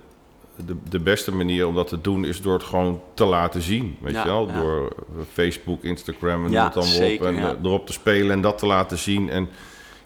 de, 0.66 0.76
de 0.88 0.98
beste 1.00 1.32
manier 1.34 1.66
om 1.66 1.74
dat 1.74 1.88
te 1.88 2.00
doen 2.00 2.24
is 2.24 2.40
door 2.42 2.52
het 2.52 2.62
gewoon 2.62 3.00
te 3.14 3.24
laten 3.24 3.62
zien, 3.62 3.96
weet 4.00 4.12
Ja, 4.14 4.22
je 4.22 4.28
wel. 4.28 4.46
ja. 4.48 4.60
Door 4.60 4.88
eh, 4.88 5.22
Facebook, 5.32 5.82
Instagram 5.82 6.44
en 6.44 6.50
Ja, 6.50 6.62
allemaal 6.64 6.82
zeker, 6.82 7.28
op. 7.28 7.34
En 7.34 7.40
ja. 7.40 7.48
eh, 7.50 7.56
erop 7.64 7.86
te 7.86 7.92
spelen 7.92 8.30
en 8.30 8.40
dat 8.40 8.58
te 8.58 8.66
laten 8.66 8.98
zien. 8.98 9.30
En 9.30 9.48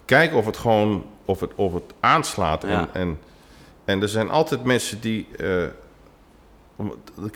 kijken 0.05 0.37
of 0.37 0.45
het 0.45 0.57
gewoon, 0.57 1.05
of 1.25 1.39
het, 1.39 1.51
of 1.55 1.73
het 1.73 1.93
aanslaat. 1.99 2.61
Ja. 2.61 2.69
En, 2.69 2.87
en, 2.93 3.19
en 3.85 4.01
er 4.01 4.09
zijn 4.09 4.29
altijd 4.29 4.63
mensen 4.63 4.99
die... 5.01 5.27
en 6.77 6.91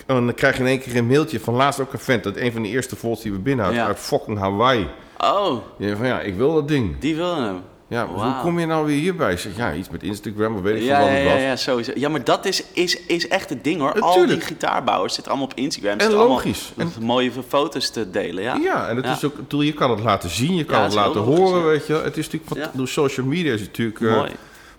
dan 0.06 0.34
krijg 0.34 0.56
je 0.56 0.62
in 0.62 0.68
één 0.68 0.80
keer 0.80 0.96
een 0.96 1.08
mailtje 1.08 1.40
van 1.40 1.54
laatst 1.54 1.80
ook 1.80 1.94
een 1.94 2.00
vent. 2.00 2.24
Dat 2.24 2.36
een 2.38 2.52
van 2.52 2.62
de 2.62 2.68
eerste 2.70 2.96
volts 2.96 3.22
die 3.22 3.32
we 3.32 3.38
binnen 3.40 3.66
hadden 3.66 3.84
Ja. 3.84 3.88
uit 3.90 4.00
fucking 4.00 4.38
Hawaii. 4.38 4.88
Oh, 5.18 5.58
denkt 5.78 5.98
van 5.98 6.08
ja, 6.08 6.20
ik 6.22 6.36
wil 6.36 6.54
dat 6.54 6.68
ding. 6.68 7.00
die 7.00 7.16
willen 7.16 7.44
hem. 7.44 7.62
Ja, 7.88 8.08
hoe 8.08 8.36
kom 8.42 8.60
je 8.60 8.66
nou 8.66 8.86
weer 8.86 9.00
hierbij? 9.00 9.38
Zeg, 9.38 9.58
ja, 9.58 9.74
iets 9.74 9.90
met 9.90 10.04
Instagram 10.04 10.56
of 10.56 10.62
weet 10.62 10.76
ik 10.76 10.82
Ja, 10.84 10.98
veel 10.98 11.06
wat 11.08 11.16
ja, 11.18 11.24
ja, 11.24 11.36
ja, 11.38 11.56
sowieso. 11.56 11.92
Ja, 11.96 12.10
maar 12.10 12.24
dat 12.24 12.46
is, 12.46 12.64
is, 12.74 12.98
is 13.06 13.28
echt 13.28 13.50
het 13.50 13.64
ding 13.64 13.80
hoor. 13.80 14.00
Al 14.02 14.26
die 14.28 14.42
gitaarbouwers 14.42 15.14
zitten 15.14 15.32
allemaal 15.32 15.50
op 15.52 15.58
Instagram. 15.58 15.98
En 15.98 16.08
allemaal 16.08 16.28
logisch. 16.28 16.72
En- 16.78 16.92
mooie 17.00 17.32
foto's 17.48 17.90
te 17.90 18.12
delen, 18.12 18.44
ja. 18.44 18.56
Ja, 18.56 18.88
en 18.88 18.96
het 18.96 19.06
Ja. 19.06 19.12
is 19.12 19.24
ook, 19.24 19.34
je 19.50 19.74
kan 19.74 19.90
het 19.90 20.00
laten 20.00 20.30
zien, 20.30 20.56
je 20.56 20.64
kan 20.64 20.82
het 20.84 20.94
laten 20.94 21.22
horen, 21.22 21.66
weet 21.66 21.88
je. 21.88 21.94
Het 21.94 22.18
is 22.18 22.30
natuurlijk, 22.30 22.70
door 22.74 22.88
social 22.88 23.26
media 23.26 23.54
is 23.54 23.62
natuurlijk, 23.62 24.02
eh, 24.02 24.24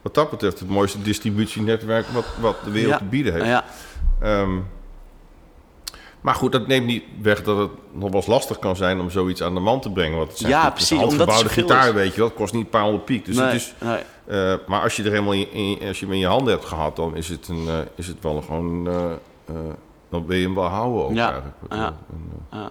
wat 0.02 0.14
dat 0.14 0.30
betreft, 0.30 0.58
het 0.58 0.68
mooiste 0.68 1.02
distributienetwerk 1.02 2.06
wat, 2.06 2.24
wat 2.40 2.56
de 2.64 2.70
wereld 2.70 2.98
te 2.98 3.04
bieden 3.04 3.32
heeft. 3.32 3.46
Ja, 3.46 3.64
Ehm, 4.22 4.58
Maar 6.20 6.34
goed, 6.34 6.52
dat 6.52 6.66
neemt 6.66 6.86
niet 6.86 7.04
weg 7.22 7.42
dat 7.42 7.58
het 7.58 7.70
nog 7.92 8.08
wel 8.08 8.16
eens 8.20 8.26
lastig 8.26 8.58
kan 8.58 8.76
zijn 8.76 9.00
om 9.00 9.10
zoiets 9.10 9.42
aan 9.42 9.54
de 9.54 9.60
man 9.60 9.80
te 9.80 9.90
brengen. 9.90 10.16
Want 10.18 10.28
het 10.30 10.38
zijn 10.38 10.52
Ja, 10.52 10.70
precies, 10.70 10.90
Een 10.90 10.98
handgebouwde 10.98 11.48
gitaar, 11.48 11.86
is. 11.88 11.92
weet 11.92 12.10
je 12.12 12.16
wel. 12.16 12.26
Het 12.26 12.36
kost 12.36 12.52
niet 12.52 12.64
een 12.64 12.70
paar 12.70 12.82
honderd 12.82 13.04
piek. 13.04 13.24
Dus 13.24 13.36
nee, 13.36 13.44
het 13.44 13.54
is, 13.54 13.74
nee. 13.80 13.98
eh, 14.24 14.54
maar 14.66 14.82
als 14.82 14.96
je 14.96 15.02
er 15.02 15.10
helemaal 15.10 15.32
in, 15.32 15.52
in- 15.52 15.88
als 15.88 15.98
je 16.00 16.04
hem 16.04 16.14
in 16.14 16.20
je 16.20 16.26
handen 16.26 16.52
hebt 16.52 16.64
gehad, 16.64 16.96
dan 16.96 17.16
is 17.16 17.28
het, 17.28 17.48
een, 17.48 17.68
eh, 17.68 17.78
is 17.94 18.06
het 18.06 18.16
wel 18.22 18.42
gewoon... 18.42 18.88
eh, 18.88 19.54
dan 20.10 20.26
wil 20.26 20.36
je 20.36 20.44
hem 20.44 20.54
wel 20.54 20.64
houden 20.64 21.04
ook 21.04 21.14
Ja, 21.14 21.26
eigenlijk. 21.32 21.56
ja. 21.70 21.94
En, 22.12 22.30
Ja. 22.58 22.70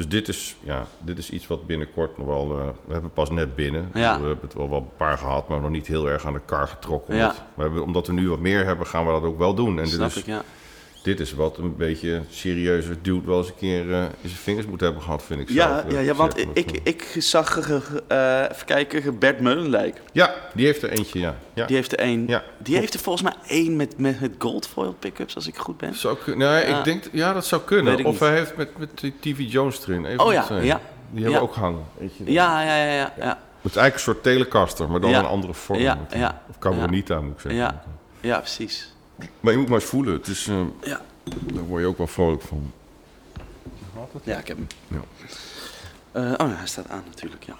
Dus 0.00 0.08
dit 0.08 0.28
is, 0.28 0.56
ja, 0.60 0.86
dit 0.98 1.18
is 1.18 1.30
iets 1.30 1.46
wat 1.46 1.66
binnenkort 1.66 2.18
nog 2.18 2.26
wel... 2.26 2.58
eh, 2.58 2.68
we 2.86 2.92
hebben 2.92 3.12
pas 3.12 3.30
net 3.30 3.54
binnen. 3.54 3.90
Ja. 3.94 4.20
We 4.20 4.26
hebben 4.26 4.44
het 4.44 4.54
wel, 4.54 4.70
wel 4.70 4.78
een 4.78 4.96
paar 4.96 5.18
gehad, 5.18 5.48
maar 5.48 5.60
nog 5.60 5.70
niet 5.70 5.86
heel 5.86 6.08
erg 6.08 6.26
aan 6.26 6.32
de 6.32 6.40
kar 6.44 6.68
getrokken. 6.68 7.16
Ja. 7.16 7.22
Omdat, 7.26 7.42
we 7.54 7.62
hebben, 7.62 7.82
omdat 7.82 8.06
we 8.06 8.12
nu 8.12 8.28
wat 8.28 8.38
meer 8.38 8.64
hebben, 8.64 8.86
gaan 8.86 9.06
we 9.06 9.12
dat 9.12 9.22
ook 9.22 9.38
wel 9.38 9.54
doen. 9.54 9.78
En 9.78 9.88
Snap 9.88 10.10
ik, 10.10 10.26
ja. 10.26 10.42
Dit 11.02 11.20
is 11.20 11.32
wat 11.34 11.58
een 11.58 11.76
beetje 11.76 12.20
serieuzer 12.30 12.96
dude 13.02 13.26
wel 13.26 13.38
eens 13.38 13.48
een 13.48 13.54
keer 13.56 13.92
eh, 13.92 14.02
in 14.02 14.28
zijn 14.28 14.40
vingers 14.42 14.66
moet 14.66 14.80
hebben 14.80 15.02
gehad, 15.02 15.22
vind 15.22 15.40
ik 15.40 15.48
Ja, 15.48 15.54
zelf. 15.68 15.92
ja, 15.92 15.98
eh, 15.98 16.04
ja, 16.04 16.14
want 16.14 16.38
ik, 16.38 16.48
ik, 16.52 16.80
ik 16.82 17.16
zag, 17.18 17.58
eh, 18.08 18.40
even 18.50 18.66
kijken, 18.66 19.18
Bert 19.18 19.40
Meulenlijk. 19.40 20.00
Ja, 20.12 20.34
die 20.54 20.66
heeft 20.66 20.82
er 20.82 20.90
eentje, 20.90 21.18
ja. 21.20 21.36
ja. 21.54 21.66
Die 21.66 21.76
heeft 21.76 21.92
er 21.92 21.98
één. 21.98 22.26
Ja, 22.26 22.42
die 22.58 22.76
heeft 22.76 22.94
er 22.94 23.00
volgens 23.00 23.24
mij 23.24 23.34
één 23.56 23.76
met, 23.76 23.98
met, 23.98 24.20
met 24.20 24.32
goldfoil 24.38 24.92
pickups, 24.98 25.34
als 25.34 25.46
ik 25.46 25.56
goed 25.56 25.76
ben. 25.76 25.94
Zou 25.94 26.16
kun- 26.24 26.38
nee, 26.38 26.66
Ja. 26.66 26.78
ik 26.78 26.84
denk, 26.84 27.04
ja, 27.12 27.32
dat 27.32 27.46
zou 27.46 27.62
kunnen. 27.62 28.04
Of 28.04 28.10
niet. 28.12 28.20
hij 28.20 28.34
heeft 28.36 28.56
met, 28.56 28.78
met 28.78 28.88
die 29.00 29.14
TV 29.20 29.38
Jones 29.52 29.80
erin. 29.86 30.04
Even 30.04 30.20
Oh 30.24 30.32
ja, 30.32 30.44
zijn. 30.44 30.64
ja. 30.64 30.80
Die 31.10 31.22
hebben 31.22 31.42
ook 31.42 31.54
hangen. 31.54 31.84
Weet 31.98 32.16
je. 32.16 32.32
Ja, 32.32 32.62
ja, 32.62 32.76
ja, 32.76 32.92
ja. 32.92 33.12
ja. 33.18 33.38
Het 33.60 33.70
is 33.70 33.76
eigenlijk 33.76 33.94
een 33.94 34.00
soort 34.00 34.22
telecaster, 34.22 34.90
maar 34.90 35.00
dan 35.00 35.14
een 35.14 35.24
andere 35.24 35.54
vorm. 35.54 35.78
Ja, 35.78 35.98
ja. 36.14 36.42
Of 36.50 36.58
carbonita, 36.58 37.20
moet 37.20 37.32
ik 37.34 37.40
zeggen. 37.40 37.60
Ja. 37.60 37.82
Ja, 38.20 38.38
precies. 38.38 38.92
Maar 39.40 39.52
je 39.52 39.58
moet 39.58 39.68
maar 39.68 39.80
eens 39.80 39.88
voelen. 39.88 40.12
Het 40.12 40.26
is, 40.26 40.46
eh, 40.48 40.60
Ja. 40.82 41.00
daar 41.54 41.62
word 41.64 41.82
je 41.82 41.88
ook 41.88 41.98
wel 41.98 42.06
vrolijk 42.06 42.42
van. 42.42 42.72
Ja, 44.22 44.38
ik 44.38 44.46
heb 44.48 44.56
hem. 44.56 44.66
Ja. 44.88 45.00
Eh, 46.12 46.32
oh, 46.36 46.46
nee, 46.46 46.56
hij 46.56 46.66
staat 46.66 46.88
aan 46.88 47.02
natuurlijk, 47.06 47.42
ja. 47.44 47.56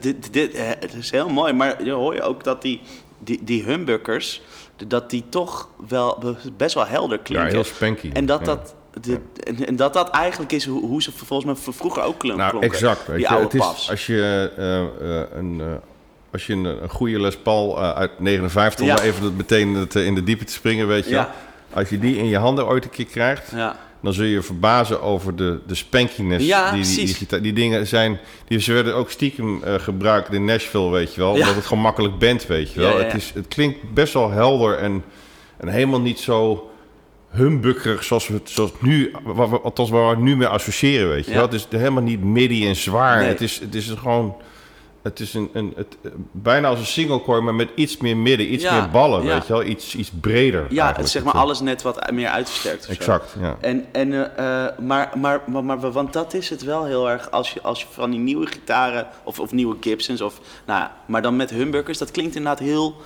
Dit, 0.00 0.32
dit, 0.32 0.56
het 0.80 0.94
is 0.94 1.10
heel 1.10 1.28
mooi, 1.28 1.52
maar 1.52 1.84
je 1.84 1.90
hoor 1.90 2.14
je 2.14 2.22
ook 2.22 2.44
dat 2.44 2.62
die, 2.62 2.80
die, 3.18 3.44
die 3.44 3.62
humbuckers, 3.62 4.42
dat 4.86 5.10
die 5.10 5.24
toch 5.28 5.68
wel 5.88 6.36
best 6.56 6.74
wel 6.74 6.86
helder 6.86 7.16
Ja, 7.16 7.22
klinken. 7.22 7.50
heel 7.50 7.64
spanky. 7.64 8.10
En 8.12 8.26
dat 8.26 8.38
Ja. 8.40 8.44
dat, 8.46 8.74
de, 9.00 9.20
en, 9.44 9.66
en 9.66 9.76
dat 9.76 9.92
dat 9.92 10.10
eigenlijk 10.10 10.52
is 10.52 10.64
hoe, 10.66 10.80
hoe 10.86 11.02
ze 11.02 11.12
volgens 11.12 11.44
mij 11.64 11.72
vroeger 11.74 12.02
ook 12.02 12.18
klonken. 12.18 12.46
Nou, 12.46 12.64
exact. 12.64 13.06
Weet 13.06 13.16
die 13.16 13.26
je, 13.26 13.28
oude 13.34 13.44
het 13.44 13.54
is, 13.54 13.90
als 13.90 14.06
je, 14.06 14.50
eh, 14.56 14.80
eh, 15.20 15.26
een, 15.34 15.60
eh, 15.60 15.66
als 16.32 16.46
je 16.46 16.52
een, 16.52 16.64
een 16.64 16.88
goede 16.88 17.20
Les 17.20 17.36
Paul 17.36 17.78
uit 17.82 18.10
59, 18.20 18.80
om 18.80 18.86
Ja. 18.86 19.00
even 19.02 19.36
meteen 19.36 19.74
het, 19.74 19.94
in 19.94 20.14
de 20.14 20.22
diepe 20.24 20.44
te 20.44 20.52
springen, 20.52 20.86
weet 20.88 21.04
je 21.04 21.10
Ja. 21.10 21.34
Als 21.72 21.88
je 21.88 21.98
die 21.98 22.16
in 22.16 22.26
je 22.28 22.38
handen 22.38 22.66
ooit 22.66 22.84
een 22.84 22.90
keer 22.90 23.06
krijgt, 23.06 23.50
Ja, 23.50 23.76
dan 24.06 24.14
zul 24.14 24.24
je 24.24 24.30
je 24.30 24.42
verbazen 24.42 25.02
over 25.02 25.36
de, 25.36 25.58
de 25.66 25.74
spankiness. 25.74 26.46
Ja, 26.46 26.72
die, 26.72 27.16
die, 27.28 27.40
die, 27.40 27.52
dingen 27.52 27.86
zijn, 27.86 28.18
die, 28.48 28.60
ze 28.60 28.72
werden 28.72 28.94
ook 28.94 29.10
stiekem 29.10 29.62
eh, 29.62 29.74
gebruikt 29.74 30.32
in 30.32 30.44
Nashville, 30.44 30.90
weet 30.90 31.14
je 31.14 31.20
wel. 31.20 31.32
Ja. 31.32 31.40
Omdat 31.40 31.54
het 31.54 31.66
gewoon 31.66 31.82
makkelijk 31.82 32.18
bent, 32.18 32.46
weet 32.46 32.72
je 32.72 32.80
wel. 32.80 32.98
Ja. 32.98 33.04
Het, 33.04 33.14
is, 33.14 33.32
het 33.34 33.48
klinkt 33.48 33.92
best 33.94 34.12
wel 34.12 34.30
helder 34.30 34.78
en, 34.78 35.04
en 35.56 35.68
helemaal 35.68 36.00
niet 36.00 36.18
zo 36.18 36.70
humbukkerig 37.30 38.04
zoals 38.04 38.28
we 38.28 38.34
het 38.34 38.50
zoals 38.50 38.72
nu, 38.80 39.12
waar 39.24 39.50
we, 39.50 39.60
althans 39.60 39.90
waar 39.90 40.02
we 40.02 40.10
het 40.10 40.18
nu 40.18 40.36
mee 40.36 40.48
associëren, 40.48 41.08
weet 41.08 41.26
je 41.26 41.32
wel. 41.32 41.42
Het 41.42 41.52
is 41.52 41.66
helemaal 41.70 42.02
niet 42.02 42.22
midi 42.24 42.68
en 42.68 42.76
zwaar. 42.76 43.18
Nee. 43.18 43.28
Het, 43.28 43.40
is, 43.40 43.58
het 43.58 43.74
is 43.74 43.94
gewoon... 43.98 44.36
Het 45.06 45.20
is 45.20 45.34
een, 45.34 45.50
een, 45.52 45.72
het, 45.76 45.96
eh, 46.02 46.10
bijna 46.32 46.68
als 46.68 46.78
een 46.78 46.86
single 46.86 47.22
core, 47.22 47.40
maar 47.40 47.54
met 47.54 47.68
iets 47.74 47.96
meer 47.96 48.16
midden, 48.16 48.52
iets 48.52 48.62
Ja, 48.62 48.80
meer 48.80 48.90
ballen, 48.90 49.22
ja. 49.22 49.32
weet 49.34 49.46
je 49.46 49.52
wel. 49.52 49.62
Iets, 49.62 49.94
iets 49.94 50.10
breder 50.20 50.66
ja 50.70 50.92
het, 50.96 51.08
zeg 51.08 51.24
maar 51.24 51.34
alles 51.34 51.60
net 51.60 51.82
wat 51.82 52.10
meer 52.10 52.28
uitversterkt. 52.28 52.84
zo. 52.84 52.92
Exact, 52.92 53.36
ja. 53.40 53.56
En, 53.60 53.84
en, 53.92 54.12
eh, 54.12 54.64
eh, 54.64 54.78
maar, 54.78 55.12
maar, 55.18 55.42
maar, 55.46 55.64
maar, 55.64 55.92
want 55.92 56.12
dat 56.12 56.34
is 56.34 56.50
het 56.50 56.62
wel 56.62 56.84
heel 56.84 57.10
erg. 57.10 57.30
Als 57.30 57.50
je, 57.50 57.62
als 57.62 57.80
je 57.80 57.86
van 57.90 58.10
die 58.10 58.20
nieuwe 58.20 58.46
gitaren 58.46 59.06
of, 59.24 59.40
of 59.40 59.52
nieuwe 59.52 59.76
Gibsons, 59.80 60.20
of, 60.20 60.40
nou, 60.66 60.80
ja, 60.80 60.96
maar 61.06 61.22
dan 61.22 61.36
met 61.36 61.50
humbuckers, 61.50 61.98
dat 61.98 62.10
klinkt 62.10 62.36
inderdaad 62.36 62.66
heel 62.66 62.96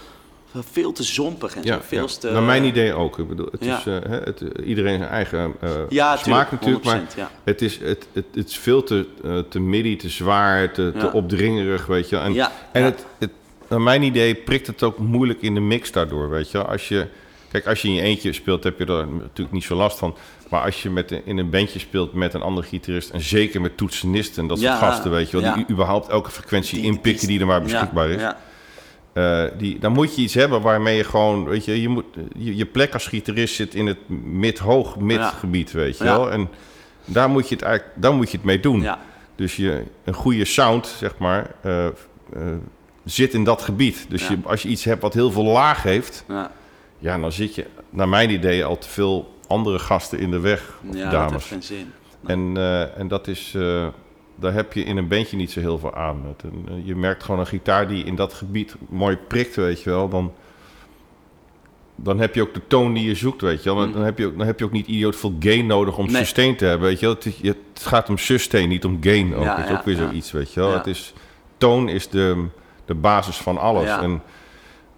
veel 0.55 0.92
te 0.92 1.03
zompig 1.03 1.57
en 1.57 1.64
zo. 1.64 1.78
Veel 1.80 2.09
ja. 2.09 2.14
te, 2.20 2.30
naar 2.30 2.42
mijn 2.42 2.64
idee 2.64 2.92
ook. 2.92 3.18
Ik 3.18 3.28
bedoel, 3.28 3.48
het 3.51 3.64
Ja. 3.64 3.78
is 3.78 3.86
eh, 3.86 4.11
het, 4.11 4.42
iedereen 4.64 4.98
zijn 4.98 5.11
eigen 5.11 5.55
eh, 5.61 5.70
Ja, 5.88 6.16
smaak 6.16 6.48
tuurlijk, 6.48 6.84
natuurlijk, 6.84 6.84
maar 6.84 7.01
100%, 7.01 7.16
ja. 7.16 7.30
het 7.44 7.62
is, 7.62 7.78
het, 7.78 8.07
het, 8.12 8.24
het 8.34 8.48
is 8.48 8.59
veel 8.59 8.82
te, 8.82 9.07
eh, 9.24 9.38
te 9.38 9.96
te 9.96 10.09
zwaar, 10.09 10.72
te, 10.72 10.92
te 10.98 11.12
opdringerig, 11.12 11.86
weet 11.86 12.09
je. 12.09 12.16
En, 12.16 12.36
en. 12.72 12.84
Het, 12.84 13.07
het, 13.18 13.30
naar 13.68 13.80
mijn 13.80 14.03
idee 14.03 14.34
prikt 14.34 14.66
het 14.66 14.82
ook 14.82 14.98
moeilijk 14.98 15.42
in 15.42 15.55
de 15.55 15.61
mix 15.61 15.92
daardoor, 15.92 16.30
weet 16.30 16.51
je. 16.51 16.64
Als 16.64 16.88
je, 16.88 17.07
kijk, 17.51 17.66
als 17.66 17.82
je 17.82 17.88
in 17.88 17.94
je 17.94 18.01
eentje 18.01 18.32
speelt, 18.32 18.64
heb 18.64 18.78
je 18.78 18.86
er 18.86 19.07
natuurlijk 19.07 19.53
niet 19.53 19.64
zo 19.64 19.74
last 19.74 19.98
van. 19.98 20.16
Maar 20.48 20.64
als 20.64 20.82
je 20.82 20.90
met, 20.90 21.11
in 21.24 21.38
een 21.38 21.51
bandje 21.51 21.78
speelt 21.78 22.12
met 22.12 22.34
een 22.34 22.42
andere 22.42 22.66
gitarist, 22.66 23.11
en 23.11 23.20
zeker 23.20 23.61
met 23.61 23.76
toetsenisten 23.76 24.42
en 24.42 24.48
dat 24.48 24.59
soort 24.59 24.78
gasten, 24.78 25.11
weet 25.11 25.30
je 25.30 25.40
wel, 25.40 25.55
die 25.55 25.64
überhaupt 25.70 26.09
elke 26.09 26.30
frequentie 26.30 26.82
inpikken 26.82 27.26
die 27.26 27.40
er 27.40 27.46
maar 27.46 27.62
beschikbaar 27.62 28.11
ja, 28.11 28.28
is. 28.30 28.34
Eh, 29.20 29.44
die, 29.58 29.78
dan 29.78 29.92
moet 29.92 30.16
je 30.16 30.22
iets 30.22 30.34
hebben 30.34 30.60
waarmee 30.62 30.96
je 30.96 31.04
gewoon, 31.04 31.44
weet 31.44 31.64
je, 31.64 31.82
je, 31.82 31.88
moet, 31.88 32.04
je, 32.36 32.56
je 32.56 32.66
plek 32.66 32.92
als 32.92 33.06
gitarist 33.06 33.54
zit 33.54 33.74
in 33.74 33.86
het 33.86 33.98
mid-hoog 34.24 34.98
mid-gebied, 34.98 35.72
weet 35.72 35.98
je 35.98 36.04
Ja. 36.04 36.16
wel. 36.16 36.30
En 36.30 36.48
daar 37.04 37.30
moet 37.30 37.48
je 37.48 37.54
het 37.54 37.64
eigenlijk, 37.64 38.00
daar 38.00 38.14
moet 38.14 38.30
je 38.30 38.36
het 38.36 38.46
mee 38.46 38.60
doen. 38.60 38.80
ja. 38.80 38.98
Dus 39.34 39.56
je, 39.56 39.82
een 40.04 40.14
goede 40.14 40.44
sound, 40.44 40.86
zeg 40.86 41.18
maar, 41.18 41.54
eh, 41.60 41.86
eh, 41.86 41.92
zit 43.04 43.34
in 43.34 43.44
dat 43.44 43.62
gebied. 43.62 44.06
Dus 44.08 44.28
je, 44.28 44.38
als 44.44 44.62
je 44.62 44.68
iets 44.68 44.84
hebt 44.84 45.02
wat 45.02 45.14
heel 45.14 45.30
veel 45.30 45.44
laag 45.44 45.82
heeft, 45.82 46.24
ja. 46.28 46.50
ja, 46.98 47.18
dan 47.18 47.32
zit 47.32 47.54
je, 47.54 47.66
naar 47.90 48.08
mijn 48.08 48.30
idee, 48.30 48.64
al 48.64 48.78
te 48.78 48.88
veel 48.88 49.34
andere 49.46 49.78
gasten 49.78 50.18
in 50.18 50.30
de 50.30 50.40
weg, 50.40 50.78
ja 50.92 51.10
dat 51.10 51.30
heeft 51.30 51.46
geen 51.46 51.62
zin. 51.62 51.92
En, 52.26 52.56
en 52.96 53.08
dat 53.08 53.28
is, 53.28 53.56
daar 54.41 54.53
heb 54.53 54.72
je 54.72 54.82
in 54.84 54.97
een 54.97 55.09
bandje 55.09 55.36
niet 55.36 55.51
zo 55.51 55.61
heel 55.61 55.78
veel 55.78 55.95
aan. 55.95 56.22
Het, 56.26 56.43
een- 56.43 56.66
eh, 56.68 56.86
je 56.86 56.97
merkt 56.97 57.22
gewoon 57.22 57.41
een 57.41 57.47
gitaar 57.47 57.88
die 57.88 58.05
in 58.05 58.14
dat 58.14 58.32
gebied 58.32 58.74
mooi 58.88 59.16
prikt, 59.16 59.57
weet 59.57 59.82
je 59.82 59.91
wel. 59.91 60.09
Dan, 60.09 60.32
dan 61.95 62.20
heb 62.20 62.34
je 62.34 62.43
ook 62.43 62.55
de 62.55 62.61
toon 62.66 62.93
die 62.93 63.05
je 63.07 63.14
zoekt, 63.14 63.41
weet 63.41 63.62
je 63.62 63.68
wel. 63.74 63.78
Dan, 63.78 63.93
dan, 63.93 64.03
heb, 64.03 64.18
je 64.18 64.26
ook, 64.26 64.38
dan 64.38 64.47
heb 64.47 64.59
je 64.59 64.64
ook 64.64 64.72
niet 64.72 64.86
idioot 64.86 65.16
veel 65.16 65.34
gain 65.41 65.66
nodig 65.66 65.99
om 65.99 66.05
Mm. 66.05 66.12
Nee. 66.12 66.20
sustain 66.22 66.57
te 66.57 66.64
hebben, 66.64 66.88
weet 66.88 67.01
je 67.01 67.07
wel. 67.07 67.16
Het, 67.43 67.57
gaat 67.82 68.09
om 68.09 68.18
sustain, 68.18 68.68
niet 68.68 68.84
om 68.84 68.99
gain 69.01 69.34
ook. 69.34 69.43
Ja, 69.45 69.55
dat 69.57 69.64
is 69.64 69.70
ja, 69.70 69.76
ook 69.78 69.84
weer 69.84 69.97
zoiets, 69.97 70.32
weet 70.32 70.53
je 70.53 70.61
wel. 70.61 70.72
Het 70.72 70.86
is, 70.86 71.12
toon 71.57 71.88
is 71.88 72.09
de, 72.09 72.47
de 72.84 72.95
basis 72.95 73.36
van 73.36 73.59
alles. 73.59 73.88
En 73.91 74.22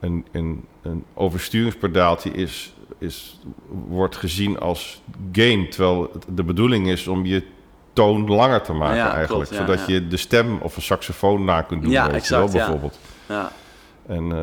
een, 0.01 0.25
een, 0.33 0.65
een 0.83 1.05
oversturingspedaaltje 1.15 2.31
is, 2.31 2.75
is, 2.99 3.39
wordt 3.89 4.17
gezien 4.17 4.59
als 4.61 5.03
gain. 5.33 5.69
Terwijl 5.71 6.11
de 6.35 6.43
bedoeling 6.45 6.89
is 6.89 7.09
om 7.09 7.27
je 7.27 7.43
toon 7.93 8.29
langer 8.29 8.61
te 8.63 8.73
maken 8.73 8.97
Ja, 8.97 9.15
eigenlijk. 9.15 9.49
klopt, 9.49 9.63
zodat 9.69 9.87
je 9.87 10.09
de 10.09 10.17
stem 10.17 10.59
of 10.61 10.77
een 10.77 10.83
saxofoon 10.83 11.45
na 11.45 11.63
kunt 11.63 11.83
doen. 11.83 11.91
Ja, 11.91 12.07
weet 12.07 12.15
exact, 12.15 12.43
wel, 12.53 12.53
bijvoorbeeld. 12.53 12.99
Ja, 13.29 13.51
En 14.07 14.33
eh, 14.33 14.43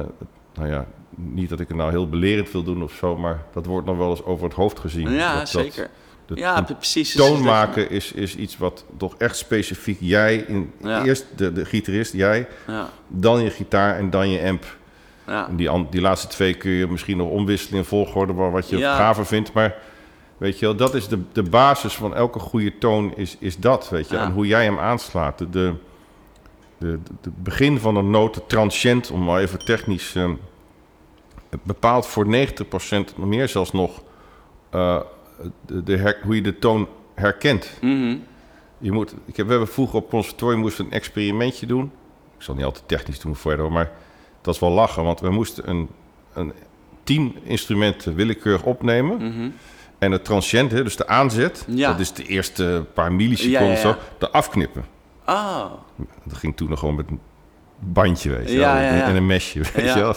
nou 0.54 0.70
ja, 0.70 0.86
niet 1.16 1.50
dat 1.50 1.60
ik 1.60 1.68
het 1.68 1.78
nou 1.78 1.90
heel 1.92 2.10
belerend 2.10 2.52
wil 2.52 2.64
doen 2.64 2.84
of 2.84 2.94
zo, 2.94 3.18
maar 3.18 3.44
dat 3.54 3.66
wordt 3.66 3.88
nog 3.88 3.98
wel 3.98 4.10
eens 4.10 4.24
over 4.24 4.44
het 4.44 4.54
hoofd 4.54 4.80
gezien. 4.80 5.12
ja 5.12 5.38
Dat- 5.38 5.50
zeker. 5.50 5.90
dat 6.26 6.38
ja, 6.38 6.62
precies. 6.62 7.16
toon 7.16 7.28
Dus 7.30 7.38
dat- 7.38 7.46
maken 7.48 7.90
is, 7.90 8.12
is 8.12 8.36
iets 8.36 8.58
wat 8.58 8.86
toch 8.98 9.16
echt 9.18 9.38
specifiek 9.38 9.98
jij, 10.00 10.36
in, 10.36 10.72
eerst 10.84 11.26
de, 11.36 11.54
de 11.54 11.66
gitarist, 11.66 12.14
jij, 12.14 12.48
dan 13.08 13.44
je 13.44 13.50
gitaar 13.50 13.98
en 13.98 14.10
dan 14.10 14.30
je 14.30 14.48
amp. 14.50 14.66
ja. 15.28 15.48
Die, 15.52 15.88
die 15.90 16.02
laatste 16.02 16.28
twee 16.28 16.54
kun 16.54 16.72
je 16.72 16.88
misschien 16.88 17.18
nog 17.18 17.30
omwisselen 17.30 17.78
in 17.80 17.86
volgorde 17.86 18.34
waar 18.34 18.52
wat 18.52 18.70
je 18.70 18.78
Ja. 18.78 18.96
gaver 18.96 19.26
vindt. 19.26 19.54
Maar 19.54 19.76
weet 20.40 20.60
je 20.60 20.66
wel, 20.66 20.76
dat 20.76 20.94
is 20.96 21.08
de, 21.08 21.20
de 21.32 21.44
basis 21.44 21.94
van 21.96 22.16
elke 22.16 22.40
goede 22.40 22.78
toon, 22.78 23.16
is, 23.16 23.36
is 23.40 23.58
dat, 23.58 23.90
weet 23.90 24.10
je. 24.10 24.16
Ja. 24.16 24.24
En 24.24 24.32
hoe 24.32 24.48
jij 24.48 24.64
hem 24.64 24.80
aanslaat. 24.80 25.38
De, 25.38 25.50
de, 25.50 25.74
de, 26.78 27.00
de 27.22 27.32
begin 27.36 27.80
van 27.80 27.96
een 27.96 28.10
noot, 28.10 28.42
transient, 28.48 29.12
om 29.12 29.24
maar 29.24 29.42
even 29.42 29.66
technisch... 29.66 30.16
ehm, 30.16 30.34
bepaalt 31.64 32.06
voor 32.08 32.26
90% 32.26 32.30
meer 33.16 33.48
zelfs 33.50 33.72
nog 33.72 34.04
eh, 34.70 35.00
de, 35.66 35.84
de 35.84 35.98
her- 35.98 36.20
hoe 36.24 36.36
je 36.36 36.42
de 36.42 36.60
toon 36.60 36.88
herkent. 37.16 37.72
Mhm. 37.82 38.18
Je 38.78 38.92
moet, 38.92 39.16
ik 39.26 39.38
heb, 39.38 39.46
we 39.46 39.52
hebben 39.52 39.70
vroeger 39.70 39.96
op 39.96 40.10
conservatorium 40.10 40.60
moesten 40.60 40.86
een 40.86 40.92
experimentje 40.92 41.66
doen. 41.66 41.92
Ik 42.38 42.44
zal 42.44 42.56
niet 42.56 42.64
altijd 42.66 42.88
technisch 42.88 43.20
doen 43.20 43.36
verder, 43.36 43.72
maar 43.72 43.92
dat 44.42 44.54
is 44.54 44.60
wel 44.60 44.70
lachen. 44.72 45.04
Want 45.04 45.20
we 45.20 45.30
moesten 45.30 45.70
een, 45.70 45.90
een 46.34 46.54
tien 47.04 47.36
instrumenten 47.44 48.16
willekeurig 48.16 48.64
opnemen. 48.64 49.18
Mhm. 49.18 49.50
En 50.00 50.12
het 50.12 50.26
transient, 50.26 50.70
dus 50.72 50.96
de 50.96 51.08
aanzet, 51.08 51.66
Ja. 51.68 51.92
dat 51.92 52.00
is 52.00 52.14
de 52.14 52.24
eerste 52.26 52.86
paar 52.94 53.12
milliseconden 53.14 53.62
Ja, 53.62 53.68
ja, 53.68 53.88
ja. 53.88 53.94
zo, 53.94 53.96
de 54.18 54.32
afknippen. 54.32 54.86
Oh, 55.26 55.66
Dat 56.24 56.38
ging 56.38 56.58
toen 56.58 56.70
nog 56.70 56.80
gewoon 56.80 56.96
met 56.96 57.06
een 57.10 57.20
bandje, 57.80 58.30
weet 58.30 58.52
je 58.52 58.58
wel, 58.58 58.76
en 58.76 59.16
een 59.16 59.26
mesje, 59.26 59.60
weet 59.74 59.94
je 59.94 60.00
wel. 60.00 60.16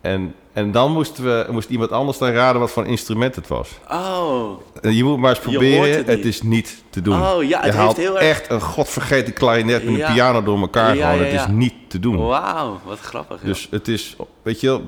En, 0.00 0.34
en 0.52 0.72
dan 0.72 0.92
moesten 0.92 1.24
we, 1.24 1.46
moest 1.52 1.68
iemand 1.70 1.90
anders 1.90 2.18
dan 2.18 2.30
raden 2.30 2.60
wat 2.60 2.70
voor 2.70 2.86
instrument 2.86 3.34
het 3.34 3.48
was. 3.48 3.70
oh. 3.90 4.50
En 4.80 4.94
Je 4.94 5.04
moet 5.04 5.18
maar 5.18 5.30
eens 5.30 5.38
proberen. 5.38 6.04
het 6.06 6.24
is 6.24 6.42
niet 6.42 6.82
te 6.90 7.00
doen. 7.02 7.22
Oh, 7.22 7.42
ja, 7.42 7.60
het 7.60 7.72
je 7.72 7.78
haalt 7.78 7.96
heel 7.96 8.14
erg- 8.20 8.28
echt 8.28 8.50
een 8.50 8.60
godvergeten 8.60 9.32
klarinet 9.32 9.84
met 9.84 10.00
een 10.00 10.12
piano 10.12 10.42
door 10.42 10.58
elkaar. 10.60 10.96
Gewoon. 10.96 11.18
Het 11.18 11.32
is 11.32 11.46
niet 11.46 11.74
te 11.88 11.98
doen. 12.00 12.16
Wauw, 12.26 12.80
wat 12.84 12.98
grappig. 13.00 13.36
joh. 13.36 13.44
Dus 13.46 13.68
het 13.70 13.88
is, 13.88 14.16
weet 14.42 14.60
je 14.60 14.66
wel, 14.66 14.82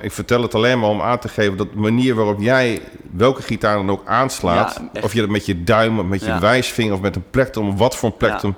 ik 0.00 0.12
vertel 0.12 0.42
het 0.42 0.54
alleen 0.54 0.78
maar 0.80 0.88
om 0.88 1.00
aan 1.02 1.18
te 1.18 1.28
geven 1.28 1.56
dat 1.56 1.72
de 1.72 1.78
manier 1.78 2.14
waarop 2.14 2.40
jij 2.40 2.82
welke 3.12 3.42
gitaar 3.42 3.76
dan 3.76 3.90
ook 3.90 4.06
aanslaat, 4.06 4.80
Ja, 4.92 5.00
of 5.00 5.12
je 5.12 5.20
dat 5.20 5.28
met 5.30 5.46
je 5.46 5.64
duim, 5.64 5.98
of 5.98 6.04
met 6.06 6.20
je 6.20 6.26
Ja. 6.26 6.40
wijsvinger 6.40 6.92
of 6.94 7.00
met 7.00 7.16
een 7.16 7.30
plektrum, 7.30 7.76
wat 7.76 7.96
voor 7.96 8.08
een 8.10 8.16
plektrum, 8.16 8.54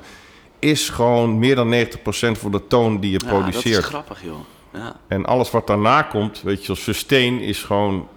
is 0.58 0.88
gewoon 0.88 1.38
meer 1.38 1.54
dan 1.54 1.68
90% 1.68 2.38
van 2.38 2.50
de 2.50 2.66
toon 2.66 3.00
die 3.00 3.10
je 3.10 3.18
ja, 3.24 3.30
dat 3.30 3.38
produceert. 3.38 3.78
is 3.78 3.84
grappig, 3.84 4.22
joh. 4.24 4.38
Ja. 4.72 4.96
En 5.08 5.24
alles 5.26 5.50
wat 5.50 5.66
daarna 5.66 6.02
komt, 6.02 6.42
weet 6.42 6.62
je, 6.62 6.68
als 6.68 6.82
sustain 6.82 7.40
is 7.40 7.62
gewoon 7.62 8.08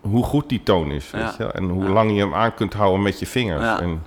hoe 0.00 0.24
goed 0.24 0.48
die 0.48 0.62
toon 0.62 0.90
is. 0.90 1.10
Weet 1.10 1.34
je? 1.38 1.44
En 1.44 1.64
hoe 1.68 1.88
lang 1.88 2.10
je 2.12 2.18
hem 2.18 2.34
aan 2.34 2.54
kunt 2.54 2.72
houden 2.72 3.02
met 3.02 3.18
je 3.18 3.26
vingers. 3.26 3.62
Ja. 3.64 3.80
En, 3.80 4.02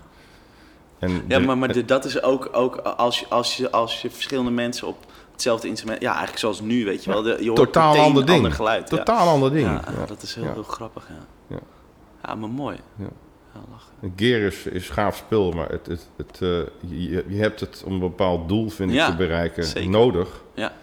en 1.00 1.12
Ja, 1.28 1.40
de- 1.40 1.46
maar, 1.46 1.58
maar 1.58 1.74
de- 1.74 1.86
dat 1.86 2.06
is 2.06 2.22
ook, 2.24 2.50
ook 2.52 2.76
als, 2.78 3.20
je, 3.20 3.26
als, 3.30 3.58
je, 3.58 3.72
als 3.72 4.02
je 4.02 4.10
verschillende 4.10 4.52
mensen 4.52 4.88
op 4.88 4.98
hetzelfde 5.42 5.68
instrument... 5.68 6.02
Ja, 6.02 6.10
eigenlijk 6.10 6.40
zoals 6.40 6.62
nu, 6.62 6.86
weet 6.86 7.04
je 7.04 7.10
wel. 7.12 7.22
De, 7.22 7.38
je 7.40 7.48
hoort 7.48 7.56
totaal 7.60 7.98
ander 7.98 8.26
ding. 8.26 8.38
ander 8.38 8.52
geluid. 8.52 8.88
Totaal 8.88 9.28
ander 9.28 9.52
ding. 9.52 9.68
Ja, 9.68 9.82
dat 10.08 10.22
is 10.22 10.36
heel, 10.36 10.54
heel 10.54 10.64
grappig, 10.64 11.08
ja. 11.10 11.26
Ja. 11.56 11.60
Ja, 12.26 12.36
maar 12.36 12.50
mooi. 12.50 12.78
Ja. 12.96 13.08
Een 14.02 14.14
gear 14.16 14.42
is, 14.42 14.66
is 14.66 14.90
gaaf 14.90 15.16
spul, 15.16 15.52
maar 15.52 15.70
het, 15.70 15.86
het, 15.86 16.08
het, 16.18 16.40
eh, 16.42 16.50
je, 16.90 17.26
je 17.28 17.36
hebt 17.42 17.60
het 17.60 17.84
om 17.86 17.94
een 17.94 18.00
bepaald 18.00 18.48
doel, 18.50 18.70
vind 18.70 18.90
ik, 18.90 18.96
Ja, 18.96 19.10
te 19.10 19.16
bereiken, 19.16 19.64
zeker. 19.64 19.90
nodig. 19.90 20.44
Ja. 20.54 20.74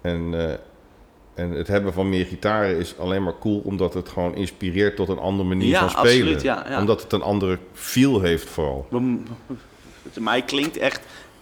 En, 0.00 0.48
eh, 0.48 0.54
en 1.34 1.50
het 1.50 1.66
hebben 1.68 1.92
van 1.92 2.08
meer 2.08 2.26
gitaren 2.26 2.78
is 2.78 2.98
alleen 2.98 3.22
maar 3.22 3.38
cool, 3.40 3.60
omdat 3.64 3.94
het 3.94 4.08
gewoon 4.08 4.34
inspireert 4.34 4.96
tot 4.96 5.08
een 5.08 5.18
andere 5.18 5.48
manier 5.48 5.68
Ja, 5.68 5.80
van 5.80 5.88
spelen. 5.90 6.10
absoluut, 6.12 6.42
ja, 6.42 6.64
ja. 6.68 6.78
Omdat 6.80 7.02
het 7.02 7.12
een 7.12 7.22
andere 7.22 7.58
feel 7.72 8.20
heeft 8.20 8.48
vooral. 8.48 8.88
Mij 10.20 10.42
klinkt 10.52 10.76
echt, 10.76 11.00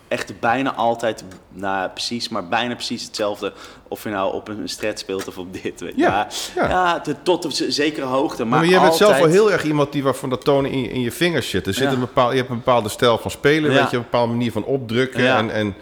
echt 0.09 0.41
bijna 0.41 0.75
altijd, 0.75 1.25
nou 1.53 1.89
precies, 1.91 2.29
maar 2.29 2.49
bijna 2.49 2.75
precies 2.75 3.05
hetzelfde. 3.05 3.53
Of 3.89 4.03
je 4.03 4.09
nou 4.11 4.35
op 4.35 4.49
een 4.49 4.69
stret 4.69 4.99
speelt 4.99 5.29
of 5.29 5.39
op 5.39 5.63
dit. 5.63 5.81
Weet 5.81 5.93
je. 5.97 6.03
Ja, 6.03 6.27
ja, 6.55 6.63
ja. 6.63 6.69
ja, 6.69 6.99
de- 6.99 7.17
tot 7.23 7.45
op 7.45 7.51
zekere 7.69 8.07
hoogte. 8.07 8.45
Maar, 8.45 8.49
Maar, 8.51 8.59
maar 8.59 8.69
je 8.69 8.81
bent 8.81 8.95
zelf 8.95 9.11
wel 9.19 9.29
heel 9.29 9.53
erg 9.53 9.65
iemand 9.65 9.93
die 9.93 10.03
waarvan 10.03 10.31
dat 10.31 10.45
tonen 10.45 10.71
in, 10.71 10.81
je- 10.83 10.89
in 10.89 11.01
je 11.01 11.13
vingers 11.13 11.49
zit. 11.51 11.67
Er 11.67 11.75
zit 11.75 11.93
een 11.93 12.01
bepaald, 12.01 12.31
je 12.31 12.37
hebt 12.39 12.51
een 12.51 12.57
bepaalde 12.57 12.89
stijl 12.89 13.19
van 13.19 13.31
spelen, 13.31 13.71
weet 13.71 13.91
je, 13.91 13.97
een 13.97 14.03
bepaalde 14.03 14.33
manier 14.33 14.53
van 14.53 14.65
opdrukken 14.65 15.21
en, 15.37 15.51
en 15.51 15.75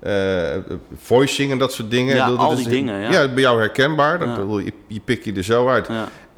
eh, 0.00 0.74
voicing 0.96 1.50
en 1.52 1.58
dat 1.58 1.72
soort 1.72 1.90
dingen. 1.90 2.16
Ja, 2.16 2.26
al 2.26 2.48
die 2.56 2.68
dingen, 2.68 3.00
ja. 3.00 3.10
Ja, 3.10 3.28
bij 3.28 3.42
jou 3.42 3.58
herkenbaar. 3.58 4.18
Dat, 4.18 4.36
je, 4.64 4.72
je 4.86 5.00
pik 5.00 5.24
je 5.24 5.32
er 5.32 5.42
zo 5.44 5.68
uit. 5.68 5.88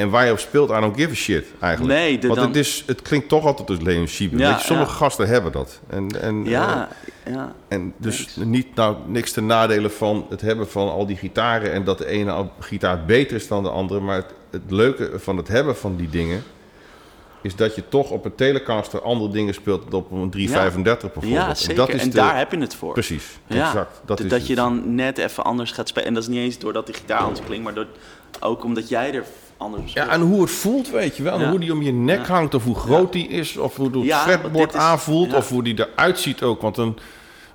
Ja. 0.00 0.06
En 0.06 0.10
waar 0.10 0.26
je 0.26 0.32
op 0.32 0.38
speelt, 0.38 0.70
I 0.70 0.80
don't 0.80 0.96
give 0.96 1.10
a 1.10 1.14
shit 1.14 1.46
eigenlijk. 1.60 1.94
Nee, 1.98 2.18
de- 2.18 2.26
Want 2.26 2.38
dan- 2.38 2.48
het, 2.48 2.56
is, 2.56 2.82
het 2.86 3.02
klinkt 3.02 3.28
toch 3.28 3.44
altijd 3.46 3.68
als 3.70 3.80
Leon. 3.80 4.06
Ja, 4.08 4.56
je, 4.56 4.62
sommige 4.62 4.90
ja. 4.90 4.96
gasten 4.96 5.26
hebben 5.28 5.52
dat. 5.52 5.80
En, 5.88 6.22
en, 6.22 6.44
Ja, 6.44 6.88
ja. 7.24 7.32
eh, 7.34 7.42
en 7.68 7.94
dus 7.96 8.36
niet 8.36 8.74
nou 8.74 8.96
niks 9.06 9.32
ten 9.32 9.46
nadele 9.46 9.90
van 9.90 10.26
het 10.30 10.40
hebben 10.40 10.68
van 10.68 10.90
al 10.90 11.06
die 11.06 11.16
gitaren... 11.16 11.72
en 11.72 11.84
dat 11.84 11.98
de 11.98 12.06
ene 12.06 12.48
gitaar 12.60 13.04
beter 13.04 13.36
is 13.36 13.48
dan 13.48 13.62
de 13.62 13.70
andere. 13.70 14.00
Maar 14.00 14.16
het, 14.16 14.32
het 14.50 14.62
leuke 14.68 15.10
van 15.18 15.36
het 15.36 15.48
hebben 15.48 15.76
van 15.76 15.96
die 15.96 16.08
dingen... 16.08 16.42
is 17.42 17.56
dat 17.56 17.74
je 17.74 17.82
toch 17.88 18.10
op 18.10 18.24
een 18.24 18.34
Telecaster 18.34 19.02
andere 19.02 19.30
dingen 19.30 19.54
speelt 19.54 19.90
dan 19.90 20.00
op 20.00 20.10
een 20.10 20.30
335 20.30 21.12
bijvoorbeeld. 21.12 21.46
ja 21.46 21.54
zeker. 21.54 21.74
dat 21.76 21.88
En, 21.88 21.96
is 21.96 22.02
de- 22.04 22.10
daar 22.10 22.38
heb 22.38 22.52
je 22.52 22.58
het 22.58 22.74
voor. 22.74 22.92
Precies, 22.92 23.24
Ja, 23.46 23.66
exact. 23.66 24.00
Dat, 24.04 24.16
dat, 24.16 24.20
is 24.20 24.30
dat 24.30 24.46
je 24.46 24.54
dan 24.54 24.94
net 24.94 25.18
even 25.18 25.44
anders 25.44 25.70
gaat 25.72 25.88
spelen. 25.88 26.08
En 26.08 26.14
dat 26.14 26.22
is 26.22 26.28
niet 26.28 26.38
eens 26.38 26.58
doordat 26.58 26.86
die 26.86 26.94
gitaar 26.94 27.18
anders 27.20 27.46
klinkt, 27.46 27.64
maar 27.64 27.74
door, 27.74 27.86
ook 28.40 28.64
omdat 28.64 28.88
jij 28.88 29.14
er 29.14 29.24
anders. 29.60 29.92
Ja, 29.92 30.08
en 30.08 30.20
hoe 30.20 30.40
het 30.40 30.50
voelt, 30.50 30.90
weet 30.90 31.16
je 31.16 31.22
wel. 31.22 31.32
En 31.34 31.40
Ja. 31.40 31.50
hoe 31.50 31.58
die 31.58 31.72
om 31.72 31.82
je 31.82 31.92
nek 31.92 32.26
Ja. 32.26 32.32
hangt, 32.32 32.54
of 32.54 32.64
hoe 32.64 32.74
groot 32.74 33.12
die 33.12 33.28
is, 33.28 33.56
of 33.56 33.76
hoe 33.76 33.86
het 33.86 34.72
is- 34.74 34.80
aanvoelt, 34.80 35.30
ja. 35.30 35.36
of 35.36 35.48
hoe 35.48 35.62
die 35.62 35.74
eruit 35.94 36.18
ziet 36.18 36.42
ook. 36.42 36.60
Want 36.62 36.76
een, 36.76 36.96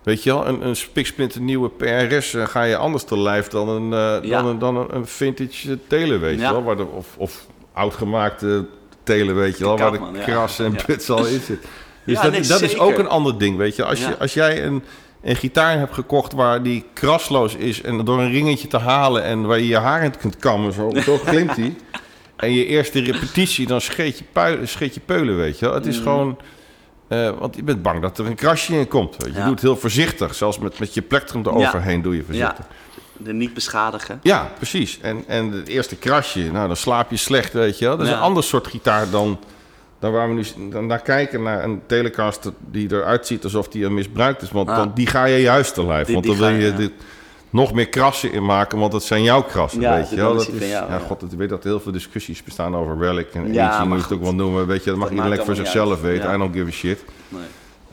weet 0.04 0.24
je 0.24 0.34
wel, 0.34 0.48
een, 0.48 0.66
een 0.66 0.76
spiksplinter 0.76 1.42
nieuwe 1.42 1.70
PRS 1.70 2.34
eh, 2.34 2.46
ga 2.48 2.64
je 2.64 2.78
anders 2.78 3.04
te 3.04 3.18
lijf 3.20 3.48
dan 3.48 3.70
een, 3.70 3.94
eh, 3.94 4.30
Ja. 4.30 4.42
dan 4.42 4.46
een, 4.50 4.60
dan 4.60 4.78
een, 4.78 4.96
een 4.96 5.08
vintage 5.08 5.72
eh, 5.72 5.78
tele, 5.88 6.18
weet 6.18 6.36
je 6.40 6.42
wel. 6.52 6.64
Waar 6.64 6.78
de, 6.78 6.86
of, 6.86 7.08
of 7.18 7.46
oudgemaakte 7.74 8.66
tele, 9.04 9.34
weet 9.34 9.58
je 9.58 9.64
wel, 9.64 9.78
waar 9.78 9.92
de 9.92 10.20
kras 10.26 10.60
en 10.60 10.74
Ja. 10.78 10.84
puts 10.86 11.10
al 11.10 11.26
in 11.26 11.40
zit. 11.40 11.62
Dus 12.06 12.16
Ja, 12.16 12.22
dat, 12.22 12.32
nee, 12.32 12.42
dat 12.42 12.62
is 12.62 12.78
ook 12.80 12.98
een 12.98 13.08
ander 13.08 13.38
ding, 13.38 13.58
weet 13.58 13.76
je. 13.76 13.84
Als, 13.84 14.00
je, 14.00 14.18
als 14.18 14.34
jij 14.34 14.64
een, 14.66 14.84
een 15.26 15.36
gitaar 15.36 15.78
hebt 15.78 15.94
gekocht 15.94 16.34
waar 16.34 16.64
die 16.64 16.86
krasloos 16.94 17.56
is... 17.56 17.82
en 17.82 18.06
door 18.06 18.20
een 18.20 18.32
ringetje 18.32 18.68
te 18.68 18.78
halen 18.78 19.24
en 19.24 19.42
waar 19.46 19.60
je 19.60 19.68
je 19.68 19.78
haar 19.78 20.04
in 20.04 20.18
kunt 20.18 20.38
kammen, 20.38 20.74
zo, 20.74 20.92
zo 21.04 21.18
glimt 21.18 21.56
die... 21.56 21.76
En 22.36 22.54
je 22.54 22.66
eerste 22.66 23.00
repetitie, 23.00 23.68
dan 23.68 23.82
scheet 23.82 24.18
je, 24.18 24.60
scheet 24.64 24.94
je 24.94 25.00
peulen, 25.06 25.38
weet 25.38 25.60
je 25.60 25.66
wel. 25.66 25.74
Het 25.74 25.86
is 25.86 25.98
Mm. 25.98 26.04
gewoon... 26.04 26.38
eh, 27.08 27.30
want 27.40 27.56
je 27.56 27.64
bent 27.64 27.82
bang 27.82 28.02
dat 28.02 28.18
er 28.18 28.26
een 28.26 28.36
krasje 28.36 28.74
in 28.80 28.88
komt. 28.88 29.16
Weet 29.18 29.28
je. 29.28 29.34
je 29.34 29.40
Ja. 29.40 29.46
doet 29.46 29.62
heel 29.62 29.78
voorzichtig. 29.78 30.36
Zelfs 30.36 30.60
met, 30.60 30.80
met 30.80 30.94
je 30.94 31.02
plektrum 31.02 31.42
eroverheen 31.46 32.02
doe 32.02 32.16
je 32.16 32.24
voorzichtig. 32.24 32.66
De 33.18 33.34
niet 33.34 33.54
beschadigen. 33.54 34.20
Ja, 34.24 34.52
precies. 34.58 35.00
En, 35.02 35.24
en 35.28 35.52
het 35.52 35.68
eerste 35.68 35.96
krasje, 35.96 36.40
nou, 36.52 36.68
dan 36.68 36.76
slaap 36.76 37.10
je 37.12 37.18
slecht, 37.18 37.54
weet 37.54 37.78
je 37.80 37.86
wel. 37.86 37.98
Dat 37.98 38.06
is 38.06 38.12
Ja. 38.12 38.18
een 38.18 38.24
ander 38.24 38.44
soort 38.44 38.68
gitaar 38.68 39.10
dan, 39.10 39.40
dan 40.00 40.12
waar 40.12 40.28
we 40.28 40.34
nu 40.34 40.70
dan 40.72 40.86
naar 40.86 41.02
kijken. 41.02 41.44
Naar 41.44 41.64
een 41.64 41.82
Telecaster 41.86 42.52
die 42.72 42.92
eruit 42.92 43.28
ziet 43.28 43.44
alsof 43.44 43.68
die 43.68 43.90
misbruikt 43.90 44.42
is. 44.42 44.52
Want 44.52 44.70
Ah. 44.70 44.76
dan, 44.78 44.92
die 44.96 45.08
ga 45.08 45.26
je 45.26 45.38
juist 45.42 45.74
te 45.74 45.86
lijf. 45.86 46.06
Die- 46.06 46.14
want 46.16 46.28
dan 46.28 46.38
wil 46.38 46.48
je 46.50 46.58
je, 46.58 46.66
ja. 46.72 46.76
dit 46.78 46.92
nog 47.50 47.74
meer 47.74 47.90
krassen 47.90 48.32
in 48.32 48.46
maken, 48.46 48.80
want 48.80 48.92
dat 48.92 49.04
zijn 49.04 49.24
jouw 49.24 49.42
krassen, 49.42 49.82
Ja, 49.82 49.96
weet 49.96 50.10
je 50.10 50.16
wel. 50.16 50.34
Dat 50.34 50.48
is, 50.48 50.70
jou, 50.70 50.92
ja, 50.92 50.98
god, 51.00 51.22
ik 51.32 51.38
weet 51.38 51.50
dat 51.50 51.64
heel 51.64 51.80
veel 51.80 51.92
discussies 51.92 52.44
bestaan 52.44 52.76
over 52.76 52.98
relic 52.98 53.28
en 53.34 53.54
Ja, 53.54 53.86
moet 53.86 53.98
je 53.98 54.04
het 54.04 54.14
ook 54.14 54.22
wel 54.22 54.34
noemen. 54.36 54.68
Weet 54.68 54.84
je, 54.84 54.90
dat 54.90 55.00
mag 55.00 55.10
iedereen 55.10 55.46
voor 55.46 55.56
zichzelf 55.56 56.02
weten. 56.02 56.34
I 56.34 56.38
don't 56.38 56.56
give 56.56 56.68
a 56.68 56.72
shit. 56.72 57.04
Nee. 57.30 57.42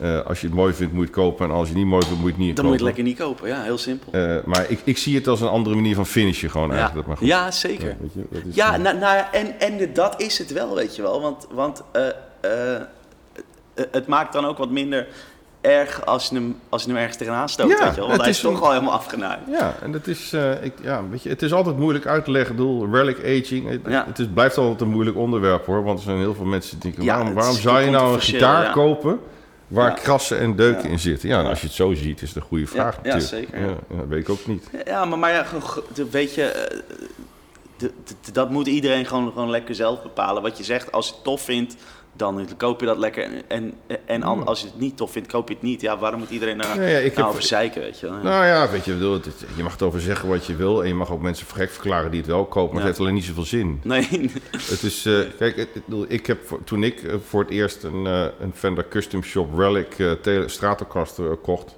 Eh, 0.03 0.25
als 0.25 0.41
je 0.41 0.47
het 0.47 0.55
mooi 0.55 0.73
vindt, 0.73 0.93
moet 0.93 1.01
je 1.01 1.07
het 1.07 1.19
kopen. 1.19 1.45
En 1.45 1.51
als 1.51 1.67
je 1.67 1.73
het 1.73 1.77
niet 1.77 1.91
mooi 1.91 2.05
vindt, 2.05 2.19
moet 2.19 2.29
je 2.29 2.35
het 2.35 2.45
niet 2.45 2.55
Dan 2.55 2.65
moet 2.65 2.73
je 2.73 2.79
kopen. 2.79 2.95
het 3.01 3.07
lekker 3.07 3.25
niet 3.27 3.37
kopen. 3.37 3.47
Ja, 3.57 3.63
heel 3.63 3.77
simpel. 3.77 4.11
Eh, 4.13 4.35
maar 4.45 4.65
ik, 4.69 4.79
ik 4.83 4.97
zie 4.97 5.15
het 5.15 5.27
als 5.27 5.41
een 5.41 5.47
andere 5.47 5.75
manier 5.75 5.95
van 5.95 6.05
finishen 6.05 6.49
gewoon 6.49 6.69
ja. 6.69 6.75
eigenlijk. 6.75 7.07
Maar 7.07 7.17
goed. 7.17 7.27
ja, 7.27 7.51
zeker. 7.51 7.87
Ja, 7.87 7.95
weet 7.99 8.13
je, 8.13 8.25
dat 8.29 8.41
is, 8.49 8.55
Ja, 8.55 8.77
nou, 8.77 8.97
nou 8.97 9.23
en, 9.31 9.59
en 9.59 9.93
dat 9.93 10.21
is 10.21 10.37
het 10.37 10.51
wel, 10.51 10.75
weet 10.75 10.95
je 10.95 11.01
wel. 11.01 11.21
Want, 11.21 11.47
want 11.51 11.83
eh, 11.91 12.01
het 13.91 14.07
maakt 14.07 14.33
dan 14.33 14.45
ook 14.45 14.57
wat 14.57 14.69
minder 14.69 15.07
erg 15.61 16.05
als 16.05 16.29
je 16.29 16.35
hem, 16.35 16.55
als 16.69 16.83
je 16.83 16.87
hem 16.89 16.97
ergens 16.97 17.17
tegenaan 17.17 17.49
stoot, 17.49 17.69
Ja, 17.69 17.83
weet 17.83 17.95
je 17.95 17.99
wel. 17.99 18.09
Want 18.09 18.21
hij 18.21 18.29
is 18.29 18.39
toch 18.39 18.61
al 18.61 18.71
helemaal 18.71 18.93
afgenaaid. 18.93 19.39
Ja, 19.49 19.75
en 19.81 19.91
dat 19.91 20.07
is, 20.07 20.33
ik, 20.61 20.73
ja, 20.81 21.03
weet 21.09 21.23
je, 21.23 21.29
het 21.29 21.41
is 21.41 21.53
altijd 21.53 21.77
moeilijk 21.77 22.05
uit 22.05 22.25
te 22.25 22.31
leggen. 22.31 22.51
Ik 22.51 22.57
bedoel, 22.57 22.87
relic 22.91 23.17
aging, 23.19 23.69
het, 23.69 23.81
Ja. 23.87 24.05
het 24.07 24.19
is, 24.19 24.25
blijft 24.33 24.57
altijd 24.57 24.81
een 24.81 24.89
moeilijk 24.89 25.17
onderwerp 25.17 25.65
hoor. 25.65 25.83
Want 25.83 25.97
er 25.97 26.05
zijn 26.05 26.17
heel 26.17 26.33
veel 26.35 26.45
mensen 26.45 26.79
die 26.79 26.91
denken, 26.91 27.05
waarom, 27.05 27.33
waarom 27.33 27.55
zou 27.55 27.81
je 27.81 27.89
nou 27.89 28.13
een 28.13 28.21
gitaar 28.21 28.71
kopen 28.71 29.19
waar 29.73 29.89
Ja. 29.89 29.95
krassen 30.03 30.39
en 30.39 30.55
deuken 30.55 30.83
Ja. 30.83 30.89
in 30.89 30.99
zitten. 30.99 31.29
Ja, 31.29 31.39
en 31.39 31.45
als 31.45 31.61
je 31.61 31.65
het 31.67 31.75
zo 31.75 31.93
ziet, 31.93 32.21
is 32.21 32.27
het 32.27 32.37
een 32.37 32.41
goede 32.49 32.67
vraag 32.67 32.99
ja, 33.03 33.19
zeker, 33.19 33.59
ja. 33.59 33.75
Dat 33.97 34.07
weet 34.07 34.21
ik 34.21 34.29
ook 34.29 34.47
niet. 34.47 34.69
Ja, 34.85 35.05
maar, 35.05 35.19
maar 35.19 35.31
ja, 35.31 35.45
weet 36.11 36.33
je, 36.33 36.43
eh, 36.43 36.79
dat 38.31 38.49
moet 38.49 38.67
iedereen 38.67 39.05
gewoon, 39.05 39.31
gewoon 39.31 39.49
lekker 39.49 39.75
zelf 39.75 40.01
bepalen. 40.01 40.41
Wat 40.41 40.57
je 40.57 40.63
zegt, 40.63 40.91
als 40.91 41.07
je 41.07 41.13
het 41.13 41.23
tof 41.23 41.41
vindt, 41.41 41.75
dan 42.15 42.47
koop 42.57 42.79
je 42.79 42.85
dat 42.85 42.97
lekker. 42.97 43.23
En, 43.23 43.41
en, 43.47 43.73
en 44.05 44.23
al- 44.23 44.43
als 44.43 44.61
je 44.61 44.65
het 44.67 44.79
niet 44.79 44.97
tof 44.97 45.11
vindt, 45.11 45.27
koop 45.31 45.47
je 45.47 45.53
het 45.53 45.63
niet. 45.63 45.81
Ja, 45.81 45.97
waarom 45.97 46.19
moet 46.19 46.29
iedereen 46.29 46.57
daar 46.57 46.81
Ja, 46.81 46.87
ja, 46.87 46.97
ik 46.97 47.03
nou 47.15 47.15
heb- 47.15 47.25
over 47.25 47.41
zeiken, 47.41 47.81
weet 47.81 47.99
je 47.99 48.05
wel? 48.07 48.15
Ja. 48.15 48.21
Nou 48.23 48.45
ja, 48.45 48.69
weet 48.69 48.85
je, 48.85 48.91
ik 48.91 48.97
bedoel, 48.97 49.13
het- 49.13 49.25
het- 49.25 49.45
je 49.55 49.63
mag 49.63 49.79
erover 49.79 50.01
zeggen 50.01 50.29
wat 50.29 50.45
je 50.45 50.55
wil. 50.55 50.81
En 50.81 50.87
je 50.87 50.93
mag 50.93 51.11
ook 51.11 51.21
mensen 51.21 51.47
gek 51.47 51.69
verklaren 51.69 52.11
die 52.11 52.19
het 52.19 52.29
wel 52.29 52.45
kopen. 52.45 52.73
Maar 52.75 52.81
Ja. 52.83 52.87
het 52.87 52.87
heeft 52.87 52.99
alleen 52.99 53.13
niet 53.13 53.23
zoveel 53.25 53.43
zin. 53.45 53.79
Nee, 53.83 54.31
Het 54.51 54.83
is, 54.83 55.05
eh, 55.05 55.19
kijk, 55.37 55.55
het- 55.55 55.69
ik, 56.07 56.25
heb 56.25 56.59
toen 56.63 56.83
ik 56.83 57.03
eh, 57.03 57.15
voor 57.27 57.41
het 57.41 57.49
eerst 57.51 57.83
een, 57.83 58.05
eh, 58.07 58.25
een 58.39 58.51
Fender 58.55 58.87
Custom 58.87 59.23
Shop 59.23 59.57
Relic 59.57 60.17
Stratocaster 60.45 61.31
eh, 61.31 61.37
kocht, 61.41 61.75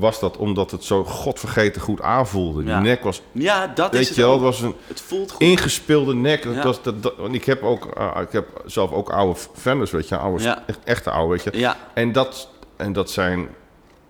was 0.00 0.20
dat 0.20 0.36
omdat 0.36 0.70
het 0.70 0.84
zo 0.84 1.04
godvergeten 1.04 1.80
goed 1.82 2.00
aanvoelde. 2.02 2.64
Ja. 2.64 2.80
Die 2.80 2.88
nek 2.88 3.02
was, 3.02 3.22
ja, 3.32 3.66
dat 3.66 3.92
is 3.92 3.98
weet 3.98 4.08
het 4.08 4.16
je 4.16 4.22
wel, 4.22 4.32
het 4.32 4.40
was 4.42 4.60
een 4.60 4.74
Het 4.86 5.00
voelt 5.00 5.30
goed. 5.30 5.40
ingespeelde 5.40 6.14
nek. 6.14 6.42
Dat 6.42 6.64
was, 6.64 6.82
dat, 6.82 7.02
dat- 7.02 7.16
want 7.16 7.34
ik 7.34 7.44
heb 7.44 7.62
ook, 7.62 7.86
eh, 7.96 8.16
ik 8.20 8.32
heb 8.32 8.62
zelf 8.66 8.92
ook 8.92 9.10
oude 9.10 9.40
Fenders, 9.54 9.90
weet 9.90 10.08
je, 10.08 10.16
oude, 10.16 10.42
Ja. 10.42 10.62
echt, 10.66 10.78
echte 10.84 11.10
oude, 11.10 11.32
weet 11.32 11.42
je. 11.54 11.58
Ja, 11.60 11.76
En 11.94 12.12
dat, 12.12 12.48
en 12.76 12.92
dat 12.92 13.10
zijn, 13.10 13.48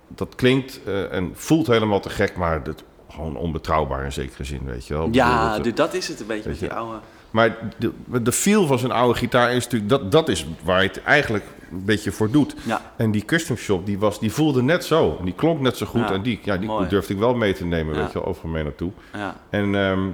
dat 0.08 0.34
klinkt 0.34 0.80
eh, 0.86 1.12
en 1.12 1.30
voelt 1.34 1.66
helemaal 1.66 2.00
te 2.00 2.10
gek, 2.10 2.36
maar 2.36 2.62
dat, 2.62 2.82
gewoon 3.10 3.36
onbetrouwbaar 3.36 4.04
in 4.04 4.12
zekere 4.12 4.44
zin, 4.44 4.60
weet 4.64 4.86
je 4.86 4.94
wel. 4.94 5.08
Ja 5.12 5.58
dat, 5.58 5.76
dat 5.76 5.94
is 5.94 6.08
het 6.08 6.20
een 6.20 6.26
beetje 6.26 6.48
met 6.48 6.58
die 6.58 6.72
oude... 6.72 6.98
maar 7.30 7.56
de, 7.78 7.92
de 8.22 8.32
feel 8.32 8.66
van 8.66 8.78
zo'n 8.78 8.90
oude 8.90 9.18
gitaar 9.18 9.52
is 9.52 9.64
natuurlijk, 9.64 9.90
dat, 9.90 10.12
dat 10.12 10.28
is 10.28 10.46
waar 10.64 10.82
je 10.82 10.88
het 10.88 11.02
eigenlijk 11.02 11.44
een 11.70 11.84
beetje 11.84 12.12
voor 12.12 12.30
doet. 12.30 12.54
Ja, 12.64 12.92
En 12.96 13.10
die 13.10 13.24
custom 13.24 13.56
shop, 13.56 13.86
die, 13.86 13.98
was, 13.98 14.20
die 14.20 14.32
voelde 14.32 14.62
net 14.62 14.84
zo. 14.84 15.16
En 15.18 15.24
die 15.24 15.34
klonk 15.34 15.60
net 15.60 15.76
zo 15.76 15.86
goed. 15.86 16.00
Ja, 16.00 16.12
en 16.12 16.22
die, 16.22 16.40
ja, 16.42 16.56
die 16.56 16.68
mooi. 16.68 16.88
durfde 16.88 17.12
ik 17.12 17.18
wel 17.18 17.34
mee 17.34 17.52
te 17.54 17.64
nemen, 17.64 17.94
weet 17.94 18.12
je 18.12 18.18
wel, 18.18 18.24
overal 18.28 18.50
mee 18.50 18.62
naartoe. 18.62 18.90
ja, 19.12 19.36
En, 19.50 19.74
ehm, 19.74 20.06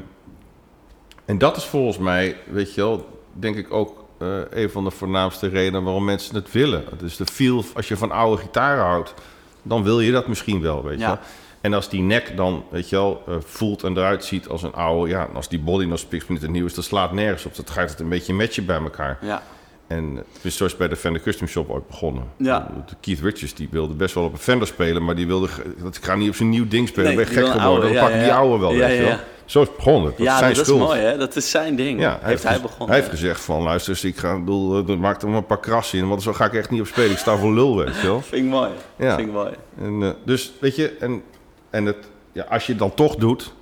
en 1.25 1.39
dat 1.39 1.57
is 1.57 1.65
volgens 1.65 1.99
mij, 1.99 2.37
weet 2.51 2.75
je 2.75 2.81
wel, 2.81 3.21
denk 3.33 3.57
ik 3.57 3.73
ook 3.73 4.05
eh, 4.19 4.29
een 4.51 4.71
van 4.71 4.85
de 4.85 4.91
voornaamste 4.91 5.49
redenen 5.49 5.83
waarom 5.83 6.05
mensen 6.05 6.35
het 6.35 6.53
willen. 6.53 6.85
Het 6.91 7.03
is 7.03 7.17
de 7.17 7.27
feel, 7.27 7.65
als 7.75 7.89
je 7.89 7.97
van 7.97 8.11
oude 8.11 8.43
gitaren 8.43 8.85
houdt, 8.85 9.15
dan 9.63 9.83
wil 9.83 10.01
je 10.01 10.13
dat 10.13 10.27
misschien 10.27 10.61
wel, 10.61 10.85
weet 10.85 10.99
je 11.01 11.07
wel. 11.07 11.19
En 11.61 11.75
als 11.75 11.89
die 11.89 12.03
nek 12.03 12.37
dan, 12.37 12.65
weet 12.71 12.89
je 12.89 12.97
wel, 12.97 13.23
eh, 13.29 13.35
voelt 13.45 13.83
en 13.83 13.97
eruit 13.97 14.25
ziet 14.25 14.49
als 14.49 14.63
een 14.63 14.73
oude... 14.73 15.11
Ja, 15.11 15.29
als 15.35 15.49
die 15.49 15.59
body 15.61 15.85
nog 15.85 15.99
spiksplinter 15.99 16.51
nieuw 16.51 16.67
is, 16.67 16.75
dat 16.75 16.85
slaat 16.85 17.13
nergens 17.13 17.47
op. 17.47 17.57
Dat 17.57 17.71
gaat 17.71 17.91
het 17.91 18.01
een 18.01 18.09
beetje 18.09 18.35
matchen 18.35 18.67
bij 18.67 18.77
elkaar. 18.81 19.19
ja. 19.21 19.43
En 19.87 20.17
het 20.17 20.45
is 20.45 20.57
zoals 20.57 20.77
bij 20.77 20.89
de 20.89 20.97
Fender 20.97 21.23
Custom 21.23 21.47
Shop 21.47 21.71
ooit 21.71 21.87
begonnen. 21.87 22.23
Ja. 22.37 22.71
Keith 23.01 23.21
Richards 23.21 23.55
die 23.55 23.69
wilde 23.71 23.95
best 23.95 24.15
wel 24.15 24.25
op 24.25 24.33
een 24.33 24.39
Fender 24.39 24.67
spelen, 24.67 25.05
maar 25.05 25.15
die 25.15 25.27
wilde... 25.27 25.49
Dat 25.83 25.97
ik 25.97 26.05
ga 26.05 26.15
niet 26.15 26.29
op 26.29 26.35
zijn 26.35 26.49
nieuw 26.49 26.69
ding 26.69 26.89
spelen, 26.89 27.07
Nee, 27.07 27.17
ben 27.17 27.25
ik 27.27 27.31
die 27.31 27.39
gek 27.39 27.47
geworden. 27.53 27.71
oude, 27.83 27.95
ja, 27.95 28.01
pak 28.01 28.11
ik 28.11 28.17
ja, 28.17 28.23
die 28.23 28.33
oude 28.33 28.59
wel, 28.59 28.73
Ja, 28.73 28.87
je 28.87 29.03
wel. 29.03 29.17
Zo 29.45 29.61
is 29.61 29.67
het 29.69 29.77
begonnen. 29.77 30.11
Dat 30.11 30.19
is 30.19 30.25
Ja, 30.25 30.39
zijn 30.39 30.55
dat 30.55 30.65
schuld. 30.65 30.81
is 30.81 30.87
mooi, 30.87 31.01
hè? 31.01 31.17
Dat 31.17 31.37
is 31.37 31.51
zijn 31.51 31.77
ding. 31.77 32.01
Ja, 32.01 32.19
heeft 32.23 32.43
hij 32.43 32.61
begonnen. 32.61 32.87
Hij 32.89 32.97
heeft 32.97 33.09
gezegd 33.09 33.41
van, 33.41 33.63
luister, 33.63 33.93
eens, 33.93 34.05
ik 34.05 34.17
ga, 34.17 34.39
bedoel, 34.39 34.89
er 34.89 34.99
maakt 34.99 35.23
er 35.23 35.29
maar 35.29 35.37
een 35.37 35.47
paar 35.47 35.61
krassen 35.61 35.99
in, 35.99 36.09
want 36.09 36.23
zo 36.23 36.33
ga 36.33 36.45
ik 36.45 36.53
echt 36.55 36.71
niet 36.71 36.81
op 36.81 36.87
spelen. 36.87 37.11
Ik 37.11 37.19
sta 37.19 37.37
voor 37.37 37.53
lul, 37.53 37.77
weet 37.77 37.97
je 38.01 38.07
wel. 38.07 38.21
Vind 38.31 38.45
ik 38.45 38.51
mooi. 38.51 38.71
Ja. 38.97 39.15
Vind 39.17 39.29
ik 39.29 39.35
mooi. 39.35 39.51
En, 39.81 40.03
eh, 40.03 40.11
dus, 40.25 40.53
weet 40.61 40.77
je, 40.77 40.97
en, 41.01 41.23
en 41.71 41.87
het, 41.87 41.97
ja, 42.33 42.43
als 42.49 42.67
je 42.67 42.73
het 42.73 42.81
dan 42.81 42.95
toch 42.95 43.17
doet, 43.17 43.53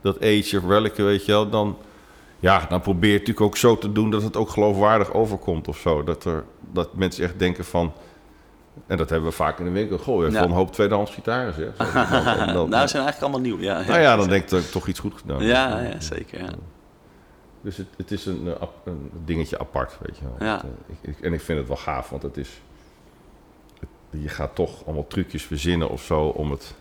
dat 0.00 0.16
Age 0.20 0.56
of 0.62 0.68
Relic, 0.68 0.94
weet 0.94 1.24
je 1.24 1.32
wel, 1.32 1.48
dan, 1.50 1.76
ja, 2.40 2.66
dan 2.68 2.80
probeer 2.80 3.10
je 3.10 3.16
het 3.18 3.26
natuurlijk 3.26 3.46
ook 3.46 3.56
zo 3.56 3.78
te 3.78 3.92
doen 3.92 4.10
dat 4.10 4.22
het 4.22 4.36
ook 4.36 4.50
geloofwaardig 4.50 5.12
overkomt 5.12 5.68
of 5.68 5.78
zo. 5.78 6.02
Dat, 6.04 6.24
er, 6.24 6.44
dat 6.72 6.94
mensen 6.94 7.24
echt 7.24 7.38
denken 7.38 7.64
van, 7.64 7.92
en 8.86 8.96
dat 8.96 9.10
hebben 9.10 9.28
we 9.28 9.34
vaak 9.34 9.58
in 9.58 9.64
de 9.64 9.70
winkel, 9.70 9.98
goh, 9.98 10.16
je 10.16 10.22
hebt 10.22 10.34
Ja. 10.34 10.42
een 10.42 10.50
hoop 10.50 10.72
tweedehands 10.72 11.10
gitaren, 11.10 11.54
zeg. 11.54 11.76
Nou, 12.54 12.70
ze 12.70 12.88
zijn 12.88 13.02
eigenlijk 13.04 13.20
allemaal 13.20 13.40
nieuw. 13.40 13.58
Ja, 13.58 13.82
nou 13.86 14.00
ja, 14.00 14.16
dan 14.16 14.28
denk 14.28 14.42
ik 14.42 14.48
dat 14.50 14.60
ik 14.62 14.70
toch 14.70 14.86
iets 14.86 14.98
goed 15.00 15.14
gedaan 15.14 15.36
heb. 15.38 15.46
Ja, 15.48 15.80
ja 15.80 16.00
zeker. 16.00 16.40
Ja. 16.40 16.48
Dus 17.60 17.76
het, 17.76 17.86
het 17.96 18.10
is 18.10 18.26
een, 18.26 18.46
eh, 18.46 18.66
een 18.84 19.10
dingetje 19.24 19.58
apart, 19.58 19.98
weet 20.00 20.16
je 20.18 20.24
wel. 20.24 20.48
Ja. 20.48 20.62
Eh, 21.02 21.14
en 21.20 21.32
ik 21.32 21.40
vind 21.40 21.58
het 21.58 21.68
wel 21.68 21.76
gaaf, 21.76 22.10
want 22.10 22.22
het 22.22 22.36
is... 22.36 22.60
je 24.10 24.28
gaat 24.28 24.54
toch 24.54 24.84
allemaal 24.84 25.06
trucjes 25.06 25.42
verzinnen 25.42 25.90
of 25.90 26.02
zo 26.02 26.20
om 26.22 26.50
het... 26.50 26.74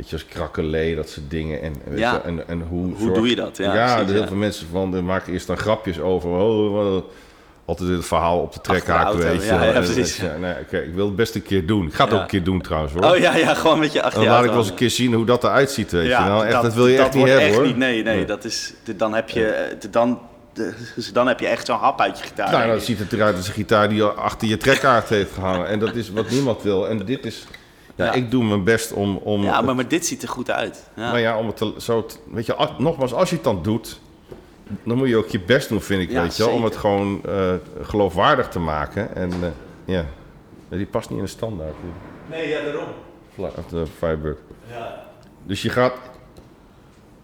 Weet 0.00 0.08
je, 0.10 0.16
als 0.16 0.26
krakkelee, 0.26 0.96
dat 0.96 1.08
soort 1.08 1.30
dingen. 1.30 1.62
En, 1.62 1.74
weet 1.84 1.98
Ja. 1.98 2.12
je, 2.12 2.20
en, 2.20 2.48
en 2.48 2.60
hoe, 2.68 2.86
Hoe 2.86 2.98
zorg- 3.00 3.14
doe 3.14 3.28
je 3.28 3.36
dat? 3.36 3.56
Ja, 3.56 3.74
Ja, 3.74 3.94
precies, 3.94 4.12
heel 4.12 4.20
ja. 4.20 4.26
veel 4.26 4.36
mensen 4.36 4.66
van, 4.72 4.90
die 4.92 5.02
maken 5.02 5.32
eerst 5.32 5.46
dan 5.46 5.56
grapjes 5.56 6.00
over... 6.00 6.30
Oh, 6.30 7.02
altijd 7.64 7.88
het 7.90 8.04
verhaal 8.06 8.38
op 8.40 8.52
de 8.52 8.60
trekhaak, 8.60 9.04
auto, 9.04 9.18
weet 9.22 9.40
je 9.42 9.46
ja, 9.46 9.64
ja, 9.64 9.70
precies. 9.72 10.16
ja, 10.16 10.36
nee, 10.36 10.54
ik 10.82 10.94
wil 10.94 11.06
het 11.06 11.16
best 11.16 11.34
een 11.34 11.42
keer 11.42 11.66
doen. 11.66 11.86
Ik 11.86 11.94
ga 11.94 12.02
het 12.04 12.12
Ja. 12.12 12.16
ook 12.16 12.22
een 12.22 12.28
keer 12.30 12.44
doen 12.44 12.60
trouwens, 12.60 12.92
hoor. 12.92 13.04
Oh 13.04 13.16
ja, 13.16 13.36
ja, 13.36 13.54
gewoon 13.54 13.78
met 13.78 13.92
je 13.92 14.02
achter 14.02 14.20
dan 14.24 14.30
laat 14.32 14.44
ik 14.44 14.50
wel 14.50 14.58
eens 14.58 14.68
een 14.68 14.74
keer 14.74 14.90
zien 14.90 15.12
hoe 15.14 15.24
dat 15.24 15.44
eruit 15.44 15.70
ziet, 15.70 15.90
weet 15.90 16.06
je 16.06 16.24
wel. 16.24 16.44
Echt, 16.44 16.62
dat, 16.62 16.74
wil 16.74 16.86
je 16.86 16.98
echt 16.98 17.14
niet 17.14 17.26
hebben, 17.26 17.44
echt 17.46 17.54
hoor. 17.54 17.66
Niet, 17.66 17.76
nee, 17.76 18.02
nee, 18.02 18.14
Nee. 18.16 18.24
dat 18.24 18.44
is, 18.44 18.72
dan 18.96 19.14
heb 19.14 19.28
je, 19.28 19.76
de- 19.80 19.90
dan, 19.90 20.18
dus 20.94 21.12
dan 21.12 21.26
heb 21.28 21.40
je 21.40 21.46
echt 21.46 21.66
zo'n 21.66 21.76
hap 21.78 22.00
uit 22.00 22.18
je 22.18 22.24
gitaar. 22.24 22.50
Nou, 22.50 22.66
dan 22.66 22.80
ziet 22.80 22.98
het 22.98 23.12
eruit 23.12 23.36
als 23.36 23.46
een 23.48 23.54
gitaar 23.54 23.88
die 23.88 24.02
achter 24.04 24.48
je 24.48 24.56
trekkaart 24.56 25.08
heeft 25.08 25.32
gehangen. 25.34 25.66
En 25.68 25.78
dat 25.78 25.94
is 25.94 26.10
wat 26.10 26.30
niemand 26.30 26.62
wil. 26.62 26.88
En 26.88 27.04
dit 27.04 27.26
is... 27.26 27.46
Ja, 28.00 28.06
Ja. 28.06 28.12
ik 28.12 28.30
doe 28.30 28.44
mijn 28.44 28.64
best 28.64 28.92
om... 28.92 29.16
om 29.16 29.42
ja, 29.42 29.60
maar, 29.60 29.74
maar 29.74 29.88
dit 29.88 30.06
ziet 30.06 30.22
er 30.22 30.28
goed 30.28 30.50
uit. 30.50 30.90
Ja. 30.96 31.10
maar 31.10 31.20
ja, 31.20 31.38
om 31.38 31.46
het 31.46 31.56
te, 31.56 31.74
zo... 31.78 32.06
te- 32.06 32.16
weet 32.32 32.46
je, 32.46 32.54
als- 32.54 32.70
nogmaals, 32.78 33.12
als 33.12 33.28
je 33.30 33.34
het 33.34 33.44
dan 33.44 33.62
doet... 33.62 34.00
Dan 34.84 34.96
moet 34.96 35.08
je 35.08 35.16
ook 35.16 35.28
je 35.28 35.40
best 35.40 35.68
doen, 35.68 35.80
vind 35.80 36.02
ik, 36.02 36.10
Ja, 36.10 36.22
weet 36.22 36.36
je 36.36 36.44
wel. 36.44 36.52
Om 36.52 36.64
het 36.64 36.76
gewoon 36.76 37.20
eh, 37.24 37.54
geloofwaardig 37.82 38.48
te 38.48 38.58
maken. 38.58 39.14
En 39.16 39.30
eh, 39.30 39.48
ja... 39.84 40.04
Ja, 40.68 40.76
die 40.76 40.86
past 40.86 41.08
niet 41.10 41.18
in 41.18 41.24
de 41.24 41.30
standaard. 41.30 41.74
Nee, 42.30 42.48
ja, 42.48 42.62
daarom. 42.64 42.88
Of 43.36 43.66
de 43.70 43.86
Firebird. 43.98 44.38
Ja. 44.70 45.04
Dus 45.46 45.62
je 45.62 45.68
gaat... 45.70 45.92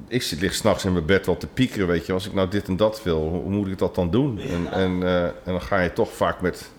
Ik 0.09 0.23
zit 0.23 0.41
lig 0.41 0.55
s'nachts 0.55 0.85
in 0.85 0.93
mijn 0.93 1.05
bed 1.07 1.27
wel 1.27 1.37
te 1.37 1.47
piekeren, 1.47 1.87
weet 1.87 2.07
je. 2.07 2.13
Als 2.13 2.27
ik 2.27 2.33
nou 2.35 2.49
dit 2.49 2.69
en 2.69 2.77
dat 2.77 3.03
wil, 3.03 3.19
hoe, 3.29 3.41
hoe 3.43 3.51
moet 3.51 3.67
ik 3.69 3.79
dat 3.79 3.95
dan 3.95 4.11
doen? 4.11 4.39
En, 4.41 4.73
en, 4.73 5.03
eh, 5.03 5.23
en 5.25 5.33
dan 5.45 5.63
ga 5.63 5.81
je 5.81 5.93
toch 5.93 6.13
vaak 6.13 6.41
met, 6.41 6.71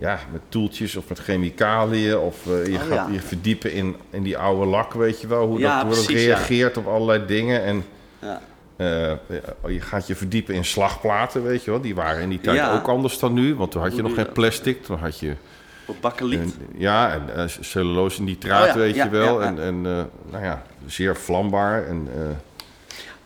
ja, 0.00 0.18
met 0.32 0.40
toeltjes 0.48 0.96
of 0.96 1.08
met 1.08 1.18
chemicaliën. 1.18 2.18
Of 2.18 2.46
eh, 2.46 2.66
je 2.66 2.72
Oh, 2.72 2.80
gaat 2.80 2.88
ja. 2.90 3.08
je 3.12 3.20
verdiepen 3.20 3.72
in, 3.72 3.96
in 4.10 4.22
die 4.22 4.38
oude 4.38 4.66
lak, 4.66 4.92
weet 4.92 5.20
je 5.20 5.26
wel. 5.26 5.46
Hoe, 5.46 5.58
Ja, 5.58 5.76
dat, 5.76 5.86
hoe 5.86 5.94
dat 5.94 6.04
precies, 6.04 6.24
reageert 6.26 6.76
op 6.76 6.86
allerlei 6.86 7.26
dingen. 7.26 7.62
En 7.64 7.84
Ja. 8.18 8.40
eh, 8.76 9.12
je 9.66 9.80
gaat 9.80 10.06
je 10.06 10.14
verdiepen 10.16 10.54
in 10.54 10.64
slagplaten, 10.64 11.42
weet 11.42 11.64
je 11.64 11.70
wel. 11.70 11.80
Die 11.80 11.94
waren 11.94 12.22
in 12.22 12.28
die 12.28 12.40
tijd 12.40 12.70
ook 12.72 12.88
anders 12.88 13.18
dan 13.18 13.32
nu. 13.32 13.54
Want 13.54 13.70
toen 13.70 13.82
had 13.82 13.96
je 13.96 14.02
nog 14.02 14.14
geen 14.14 14.32
plastic. 14.32 14.84
Toen 14.84 14.98
had 14.98 15.18
je... 15.18 15.34
Bakkeliet. 16.00 16.56
Ja, 16.76 17.12
en 17.12 17.34
eh, 17.36 17.44
cellulose 17.60 18.22
nitraat, 18.22 18.68
Oh 18.68 18.74
weet 18.74 18.94
je 18.94 19.08
wel. 19.08 19.42
En, 19.42 19.62
en 19.62 19.82
nou 20.30 20.44
ja, 20.44 20.62
zeer 20.86 21.16
vlambaar. 21.16 21.86
En 21.86 22.08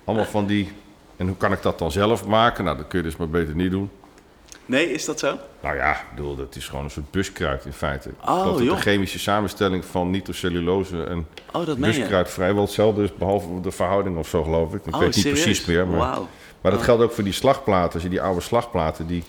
allemaal 0.05 0.25
van 0.27 0.47
die... 0.47 0.73
En 1.17 1.27
hoe 1.27 1.37
kan 1.37 1.53
ik 1.53 1.63
dat 1.63 1.79
dan 1.79 1.93
zelf 1.93 2.27
maken? 2.27 2.65
Nou, 2.65 2.77
dat 2.77 2.87
kun 2.89 2.99
je 2.99 3.05
dus 3.05 3.17
maar 3.17 3.29
beter 3.29 3.55
niet 3.55 3.71
doen. 3.71 3.91
Nee, 4.67 4.93
is 4.93 5.05
dat 5.05 5.19
zo? 5.19 5.39
Nou 5.63 5.77
ja, 5.77 5.91
ik 5.93 6.05
bedoel, 6.15 6.37
dat 6.37 6.57
is 6.57 6.69
gewoon 6.69 6.85
een 6.85 6.91
soort 6.91 7.11
buskruid 7.11 7.65
in 7.65 7.73
feite. 7.73 8.11
Oh, 8.27 8.45
dat 8.45 8.59
de 8.59 8.77
chemische 8.77 9.19
samenstelling 9.19 9.85
van 9.85 10.11
nitrocellulose 10.11 11.05
en 11.05 11.27
Oh, 11.53 11.67
dat 11.67 11.79
buskruid 11.79 12.31
vrijwel 12.31 12.63
hetzelfde 12.63 13.03
is, 13.03 13.15
behalve 13.15 13.61
de 13.61 13.71
verhouding 13.71 14.17
of 14.19 14.29
zo, 14.29 14.43
geloof 14.43 14.75
ik. 14.75 14.87
Ik 14.87 14.95
Oh, 14.95 15.01
weet 15.01 15.17
niet 15.17 15.29
precies 15.29 15.65
meer. 15.65 15.87
Maar, 15.87 16.19
maar 16.61 16.71
dat 16.73 16.81
Oh. 16.81 16.85
geldt 16.87 17.03
ook 17.03 17.13
voor 17.13 17.25
die 17.25 17.33
slagplaten. 17.33 17.93
Als 17.95 18.03
je 18.03 18.09
die 18.09 18.23
oude 18.23 18.41
slagplaten 18.41 19.07
die 19.07 19.23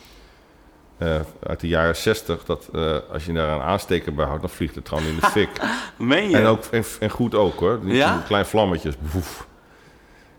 eh, 0.97 1.15
uit 1.47 1.59
de 1.59 1.67
jaren 1.67 1.95
60, 1.95 2.45
dat 2.45 2.67
eh, 2.73 2.97
als 3.11 3.25
je 3.25 3.33
daar 3.33 3.55
een 3.55 3.61
aansteker 3.61 4.13
bij 4.13 4.25
houdt, 4.25 4.41
dan 4.41 4.49
vliegt 4.49 4.75
het 4.75 4.87
gewoon 4.87 5.03
in 5.03 5.15
de 5.19 5.25
fik. 5.37 5.49
Meen 5.97 6.29
je? 6.29 6.37
En, 6.37 6.45
ook, 6.45 6.63
en, 6.71 6.83
en 6.99 7.09
goed 7.09 7.35
ook 7.35 7.59
hoor. 7.59 7.79
Niet 7.83 7.95
Ja? 7.95 8.23
klein 8.27 8.45
vlammetje. 8.45 8.91
Woef. 9.11 9.47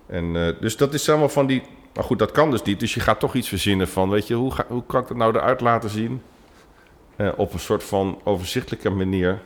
En, 0.07 0.37
eh, 0.37 0.53
dus 0.61 0.77
dat 0.77 0.95
is 0.95 1.09
allemaal 1.09 1.29
van 1.29 1.47
die... 1.47 1.63
Maar 1.97 2.05
goed, 2.05 2.19
dat 2.19 2.31
kan 2.31 2.51
dus 2.51 2.63
niet. 2.63 2.81
Dus 2.81 2.95
je 2.95 3.01
gaat 3.01 3.21
toch 3.21 3.35
iets 3.35 3.49
verzinnen 3.49 3.89
van... 3.89 4.11
Weet 4.11 4.27
je, 4.27 4.35
hoe, 4.35 4.53
ga, 4.53 4.65
hoe 4.69 4.83
kan 4.87 5.01
ik 5.03 5.09
dat 5.09 5.17
nou 5.17 5.35
eruit 5.37 5.61
laten 5.61 5.91
zien? 5.91 6.23
Eh, 7.17 7.29
op 7.37 7.53
een 7.53 7.59
soort 7.61 7.85
van 7.85 8.21
overzichtelijke 8.25 8.91
manier. 8.91 9.39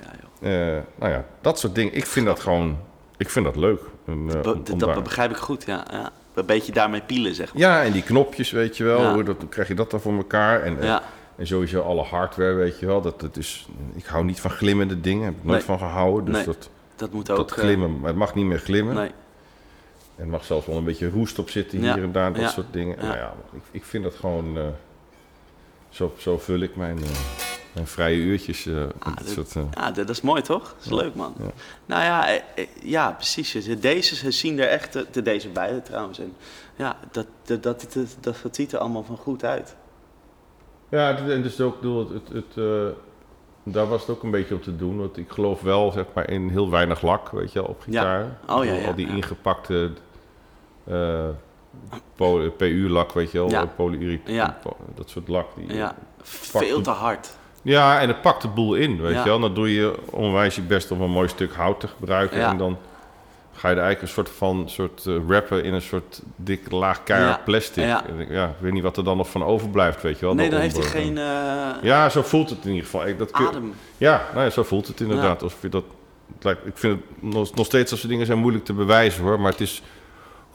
Ja, 0.00 0.10
joh. 0.40 0.50
Eh, 0.76 0.82
nou 0.98 1.12
ja, 1.12 1.24
dat 1.40 1.58
soort 1.58 1.74
dingen. 1.74 1.94
Ik 1.94 2.06
vind 2.06 2.26
dat 2.26 2.40
gewoon... 2.40 2.78
Ik 3.16 3.30
vind 3.30 3.44
dat 3.44 3.56
leuk. 3.56 3.80
En, 4.06 4.24
eh, 4.28 4.40
Be- 4.40 4.52
om- 4.52 4.62
om 4.72 4.78
dat 4.78 4.88
daar- 4.88 5.02
begrijp 5.02 5.30
ik 5.30 5.36
goed, 5.36 5.64
ja. 5.66 5.84
ja. 5.90 6.10
Een 6.34 6.46
beetje 6.46 6.72
daarmee 6.72 7.00
pielen, 7.00 7.34
zeg 7.34 7.52
maar. 7.52 7.62
Ja, 7.62 7.82
en 7.82 7.92
die 7.92 8.02
knopjes, 8.02 8.50
weet 8.50 8.76
je 8.76 8.84
wel. 8.84 9.00
Ja. 9.00 9.12
Hoe, 9.14 9.22
dat, 9.22 9.36
hoe 9.40 9.48
krijg 9.48 9.68
je 9.68 9.74
dat 9.74 9.90
dan 9.90 10.00
voor 10.00 10.16
elkaar? 10.16 10.62
En, 10.62 10.76
Ja. 10.82 11.02
en 11.36 11.46
sowieso 11.46 11.80
alle 11.82 12.02
hardware, 12.02 12.52
weet 12.54 12.78
je 12.78 12.86
wel. 12.86 13.00
Dat, 13.00 13.20
dat 13.20 13.36
is, 13.36 13.68
ik 13.94 14.04
hou 14.06 14.24
niet 14.24 14.40
van 14.40 14.50
glimmende 14.50 15.00
dingen. 15.00 15.24
Heb 15.24 15.34
ik 15.36 15.44
nooit 15.44 15.66
Nee. 15.66 15.66
van 15.66 15.78
gehouden. 15.88 16.24
Dus 16.24 16.34
Nee. 16.34 16.44
dat, 16.44 16.70
Dat 16.96 17.12
moet 17.12 17.30
ook... 17.30 17.36
dat 17.36 17.50
glimmen, 17.50 17.98
maar 18.00 18.08
het 18.08 18.18
mag 18.18 18.34
niet 18.34 18.44
meer 18.46 18.58
glimmen. 18.58 18.94
nee. 18.94 19.10
En 20.16 20.22
er 20.24 20.28
mag 20.30 20.44
zelfs 20.44 20.66
wel 20.66 20.76
een 20.76 20.84
beetje 20.84 21.10
roest 21.10 21.38
op 21.38 21.50
zitten 21.50 21.78
hier 21.78 21.86
Ja, 21.96 22.02
en 22.02 22.12
daar, 22.12 22.32
dat 22.32 22.42
ja, 22.42 22.48
soort 22.48 22.72
dingen. 22.72 22.96
Nou 22.98 23.16
ja, 23.16 23.34
ik, 23.52 23.62
ik 23.70 23.84
vind 23.84 24.04
dat 24.04 24.14
gewoon... 24.14 24.56
eh, 24.58 24.64
zo, 25.88 26.14
zo 26.18 26.38
vul 26.38 26.60
ik 26.60 26.76
mijn, 26.76 26.98
eh, 26.98 27.08
mijn 27.72 27.86
vrije 27.86 28.16
uurtjes. 28.16 28.66
eh, 28.66 28.74
dit 29.16 29.18
dit- 29.18 29.28
soort, 29.28 29.52
Ja, 29.74 29.86
dat, 29.86 29.94
dat 29.94 30.08
is 30.08 30.20
mooi, 30.20 30.42
toch? 30.42 30.62
Dat 30.76 30.84
is 30.84 30.90
leuk, 30.90 31.14
man. 31.14 31.34
Nou 31.86 32.02
ja, 32.02 32.40
ja, 32.82 33.10
precies. 33.12 33.52
Deze 33.80 34.14
ze 34.14 34.30
zien 34.30 34.58
er 34.58 34.68
echt, 34.68 34.92
de, 35.14 35.22
deze 35.22 35.48
beide 35.48 35.82
trouwens. 35.82 36.18
En 36.18 36.32
ja, 36.76 36.96
dat, 37.10 37.26
dat, 37.44 37.62
dat, 37.62 37.80
dat, 37.92 38.16
dat, 38.20 38.36
dat 38.42 38.56
ziet 38.56 38.72
er 38.72 38.78
allemaal 38.78 39.04
van 39.04 39.16
goed 39.16 39.44
uit. 39.44 39.76
Ja, 40.88 41.14
het- 41.14 41.30
en 41.30 41.42
dus 41.42 41.60
ook, 41.60 41.74
ik 41.74 41.80
bedoel, 41.80 41.98
het, 42.12 42.28
het, 42.32 42.54
het, 42.54 42.94
daar 43.62 43.88
was 43.88 44.00
het 44.00 44.10
ook 44.10 44.22
een 44.22 44.30
beetje 44.30 44.54
op 44.54 44.62
te 44.62 44.76
doen. 44.76 44.98
Want 44.98 45.16
ik 45.16 45.30
geloof 45.30 45.60
wel, 45.60 45.92
zeg 45.92 46.04
maar, 46.14 46.30
in 46.30 46.48
heel 46.48 46.70
weinig 46.70 47.02
lak, 47.02 47.28
weet 47.30 47.52
je 47.52 47.60
wel, 47.60 47.68
op 47.68 47.82
Ja. 47.86 48.00
gitaar. 48.00 48.22
Oh, 48.22 48.64
ja, 48.64 48.72
Al- 48.72 48.78
ja, 48.80 48.86
Al 48.86 48.94
die 48.94 49.08
ingepakte 49.08 49.90
eh, 50.86 51.24
PU-lak, 52.56 53.12
weet 53.12 53.30
je 53.30 53.38
wel, 53.38 53.50
Ja. 53.50 53.64
polyuret, 53.66 54.20
Ja. 54.24 54.58
dat 54.94 55.10
soort 55.10 55.28
lak. 55.28 55.46
Die, 55.56 55.76
Ja, 55.76 55.94
veel 56.22 56.80
te 56.80 56.90
hard. 56.90 57.36
Ja, 57.62 58.00
en 58.00 58.08
het 58.08 58.20
pakt 58.20 58.42
de 58.42 58.48
boel 58.48 58.74
in, 58.74 59.00
weet 59.00 59.12
Ja. 59.12 59.18
je 59.18 59.28
wel. 59.28 59.40
Dan 59.40 59.54
doe 59.54 59.74
je 59.74 59.94
onwijs 60.10 60.54
je 60.54 60.62
best 60.62 60.90
om 60.90 61.00
een 61.00 61.10
mooi 61.10 61.28
stuk 61.28 61.52
hout 61.54 61.80
te 61.80 61.88
gebruiken. 61.88 62.40
En 62.40 62.56
dan 62.58 62.78
ga 63.52 63.68
je 63.68 63.74
er 63.76 63.82
eigenlijk 63.82 64.02
een 64.02 64.24
soort 64.24 64.36
van 64.36 64.62
soort, 64.68 65.06
eh, 65.06 65.14
wrappen 65.26 65.64
in 65.64 65.74
een 65.74 65.82
soort 65.82 66.22
dik 66.36 66.70
laag 66.70 67.02
keihard 67.02 67.44
plastic. 67.44 67.84
En 67.84 68.18
ik, 68.20 68.30
ja, 68.30 68.44
ik 68.46 68.54
weet 68.58 68.72
niet 68.72 68.82
wat 68.82 68.96
er 68.96 69.04
dan 69.04 69.16
nog 69.16 69.30
van 69.30 69.44
overblijft, 69.44 70.02
weet 70.02 70.18
je 70.18 70.24
wel. 70.26 70.34
Nee, 70.34 70.50
dan 70.50 70.60
heeft 70.60 70.76
hij 70.76 70.86
geen 70.86 71.18
eh, 71.18 71.24
Ja, 71.82 72.08
zo 72.08 72.22
voelt 72.22 72.50
het 72.50 72.58
in 72.64 72.68
ieder 72.70 72.84
geval. 72.84 73.06
Ik, 73.06 73.18
dat 73.18 73.30
kun- 73.30 73.46
adem. 73.46 73.74
Ja, 73.98 74.22
nou 74.32 74.44
ja, 74.44 74.50
zo 74.50 74.62
voelt 74.62 74.86
het 74.86 75.00
inderdaad. 75.00 75.42
Alsof 75.42 75.62
je 75.62 75.68
dat, 75.68 75.84
ik 76.42 76.72
vind 76.74 76.98
het 77.00 77.22
nog, 77.32 77.54
nog 77.54 77.66
steeds 77.66 77.90
als 77.90 78.00
soort 78.00 78.12
dingen 78.12 78.26
zijn 78.26 78.38
moeilijk 78.38 78.64
te 78.64 78.72
bewijzen 78.72 79.22
hoor. 79.22 79.40
Maar 79.40 79.50
het 79.52 79.60
is 79.60 79.82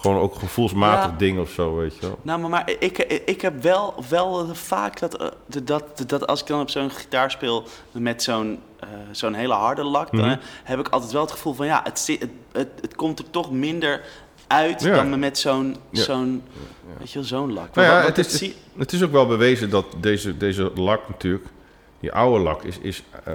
gewoon 0.01 0.17
ook 0.21 0.35
gevoelsmatig 0.35 1.09
Ja. 1.11 1.17
ding 1.17 1.39
of 1.39 1.49
zo, 1.51 1.75
weet 1.75 1.95
je 1.95 2.01
wel. 2.01 2.19
Nou, 2.21 2.39
maar, 2.39 2.49
maar 2.49 2.71
ik, 2.79 2.97
ik 3.25 3.41
heb 3.41 3.61
wel, 3.63 3.93
wel 4.09 4.55
vaak 4.55 4.99
dat, 4.99 5.17
eh, 5.17 5.27
dat, 5.63 6.03
dat 6.07 6.27
als 6.27 6.41
ik 6.41 6.47
dan 6.47 6.61
op 6.61 6.69
zo'n 6.69 6.89
gitaar 6.91 7.31
speel 7.31 7.63
met 7.91 8.23
zo'n 8.23 8.59
eh, 8.79 8.87
zo'n 9.11 9.33
hele 9.33 9.53
harde 9.53 9.83
lak, 9.83 10.11
dan 10.11 10.19
Mhm. 10.19 10.29
eh, 10.29 10.37
heb 10.63 10.79
ik 10.79 10.87
altijd 10.87 11.11
wel 11.11 11.21
het 11.21 11.31
gevoel 11.31 11.53
van 11.53 11.65
ja, 11.65 11.81
het, 11.83 12.07
het, 12.19 12.29
het, 12.51 12.67
het 12.81 12.95
komt 12.95 13.19
er 13.19 13.29
toch 13.29 13.51
minder 13.51 14.01
uit 14.47 14.81
Ja. 14.81 14.95
dan 14.95 15.19
met 15.19 15.37
zo'n, 15.37 15.75
zo'n, 15.91 16.43
weet 16.97 17.11
je 17.11 17.19
wel, 17.19 17.27
zo'n 17.27 17.53
lak. 17.53 17.75
Nou 17.75 17.87
ja, 17.87 18.01
het 18.01 18.17
is- 18.17 18.51
Het 18.77 18.91
is 18.93 19.03
ook 19.03 19.11
wel 19.11 19.27
bewezen 19.27 19.69
dat 19.69 19.85
deze, 19.97 20.37
deze 20.37 20.71
lak 20.75 21.01
natuurlijk, 21.07 21.45
die 22.01 22.11
oude 22.11 22.43
lak, 22.43 22.63
is, 22.63 22.77
is 22.79 23.03
eh, 23.23 23.33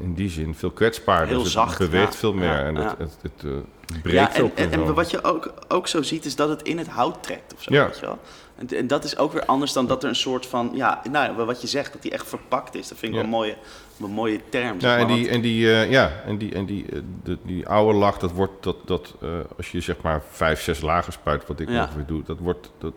in 0.00 0.14
die 0.14 0.30
zin 0.30 0.54
veel 0.54 0.70
kwetsbaarder. 0.70 1.28
Heel 1.28 1.42
Dus 1.42 1.52
zacht, 1.52 1.78
Het 1.78 1.90
beweegt 1.90 2.12
ja. 2.12 2.18
veel 2.18 2.32
meer 2.32 2.48
Ja, 2.48 2.64
en 2.64 2.74
het, 2.74 2.98
het, 2.98 3.16
het, 3.22 3.44
eh, 3.44 3.50
het 3.92 4.02
breekt 4.02 4.34
en, 4.34 4.42
ook. 4.42 4.54
en, 4.56 4.72
en 4.72 4.94
wat 4.94 5.10
je 5.10 5.24
ook, 5.24 5.52
ook 5.68 5.88
zo 5.88 6.02
ziet 6.02 6.24
is 6.24 6.36
dat 6.36 6.48
het 6.48 6.62
in 6.62 6.78
het 6.78 6.88
hout 6.88 7.22
trekt 7.22 7.54
of 7.54 7.62
zo, 7.62 7.70
weet 7.72 7.98
je 7.98 8.06
wel. 8.06 8.18
En, 8.56 8.68
en 8.76 8.86
dat 8.86 9.04
is 9.04 9.18
ook 9.18 9.32
weer 9.32 9.44
anders 9.44 9.72
dan 9.72 9.86
dat 9.86 10.02
er 10.02 10.08
een 10.08 10.14
soort 10.16 10.46
van, 10.46 10.70
ja, 10.74 11.02
nou, 11.10 11.44
wat 11.44 11.60
je 11.60 11.66
zegt, 11.66 11.92
dat 11.92 12.02
die 12.02 12.10
echt 12.10 12.28
verpakt 12.28 12.74
is. 12.74 12.88
Dat 12.88 12.98
vind 12.98 13.10
ik 13.12 13.16
wel 13.18 13.24
een 13.24 13.30
mooie, 13.30 13.56
een 14.02 14.10
mooie 14.10 14.40
term. 14.48 14.80
zeg 14.80 14.90
Ja, 14.90 14.96
en 14.98 15.06
maar, 15.06 15.14
die, 15.14 15.22
want- 15.24 15.34
en 15.36 15.40
die, 15.40 15.72
eh, 15.72 15.90
ja, 15.90 16.12
en 16.26 16.38
die, 16.38 16.54
en 16.54 16.64
die, 16.66 16.86
eh, 16.92 16.98
de, 17.24 17.38
die 17.42 17.68
oude 17.68 17.98
lak, 17.98 18.20
dat 18.20 18.32
wordt, 18.32 18.62
dat, 18.62 18.76
dat, 18.84 19.14
eh, 19.22 19.28
als 19.56 19.70
je 19.70 19.80
zeg 19.80 19.96
maar 20.02 20.22
vijf, 20.30 20.60
zes 20.62 20.80
lagen 20.80 21.12
spuit, 21.12 21.46
wat 21.46 21.60
ik 21.60 21.68
ongeveer 21.68 22.06
doe, 22.06 22.22
dat 22.22 22.38
wordt 22.38 22.70
dat, 22.78 22.92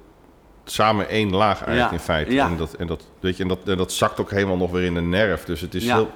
samen 0.63 1.09
één 1.09 1.31
laag 1.35 1.63
eigenlijk 1.63 1.87
Ja, 1.87 1.97
in 1.97 2.03
feite. 2.03 2.31
ja. 2.33 2.45
En, 2.47 2.57
dat, 2.57 2.73
en, 2.73 2.87
dat, 2.87 3.07
weet 3.19 3.37
je, 3.37 3.43
en, 3.43 3.49
dat, 3.49 3.59
en 3.65 3.77
dat 3.77 3.91
zakt 3.91 4.19
ook 4.19 4.31
helemaal 4.31 4.57
nog 4.57 4.71
weer 4.71 4.83
in 4.83 4.93
de 4.93 5.01
nerf. 5.01 5.45
Dus 5.45 5.61
het 5.61 5.73
is 5.75 5.83
Ja. 5.83 5.95
heel, 5.95 6.09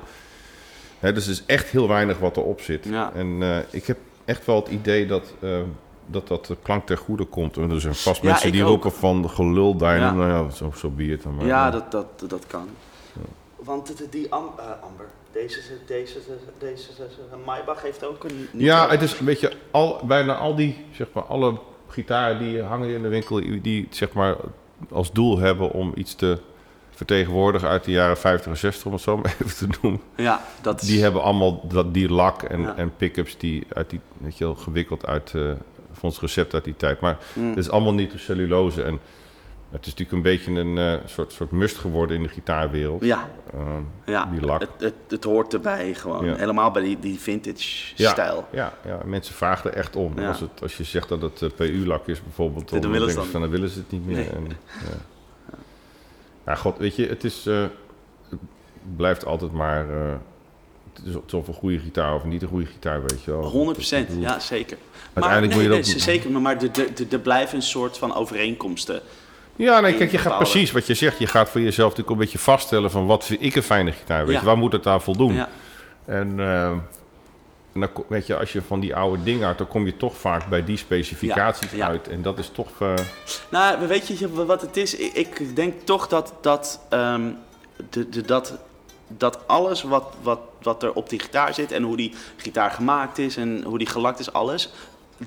hè, 0.99 1.13
dus 1.13 1.25
het 1.25 1.35
is 1.35 1.43
echt 1.45 1.67
heel 1.69 1.87
weinig 1.87 2.19
wat 2.19 2.37
erop 2.37 2.61
zit. 2.61 2.85
Ja. 2.85 3.11
En 3.13 3.37
eh, 3.41 3.57
ik 3.69 3.85
heb 3.85 3.97
echt 4.25 4.45
wel 4.45 4.55
het 4.55 4.67
idee 4.67 5.05
dat, 5.05 5.33
eh, 5.39 5.49
dat 6.05 6.27
dat 6.27 6.45
de 6.45 6.57
klank 6.61 6.85
ten 6.85 6.97
goede 6.97 7.25
komt. 7.25 7.57
En 7.57 7.71
er 7.71 7.81
zijn 7.81 7.95
vast 7.95 8.21
Ja, 8.21 8.27
mensen 8.29 8.51
die 8.51 8.63
ook. 8.63 8.69
roepen 8.69 8.91
van 8.91 9.29
gelul 9.29 9.75
daar. 9.75 9.97
Ja. 9.99 10.11
Nou 10.13 10.29
ja, 10.29 10.49
zo, 10.49 10.71
zo 10.75 10.89
bier 10.89 11.11
het 11.11 11.23
dan 11.23 11.35
maar. 11.35 11.45
Ja, 11.45 11.71
dat, 11.71 11.91
dat, 11.91 12.23
dat 12.27 12.47
kan. 12.47 12.67
Want 13.55 14.11
die 14.11 14.33
am, 14.33 14.49
eh, 14.57 14.63
Amber, 14.83 15.05
deze, 15.31 15.59
deze, 15.85 16.17
deze, 16.59 16.59
deze 16.59 16.87
Maybach 17.45 17.81
heeft 17.81 18.05
ook 18.05 18.23
een... 18.23 18.47
Ja, 18.53 18.89
het 18.89 19.01
is 19.01 19.19
een 19.19 19.25
beetje 19.25 19.51
al, 19.71 20.01
bijna 20.03 20.35
al 20.35 20.55
die, 20.55 20.85
zeg 20.91 21.07
maar, 21.13 21.23
alle 21.23 21.57
gitaren 21.95 22.39
die 22.39 22.61
hangen 22.61 22.89
in 22.89 23.01
de 23.01 23.07
winkel, 23.07 23.41
die 23.61 23.87
zeg 23.89 24.13
maar 24.13 24.35
als 24.91 25.11
doel 25.11 25.37
hebben 25.37 25.71
om 25.71 25.91
iets 25.95 26.15
te 26.15 26.37
vertegenwoordigen 26.91 27.67
uit 27.69 27.83
de 27.83 27.91
jaren 27.91 28.17
50 28.17 28.51
en 28.51 28.57
60, 28.57 28.85
om 28.85 28.91
het 28.93 29.01
zo 29.01 29.17
maar 29.17 29.35
even 29.45 29.55
te 29.69 29.77
noemen. 29.81 30.01
Ja, 30.15 30.41
dat 30.61 30.81
is... 30.81 30.87
Die 30.87 31.01
hebben 31.01 31.21
allemaal 31.23 31.67
dat, 31.67 31.93
die 31.93 32.09
lak 32.09 32.43
en, 32.43 32.61
Ja. 32.61 32.75
en 32.75 32.95
pick-ups 32.97 33.37
die 33.37 33.63
uit 33.73 33.89
die, 33.89 33.99
weet 34.17 34.37
je 34.37 34.43
wel, 34.43 34.55
gewikkeld 34.55 35.05
uit 35.05 35.31
eh 35.35 35.41
van 35.91 36.09
ons 36.09 36.19
recept 36.19 36.53
uit 36.53 36.63
die 36.63 36.75
tijd. 36.75 36.99
Maar 36.99 37.17
Mm. 37.33 37.49
het 37.49 37.57
is 37.57 37.69
allemaal 37.69 37.93
niet 37.93 38.11
de 38.11 38.17
cellulose. 38.17 38.83
En 38.83 38.99
het 39.75 39.85
is 39.85 39.93
natuurlijk 39.95 40.11
een 40.11 40.21
beetje 40.21 40.51
een 40.51 40.77
eh, 40.77 41.07
soort, 41.07 41.31
soort 41.33 41.51
must 41.51 41.77
geworden 41.77 42.15
in 42.17 42.23
de 42.23 42.29
gitaarwereld. 42.29 43.03
Ja, 43.03 43.29
Ehm, 43.53 43.81
ja. 44.05 44.25
Die 44.25 44.41
lak. 44.41 44.59
Het, 44.61 44.69
het, 44.77 44.93
het 45.07 45.23
hoort 45.23 45.53
erbij 45.53 45.93
gewoon. 45.93 46.25
Ja. 46.25 46.35
Helemaal 46.35 46.71
bij 46.71 46.81
die, 46.83 46.99
die 46.99 47.19
vintage 47.19 47.93
Ja, 47.95 48.11
stijl. 48.11 48.47
Ja, 48.51 48.73
ja, 48.85 48.99
mensen 49.05 49.35
vragen 49.35 49.71
er 49.71 49.77
echt 49.77 49.95
om. 49.95 50.19
Ja. 50.19 50.27
Als, 50.27 50.39
het, 50.39 50.61
als 50.61 50.77
je 50.77 50.83
zegt 50.83 51.09
dat 51.09 51.21
het 51.21 51.41
eh, 51.41 51.49
PU-lak 51.55 52.07
is 52.07 52.23
bijvoorbeeld, 52.23 52.69
Dan 52.69 52.81
dan, 52.81 52.91
willen 52.91 53.09
ze 53.09 53.15
dan- 53.15 53.25
van, 53.25 53.41
dan 53.41 53.49
willen 53.49 53.69
ze 53.69 53.79
het 53.79 53.91
niet 53.91 54.05
meer. 54.05 54.15
Nee. 54.15 54.29
En, 54.29 54.47
ja. 54.47 54.97
ja, 56.45 56.55
god, 56.55 56.77
weet 56.77 56.95
je, 56.95 57.07
het 57.07 57.23
is... 57.23 57.45
eh, 57.45 57.61
het 58.29 58.39
blijft 58.95 59.25
altijd 59.25 59.51
maar... 59.51 59.87
het 60.93 61.05
is 61.05 61.33
of 61.33 61.47
een 61.47 61.53
goede 61.53 61.79
gitaar 61.79 62.15
of 62.15 62.23
niet 62.23 62.41
een 62.41 62.47
goede 62.47 62.65
gitaar, 62.65 63.01
weet 63.01 63.23
je 63.23 63.31
wel. 63.31 63.41
100 63.41 63.67
Ik 63.69 63.73
procent, 63.73 64.07
bedoel, 64.07 64.23
ja 64.23 64.39
zeker. 64.39 64.77
Uiteindelijk 65.13 65.53
maar, 65.53 65.61
moet 65.63 65.69
nee, 65.69 65.77
je 65.79 65.83
dat- 65.83 65.91
nee, 65.93 65.99
zeker, 65.99 66.31
maar, 66.31 66.57
er 67.11 67.19
blijven 67.19 67.55
een 67.55 67.61
soort 67.63 67.97
van 67.97 68.15
overeenkomsten. 68.15 69.01
Ja, 69.55 69.79
nee, 69.79 69.93
kijk, 69.95 70.11
je 70.11 70.17
gaat 70.17 70.37
precies 70.37 70.71
wat 70.71 70.87
je 70.87 70.93
zegt. 70.93 71.19
Je 71.19 71.27
gaat 71.27 71.49
voor 71.49 71.61
jezelf 71.61 71.89
natuurlijk 71.89 72.09
een 72.09 72.21
beetje 72.23 72.39
vaststellen 72.39 72.91
van 72.91 73.05
wat 73.05 73.25
vind 73.25 73.41
ik 73.43 73.55
een 73.55 73.63
fijne 73.63 73.91
gitaar, 73.91 74.25
weet 74.25 74.39
je. 74.39 74.45
Waar 74.45 74.57
moet 74.57 74.71
het 74.71 74.87
aan 74.87 75.01
voldoen? 75.01 75.33
Ja, 75.33 75.49
En, 76.05 76.39
eh, 76.39 76.69
en 77.73 77.79
dan, 77.79 77.89
weet 78.07 78.27
je, 78.27 78.37
als 78.37 78.51
je 78.53 78.61
van 78.61 78.79
die 78.79 78.95
oude 78.95 79.23
dingen 79.23 79.47
uit, 79.47 79.57
dan 79.57 79.67
kom 79.67 79.85
je 79.85 79.97
toch 79.97 80.17
vaak 80.17 80.47
bij 80.47 80.63
die 80.63 80.77
specificaties 80.77 81.71
Ja, 81.71 81.77
ja. 81.77 81.87
uit. 81.87 82.07
En 82.07 82.21
dat 82.21 82.37
is 82.39 82.49
toch... 82.53 82.69
eh, 82.79 82.93
Nou, 83.49 83.87
weet 83.87 84.07
je 84.07 84.45
wat 84.45 84.61
het 84.61 84.77
is? 84.77 84.95
Ik, 84.95 85.39
ik 85.39 85.55
denk 85.55 85.73
toch 85.83 86.07
dat, 86.07 86.33
dat, 86.41 86.79
ehm, 86.89 87.21
de, 87.89 88.09
de, 88.09 88.21
dat, 88.21 88.57
dat 89.07 89.39
alles 89.47 89.83
wat, 89.83 90.05
wat, 90.21 90.39
wat 90.61 90.83
er 90.83 90.93
op 90.93 91.09
die 91.09 91.19
gitaar 91.19 91.53
zit 91.53 91.71
en 91.71 91.83
hoe 91.83 91.97
die 91.97 92.13
gitaar 92.37 92.71
gemaakt 92.71 93.17
is 93.17 93.37
en 93.37 93.63
hoe 93.63 93.77
die 93.77 93.87
gelakt 93.87 94.19
is, 94.19 94.33
alles, 94.33 94.71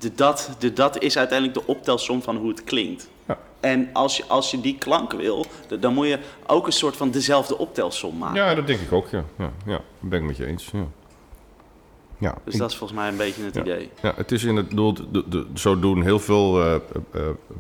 de, 0.01 0.15
dat, 0.15 0.51
de, 0.59 0.73
dat 0.73 0.99
is 1.03 1.19
uiteindelijk 1.19 1.59
de 1.59 1.73
optelsom 1.73 2.23
van 2.23 2.37
hoe 2.37 2.49
het 2.49 2.65
klinkt. 2.65 3.09
Ja. 3.27 3.39
En 3.61 3.89
als 3.93 4.17
je, 4.17 4.25
als 4.29 4.51
je 4.51 4.61
die 4.61 4.79
klank 4.79 5.13
wil, 5.13 5.47
dan 5.81 5.95
moet 5.95 6.07
je 6.07 6.19
ook 6.47 6.67
een 6.67 6.73
soort 6.73 6.97
van 6.97 7.11
dezelfde 7.11 7.59
optelsom 7.59 8.19
maken. 8.19 8.37
Ja, 8.37 8.55
dat 8.55 8.67
denk 8.67 8.81
ik 8.81 8.93
ook, 8.93 9.09
ja. 9.09 9.25
Ja, 9.39 9.51
ja 9.67 9.73
dat 10.01 10.11
ben 10.11 10.21
ik 10.21 10.27
met 10.27 10.37
je 10.37 10.47
eens, 10.47 10.71
ja. 10.73 10.87
Ja, 12.21 12.35
Dus 12.45 12.55
dat 12.57 12.71
is 12.71 12.77
volgens 12.77 12.99
mij 12.99 13.09
een 13.09 13.17
beetje 13.17 13.43
het 13.45 13.55
Ja. 13.55 13.61
idee. 13.61 13.91
ja 14.03 14.13
het 14.17 14.33
is 14.33 14.45
in 14.45 14.57
het 14.57 14.71
doel, 14.71 14.93
de, 15.11 15.25
de- 15.29 15.47
zo 15.55 15.79
doen 15.79 16.03
heel 16.03 16.19
veel 16.19 16.63
eh, 16.65 16.77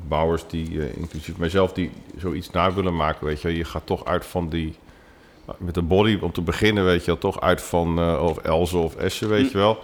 bouwers, 0.09 0.43
die, 0.47 0.97
inclusief 0.97 1.37
mijzelf, 1.37 1.73
die 1.73 1.91
zoiets 2.16 2.51
na 2.51 2.73
willen 2.73 2.97
maken, 2.97 3.27
weet 3.27 3.41
je. 3.43 3.57
Je 3.57 3.65
gaat 3.65 3.87
toch 3.87 4.05
uit 4.05 4.27
van 4.27 4.49
die, 4.49 4.75
met 5.59 5.75
de 5.75 5.83
body, 5.83 6.19
om 6.20 6.33
te 6.33 6.41
beginnen, 6.43 6.85
weet 6.85 7.01
je 7.01 7.07
wel, 7.07 7.19
toch 7.19 7.41
uit 7.41 7.62
van 7.62 8.19
of 8.20 8.39
Elze 8.39 8.77
of 8.79 8.97
Essen, 8.97 9.29
weet 9.29 9.47
Hm. 9.47 9.53
je 9.53 9.59
wel. 9.59 9.79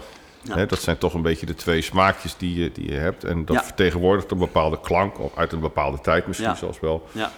Ja. 0.44 0.64
Dat 0.66 0.80
zijn 0.80 0.98
toch 0.98 1.14
een 1.14 1.22
beetje 1.22 1.46
de 1.46 1.54
twee 1.54 1.80
smaakjes 1.82 2.36
die 2.36 2.62
je, 2.62 2.72
die 2.72 2.90
je 2.90 2.96
hebt. 2.98 3.24
En 3.24 3.44
dat 3.44 3.56
Ja. 3.56 3.64
vertegenwoordigt 3.64 4.30
een 4.30 4.38
bepaalde 4.38 4.80
klank, 4.80 5.18
of 5.20 5.36
uit 5.36 5.52
een 5.52 5.60
bepaalde 5.60 6.00
tijd 6.00 6.26
misschien 6.26 6.48
Ja. 6.48 6.54
zelfs 6.54 6.80
wel. 6.80 7.06
Ja, 7.12 7.32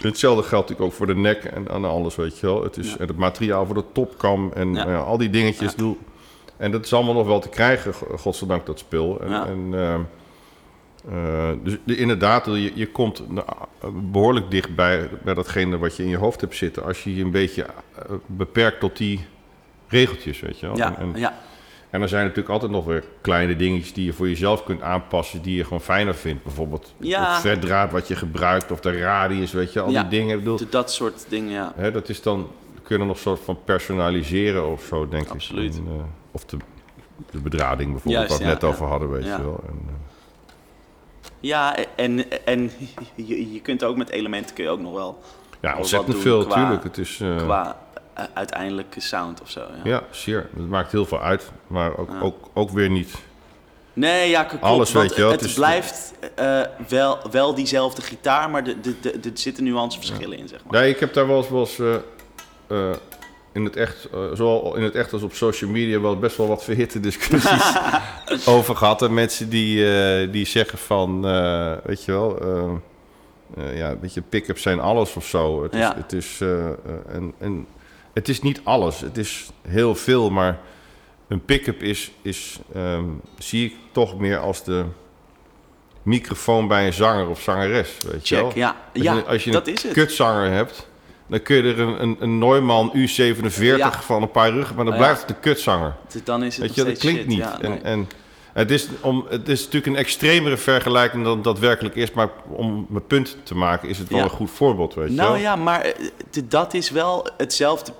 Hetzelfde 0.00 0.42
geldt 0.42 0.68
natuurlijk 0.68 0.90
ook 0.92 0.96
voor 0.98 1.06
de 1.14 1.20
nek 1.20 1.44
en, 1.44 1.68
en 1.68 1.84
alles, 1.84 2.16
weet 2.16 2.38
je 2.38 2.46
wel. 2.46 2.62
Het 2.62 2.76
is 2.76 2.96
en 2.96 3.06
het 3.06 3.16
materiaal 3.16 3.66
voor 3.66 3.74
de 3.74 3.84
topkam 3.92 4.50
en 4.54 4.74
Ja. 4.74 4.84
nou 4.84 5.04
al 5.06 5.18
die 5.18 5.30
dingetjes. 5.30 5.74
Doe. 5.74 5.96
En 6.56 6.70
dat 6.70 6.84
is 6.84 6.92
allemaal 6.92 7.14
nog 7.14 7.26
wel 7.26 7.40
te 7.40 7.48
krijgen, 7.48 7.94
go- 7.94 8.16
godzijdank, 8.16 8.66
dat 8.66 8.78
spul. 8.78 9.20
En, 9.20 9.32
en, 9.32 9.74
ehm, 9.74 10.00
eh, 11.14 11.50
dus 11.62 11.76
de- 11.84 11.96
inderdaad, 11.96 12.44
je, 12.46 12.72
je 12.74 12.86
komt 12.90 13.22
nou, 13.30 13.46
behoorlijk 13.92 14.50
dicht 14.50 14.74
bij, 14.74 15.08
bij 15.24 15.34
datgene 15.34 15.78
wat 15.78 15.96
je 15.96 16.02
in 16.02 16.08
je 16.08 16.16
hoofd 16.16 16.40
hebt 16.40 16.56
zitten... 16.56 16.84
als 16.84 17.04
je 17.04 17.16
je 17.16 17.24
een 17.24 17.30
beetje 17.30 17.62
eh, 17.62 18.02
beperkt 18.26 18.80
tot 18.80 18.96
die 18.96 19.24
regeltjes, 19.88 20.40
weet 20.40 20.58
je 20.60 20.66
wel. 20.66 20.76
ja, 20.76 20.96
En, 20.98 21.14
en, 21.14 21.20
ja. 21.20 21.38
En 21.90 22.02
er 22.02 22.08
zijn 22.08 22.22
natuurlijk 22.22 22.48
altijd 22.48 22.70
nog 22.70 22.84
weer 22.84 23.04
kleine 23.20 23.56
dingetjes 23.56 23.92
die 23.92 24.04
je 24.04 24.12
voor 24.12 24.28
jezelf 24.28 24.64
kunt 24.64 24.82
aanpassen, 24.82 25.42
die 25.42 25.56
je 25.56 25.62
gewoon 25.64 25.80
fijner 25.80 26.14
vindt. 26.14 26.42
Bijvoorbeeld 26.42 26.92
Ja. 26.98 27.32
het 27.32 27.40
vetdraad 27.40 27.92
wat 27.92 28.08
je 28.08 28.16
gebruikt 28.16 28.70
of 28.70 28.80
de 28.80 28.98
radius, 28.98 29.52
weet 29.52 29.72
je, 29.72 29.80
al 29.80 29.90
Ja. 29.90 30.00
die 30.00 30.10
dingen. 30.18 30.32
Ik 30.38 30.44
bedoel, 30.44 30.60
dat 30.70 30.92
soort 30.92 31.24
dingen, 31.28 31.52
ja. 31.52 31.72
hè, 31.76 31.90
dat 31.90 32.08
is 32.08 32.22
dan, 32.22 32.50
kun 32.82 32.96
je 32.96 33.00
er 33.02 33.06
nog 33.08 33.16
een 33.16 33.22
soort 33.22 33.40
van 33.40 33.58
personaliseren 33.64 34.66
of 34.70 34.82
zo, 34.82 35.08
denk 35.08 35.28
Absoluut. 35.28 35.74
ik. 35.74 35.80
En, 35.80 35.86
eh, 35.86 36.02
of 36.30 36.44
de, 36.44 36.56
de 37.30 37.38
bedrading 37.38 37.90
bijvoorbeeld, 37.92 38.28
Juist, 38.28 38.28
waar 38.30 38.38
we 38.48 38.52
het 38.54 38.60
ja, 38.62 38.68
net 38.68 38.78
ja. 38.78 38.84
over 38.84 38.86
hadden, 38.86 39.10
weet 39.10 39.24
Ja. 39.24 39.36
je 39.36 39.42
wel. 39.42 39.60
En, 39.68 39.78
eh, 39.86 39.94
Ja, 41.40 41.76
en, 41.96 42.44
en 42.44 42.70
je, 43.14 43.52
je 43.52 43.60
kunt 43.60 43.84
ook 43.84 43.96
met 43.96 44.08
elementen 44.10 44.54
kun 44.54 44.64
je 44.64 44.70
ook 44.70 44.80
nog 44.80 44.92
wel 44.92 45.18
ja, 45.60 45.76
ontzettend 45.76 46.18
veel, 46.18 46.46
natuurlijk. 46.46 46.82
Het 46.82 46.98
is, 46.98 47.20
eh, 47.20 47.36
qua 47.36 47.76
uiteindelijke 48.34 49.00
sound 49.00 49.40
of 49.42 49.50
zo. 49.50 49.60
Ja. 49.60 49.90
ja, 49.90 50.02
zeer. 50.10 50.48
Het 50.56 50.68
maakt 50.68 50.92
heel 50.92 51.06
veel 51.06 51.20
uit, 51.20 51.50
maar 51.66 51.96
ook, 51.98 52.10
Ja. 52.10 52.20
ook, 52.20 52.48
ook 52.54 52.70
weer 52.70 52.90
niet. 52.90 53.14
Nee, 53.92 54.30
ja, 54.30 54.44
klopt. 54.44 54.64
Alles, 54.64 54.92
weet 54.92 55.14
je 55.14 55.20
wel, 55.20 55.30
Het, 55.30 55.54
blijft 55.54 56.12
eh, 56.34 56.60
wel, 56.88 57.18
wel 57.30 57.54
diezelfde 57.54 58.02
gitaar, 58.02 58.50
maar 58.50 58.66
er 58.66 58.82
de, 58.82 59.00
de, 59.00 59.20
de, 59.20 59.30
zitten 59.34 59.64
nuanceverschillen 59.64 60.38
in, 60.38 60.48
zeg 60.48 60.64
maar. 60.64 60.80
Nee, 60.80 60.90
ik 60.90 61.00
heb 61.00 61.12
daar 61.14 61.26
wel 61.26 61.36
eens, 61.36 61.48
wel 61.48 61.60
eens 61.60 61.78
eh, 61.78 61.94
eh, 62.66 62.96
in 63.52 63.64
het 63.64 63.76
echt, 63.76 64.08
zowel 64.32 64.76
in 64.76 64.82
het 64.82 64.94
echt 64.94 65.12
als 65.12 65.22
op 65.22 65.34
social 65.34 65.70
media, 65.70 66.00
wel 66.00 66.18
best 66.18 66.36
wel 66.36 66.48
wat 66.48 66.64
verhitte 66.64 67.00
discussies 67.00 67.74
over 68.46 68.76
gehad. 68.76 69.02
En 69.02 69.14
mensen 69.14 69.48
die, 69.48 70.30
die 70.30 70.46
zeggen 70.46 70.78
van, 70.78 71.22
weet 71.84 72.04
je 72.04 72.12
wel, 72.12 72.38
ja, 73.74 73.98
weet 74.00 74.14
je, 74.14 74.22
pick-ups 74.22 74.62
zijn 74.62 74.80
alles 74.80 75.14
of 75.14 75.26
zo. 75.26 75.62
Het 75.62 75.72
is, 75.72 75.78
Ja. 75.80 75.94
het 75.96 76.12
is, 76.12 76.40
en, 77.08 77.34
en 77.38 77.66
het 78.12 78.28
is 78.28 78.42
niet 78.42 78.60
alles. 78.64 79.00
Het 79.00 79.16
is 79.18 79.50
heel 79.68 79.94
veel, 79.94 80.30
maar 80.30 80.58
een 81.28 81.44
pick-up 81.44 81.82
is, 81.82 82.10
is 82.22 82.58
ehm, 82.74 83.04
zie 83.38 83.64
ik 83.66 83.74
toch 83.92 84.18
meer 84.18 84.38
als 84.38 84.64
de 84.64 84.84
microfoon 86.02 86.68
bij 86.68 86.86
een 86.86 86.92
zanger 86.92 87.28
of 87.28 87.40
zangeres. 87.42 87.90
Weet 88.12 88.28
je 88.28 88.34
wel? 88.34 88.44
Check, 88.46 88.56
ja. 88.56 88.76
Als 88.94 89.02
Ja, 89.02 89.14
je, 89.14 89.24
als 89.24 89.44
je 89.44 89.50
dat 89.50 89.66
een 89.66 89.72
is 89.74 89.82
het. 89.82 89.92
kutzanger 89.92 90.50
hebt, 90.50 90.88
dan 91.26 91.42
kun 91.42 91.56
je 91.56 91.62
er 91.62 91.78
een, 91.80 92.02
een, 92.02 92.16
een 92.20 92.38
Neumann 92.38 92.92
U47 92.96 93.62
Ja. 93.62 93.92
van 94.02 94.22
een 94.22 94.30
paar 94.30 94.50
ruggen, 94.50 94.76
maar 94.76 94.84
dan 94.84 94.96
blijft 94.96 95.18
het 95.20 95.28
de 95.28 95.34
kutzanger. 95.40 95.94
Dan 96.24 96.42
is 96.44 96.56
het 96.56 96.66
Weet 96.66 96.74
je, 96.74 96.84
dat 96.84 96.96
steeds 96.96 97.00
klinkt 97.00 97.20
shit. 97.20 97.28
niet. 97.28 97.38
Ja, 97.38 97.58
nee. 97.60 97.70
en, 97.78 97.82
en 97.84 98.08
het, 98.60 98.70
is 98.70 98.88
om, 99.00 99.26
het 99.28 99.48
is 99.48 99.58
natuurlijk 99.64 99.86
een 99.86 99.96
extremere 99.98 100.56
vergelijking 100.56 101.24
dan 101.24 101.42
dat 101.42 101.58
werkelijk 101.58 101.94
is, 101.94 102.12
maar 102.12 102.28
om 102.48 102.86
mijn 102.88 103.06
punt 103.06 103.36
te 103.42 103.54
maken 103.54 103.88
is 103.88 103.98
het 103.98 104.08
wel 104.08 104.18
Ja. 104.18 104.24
een 104.24 104.30
goed 104.30 104.50
voorbeeld, 104.50 104.94
weet 104.94 105.08
je 105.08 105.14
Nou 105.14 105.32
wel? 105.32 105.40
ja, 105.40 105.56
maar 105.56 105.80
eh, 105.80 106.08
dat 106.44 106.74
is 106.74 106.90
wel 106.90 107.26
hetzelfde 107.36 107.92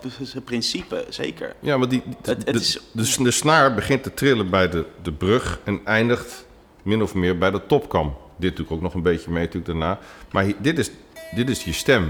principe, 0.45 1.05
zeker. 1.09 1.55
Ja, 1.61 1.77
maar 1.77 1.89
die, 1.89 2.03
Het- 2.23 2.27
het 2.27 2.47
de, 2.47 2.53
is- 2.53 2.81
de, 2.93 3.23
de 3.23 3.31
snaar 3.31 3.75
begint 3.75 4.03
te 4.03 4.15
trillen 4.15 4.51
bij 4.51 4.69
de, 4.69 4.85
de 5.03 5.13
brug 5.13 5.59
en 5.65 5.81
eindigt 5.85 6.47
min 6.83 7.03
of 7.03 7.15
meer 7.15 7.39
bij 7.39 7.51
de 7.51 7.67
topkam. 7.67 8.17
Dit 8.37 8.57
doe 8.57 8.65
ik 8.65 8.73
ook 8.73 8.81
nog 8.81 8.95
een 8.95 9.03
beetje 9.03 9.31
mee 9.31 9.45
natuurlijk 9.45 9.67
daarna. 9.67 9.99
Maar 10.31 10.47
dit 10.59 10.79
is, 10.79 10.91
dit 11.35 11.51
is 11.51 11.65
je 11.65 11.73
stem, 11.73 12.03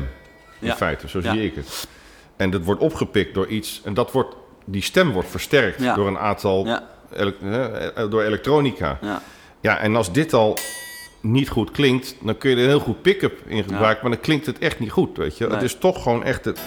in 0.60 0.66
Ja. 0.66 0.77
feite, 0.77 1.09
zo 1.09 1.20
Ja. 1.22 1.32
zie 1.32 1.44
ik 1.44 1.55
het. 1.55 1.89
En 2.36 2.51
dat 2.51 2.64
wordt 2.64 2.81
opgepikt 2.81 3.35
door 3.35 3.47
iets, 3.47 3.81
en 3.85 3.94
dat 3.94 4.12
wordt, 4.12 4.35
die 4.64 4.82
stem 4.82 5.12
wordt 5.12 5.28
versterkt 5.28 5.94
door 5.94 6.06
een 6.06 6.18
aantal, 6.18 6.81
door 8.11 8.23
elektronica. 8.23 8.99
ja, 9.01 9.23
Ja, 9.61 9.78
en 9.78 9.97
als 9.97 10.12
dit 10.12 10.32
al 10.35 10.57
niet 11.20 11.49
goed 11.49 11.70
klinkt, 11.70 12.16
dan 12.23 12.39
kun 12.39 12.51
je 12.51 12.57
er 12.57 12.62
een 12.62 12.69
heel 12.69 12.78
goed 12.81 13.03
pick-up 13.03 13.39
in 13.47 13.62
gebruiken, 13.62 13.99
maar 14.03 14.11
dan 14.12 14.20
klinkt 14.20 14.47
het 14.47 14.59
echt 14.59 14.78
niet 14.78 14.91
goed, 14.91 15.16
weet 15.16 15.39
je. 15.39 15.45
Nee. 15.45 15.55
Het 15.55 15.62
is 15.62 15.74
toch 15.78 16.03
gewoon 16.03 16.24
echt 16.24 16.45
het, 16.45 16.61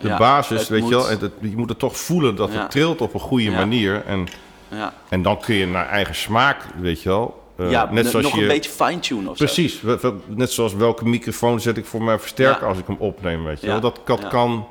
de 0.00 0.08
Ja, 0.08 0.18
basis, 0.18 0.68
weet 0.68 0.80
moet- 0.80 0.88
je 0.90 0.96
wel. 0.96 1.10
En 1.10 1.18
het- 1.18 1.32
je 1.40 1.56
moet 1.56 1.68
het 1.68 1.78
toch 1.78 1.96
voelen 1.96 2.36
dat 2.36 2.52
Ja. 2.52 2.58
het 2.60 2.70
trilt 2.70 3.00
op 3.00 3.14
een 3.14 3.20
goede 3.20 3.50
manier. 3.50 4.02
En, 4.06 4.26
ja. 4.68 4.92
en 5.08 5.22
dan 5.22 5.40
kun 5.40 5.54
je 5.54 5.66
naar 5.66 5.88
eigen 5.88 6.14
smaak, 6.14 6.62
weet 6.80 7.02
je 7.02 7.08
wel. 7.08 7.44
eh, 7.56 7.70
ja 7.70 7.88
net 7.92 8.06
zoals 8.06 8.24
nog 8.26 8.34
je, 8.34 8.42
een 8.42 8.48
beetje 8.48 8.70
fine-tune 8.70 9.30
of. 9.30 9.36
Precies, 9.36 9.82
net 10.26 10.52
zoals 10.52 10.74
welke 10.74 11.04
microfoon 11.08 11.60
zet 11.60 11.76
ik 11.76 11.84
voor 11.86 12.02
mijn 12.02 12.20
versterker 12.20 12.66
als 12.66 12.78
ik 12.78 12.86
hem 12.86 12.96
opneem, 12.98 13.44
weet 13.44 13.60
je 13.60 13.66
wel. 13.66 13.80
Dat, 13.80 14.00
dat 14.04 14.28
kan 14.28 14.66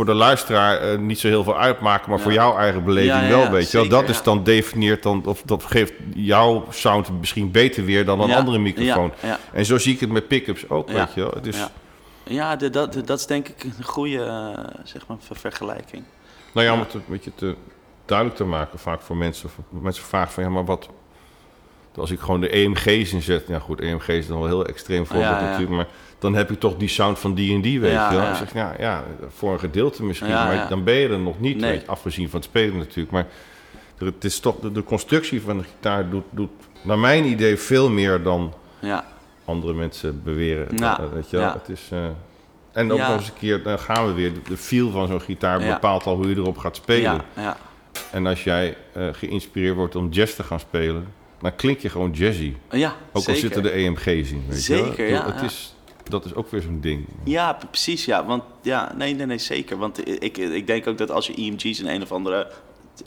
voor 0.00 0.08
de 0.08 0.14
luisteraar 0.14 0.80
eh, 0.80 0.98
niet 0.98 1.18
zo 1.18 1.28
heel 1.28 1.44
veel 1.44 1.58
uitmaken, 1.58 2.08
maar 2.08 2.18
Ja. 2.18 2.24
voor 2.24 2.32
jouw 2.32 2.56
eigen 2.56 2.84
beleving 2.84 3.22
Ja, 3.22 3.28
wel, 3.28 3.50
weet 3.50 3.70
je 3.70 3.76
wel. 3.78 3.88
Dat 3.88 4.08
is 4.08 4.22
dan 4.22 4.44
definieert 4.44 5.02
dan, 5.02 5.26
of 5.26 5.42
dat 5.42 5.64
geeft 5.64 5.92
jouw 6.14 6.64
sound 6.70 7.10
misschien 7.18 7.50
beter 7.50 7.84
weer 7.84 8.04
dan 8.04 8.20
een 8.20 8.32
andere 8.34 8.58
microfoon. 8.58 9.12
En 9.52 9.64
zo 9.66 9.78
zie 9.78 9.94
ik 9.94 10.00
het 10.00 10.10
met 10.10 10.28
pick-ups 10.28 10.68
ook, 10.68 10.88
Ja. 10.88 10.94
weet 10.94 11.14
je 11.14 11.20
wel. 11.20 11.34
Is, 11.42 11.56
Ja. 12.24 12.56
De- 12.56 12.70
dat, 12.70 12.92
dat 13.04 13.18
is 13.18 13.26
denk 13.26 13.48
ik 13.48 13.64
een 13.64 13.84
goede 13.84 14.22
eh, 14.24 14.64
zeg 14.84 15.06
maar, 15.06 15.16
ver- 15.20 15.36
vergelijking. 15.36 16.02
Nou 16.52 16.66
ja, 16.66 16.72
om 16.72 16.78
het 16.80 16.94
een 16.94 17.02
beetje 17.06 17.32
te 17.34 17.54
duidelijk 18.04 18.36
te 18.38 18.44
maken, 18.44 18.78
vaak 18.78 19.00
voor 19.00 19.16
mensen. 19.16 19.50
Mensen 19.68 20.04
vragen 20.04 20.32
van, 20.32 20.42
ja, 20.42 20.48
maar 20.50 20.64
wat... 20.64 20.88
Als 21.96 22.10
ik 22.10 22.20
gewoon 22.20 22.40
de 22.40 22.48
EMG's 22.48 23.12
inzet... 23.12 23.44
Ja 23.48 23.58
goed, 23.58 23.80
EMG 23.80 24.08
is 24.08 24.26
dan 24.26 24.38
wel 24.38 24.46
heel 24.46 24.66
extreem 24.66 25.06
voorbeeld 25.06 25.40
natuurlijk... 25.40 25.70
maar 25.70 25.86
dan 26.20 26.34
heb 26.34 26.48
je 26.48 26.58
toch 26.58 26.76
die 26.76 26.88
sound 26.88 27.18
van 27.18 27.34
die 27.34 27.54
en 27.54 27.60
die, 27.60 27.80
weet 27.80 27.92
Ja, 27.92 28.10
je 28.10 28.16
wel. 28.16 28.24
ja. 28.24 28.30
Ik 28.30 28.36
zeg, 28.36 28.52
ja, 28.54 28.74
ja, 28.78 29.04
voor 29.28 29.52
een 29.52 29.58
gedeelte 29.58 30.02
misschien, 30.04 30.28
Ja, 30.28 30.46
maar 30.46 30.68
dan 30.68 30.84
ben 30.84 30.94
je 30.94 31.08
er 31.08 31.18
nog 31.18 31.40
niet, 31.40 31.56
Nee. 31.56 31.70
weet 31.70 31.80
je, 31.80 31.86
afgezien 31.86 32.28
van 32.30 32.40
het 32.40 32.48
spelen 32.48 32.76
natuurlijk. 32.78 33.10
Maar 33.10 33.26
het 33.98 34.24
is 34.24 34.40
toch, 34.40 34.56
de, 34.60 34.72
de 34.72 34.84
constructie 34.84 35.42
van 35.42 35.58
de 35.58 35.64
gitaar 35.64 36.10
doet, 36.10 36.24
doet, 36.30 36.50
naar 36.82 36.98
mijn 36.98 37.24
idee, 37.24 37.56
veel 37.56 37.90
meer 37.90 38.22
dan 38.22 38.54
Ja, 38.80 39.04
andere 39.44 39.72
mensen 39.74 40.22
beweren. 40.24 40.78
Eh, 40.78 40.98
weet 41.12 41.30
je 41.30 41.36
wel, 41.36 41.52
het 41.52 41.68
is... 41.68 41.88
eh, 41.92 42.04
en 42.72 42.92
ook 42.92 42.98
nog 42.98 43.08
eens 43.16 43.26
een 43.28 43.34
keer, 43.38 43.62
dan 43.62 43.78
gaan 43.78 44.06
we 44.06 44.12
weer. 44.12 44.32
De, 44.48 44.56
feel 44.56 44.90
van 44.90 45.06
zo'n 45.08 45.20
gitaar 45.20 45.58
bepaalt 45.58 46.04
al 46.06 46.16
hoe 46.16 46.28
je 46.28 46.36
erop 46.36 46.58
gaat 46.58 46.76
spelen. 46.76 47.02
ja, 47.02 47.24
ja. 47.42 47.56
En 48.12 48.26
als 48.26 48.44
jij 48.44 48.76
eh, 48.92 49.06
geïnspireerd 49.12 49.74
wordt 49.76 49.96
om 49.96 50.08
jazz 50.10 50.34
te 50.34 50.42
gaan 50.42 50.60
spelen, 50.60 51.06
dan 51.40 51.56
klink 51.56 51.78
je 51.78 51.88
gewoon 51.88 52.10
jazzy. 52.10 52.54
ja 52.70 52.94
Ook 53.12 53.22
zeker. 53.22 53.32
al 53.34 53.38
zitten 53.40 53.62
de 53.62 53.70
EMG's 53.70 54.06
in. 54.06 54.44
Weet 54.48 54.64
je 54.66 54.74
wel? 54.74 54.84
Zeker, 54.84 55.06
Ik 55.08 55.14
bedoel, 55.14 55.28
ja, 55.28 55.34
Het 55.34 55.42
is, 55.50 55.74
dat 56.10 56.24
is 56.24 56.34
ook 56.34 56.50
weer 56.50 56.62
zo'n 56.62 56.80
ding. 56.80 57.06
Ja, 57.24 57.58
precies, 57.70 58.04
ja. 58.04 58.24
Want 58.24 58.42
ja, 58.62 58.92
nee, 58.96 59.14
nee, 59.14 59.26
nee, 59.26 59.38
zeker. 59.38 59.78
Want 59.78 60.22
ik, 60.22 60.36
ik 60.38 60.66
denk 60.66 60.86
ook 60.86 60.98
dat 60.98 61.10
als 61.10 61.26
je 61.26 61.34
EMG's 61.34 61.80
in 61.80 61.86
een 61.88 62.02
of 62.02 62.12
andere, 62.12 62.46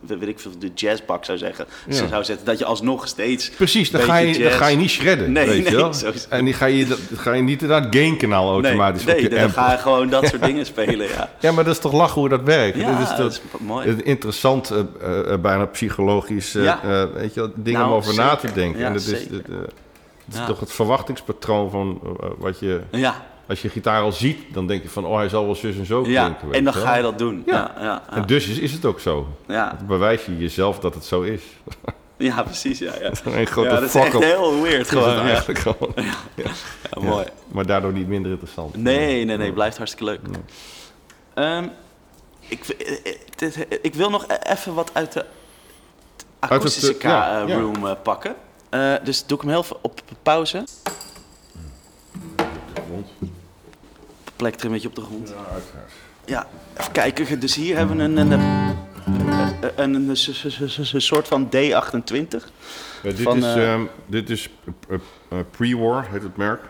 weet 0.06 0.28
ik 0.28 0.40
veel, 0.40 0.52
de 0.60 0.72
jazzbak 0.76 1.26
zou 1.26 1.38
zeggen, 1.38 1.66
Ja. 1.88 2.08
zou 2.08 2.24
zetten, 2.24 2.46
dat 2.46 2.60
je 2.60 2.66
alsnog 2.66 3.08
steeds... 3.08 3.50
Precies, 3.50 3.92
dan 3.92 4.02
ga, 4.02 4.18
je, 4.18 4.40
dan 4.44 4.52
ga 4.52 4.68
je 4.68 4.78
niet 4.78 4.90
shredden. 4.90 5.32
Nee, 5.32 5.48
weet 5.48 5.64
nee, 5.64 5.72
je 5.72 5.78
wel? 5.78 5.92
En 6.30 6.46
die 6.46 6.54
ga 6.54 6.66
je, 6.66 6.86
dat, 6.88 7.00
ga 7.16 7.34
je 7.34 7.42
niet 7.42 7.62
naar 7.62 7.82
het 7.82 7.96
gainkanaal 7.96 8.52
automatisch 8.52 9.04
nee, 9.04 9.16
op 9.16 9.22
je 9.22 9.28
nee, 9.30 9.38
dan 9.38 9.48
amp. 9.48 9.56
ga 9.58 9.72
je 9.72 9.78
gewoon 9.78 10.10
dat 10.10 10.28
soort 10.28 10.44
dingen 10.50 10.66
spelen, 10.66 11.08
ja. 11.08 11.30
Ja, 11.40 11.52
maar 11.52 11.64
dat 11.64 11.74
is 11.74 11.80
toch 11.82 11.94
lachen 11.94 12.20
hoe 12.20 12.30
dat 12.30 12.44
werkt. 12.44 12.78
Ja, 12.78 12.98
Dit 12.98 13.10
is, 13.10 13.16
dat 13.16 13.32
is 13.32 13.42
mooi. 13.60 13.88
Het 13.88 14.02
interessant, 14.02 14.70
eh, 14.72 14.80
eh, 15.02 15.34
eh, 15.34 15.40
bijna 15.40 15.66
psychologisch, 15.66 16.52
Ja. 16.52 17.10
weet 17.14 17.34
je, 17.34 17.52
dingen 17.56 17.80
Nou, 17.80 17.92
om 17.92 17.98
over 17.98 18.16
na 18.16 18.36
te 18.36 18.52
denken. 18.54 18.80
Ja, 18.80 18.88
en 18.88 18.94
dat 18.94 19.02
is, 19.02 19.08
zeker. 19.08 19.42
Het 20.26 20.34
is 20.34 20.40
Ja. 20.40 20.45
toch 20.45 20.60
het 20.60 20.72
verwachtingspatroon 20.72 21.70
van 21.70 22.00
eh, 22.22 22.30
wat 22.38 22.60
je, 22.60 22.82
Ja, 22.91 23.26
als 23.48 23.62
je 23.62 23.70
gitaar 23.70 24.02
al 24.02 24.12
ziet, 24.12 24.54
dan 24.54 24.68
denk 24.68 24.84
je 24.84 24.90
van, 24.90 25.06
oh, 25.06 25.16
hij 25.18 25.30
zal 25.30 25.45
wel 25.45 25.56
zus 25.56 25.78
en 25.78 25.86
zo 25.86 26.04
ja. 26.08 26.24
klinken. 26.24 26.48
weet 26.48 26.58
en 26.58 26.64
dan 26.64 26.74
ga 26.74 26.95
je 26.95 27.02
dat 27.02 27.18
doen. 27.18 27.44
Ja. 27.45 27.54
Ja, 27.54 27.72
ja, 27.84 27.84
ja. 28.10 28.16
En 28.16 28.26
dus 28.26 28.48
is, 28.48 28.60
is 28.60 28.72
het 28.72 28.86
ook 28.86 29.00
zo. 29.00 29.28
ja. 29.48 29.76
Dan 29.78 29.88
bewijs 29.88 30.26
je 30.26 30.38
jezelf 30.38 30.80
dat 30.80 30.94
het 30.94 31.06
zo 31.06 31.22
is. 31.22 31.41
Ja, 32.18 32.44
precies, 32.44 32.80
ja. 32.80 32.94
ja. 33.02 33.12
Een 33.40 33.48
grote 33.48 33.70
Ja, 33.70 33.76
dat 33.76 33.84
is 33.84 33.95
echt 33.95 34.20
heel 34.24 34.62
weird 34.62 34.90
gewoon. 34.98 35.14
Ja. 35.16 35.22
eigenlijk 35.28 35.60
gewoon. 35.60 35.94
Ja, 36.36 36.52
Ja, 36.91 37.02
mooi. 37.02 37.26
Maar 37.52 37.66
daardoor 37.66 37.94
niet 37.94 38.08
minder 38.08 38.32
interessant. 38.32 38.76
Nee, 38.76 39.26
nee, 39.26 39.38
nee, 39.38 39.54
blijft 39.54 39.78
hartstikke 39.78 40.12
leuk. 40.12 40.20
Ehm, 41.34 41.66
ik, 42.48 42.68
eh, 42.68 42.91
eh, 43.04 43.16
dit- 43.36 43.68
ik 43.82 43.94
wil 43.95 44.10
nog 44.10 44.26
e- 44.28 44.52
even 44.52 44.74
wat 44.74 44.90
uit 44.94 45.14
de 45.14 45.26
akoestische 46.40 46.95
ja, 47.00 47.44
ja. 47.48 47.56
room 47.60 47.98
pakken. 48.04 48.36
Eh, 48.74 48.95
dus 49.04 49.26
doe 49.26 49.38
ik 49.38 49.44
hem 49.44 49.54
heel 49.54 49.80
op 49.82 50.02
pauze. 50.22 50.64
Grond. 52.86 53.08
Plek 54.36 54.60
er 54.60 54.66
een 54.66 54.72
beetje 54.72 54.88
op 54.88 54.95
de 54.95 55.02
grond. 55.02 55.30
Ja, 55.30 55.36
uiteraard. 55.36 55.91
Ja, 56.26 56.48
even 56.78 56.91
kijken. 56.91 57.40
Dus 57.40 57.56
hier 57.56 57.78
hebben 57.78 57.98
we 57.98 58.04
een, 58.04 58.18
een, 58.18 58.32
een, 59.76 60.10
een, 60.10 61.02
soort 61.02 61.28
van 61.28 61.45
D28. 61.45 61.52
Ja, 61.52 63.10
dit, 63.10 63.22
Van, 63.22 63.38
is, 63.38 63.44
eh, 63.44 63.74
ehm, 63.74 63.86
dit 64.06 64.30
is 64.30 64.50
eh, 64.88 64.98
eh, 65.30 65.40
pre-war, 65.52 66.08
heet 66.12 66.24
het 66.24 66.38
merk. 66.38 66.62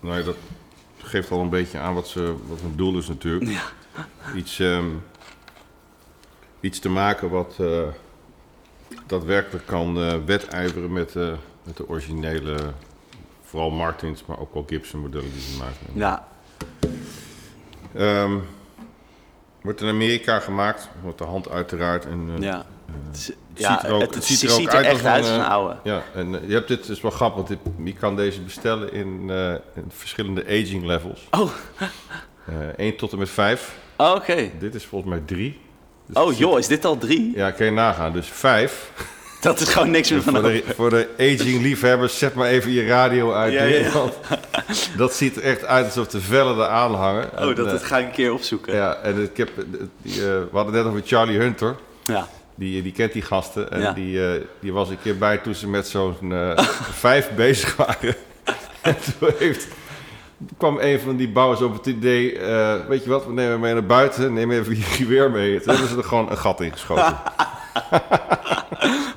Nou 0.00 0.18
ja, 0.18 0.24
dat 0.24 0.36
geeft 0.98 1.30
al 1.30 1.40
een 1.40 1.48
beetje 1.48 1.78
aan 1.78 1.94
wat, 1.94 2.08
ze, 2.08 2.34
wat 2.46 2.60
hun 2.60 2.76
doel 2.76 2.98
is 2.98 3.08
natuurlijk. 3.08 3.50
Ja. 3.50 3.62
Iets, 4.36 4.58
ehm, 4.58 4.88
iets 6.60 6.78
te 6.78 6.88
maken 6.88 7.30
wat 7.30 7.56
daadwerkelijk 9.10 9.66
kan 9.66 9.98
eh, 9.98 10.14
wedijveren 10.24 10.92
met, 10.92 11.16
eh, 11.16 11.32
met 11.62 11.76
de 11.76 11.88
originele, 11.88 12.56
vooral 13.42 13.70
Martins, 13.70 14.24
maar 14.26 14.38
ook 14.38 14.54
wel 14.54 14.64
Gibson 14.66 15.00
modellen 15.00 15.32
die 15.32 15.40
ze 15.40 15.58
maken. 15.58 15.86
Ja, 15.92 16.28
Ehm, 17.94 18.38
wordt 19.62 19.80
in 19.80 19.88
Amerika 19.88 20.40
gemaakt, 20.40 20.88
wordt 21.02 21.18
de 21.18 21.24
hand 21.24 21.48
uiteraard. 21.48 22.06
En, 22.06 22.30
eh, 22.36 22.42
ja. 22.42 22.66
Het, 23.10 23.36
ja, 23.54 23.72
ziet 23.78 23.88
er 23.88 23.94
ook, 23.94 24.14
het, 24.14 24.24
ziet 24.24 24.42
er 24.42 24.50
ook 24.50 24.60
ziet 24.60 24.68
uit 24.68 24.86
als 24.86 24.94
echt 24.94 25.04
uit 25.06 25.22
als 25.22 25.30
een, 25.30 25.44
oude. 25.44 25.76
Ja, 25.82 26.02
en 26.14 26.30
je 26.46 26.52
hebt 26.52 26.68
dit, 26.68 26.88
is 26.88 27.00
wel 27.00 27.10
grappig, 27.10 27.36
want 27.36 27.48
dit, 27.48 27.58
je 27.84 27.92
kan 27.92 28.16
deze 28.16 28.40
bestellen 28.40 28.92
in, 28.92 29.30
in 29.74 29.84
verschillende 29.88 30.44
aging 30.44 30.84
levels. 30.84 31.28
Oh, 31.30 31.50
Eh 32.44 32.86
1 32.86 32.96
tot 32.96 33.12
en 33.12 33.18
met 33.18 33.30
5. 33.30 33.76
oké. 33.96 34.50
Dit 34.58 34.74
is 34.74 34.86
volgens 34.86 35.10
mij 35.10 35.22
3. 35.26 35.60
Dus 36.12 36.22
Oh 36.22 36.28
het 36.28 36.38
joh, 36.38 36.58
is 36.58 36.66
dit 36.66 36.84
al 36.84 36.98
drie? 36.98 37.32
Ja, 37.34 37.50
kan 37.50 37.66
je 37.66 37.72
nagaan. 37.72 38.12
Dus 38.12 38.26
5. 38.32 38.90
Dat 39.40 39.60
is 39.60 39.68
gewoon 39.68 39.90
niks 39.90 40.10
meer 40.10 40.22
van 40.22 40.32
Voor 40.34 40.42
de, 40.42 40.62
voor 40.74 40.90
de 40.90 41.08
aging 41.18 41.62
liefhebbers, 41.62 42.18
zet 42.18 42.34
maar 42.34 42.48
even 42.48 42.70
je 42.70 42.86
radio 42.86 43.32
uit. 43.32 43.52
Ja, 43.52 43.62
ja, 43.64 43.78
ja. 43.78 43.90
want 43.92 44.14
dat 44.96 45.14
ziet 45.14 45.36
er 45.36 45.42
echt 45.42 45.64
uit 45.64 45.84
alsof 45.84 46.06
de 46.08 46.20
vellen 46.20 46.56
eraan 46.56 46.94
hangen. 46.94 47.30
Oh, 47.34 47.40
En, 47.48 47.54
dat, 47.54 47.66
eh, 47.66 47.72
dat 47.72 47.82
ga 47.82 47.98
ik 47.98 48.04
een 48.06 48.12
keer 48.12 48.32
opzoeken. 48.32 48.74
Ja. 48.74 48.94
En 49.02 49.22
ik 49.22 49.36
heb, 49.36 49.48
eh, 49.58 49.64
die, 50.02 50.12
eh, 50.14 50.20
we 50.20 50.48
hadden 50.52 50.74
net 50.74 50.84
over 50.84 51.00
Charlie 51.04 51.38
Hunter. 51.38 51.76
Ja. 52.04 52.28
Die, 52.54 52.82
die 52.82 52.92
kent 52.92 53.12
die 53.12 53.22
gasten. 53.22 53.70
En 53.70 53.80
Ja. 53.80 53.92
die, 53.92 54.20
die 54.60 54.72
was 54.72 54.88
een 54.88 54.98
keer 55.02 55.18
bij 55.18 55.38
toen 55.38 55.54
ze 55.54 55.68
met 55.68 55.88
zo'n 55.88 56.16
eh, 56.32 56.58
vijf 57.04 57.30
bezig 57.36 57.76
waren. 57.76 58.14
en 58.80 58.96
toen 59.18 59.30
heeft, 59.38 59.66
kwam 60.56 60.78
een 60.80 61.00
van 61.00 61.16
die 61.16 61.28
bouwers 61.28 61.60
op 61.62 61.72
het 61.72 61.86
idee... 61.86 62.38
eh, 62.38 62.74
weet 62.88 63.04
je 63.04 63.10
wat, 63.10 63.26
we 63.26 63.32
nemen 63.32 63.50
hem 63.50 63.60
mee 63.60 63.72
naar 63.72 63.86
buiten. 63.86 64.32
Neem 64.32 64.50
even 64.50 64.76
je 64.76 64.82
geweer 64.82 65.30
mee. 65.30 65.60
Toen 65.60 65.70
hebben 65.72 65.88
ze 65.90 65.96
er 65.96 66.04
gewoon 66.04 66.30
een 66.30 66.38
gat 66.38 66.60
in 66.60 66.72
geschoten. 66.72 67.16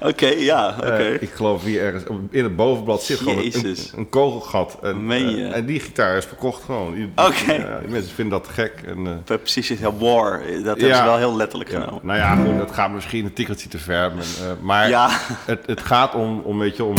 Oké, 0.01 0.27
ja, 0.27 0.75
oké. 0.77 0.87
Eh, 0.91 1.21
ik 1.21 1.29
geloof 1.29 1.63
hier 1.63 1.81
ergens 1.81 2.03
in 2.29 2.43
het 2.43 2.55
bovenblad 2.55 3.03
zit 3.03 3.17
gewoon 3.17 3.37
een, 3.37 3.75
een 3.95 4.09
kogelgat. 4.09 4.77
En, 4.81 5.05
Meen 5.05 5.37
eh, 5.37 5.55
en 5.55 5.65
die 5.65 5.79
gitaar 5.79 6.17
is 6.17 6.25
verkocht 6.25 6.63
gewoon. 6.63 7.09
Oké. 7.15 7.81
mensen 7.87 8.13
vinden 8.15 8.39
dat 8.39 8.47
gek. 8.53 8.73
En, 8.85 9.23
Precies, 9.25 9.67
ja, 9.67 9.93
war. 9.93 10.39
Dat 10.39 10.63
hebben 10.65 10.87
Ja. 10.87 10.97
ze 10.97 11.03
wel 11.03 11.17
heel 11.17 11.35
letterlijk 11.35 11.71
ja, 11.71 11.79
genomen. 11.79 12.05
nou 12.05 12.19
ja, 12.19 12.35
goed, 12.35 12.57
dat 12.57 12.71
gaat 12.71 12.91
misschien 12.91 13.25
een 13.25 13.33
tikkeltje 13.33 13.69
te 13.69 13.77
ver. 13.79 14.11
Maar, 14.15 14.25
maar 14.61 14.89
Ja, 14.89 15.09
Het, 15.45 15.59
het 15.65 15.81
gaat 15.81 16.15
om, 16.15 16.39
om, 16.43 16.59
weet 16.59 16.75
je, 16.77 16.83
om 16.83 16.95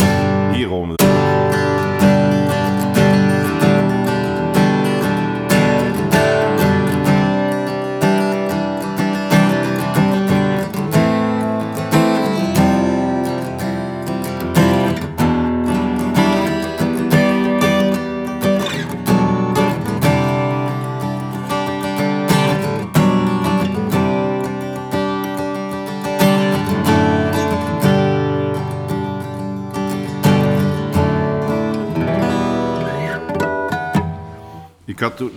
hierom. 0.51 0.93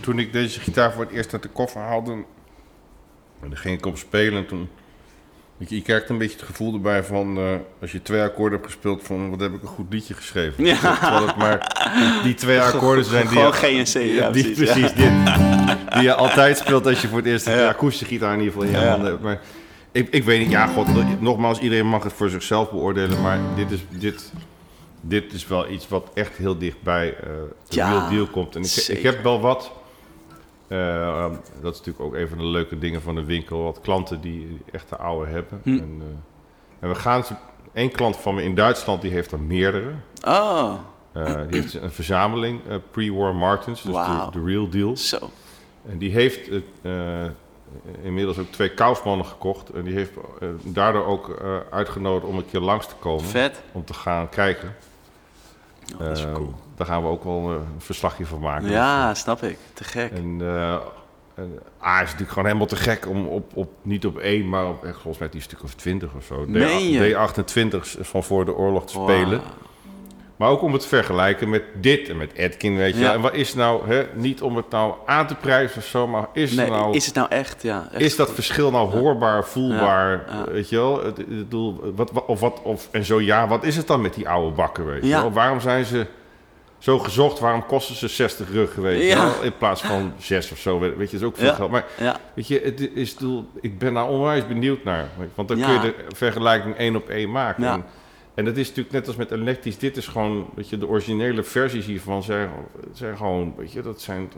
Toen, 0.09 0.19
ik 0.19 0.33
deze 0.33 0.61
gitaar 0.61 0.93
voor 0.93 1.03
het 1.05 1.13
eerst 1.13 1.33
uit 1.33 1.43
de 1.43 1.49
koffer 1.49 1.81
haalde... 1.81 2.13
En 3.43 3.49
dan 3.49 3.57
ging 3.57 3.79
ik 3.79 3.87
op 3.87 3.99
spelen 3.99 4.39
en 4.39 4.47
toen... 4.47 4.69
weet 5.57 5.71
Je, 5.71 5.83
krijgt 5.83 6.09
een 6.09 6.19
beetje 6.19 6.37
het 6.37 6.47
gevoel 6.47 6.75
erbij 6.75 7.05
van... 7.05 7.37
eh, 7.37 7.45
als 7.81 7.93
je 7.93 8.03
twee 8.03 8.23
akkoorden 8.23 8.59
hebt 8.59 8.71
gespeeld 8.73 9.03
van... 9.03 9.31
wat 9.31 9.41
heb 9.41 9.53
ik 9.55 9.63
een 9.63 9.69
goed 9.69 9.93
liedje 9.93 10.15
geschreven. 10.15 10.65
Ja. 10.65 10.77
Terwijl 10.99 11.27
het 11.27 11.37
maar 11.37 11.77
die 12.23 12.35
twee 12.35 12.61
akkoorden 12.73 13.05
zijn 13.05 13.29
die... 13.29 13.37
Gewoon 13.37 13.53
GNC, 13.53 14.03
ja, 14.03 14.31
die, 14.31 14.43
precies. 14.53 14.73
precies, 14.73 14.93
dit, 14.93 15.13
die 15.93 16.03
je 16.03 16.15
altijd 16.15 16.59
speelt 16.59 16.87
als 16.87 17.01
je 17.01 17.09
voor 17.09 17.19
het 17.19 17.27
eerst 17.27 17.47
een 17.47 17.57
Ja. 17.57 17.69
akoestische 17.69 18.05
gitaar 18.05 18.33
in 18.35 18.39
ieder 18.41 18.53
geval 18.53 18.69
in 18.69 18.75
je 18.79 18.85
Ja. 18.85 18.91
handen 18.91 19.11
hebt. 19.11 19.23
Maar 19.23 19.41
ik, 19.93 20.09
ik 20.11 20.25
weet 20.25 20.41
niet, 20.41 20.51
ja, 20.51 20.67
god, 20.67 21.21
nogmaals, 21.21 21.59
iedereen 21.59 21.87
mag 21.89 22.03
het 22.03 22.13
voor 22.13 22.29
zichzelf 22.31 22.71
beoordelen, 22.71 23.23
maar 23.23 23.39
dit 23.57 23.71
is, 23.71 23.81
dit, 23.91 24.33
dit 25.01 25.33
is 25.33 25.47
wel 25.47 25.69
iets 25.71 25.89
wat 25.89 26.11
echt 26.15 26.37
heel 26.37 26.59
dichtbij 26.59 27.15
eh 27.15 27.25
de 27.69 27.77
Ja, 27.77 27.91
real 27.91 28.09
deal 28.09 28.27
komt. 28.27 28.57
En 28.57 28.63
ik, 28.63 28.85
ik 28.99 29.03
heb 29.03 29.23
wel 29.23 29.41
wat, 29.41 29.73
eh, 30.69 31.31
dat 31.63 31.73
is 31.75 31.79
natuurlijk 31.79 32.01
ook 32.01 32.15
een 32.15 32.29
van 32.29 32.39
de 32.39 32.45
leuke 32.45 32.79
dingen 32.79 33.03
van 33.03 33.15
de 33.15 33.25
winkel, 33.25 33.63
wat 33.63 33.81
klanten 33.81 34.21
die 34.21 34.61
echt 34.73 34.89
de 34.89 34.97
oude 34.97 35.31
hebben. 35.31 35.61
Hm. 35.63 35.69
En, 35.71 35.97
eh, 36.01 36.07
en 36.81 36.89
we 36.89 36.95
gaan, 36.95 37.25
één 37.73 37.91
klant 37.91 38.17
van 38.17 38.35
me 38.35 38.43
in 38.43 38.55
Duitsland, 38.55 39.03
die 39.03 39.11
heeft 39.11 39.33
er 39.33 39.41
meerdere. 39.41 39.91
Oh, 40.27 40.73
Eh, 41.13 41.25
die 41.51 41.61
heeft 41.61 41.75
een 41.75 41.91
verzameling, 41.91 42.61
Pre-War 42.91 43.35
Martins, 43.35 43.83
dus 43.83 43.95
de, 43.95 44.29
de 44.33 44.45
real 44.45 44.69
deal. 44.69 44.97
zo. 44.97 45.19
En 45.89 45.99
die 45.99 46.11
heeft 46.13 46.51
inmiddels 48.03 48.39
ook 48.39 48.47
twee 48.51 48.69
Kaufmannen 48.75 49.27
gekocht. 49.27 49.71
En 49.71 49.83
die 49.83 49.95
heeft 49.95 50.13
daardoor 50.65 51.05
ook 51.07 51.43
uitgenodigd 51.71 52.27
om 52.27 52.37
een 52.39 52.47
keer 52.51 52.61
langs 52.61 52.87
te 52.87 52.95
komen. 52.99 53.25
Vet. 53.25 53.63
Om 53.73 53.85
te 53.85 53.95
gaan 53.95 54.29
kijken. 54.29 54.75
Oh, 55.95 55.99
dat 55.99 56.17
is 56.17 56.25
Eh, 56.25 56.33
cool. 56.33 56.55
Daar 56.79 56.87
gaan 56.87 57.03
we 57.03 57.09
ook 57.09 57.25
wel 57.25 57.51
een 57.51 57.65
verslagje 57.79 58.27
van 58.27 58.41
maken. 58.41 58.71
Ja, 58.71 59.15
snap 59.15 59.43
ik. 59.43 59.59
Te 59.75 59.85
gek. 59.85 60.11
En 60.13 60.37
eh 60.41 60.77
en 61.39 61.59
A 61.85 61.95
is 61.95 62.03
natuurlijk 62.05 62.29
gewoon 62.31 62.45
helemaal 62.45 62.67
te 62.67 62.77
gek 62.77 63.09
om 63.09 63.27
op, 63.27 63.51
op 63.55 63.71
niet 63.83 64.07
op 64.07 64.19
één, 64.19 64.49
maar 64.49 64.69
op 64.69 64.85
echt 64.85 64.95
volgens 64.95 65.19
mij 65.19 65.29
die 65.29 65.41
stuk 65.41 65.63
of 65.63 65.75
twintig 65.75 66.11
of 66.17 66.25
zo. 66.25 66.45
Meen 66.47 66.91
je? 66.91 67.15
D28 67.15 68.01
van 68.01 68.25
voor 68.25 68.45
de 68.45 68.57
oorlog 68.57 68.87
te 68.87 68.99
Wow. 68.99 69.11
spelen. 69.11 69.41
Maar 70.37 70.49
ook 70.49 70.63
om 70.63 70.73
het 70.73 70.83
te 70.83 70.89
vergelijken 70.89 71.49
met 71.49 71.63
dit 71.81 72.09
en 72.09 72.17
met 72.17 72.33
Edkin, 72.33 72.77
weet 72.77 72.95
je. 72.95 73.01
Ja. 73.01 73.13
En 73.13 73.21
wat 73.21 73.35
is 73.35 73.55
nou, 73.55 73.89
hè, 73.89 74.07
niet 74.15 74.43
om 74.43 74.57
het 74.57 74.71
nou 74.71 74.95
aan 75.07 75.27
te 75.27 75.35
prijzen 75.35 75.79
of 75.79 75.85
zo, 75.85 76.07
maar 76.07 76.27
is, 76.33 76.53
Nee, 76.53 76.71
nou, 76.71 76.95
is 76.95 77.07
het 77.07 77.15
nou 77.15 77.29
echt? 77.29 77.63
Ja, 77.63 77.89
echt 77.93 78.03
is 78.03 78.17
dat 78.17 78.31
verschil 78.33 78.71
nou 78.71 78.91
hoorbaar, 78.99 79.45
voelbaar, 79.45 80.25
Ja, 80.29 80.35
ja. 80.47 80.53
weet 80.53 80.69
je 80.69 80.77
wel? 80.77 81.05
Het, 81.05 81.15
bedoel, 81.29 81.93
wat, 81.95 82.11
wat, 82.11 82.25
of 82.27 82.41
wat, 82.41 82.61
of, 82.63 82.89
en 82.91 83.05
zo 83.05 83.21
ja, 83.21 83.49
wat 83.49 83.65
is 83.65 83.77
het 83.77 83.87
dan 83.87 84.01
met 84.01 84.15
die 84.15 84.29
oude 84.29 84.55
bakken, 84.57 84.87
weet 84.87 85.03
je 85.05 85.09
wel? 85.11 85.33
Waarom 85.33 85.61
zijn 85.61 85.85
ze 85.85 86.07
zo 86.79 86.99
gezocht? 86.99 87.39
Waarom 87.39 87.67
kosten 87.67 87.95
ze 87.97 88.09
60 88.09 88.51
ruggen, 88.53 88.83
weet 88.83 88.99
je 89.01 89.07
Ja. 89.07 89.25
wel? 89.25 89.43
In 89.43 89.57
plaats 89.59 89.83
van 89.83 90.13
6 90.19 90.51
of 90.53 90.59
zo, 90.59 90.79
weet 90.79 90.91
je, 90.93 90.99
dat 90.99 91.13
is 91.13 91.23
ook 91.23 91.37
veel 91.37 91.47
Ja. 91.47 91.55
geld. 91.55 91.71
Maar 91.71 91.85
Ja, 92.01 92.17
weet 92.35 92.47
je, 92.49 92.61
het 92.65 92.81
is, 92.95 93.17
ik 93.61 93.79
ben 93.79 93.95
daar 93.95 94.09
onwijs 94.09 94.47
benieuwd 94.47 94.85
naar. 94.85 95.09
Want 95.35 95.49
dan 95.49 95.61
kun 95.61 95.73
je 95.73 95.81
de 95.81 95.95
vergelijking 96.17 96.77
één 96.77 96.97
op 96.97 97.09
één 97.09 97.31
maken. 97.31 97.65
En, 97.65 97.85
en 98.35 98.45
dat 98.45 98.57
is 98.57 98.69
natuurlijk 98.69 98.95
net 98.95 99.07
als 99.07 99.17
met 99.17 99.31
elektrisch. 99.31 99.79
Dit 99.79 99.97
is 99.97 100.07
gewoon, 100.07 100.47
weet 100.55 100.69
je, 100.69 100.79
de 100.79 100.87
originele 100.89 101.43
versies 101.43 101.87
hiervan 101.87 102.23
zijn, 102.23 102.51
zijn 102.93 103.17
gewoon, 103.17 103.55
weet 103.57 103.73
je, 103.73 103.83
dat 103.83 104.01
zijn 104.01 104.31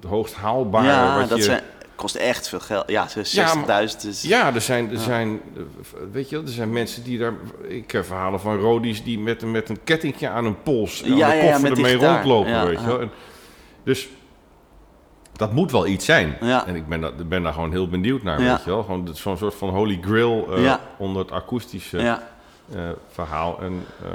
het 0.00 0.04
hoogst 0.04 0.34
haalbare. 0.34 0.86
ja 0.86 1.18
wat 1.18 1.28
dat 1.28 1.38
je, 1.38 1.44
zijn, 1.44 1.62
kost 1.96 2.14
echt 2.14 2.48
veel 2.48 2.60
geld. 2.60 2.84
Ja, 2.90 3.08
zo'n 3.08 3.22
Ja, 3.26 3.54
60.000 3.88 4.06
is... 4.08 4.22
Ja, 4.22 4.54
er 4.54 4.60
zijn, 4.60 4.86
er 4.88 4.92
Ja. 4.94 4.98
zijn, 5.00 5.40
weet 6.12 6.28
je, 6.28 6.36
er 6.36 6.48
zijn 6.48 6.72
mensen 6.72 7.02
die 7.04 7.18
daar. 7.18 7.32
Ik 7.68 7.90
heb 7.90 8.04
verhalen 8.04 8.40
van 8.40 8.58
Rodies 8.58 9.04
die 9.04 9.18
met, 9.18 9.42
een- 9.42 9.50
met 9.50 9.68
een 9.68 9.84
kettingje 9.84 10.28
aan 10.28 10.44
een 10.44 10.62
pols 10.62 11.04
aan 11.04 11.08
Ja, 11.16 11.28
de 11.30 11.34
ja, 11.36 11.42
ja, 11.42 11.50
koffer 11.50 11.70
ermee 11.72 11.96
rondlopen, 11.96 12.50
Ja, 12.50 12.66
weet 12.66 12.78
je 12.78 12.84
ja. 12.84 12.86
wel. 12.86 13.00
En 13.00 13.10
dus 13.84 14.08
dat 15.32 15.52
moet 15.52 15.72
wel 15.72 15.86
iets 15.86 16.04
zijn. 16.04 16.36
Ja. 16.40 16.66
En 16.66 16.74
ik 16.76 16.86
ben, 16.88 17.00
daar- 17.00 17.26
ben 17.26 17.42
daar 17.42 17.52
gewoon 17.52 17.70
heel 17.72 17.88
benieuwd 17.88 18.22
naar, 18.22 18.42
Ja. 18.42 18.50
weet 18.54 18.64
je 18.64 18.70
wel. 18.70 18.82
Gewoon 18.82 19.04
dit- 19.04 19.16
zo'n 19.16 19.36
soort 19.36 19.54
van 19.54 19.68
holy 19.68 19.98
grail 20.02 20.54
eh, 20.54 20.62
Ja. 20.62 20.80
onder 20.98 21.22
het 21.22 21.30
akoestische 21.30 21.98
Ja, 21.98 22.28
eh, 22.74 22.80
verhaal. 23.10 23.60
En, 23.60 23.84
eh, 24.02 24.10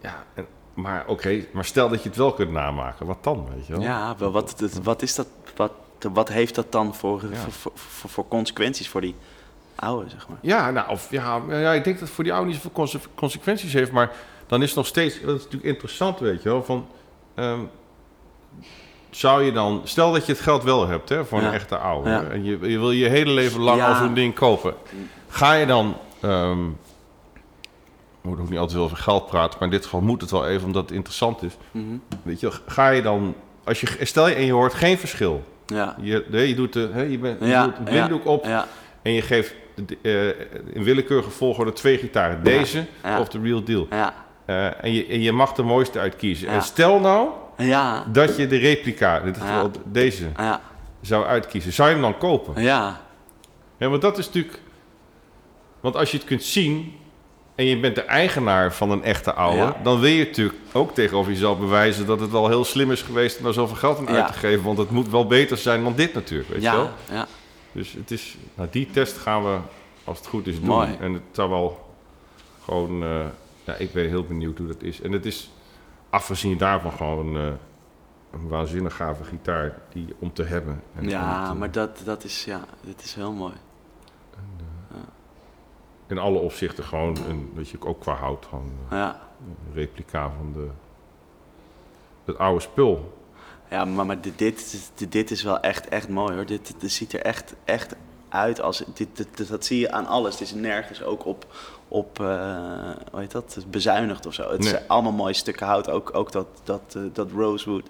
ja, 0.00 0.24
en, 0.34 0.46
maar 0.74 1.04
oké, 1.06 1.44
maar 1.52 1.64
stel 1.64 1.88
dat 1.88 2.02
je 2.02 2.08
het 2.08 2.18
wel 2.18 2.32
kunt 2.32 2.50
namaken, 2.50 3.06
wat 3.06 3.24
dan, 3.24 3.46
weet 3.54 3.66
je 3.66 3.72
wel? 3.72 3.82
ja 3.82 4.14
wel, 4.18 4.30
wat, 4.30 4.62
wat 4.82 5.02
is 5.02 5.14
dat? 5.14 5.26
Wat, 5.56 5.72
wat 6.12 6.28
heeft 6.28 6.54
dat 6.54 6.72
dan 6.72 6.94
voor, 6.94 7.22
Ja. 7.30 7.36
voor, 7.36 7.52
voor, 7.52 7.72
voor, 7.74 8.10
voor 8.10 8.28
consequenties 8.28 8.88
voor 8.88 9.00
die 9.00 9.14
oude, 9.74 10.10
zeg 10.10 10.28
maar? 10.28 10.38
Ja, 10.42 10.70
nou, 10.70 10.90
of, 10.90 11.10
ja, 11.10 11.40
ja, 11.48 11.72
ik 11.72 11.84
denk 11.84 11.98
dat 11.98 12.06
het 12.06 12.14
voor 12.16 12.24
die 12.24 12.32
oude 12.32 12.46
niet 12.46 12.56
zoveel 12.56 12.70
conse- 12.72 12.98
consequenties 13.14 13.72
heeft, 13.72 13.92
maar 13.92 14.12
dan 14.46 14.62
is 14.62 14.66
het 14.68 14.76
nog 14.76 14.86
steeds, 14.86 15.20
dat 15.20 15.36
is 15.36 15.42
natuurlijk 15.42 15.72
interessant, 15.72 16.18
weet 16.18 16.42
je 16.42 16.48
wel, 16.48 16.64
van, 16.64 16.86
ehm, 17.34 17.60
zou 19.10 19.42
je 19.42 19.52
dan, 19.52 19.80
stel 19.84 20.12
dat 20.12 20.26
je 20.26 20.32
het 20.32 20.40
geld 20.40 20.62
wel 20.62 20.86
hebt, 20.88 21.08
hè, 21.08 21.24
voor 21.24 21.40
Ja. 21.40 21.46
een 21.46 21.52
echte 21.54 21.76
oude, 21.78 22.10
Ja. 22.10 22.22
en 22.24 22.44
je, 22.44 22.50
je 22.70 22.78
wil 22.78 22.90
je 22.90 23.08
hele 23.08 23.30
leven 23.30 23.60
lang 23.60 23.82
al 23.82 23.94
zo'n 23.94 24.14
ding 24.14 24.34
kopen, 24.34 24.74
ga 25.28 25.52
je 25.52 25.66
dan, 25.66 25.96
we 26.20 26.72
moeten 28.32 28.44
ook 28.44 28.50
niet 28.50 28.58
altijd 28.58 28.78
over 28.78 28.96
geld 28.96 29.26
praten, 29.26 29.58
maar 29.58 29.68
in 29.68 29.74
dit 29.74 29.84
geval 29.84 30.00
moet 30.00 30.20
het 30.20 30.30
wel 30.30 30.46
even, 30.46 30.66
omdat 30.66 30.82
het 30.82 30.92
interessant 30.92 31.42
is, 31.42 31.56
Mhm. 31.70 31.84
weet 32.22 32.40
je, 32.40 32.50
ga 32.66 32.88
je 32.88 33.02
dan, 33.02 33.34
als 33.64 33.80
je, 33.80 33.96
stel 34.00 34.28
je 34.28 34.34
en 34.34 34.44
je 34.44 34.52
hoort 34.52 34.74
geen 34.74 34.98
verschil, 34.98 35.44
Ja. 35.66 35.96
je, 36.00 36.24
nee, 36.28 36.48
je 36.48 36.54
doet, 36.54 36.72
de, 36.72 36.88
hè, 36.92 37.02
je, 37.02 37.18
bent, 37.18 37.40
je 37.40 37.46
Ja, 37.46 37.64
doet 37.64 37.78
een 37.78 37.84
blinddoek 37.84 38.26
op, 38.26 38.44
en 39.02 39.12
je 39.12 39.22
geeft 39.22 39.54
de- 39.74 39.98
eh, 40.02 40.74
in 40.76 40.82
willekeurige 40.82 41.30
volgorde 41.30 41.72
twee 41.72 41.98
gitaren. 41.98 42.42
Deze 42.44 42.84
of 43.20 43.28
de 43.28 43.40
real 43.42 43.64
deal. 43.64 43.86
ja, 43.90 44.14
Eh, 44.44 44.84
en, 44.84 44.92
je, 44.92 45.06
en 45.06 45.20
je 45.20 45.32
mag 45.32 45.52
de 45.52 45.62
mooiste 45.62 45.98
uitkiezen. 45.98 46.48
En 46.48 46.62
stel 46.62 47.00
nou 47.00 47.28
ja, 47.56 48.04
dat 48.12 48.36
je 48.36 48.46
de 48.46 48.56
replica, 48.56 49.18
in 49.18 49.24
dit 49.24 49.36
geval 49.38 49.70
deze, 49.84 50.24
zou 51.00 51.24
uitkiezen. 51.24 51.72
Zou 51.72 51.88
je 51.88 51.94
hem 51.94 52.02
dan 52.02 52.18
kopen? 52.18 52.62
ja, 52.62 53.00
Ja, 53.78 53.88
want 53.88 54.02
dat 54.02 54.18
is 54.18 54.26
natuurlijk... 54.26 54.60
Want 55.80 55.96
als 55.96 56.10
je 56.10 56.16
het 56.16 56.26
kunt 56.26 56.42
zien 56.42 56.94
en 57.56 57.64
je 57.64 57.80
bent 57.80 57.94
de 57.94 58.02
eigenaar 58.02 58.72
van 58.74 58.90
een 58.90 59.02
echte 59.02 59.32
oude... 59.32 59.56
Ja. 59.56 59.76
dan 59.82 60.00
wil 60.00 60.10
je 60.10 60.24
natuurlijk 60.24 60.58
ook 60.72 60.94
tegenover 60.94 61.32
jezelf 61.32 61.58
bewijzen... 61.58 62.06
dat 62.06 62.20
het 62.20 62.30
wel 62.30 62.48
heel 62.48 62.64
slim 62.64 62.90
is 62.92 63.02
geweest 63.02 63.38
om 63.38 63.44
daar 63.44 63.52
zoveel 63.52 63.76
geld 63.76 63.98
aan 63.98 64.14
Ja. 64.14 64.22
uit 64.22 64.32
te 64.32 64.38
geven. 64.38 64.64
Want 64.64 64.78
het 64.78 64.90
moet 64.90 65.08
wel 65.08 65.26
beter 65.26 65.56
zijn 65.56 65.82
dan 65.82 65.94
dit 65.94 66.14
natuurlijk, 66.14 66.48
weet 66.48 66.62
je 66.62 66.70
wel? 66.70 66.82
ja, 67.08 67.14
ja. 67.14 67.26
Dus 67.72 67.92
het 67.92 68.10
is, 68.10 68.36
nou, 68.54 68.68
die 68.70 68.90
test 68.90 69.16
gaan 69.16 69.44
we, 69.44 69.58
als 70.04 70.18
het 70.18 70.26
goed 70.26 70.46
is, 70.46 70.56
doen. 70.56 70.64
Mooi. 70.68 70.96
En 71.00 71.12
het 71.12 71.22
zou 71.32 71.50
wel 71.50 71.94
gewoon, 72.64 73.02
eh, 73.02 73.24
ja, 73.64 73.74
ik 73.74 73.92
ben 73.92 74.08
heel 74.08 74.24
benieuwd 74.24 74.58
hoe 74.58 74.66
dat 74.66 74.82
is. 74.82 75.00
En 75.00 75.12
het 75.12 75.26
is, 75.26 75.50
afgezien 76.10 76.56
daarvan, 76.58 76.92
gewoon 76.92 77.36
eh, 77.36 77.42
een 78.32 78.48
waanzinnig 78.48 78.96
gave 78.96 79.24
gitaar 79.24 79.78
die, 79.92 80.06
om 80.18 80.32
te 80.32 80.42
hebben. 80.42 80.82
En 80.96 81.08
Ja, 81.08 81.42
om 81.42 81.52
te- 81.52 81.58
maar 81.58 81.70
dat, 81.70 82.02
dat 82.04 82.24
is, 82.24 82.44
ja, 82.44 82.60
dit 82.80 83.02
is 83.04 83.14
heel 83.14 83.32
mooi. 83.32 83.52
In 86.08 86.18
alle 86.18 86.38
opzichten 86.38 86.84
gewoon, 86.84 87.16
een, 87.28 87.50
weet 87.54 87.68
je, 87.68 87.76
ook 87.86 88.00
qua 88.00 88.12
hout, 88.14 88.46
gewoon 88.48 88.72
eh, 88.90 88.98
Ja, 88.98 89.20
een 89.46 89.74
replica 89.74 90.30
van 90.36 90.52
de, 90.52 90.66
het 92.24 92.38
oude 92.38 92.60
spul. 92.60 93.18
ja 93.70 93.84
maar, 93.84 94.06
maar 94.06 94.20
dit, 94.20 94.38
dit, 94.38 94.92
dit, 95.08 95.30
is 95.30 95.42
wel 95.42 95.60
echt, 95.60 95.88
echt 95.88 96.08
mooi 96.08 96.34
hoor. 96.34 96.46
Dit, 96.46 96.74
dit 96.80 96.92
ziet 96.92 97.12
er 97.12 97.20
echt, 97.20 97.54
echt 97.64 97.94
uit 98.28 98.60
als, 98.60 98.84
dit, 98.94 99.48
dat 99.48 99.64
zie 99.64 99.78
je 99.80 99.90
aan 99.92 100.06
alles. 100.06 100.32
Het 100.32 100.42
is 100.42 100.54
nergens 100.54 101.02
ook 101.02 101.24
op, 101.26 101.46
op 101.88 102.20
eh, 102.20 102.26
hoe 103.10 103.20
heet 103.20 103.30
dat, 103.32 103.64
bezuinigd 103.70 104.26
of 104.26 104.34
zo. 104.34 104.50
Het 104.50 104.60
Nee. 104.60 104.68
zijn 104.68 104.82
allemaal 104.86 105.12
mooie 105.12 105.32
stukken 105.34 105.66
hout. 105.66 105.90
Ook, 105.90 106.10
ook 106.14 106.32
dat, 106.32 106.46
dat, 106.64 106.94
eh, 106.96 107.02
dat 107.12 107.30
rosewood, 107.30 107.88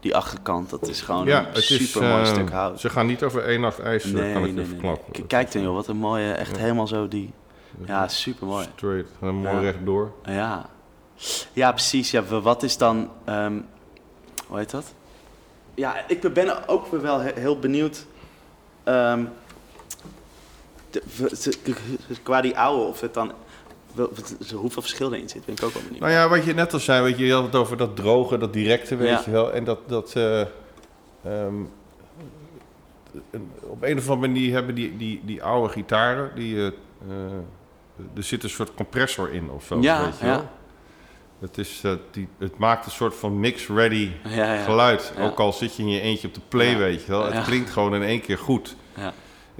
die 0.00 0.16
achterkant, 0.16 0.70
dat 0.70 0.88
is 0.88 1.00
gewoon 1.00 1.26
ja, 1.26 1.46
een 1.54 1.62
super 1.62 2.02
mooi 2.08 2.26
stuk 2.26 2.50
hout. 2.50 2.80
ze 2.80 2.88
gaan 2.90 3.06
niet 3.06 3.22
over 3.22 3.44
één 3.44 3.60
nacht 3.60 3.78
ijs, 3.80 4.04
Nee, 4.04 4.32
kan 4.32 4.44
ik 4.44 4.54
nee, 4.54 4.64
verklappen. 4.64 5.26
Kijk 5.26 5.52
dan 5.52 5.62
joh, 5.62 5.74
wat 5.74 5.86
een 5.88 5.96
mooie, 5.96 6.32
echt 6.32 6.50
Ja. 6.56 6.58
helemaal 6.62 6.86
zo 6.86 7.08
die, 7.08 7.32
ja, 7.84 8.08
super 8.08 8.46
mooi. 8.46 8.66
Straight, 8.76 9.10
gewoon 9.18 9.34
mooi 9.34 9.54
Ja. 9.54 9.60
rechtdoor. 9.60 10.12
Ja, 10.24 10.66
ja 11.52 11.72
precies. 11.72 12.10
Ja, 12.10 12.22
wat 12.24 12.62
is 12.62 12.76
dan, 12.76 13.10
ehm, 13.24 13.60
hoe 14.46 14.58
heet 14.58 14.70
dat? 14.70 14.94
Ja, 15.74 15.94
ik 16.08 16.32
ben 16.34 16.68
ook 16.68 16.86
weer 16.90 17.00
wel 17.02 17.18
he- 17.20 17.32
heel 17.40 17.58
benieuwd. 17.58 18.06
ehm, 18.84 19.24
qua 22.22 22.40
die 22.40 22.58
oude, 22.58 22.82
of 22.84 23.00
het 23.00 23.14
dan, 23.14 23.32
hoeveel 24.54 24.82
verschil 24.82 25.12
erin 25.12 25.28
zit, 25.28 25.44
ben 25.44 25.54
ik 25.54 25.62
ook 25.62 25.72
wel 25.72 25.82
benieuwd. 25.82 26.00
Nou 26.00 26.12
ja, 26.12 26.28
wat 26.28 26.44
je 26.44 26.54
net 26.54 26.72
al 26.72 26.78
zei, 26.78 27.02
weet 27.02 27.18
je, 27.18 27.26
je 27.26 27.32
had 27.32 27.42
het 27.44 27.54
over 27.54 27.76
dat 27.76 27.96
droge, 27.96 28.38
dat 28.38 28.52
directe, 28.52 28.96
weet 28.96 29.08
Ja. 29.08 29.22
je 29.24 29.30
wel. 29.30 29.52
En 29.52 29.64
dat, 29.64 29.78
dat 29.86 30.12
eh, 30.14 30.40
ehm, 31.24 31.54
op 33.60 33.82
een 33.82 33.98
of 33.98 34.08
andere 34.10 34.16
manier 34.32 34.52
hebben 34.52 34.74
die, 34.74 34.96
die, 34.96 35.20
die 35.24 35.42
oude 35.42 35.72
gitaren, 35.72 36.30
die, 36.34 36.56
eh, 36.56 36.66
eh, 36.66 36.72
er 38.16 38.22
zit 38.22 38.42
een 38.42 38.50
soort 38.50 38.74
compressor 38.74 39.32
in 39.32 39.50
of 39.50 39.64
zo, 39.64 39.80
Ja, 39.80 40.04
weet 40.04 40.18
je 40.18 40.24
wel. 40.24 40.34
ja. 40.34 40.50
Het, 41.40 41.58
is, 41.58 41.80
eh, 41.84 41.92
die, 42.10 42.28
het 42.38 42.58
maakt 42.58 42.86
een 42.86 42.92
soort 42.92 43.14
van 43.14 43.40
mix-ready 43.40 44.10
Ja, 44.28 44.54
ja. 44.54 44.62
geluid. 44.64 45.12
Ja. 45.16 45.24
Ook 45.24 45.38
al 45.40 45.52
zit 45.52 45.76
je 45.76 45.82
in 45.82 45.88
je 45.88 46.00
eentje 46.00 46.28
op 46.28 46.34
de 46.34 46.40
play, 46.48 46.76
weet 46.76 47.04
je 47.04 47.10
wel. 47.10 47.24
Het 47.32 47.44
klinkt 47.44 47.70
gewoon 47.70 47.94
in 47.94 48.02
één 48.02 48.20
keer 48.20 48.38
goed. 48.38 48.76
Ja. 48.96 49.12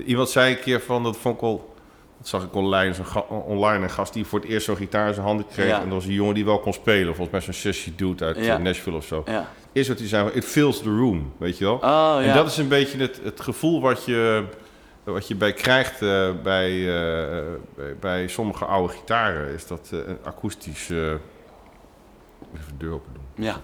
Iemand 0.06 0.28
zei 0.28 0.54
een 0.54 0.60
keer 0.60 0.80
van, 0.80 1.02
dat 1.02 1.16
vond 1.16 1.34
ik 1.34 1.40
wel 1.40 1.74
dat 2.18 2.28
zag 2.28 2.42
ik 2.44 2.54
online, 2.54 2.94
online 3.28 3.84
een 3.84 3.90
gast 3.90 4.12
die 4.12 4.24
voor 4.24 4.40
het 4.40 4.48
eerst 4.48 4.66
zo'n 4.66 4.76
gitaar 4.76 5.08
in 5.08 5.14
zijn 5.14 5.26
handen 5.26 5.46
kreeg. 5.46 5.72
En 5.72 5.80
dat 5.80 5.88
was 5.92 6.04
een 6.04 6.12
jongen 6.12 6.34
die 6.34 6.44
wel 6.44 6.58
kon 6.60 6.72
spelen. 6.72 7.06
Volgens 7.14 7.30
mij 7.30 7.40
zo'n 7.40 7.52
sessie 7.52 7.94
dude 7.94 8.24
uit 8.24 8.36
eh, 8.36 8.56
Nashville 8.56 8.96
of 8.96 9.04
zo. 9.04 9.22
Ja. 9.26 9.50
Is 9.72 9.88
wat 9.88 9.98
hij 9.98 10.08
zei, 10.08 10.30
it 10.32 10.44
fills 10.44 10.78
the 10.82 10.88
room, 10.96 11.32
weet 11.38 11.58
je 11.58 11.64
wel. 11.64 11.74
Oh, 11.74 12.18
En 12.22 12.34
dat 12.34 12.46
is 12.46 12.56
een 12.56 12.68
beetje 12.68 12.98
het, 12.98 13.20
het 13.22 13.40
gevoel 13.40 13.80
wat 13.80 14.04
je, 14.04 14.44
wat 15.12 15.28
je 15.28 15.34
bij 15.34 15.52
krijgt 15.52 16.02
eh, 16.02 16.30
bij, 16.42 16.70
eh, 16.70 17.44
bij, 17.74 17.96
bij 18.00 18.28
sommige 18.28 18.64
oude 18.64 18.92
gitaren. 18.92 19.48
Is 19.54 19.66
dat 19.66 19.88
eh, 19.92 19.98
een 20.06 20.18
akoestisch... 20.24 20.90
eh, 20.90 20.96
even 20.96 21.18
de 22.68 22.76
deur 22.78 22.92
open 22.92 23.12
doen. 23.12 23.44
Ja. 23.44 23.60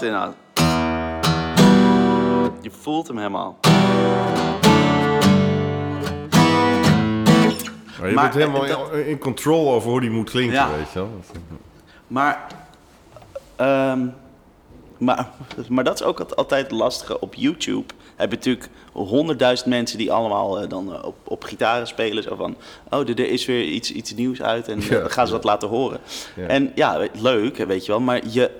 Dat 0.00 0.02
inderdaad. 0.02 0.34
Je 2.60 2.70
voelt 2.80 3.06
hem 3.08 3.16
helemaal. 3.16 3.58
Maar 8.00 8.08
je 8.08 8.14
Maar, 8.14 8.24
bent 8.30 8.34
helemaal 8.34 8.64
eh, 8.66 8.70
dat- 8.70 8.92
in, 8.92 9.06
in 9.06 9.18
control 9.18 9.72
over 9.72 9.90
hoe 9.90 10.00
die 10.00 10.10
moet 10.10 10.30
klinken, 10.30 10.54
Ja. 10.56 10.68
weet 10.76 10.92
je 10.92 10.98
wel. 10.98 11.10
Maar, 12.06 12.46
ehm, 13.56 14.06
maar, 14.98 15.28
maar 15.68 15.84
dat 15.84 15.94
is 16.00 16.02
ook 16.06 16.20
al- 16.20 16.34
altijd 16.34 16.62
het 16.62 16.72
lastige. 16.78 17.20
Op 17.20 17.34
YouTube 17.34 17.94
heb 18.16 18.30
je 18.30 18.36
natuurlijk 18.36 18.68
honderdduizend 18.92 19.68
mensen 19.68 19.98
die 19.98 20.12
allemaal 20.12 20.60
eh, 20.60 20.68
dan 20.68 20.94
eh, 20.94 21.04
op, 21.04 21.16
op 21.24 21.44
gitaren 21.44 21.86
spelen. 21.86 22.22
Zo 22.22 22.34
van, 22.36 22.56
oh, 22.90 23.08
er, 23.08 23.18
is 23.20 23.46
weer 23.46 23.64
iets, 23.64 23.92
iets 23.92 24.14
nieuws 24.14 24.42
uit 24.42 24.68
en 24.68 24.80
Ja, 24.80 24.88
dan 25.00 25.10
gaan 25.10 25.26
ze 25.26 25.32
ja. 25.32 25.38
dat 25.38 25.44
laten 25.48 25.68
horen. 25.68 26.00
Ja. 26.36 26.46
En 26.46 26.72
ja, 26.74 27.06
leuk, 27.12 27.56
weet 27.56 27.84
je 27.86 27.92
wel, 27.92 28.00
maar 28.00 28.20
je, 28.26 28.50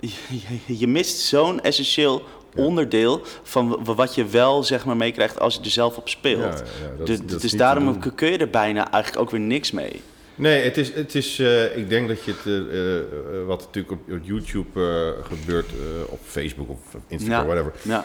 je, 0.00 0.78
je 0.78 0.86
mist 0.86 1.18
zo'n 1.18 1.60
essentieel 1.60 2.22
onderdeel 2.56 3.20
van 3.42 3.84
wat 3.84 4.14
je 4.14 4.26
wel 4.26 4.62
zeg 4.64 4.84
maar 4.84 4.96
meekrijgt 4.96 5.40
als 5.40 5.54
je 5.54 5.60
er 5.60 5.70
zelf 5.70 5.96
op 5.96 6.08
speelt. 6.08 6.38
Ja, 6.58 6.64
ja, 6.82 6.96
dat- 6.98 7.06
dus 7.06 7.18
dat 7.26 7.40
dus 7.40 7.52
daarom 7.52 8.14
kun 8.14 8.30
je 8.30 8.38
er 8.38 8.50
bijna 8.50 8.90
eigenlijk 8.90 9.22
ook 9.22 9.30
weer 9.30 9.40
niks 9.40 9.70
mee. 9.70 10.00
Nee, 10.34 10.62
het 10.64 10.76
is, 10.76 10.94
het 10.94 11.14
is 11.14 11.38
eh, 11.38 11.76
ik 11.76 11.88
denk 11.88 12.08
dat 12.08 12.24
je 12.24 12.30
het, 12.30 12.46
eh, 12.46 12.96
eh, 12.98 13.46
wat 13.46 13.60
natuurlijk 13.60 13.92
op, 13.92 14.12
op 14.12 14.18
YouTube 14.22 14.80
gebeurt, 15.22 15.70
op 16.06 16.18
Facebook 16.24 16.68
of 16.70 16.78
Instagram, 17.08 17.38
Ja. 17.48 17.54
whatever. 17.54 17.72
Ja, 17.82 18.04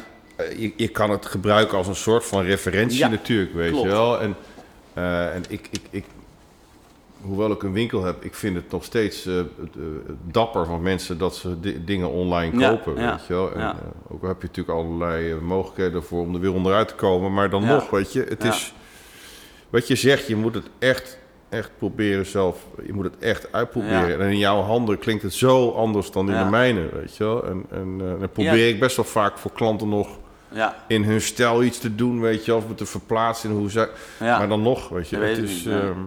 je, 0.57 0.73
je 0.75 0.87
kan 0.87 1.09
het 1.09 1.25
gebruiken 1.25 1.77
als 1.77 1.87
een 1.87 1.95
soort 1.95 2.25
van 2.25 2.43
referentie 2.43 3.07
natuurlijk, 3.07 3.53
weet 3.53 3.69
klopt. 3.71 3.83
je 3.85 3.91
wel. 3.91 4.19
En, 4.21 4.35
en 5.33 5.43
ik, 5.49 5.67
ik, 5.71 5.81
ik, 5.89 6.03
hoewel 7.23 7.51
ik 7.51 7.63
een 7.63 7.73
winkel 7.73 8.03
heb, 8.03 8.23
ik 8.23 8.33
vind 8.35 8.55
het 8.55 8.71
nog 8.71 8.83
steeds 8.83 9.25
eh, 9.25 9.39
eh, 9.39 9.45
dapper 10.31 10.65
van 10.65 10.81
mensen 10.81 11.17
dat 11.17 11.35
ze 11.35 11.59
di- 11.59 11.83
dingen 11.85 12.09
online 12.09 12.59
Ja, 12.59 12.69
kopen, 12.69 13.01
ja, 13.01 13.11
weet 13.11 13.25
je 13.27 13.33
wel. 13.33 13.53
En, 13.53 13.59
ja. 13.59 13.71
eh, 13.71 14.13
ook 14.13 14.21
al 14.21 14.27
heb 14.27 14.41
je 14.41 14.47
natuurlijk 14.47 14.77
allerlei 14.77 15.35
mogelijkheden 15.41 16.03
voor 16.03 16.21
om 16.21 16.33
er 16.33 16.39
weer 16.41 16.53
onderuit 16.53 16.87
te 16.87 16.95
komen, 16.95 17.33
maar 17.33 17.49
dan 17.49 17.65
nog, 17.65 17.89
weet 17.89 18.13
je, 18.13 18.25
het 18.29 18.43
is 18.43 18.73
wat 19.69 19.87
je 19.87 19.95
zegt, 19.95 20.27
je 20.27 20.35
moet 20.35 20.53
het 20.55 20.69
echt, 20.79 21.17
echt 21.49 21.71
proberen 21.77 22.25
zelf, 22.25 22.65
je 22.85 22.93
moet 22.93 23.03
het 23.05 23.17
echt 23.19 23.51
uitproberen. 23.51 24.19
En 24.21 24.29
in 24.31 24.37
jouw 24.37 24.61
handen 24.61 24.99
klinkt 24.99 25.23
het 25.23 25.33
zo 25.33 25.69
anders 25.71 26.11
dan 26.11 26.31
in 26.31 26.37
de 26.43 26.49
mijne, 26.49 26.89
weet 26.93 27.15
je 27.17 27.23
wel. 27.23 27.45
En, 27.45 27.65
en 27.69 27.97
dan 27.97 28.29
probeer 28.33 28.67
ik 28.67 28.79
best 28.79 28.95
wel 28.95 29.05
vaak 29.05 29.37
voor 29.37 29.51
klanten 29.51 29.89
nog 29.89 30.07
ja, 30.51 30.75
in 30.87 31.03
hun 31.03 31.21
stijl 31.21 31.63
iets 31.63 31.79
te 31.79 31.95
doen, 31.95 32.21
weet 32.21 32.45
je, 32.45 32.55
of 32.55 32.63
te 32.75 32.85
verplaatsen 32.85 33.49
in 33.49 33.55
hoe 33.55 33.71
ze. 33.71 33.89
ja. 34.19 34.37
Maar 34.37 34.47
dan 34.47 34.61
nog, 34.61 34.89
weet 34.89 35.09
je, 35.09 35.17
het 35.17 35.37
is. 35.37 35.49
niet, 35.55 35.65
nee. 35.65 35.81
ehm, 35.81 35.99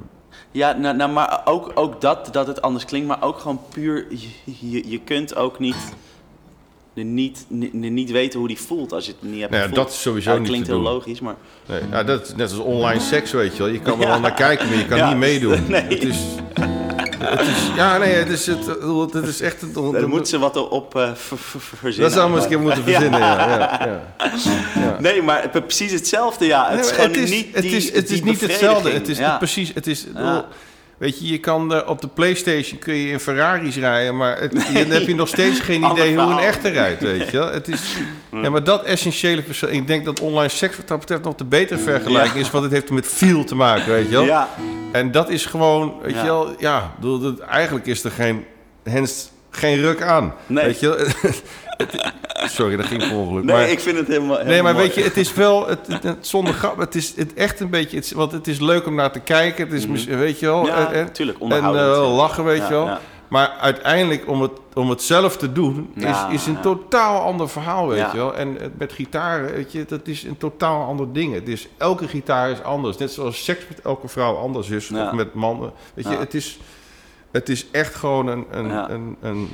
Ja, 0.56 0.72
nou, 0.72 0.96
nou, 0.96 1.10
maar 1.12 1.40
ook, 1.44 1.72
ook 1.74 2.00
dat, 2.00 2.28
dat 2.32 2.46
het 2.46 2.62
anders 2.62 2.84
klinkt, 2.84 3.08
maar 3.08 3.22
ook 3.22 3.38
gewoon 3.38 3.60
puur, 3.70 4.06
je, 4.60 4.90
je, 4.90 5.00
kunt 5.00 5.36
ook 5.36 5.58
niet, 5.58 5.76
niet, 6.94 7.44
niet, 7.48 7.72
niet 7.72 8.10
weten 8.10 8.38
hoe 8.38 8.48
die 8.48 8.58
voelt 8.60 8.92
als 8.92 9.06
je 9.06 9.12
het 9.20 9.30
niet 9.30 9.40
hebt 9.40 9.52
ja, 9.52 9.58
gevoeld. 9.58 9.76
dat 9.76 9.88
is 9.90 10.00
sowieso 10.02 10.30
Ja, 10.30 10.36
dat 10.38 10.46
klinkt 10.46 10.66
heel 10.66 10.76
doen. 10.76 10.84
logisch, 10.84 11.20
maar 11.20 11.34
Nee, 11.68 11.80
ja, 11.90 12.04
dat 12.04 12.22
is 12.26 12.34
net 12.34 12.50
als 12.50 12.58
online 12.60 13.00
seks, 13.00 13.32
weet 13.32 13.56
je 13.56 13.62
wel. 13.62 13.72
Je 13.72 13.80
kan 13.80 13.94
er 13.94 14.00
Ja. 14.00 14.06
wel 14.06 14.20
naar 14.20 14.34
kijken, 14.34 14.68
maar 14.68 14.76
je 14.78 14.86
kan 14.86 14.98
Ja. 14.98 15.08
niet 15.08 15.18
meedoen. 15.18 15.66
Nee. 15.68 15.82
Het 15.82 16.04
is, 16.04 16.18
het 17.30 17.40
is, 17.40 17.70
ja, 17.76 17.98
nee, 17.98 18.12
het 18.14 18.28
is, 18.28 18.46
het, 18.46 18.66
het 19.12 19.26
is 19.26 19.40
echt... 19.40 19.62
Een, 19.62 19.92
daar 19.92 20.08
moeten 20.08 20.26
ze 20.26 20.38
wat 20.38 20.68
op 20.68 20.96
eh, 20.96 21.10
ver- 21.14 21.38
ver- 21.38 21.60
verzinnen. 21.60 22.10
dat 22.10 22.18
zou 22.18 22.48
keer 22.48 22.60
moeten 22.60 22.82
verzinnen, 22.82 23.20
ja. 23.20 23.48
ja, 23.48 24.02
ja. 24.74 24.96
Nee, 24.98 25.22
maar 25.22 25.42
het 25.42 25.66
precies 25.66 25.92
hetzelfde, 25.92 26.46
ja. 26.46 26.64
Het 26.64 26.70
Nee, 26.74 26.80
is 26.84 26.90
gewoon 26.90 27.06
het 27.10 27.16
is, 27.16 27.30
niet 27.30 27.46
het 27.54 27.62
die, 27.62 27.76
is, 27.76 27.92
het 27.92 28.06
die 28.06 28.16
is 28.16 28.22
niet 28.22 28.40
hetzelfde. 28.40 28.90
Het 28.90 29.08
is 29.08 29.18
precies, 29.38 29.70
het 29.74 29.86
is... 29.86 30.06
Weet 30.98 31.18
je, 31.18 31.26
je 31.26 31.38
kan 31.38 31.74
eh, 31.74 31.88
op 31.88 32.00
de 32.00 32.08
Playstation 32.08 32.78
kun 32.78 32.94
je 32.94 33.08
in 33.10 33.20
Ferraris 33.20 33.76
rijden, 33.76 34.16
maar 34.16 34.40
het, 34.40 34.52
dan 34.52 34.90
heb 34.90 35.06
je 35.06 35.14
nog 35.14 35.28
steeds 35.28 35.60
geen 35.60 35.84
idee 35.92 36.18
hoe 36.18 36.32
een 36.32 36.38
echte 36.38 36.68
rijdt, 36.68 37.02
weet 37.02 37.30
je 37.30 37.38
wel. 37.38 37.52
Het 37.52 37.68
is, 37.68 37.80
ja, 38.42 38.50
maar 38.50 38.64
dat 38.64 38.84
essentiële 38.84 39.42
persoon, 39.42 39.70
ik 39.70 39.86
denk 39.86 40.04
dat 40.04 40.20
online 40.20 40.48
seks 40.48 40.76
wat 40.76 40.88
dat 40.88 40.98
betreft 40.98 41.22
nog 41.22 41.34
de 41.34 41.44
betere 41.44 41.80
vergelijking 41.80 42.34
Ja. 42.34 42.40
is, 42.40 42.50
want 42.50 42.64
het 42.64 42.72
heeft 42.72 42.90
met 42.90 43.06
feel 43.06 43.44
te 43.44 43.54
maken, 43.54 43.92
weet 43.92 44.04
je 44.04 44.10
wel. 44.10 44.24
Ja, 44.24 44.48
En 44.96 45.10
dat 45.10 45.28
is 45.30 45.46
gewoon, 45.46 45.94
weet 46.02 46.14
Ja. 46.14 46.20
je 46.20 46.26
wel, 46.26 46.54
ja, 46.58 46.92
bedoel, 46.96 47.18
dat, 47.18 47.38
eigenlijk 47.40 47.86
is 47.86 48.04
er 48.04 48.10
geen, 48.10 48.44
hens, 48.82 49.30
geen 49.50 49.76
ruk 49.80 50.02
aan, 50.02 50.34
Nee. 50.46 50.64
weet 50.64 50.80
je 50.80 51.08
Sorry, 52.46 52.76
dat 52.76 52.86
ging 52.86 53.08
per 53.08 53.16
ongeluk. 53.16 53.44
nee, 53.44 53.56
maar, 53.56 53.68
ik 53.68 53.80
vind 53.80 53.96
het 53.98 54.06
helemaal, 54.06 54.36
Nee, 54.36 54.44
helemaal 54.44 54.62
maar 54.62 54.72
mooi. 54.74 54.86
weet 54.86 54.94
je, 54.96 55.02
het 55.02 55.16
is 55.16 55.34
wel, 55.34 55.66
het, 55.68 55.78
het, 55.86 56.02
het- 56.02 56.26
zonder 56.26 56.54
grap, 56.54 56.78
het 56.78 56.94
is 56.94 57.16
het 57.16 57.34
echt 57.34 57.60
een 57.60 57.70
beetje, 57.70 57.96
het, 57.96 58.12
want 58.12 58.32
het 58.32 58.46
is 58.48 58.60
leuk 58.60 58.86
om 58.86 58.94
naar 58.94 59.12
te 59.12 59.20
kijken, 59.20 59.64
het 59.64 59.72
is, 59.74 59.86
mis- 59.86 60.04
weet 60.04 60.38
je 60.40 60.46
wel, 60.46 60.60
Mhm. 60.62 60.66
Ja, 60.70 60.92
en, 60.92 61.04
natuurlijk, 61.04 61.38
en 61.40 61.50
eh, 61.64 62.16
lachen, 62.16 62.44
weet 62.44 62.58
Ja, 62.58 62.64
je 62.68 62.72
wel. 62.72 62.98
Maar 63.28 63.48
uiteindelijk, 63.48 64.28
om 64.28 64.42
het, 64.42 64.50
om 64.74 64.90
het 64.90 65.02
zelf 65.02 65.36
te 65.36 65.52
doen, 65.52 65.90
Ja, 65.94 66.28
is, 66.28 66.34
is 66.40 66.46
een 66.46 66.52
ja. 66.52 66.60
totaal 66.60 67.20
ander 67.22 67.48
verhaal, 67.48 67.88
weet 67.88 67.98
Ja. 67.98 68.10
je 68.10 68.16
wel. 68.16 68.34
En 68.34 68.60
eh, 68.60 68.66
met 68.78 68.92
gitaren, 68.92 69.52
weet 69.52 69.72
je, 69.72 69.84
dat 69.88 70.06
is 70.08 70.22
een 70.22 70.36
totaal 70.36 70.84
ander 70.86 71.12
ding. 71.12 71.34
Het 71.34 71.48
is, 71.48 71.68
elke 71.76 72.08
gitaar 72.08 72.50
is 72.50 72.62
anders. 72.62 72.96
Net 72.96 73.12
zoals 73.12 73.44
seks 73.44 73.68
met 73.68 73.80
elke 73.80 74.08
vrouw 74.08 74.34
anders 74.36 74.70
is, 74.70 74.90
of 74.90 75.12
met 75.12 75.34
mannen. 75.34 75.72
Weet 75.94 76.08
je, 76.08 76.16
het, 76.16 76.34
is, 76.34 76.58
het 77.30 77.48
is 77.48 77.66
echt 77.70 77.94
gewoon 77.94 78.26
een... 78.26 78.46
een, 78.50 78.92
een, 78.92 79.16
een 79.20 79.48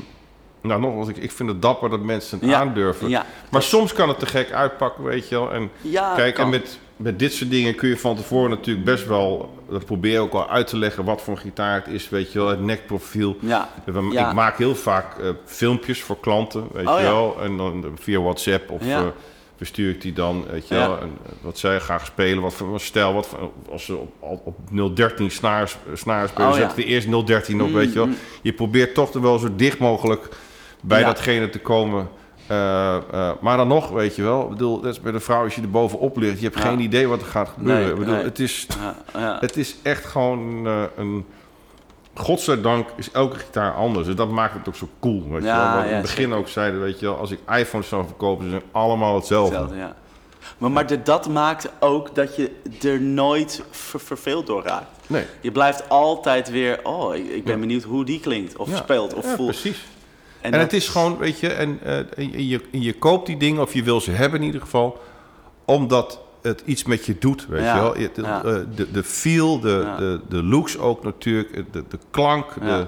nou, 0.61 0.81
nogmaals, 0.81 1.09
ik, 1.09 1.17
ik 1.17 1.33
vind 1.33 1.49
het 1.49 1.63
dapper 1.63 1.91
dat 1.91 2.01
mensen 2.01 2.39
het 2.41 2.53
aandurven. 2.53 3.11
Maar 3.51 3.63
soms 3.63 3.93
kan 3.93 4.09
het 4.09 4.19
te 4.19 4.27
gek 4.27 4.53
uitpakken, 4.53 5.05
weet 5.05 5.29
je 5.29 5.35
wel. 5.35 5.53
En 5.53 5.71
ja 5.81 6.15
kijk, 6.15 6.39
en 6.39 6.49
met, 6.49 6.79
met 7.03 7.19
dit 7.19 7.33
soort 7.33 7.51
dingen 7.51 7.75
kun 7.75 7.89
je 7.89 7.99
van 7.99 8.17
tevoren 8.17 8.51
natuurlijk 8.51 8.85
best 8.87 9.07
wel... 9.07 9.55
Dat 9.71 9.85
probeer 9.85 10.15
ik 10.15 10.21
ook 10.21 10.33
al 10.33 10.49
uit 10.49 10.67
te 10.67 10.77
leggen 10.77 11.05
wat 11.05 11.23
voor 11.23 11.35
een 11.35 11.41
gitaar 11.41 11.75
het 11.75 11.95
is, 11.95 12.09
weet 12.09 12.33
je 12.33 12.39
wel. 12.39 12.49
Het 12.49 12.61
nekprofiel. 12.61 13.37
Ja. 13.41 13.69
Ik 13.87 14.33
maak 14.33 14.59
heel 14.59 14.75
vaak 14.75 15.19
eh, 15.19 15.29
filmpjes 15.45 16.03
voor 16.03 16.21
klanten, 16.21 16.67
weet 16.73 16.87
Oh, 16.87 16.99
je 16.99 17.05
ja. 17.05 17.11
wel. 17.11 17.37
En 17.43 17.57
dan 17.57 17.85
via 18.01 18.21
WhatsApp 18.21 18.71
of 18.71 18.83
eh, 18.87 19.01
verstuur 19.57 19.91
ik 19.91 20.01
die 20.01 20.13
dan, 20.13 20.45
weet 20.51 20.69
je 20.69 20.75
wel. 20.75 21.01
En, 21.01 21.11
eh, 21.27 21.33
wat 21.41 21.59
zij 21.59 21.79
graag 21.79 22.07
spelen, 22.07 22.43
wat 22.43 22.55
voor 22.55 22.81
stijl, 22.81 23.13
wat 23.13 23.27
voor, 23.27 23.51
als 23.71 23.85
ze 23.85 23.97
op, 24.19 24.41
op 24.45 24.57
013 24.97 25.31
snaars, 25.31 25.77
snaars 25.95 26.31
spelen, 26.31 26.49
Oh, 26.51 26.55
zetten 26.57 26.77
we 26.77 26.85
eerst 26.85 27.27
013 27.27 27.63
op, 27.63 27.69
Mm, 27.69 27.75
weet 27.75 27.93
je 27.93 27.99
wel. 27.99 28.07
mm. 28.07 28.17
Je 28.43 28.53
probeert 28.53 28.95
toch 28.95 29.15
er 29.15 29.23
wel 29.23 29.39
zo 29.39 29.49
dicht 29.57 29.79
mogelijk 29.79 30.29
bij 30.81 31.03
datgene 31.05 31.49
te 31.51 31.59
komen. 31.59 32.09
Eh, 32.53 32.97
eh, 33.13 33.31
maar 33.41 33.57
dan 33.57 33.69
nog, 33.69 33.89
weet 33.91 34.17
je 34.17 34.23
wel, 34.23 34.43
ik 34.43 34.49
bedoel, 34.49 34.81
dat 34.81 34.93
is 34.93 35.01
bij 35.01 35.13
de 35.13 35.21
vrouw 35.21 35.43
als 35.45 35.55
je 35.55 35.63
er 35.63 35.71
bovenop 35.71 36.17
ligt, 36.17 36.39
je 36.39 36.45
hebt 36.45 36.59
Ja. 36.59 36.65
geen 36.69 36.81
idee 36.81 37.09
wat 37.09 37.21
er 37.21 37.27
gaat 37.27 37.49
gebeuren. 37.49 37.83
Nee, 37.83 37.93
ik 37.93 37.99
bedoel, 37.99 38.15
nee. 38.15 38.25
het, 38.25 38.39
is, 38.39 38.67
ja, 38.81 38.95
ja. 39.21 39.37
het 39.41 39.57
is 39.57 39.77
echt 39.83 40.05
gewoon 40.05 40.67
eh, 40.67 40.83
een. 40.97 41.27
Godzijdank 42.15 42.89
is 42.97 43.11
elke 43.11 43.37
gitaar 43.39 43.75
anders. 43.75 44.09
En 44.09 44.17
dat 44.17 44.31
maakt 44.31 44.55
het 44.55 44.69
ook 44.69 44.75
zo 44.77 44.89
cool. 45.01 45.23
Weet 45.29 45.43
je 45.43 45.47
wel? 45.49 45.73
Wat 45.75 45.83
we 45.83 45.89
in 45.89 45.93
het 45.93 46.03
begin 46.03 46.23
zeker. 46.25 46.37
ook 46.39 46.49
zeiden, 46.49 46.81
weet 46.81 47.01
je 47.01 47.07
wel, 47.07 47.17
als 47.17 47.31
ik 47.31 47.39
iPhones 47.57 47.89
zou 47.89 48.05
verkopen, 48.07 48.45
ze 48.45 48.51
zijn 48.51 48.63
allemaal 48.73 49.15
hetzelfde. 49.15 49.67
Maar, 50.59 50.71
maar 50.71 50.87
de- 50.87 51.03
dat 51.03 51.29
maakt 51.29 51.71
ook 51.81 52.15
dat 52.15 52.37
je 52.37 52.51
er 52.83 53.01
nooit 53.01 53.63
ver- 53.71 54.01
verveeld 54.01 54.47
door 54.47 54.63
raakt. 54.63 54.87
Nee. 55.07 55.25
Je 55.41 55.51
blijft 55.53 55.89
altijd 55.89 56.51
weer, 56.51 56.81
oh, 56.83 57.15
ik, 57.15 57.29
ik 57.31 57.45
ben 57.45 57.61
benieuwd 57.61 57.83
hoe 57.83 58.05
die 58.05 58.21
klinkt, 58.21 58.57
of 58.57 58.69
speelt, 58.77 59.15
of 59.15 59.25
Ja, 59.25 59.35
voelt. 59.37 59.49
precies. 59.51 59.85
En, 60.43 60.53
het 60.61 60.73
is 60.73 60.89
gewoon, 60.89 61.19
weet 61.19 61.41
je, 61.41 61.49
en, 61.49 61.79
eh, 61.83 61.97
en 61.99 62.47
je, 62.49 62.61
je 62.71 62.93
koopt 62.93 63.27
die 63.27 63.37
dingen, 63.37 63.63
of 63.63 63.75
je 63.75 63.83
wil 63.83 64.01
ze 64.01 64.11
hebben 64.11 64.41
in 64.41 64.47
ieder 64.47 64.61
geval, 64.61 64.99
omdat 65.65 66.21
het 66.43 66.63
iets 66.65 66.85
met 66.85 67.07
je 67.07 67.19
doet, 67.19 67.47
weet 67.47 67.63
Ja, 67.63 67.75
je 67.77 67.81
wel. 67.83 67.93
De, 67.93 68.23
ja. 68.23 68.45
eh, 68.45 68.55
de, 68.75 68.91
de 68.91 69.03
feel, 69.05 69.61
de, 69.61 69.83
Ja. 69.85 69.97
de, 69.97 70.21
de 70.29 70.43
looks 70.43 70.79
ook 70.79 71.05
natuurlijk, 71.05 71.73
de, 71.73 71.85
de 71.89 71.99
klank, 72.11 72.47
de, 72.61 72.87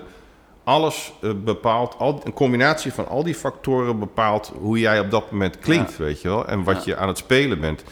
alles 0.64 1.12
eh, 1.22 1.30
bepaalt, 1.44 1.94
al, 1.98 2.20
een 2.24 2.32
combinatie 2.32 2.92
van 2.92 3.08
al 3.08 3.22
die 3.22 3.34
factoren 3.34 3.98
bepaalt 3.98 4.52
hoe 4.60 4.78
jij 4.78 5.00
op 5.00 5.10
dat 5.10 5.30
moment 5.30 5.58
klinkt, 5.58 5.96
weet 5.96 6.20
je 6.22 6.28
wel. 6.28 6.46
En 6.46 6.62
wat 6.64 6.84
je 6.84 6.96
aan 6.96 7.08
het 7.08 7.18
spelen 7.18 7.60
bent. 7.60 7.84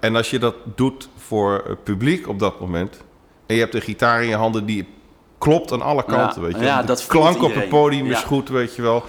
En 0.00 0.16
als 0.16 0.30
je 0.30 0.38
dat 0.38 0.54
doet 0.74 1.08
voor 1.16 1.64
het 1.66 1.84
publiek 1.84 2.28
op 2.28 2.38
dat 2.38 2.60
moment, 2.60 3.04
en 3.46 3.54
je 3.54 3.60
hebt 3.60 3.74
een 3.74 3.80
gitaar 3.82 4.22
in 4.22 4.28
je 4.28 4.34
handen 4.36 4.66
die 4.66 4.86
klopt 5.38 5.72
aan 5.72 5.82
alle 5.82 6.04
kanten, 6.04 6.42
weet 6.42 6.56
je. 6.58 6.64
Ja, 6.64 6.82
dat 6.82 7.06
klank 7.06 7.42
op 7.42 7.54
het 7.54 7.68
podium 7.68 8.06
is 8.10 8.18
goed, 8.18 8.48
weet 8.48 8.74
je 8.76 8.82
wel. 8.82 9.04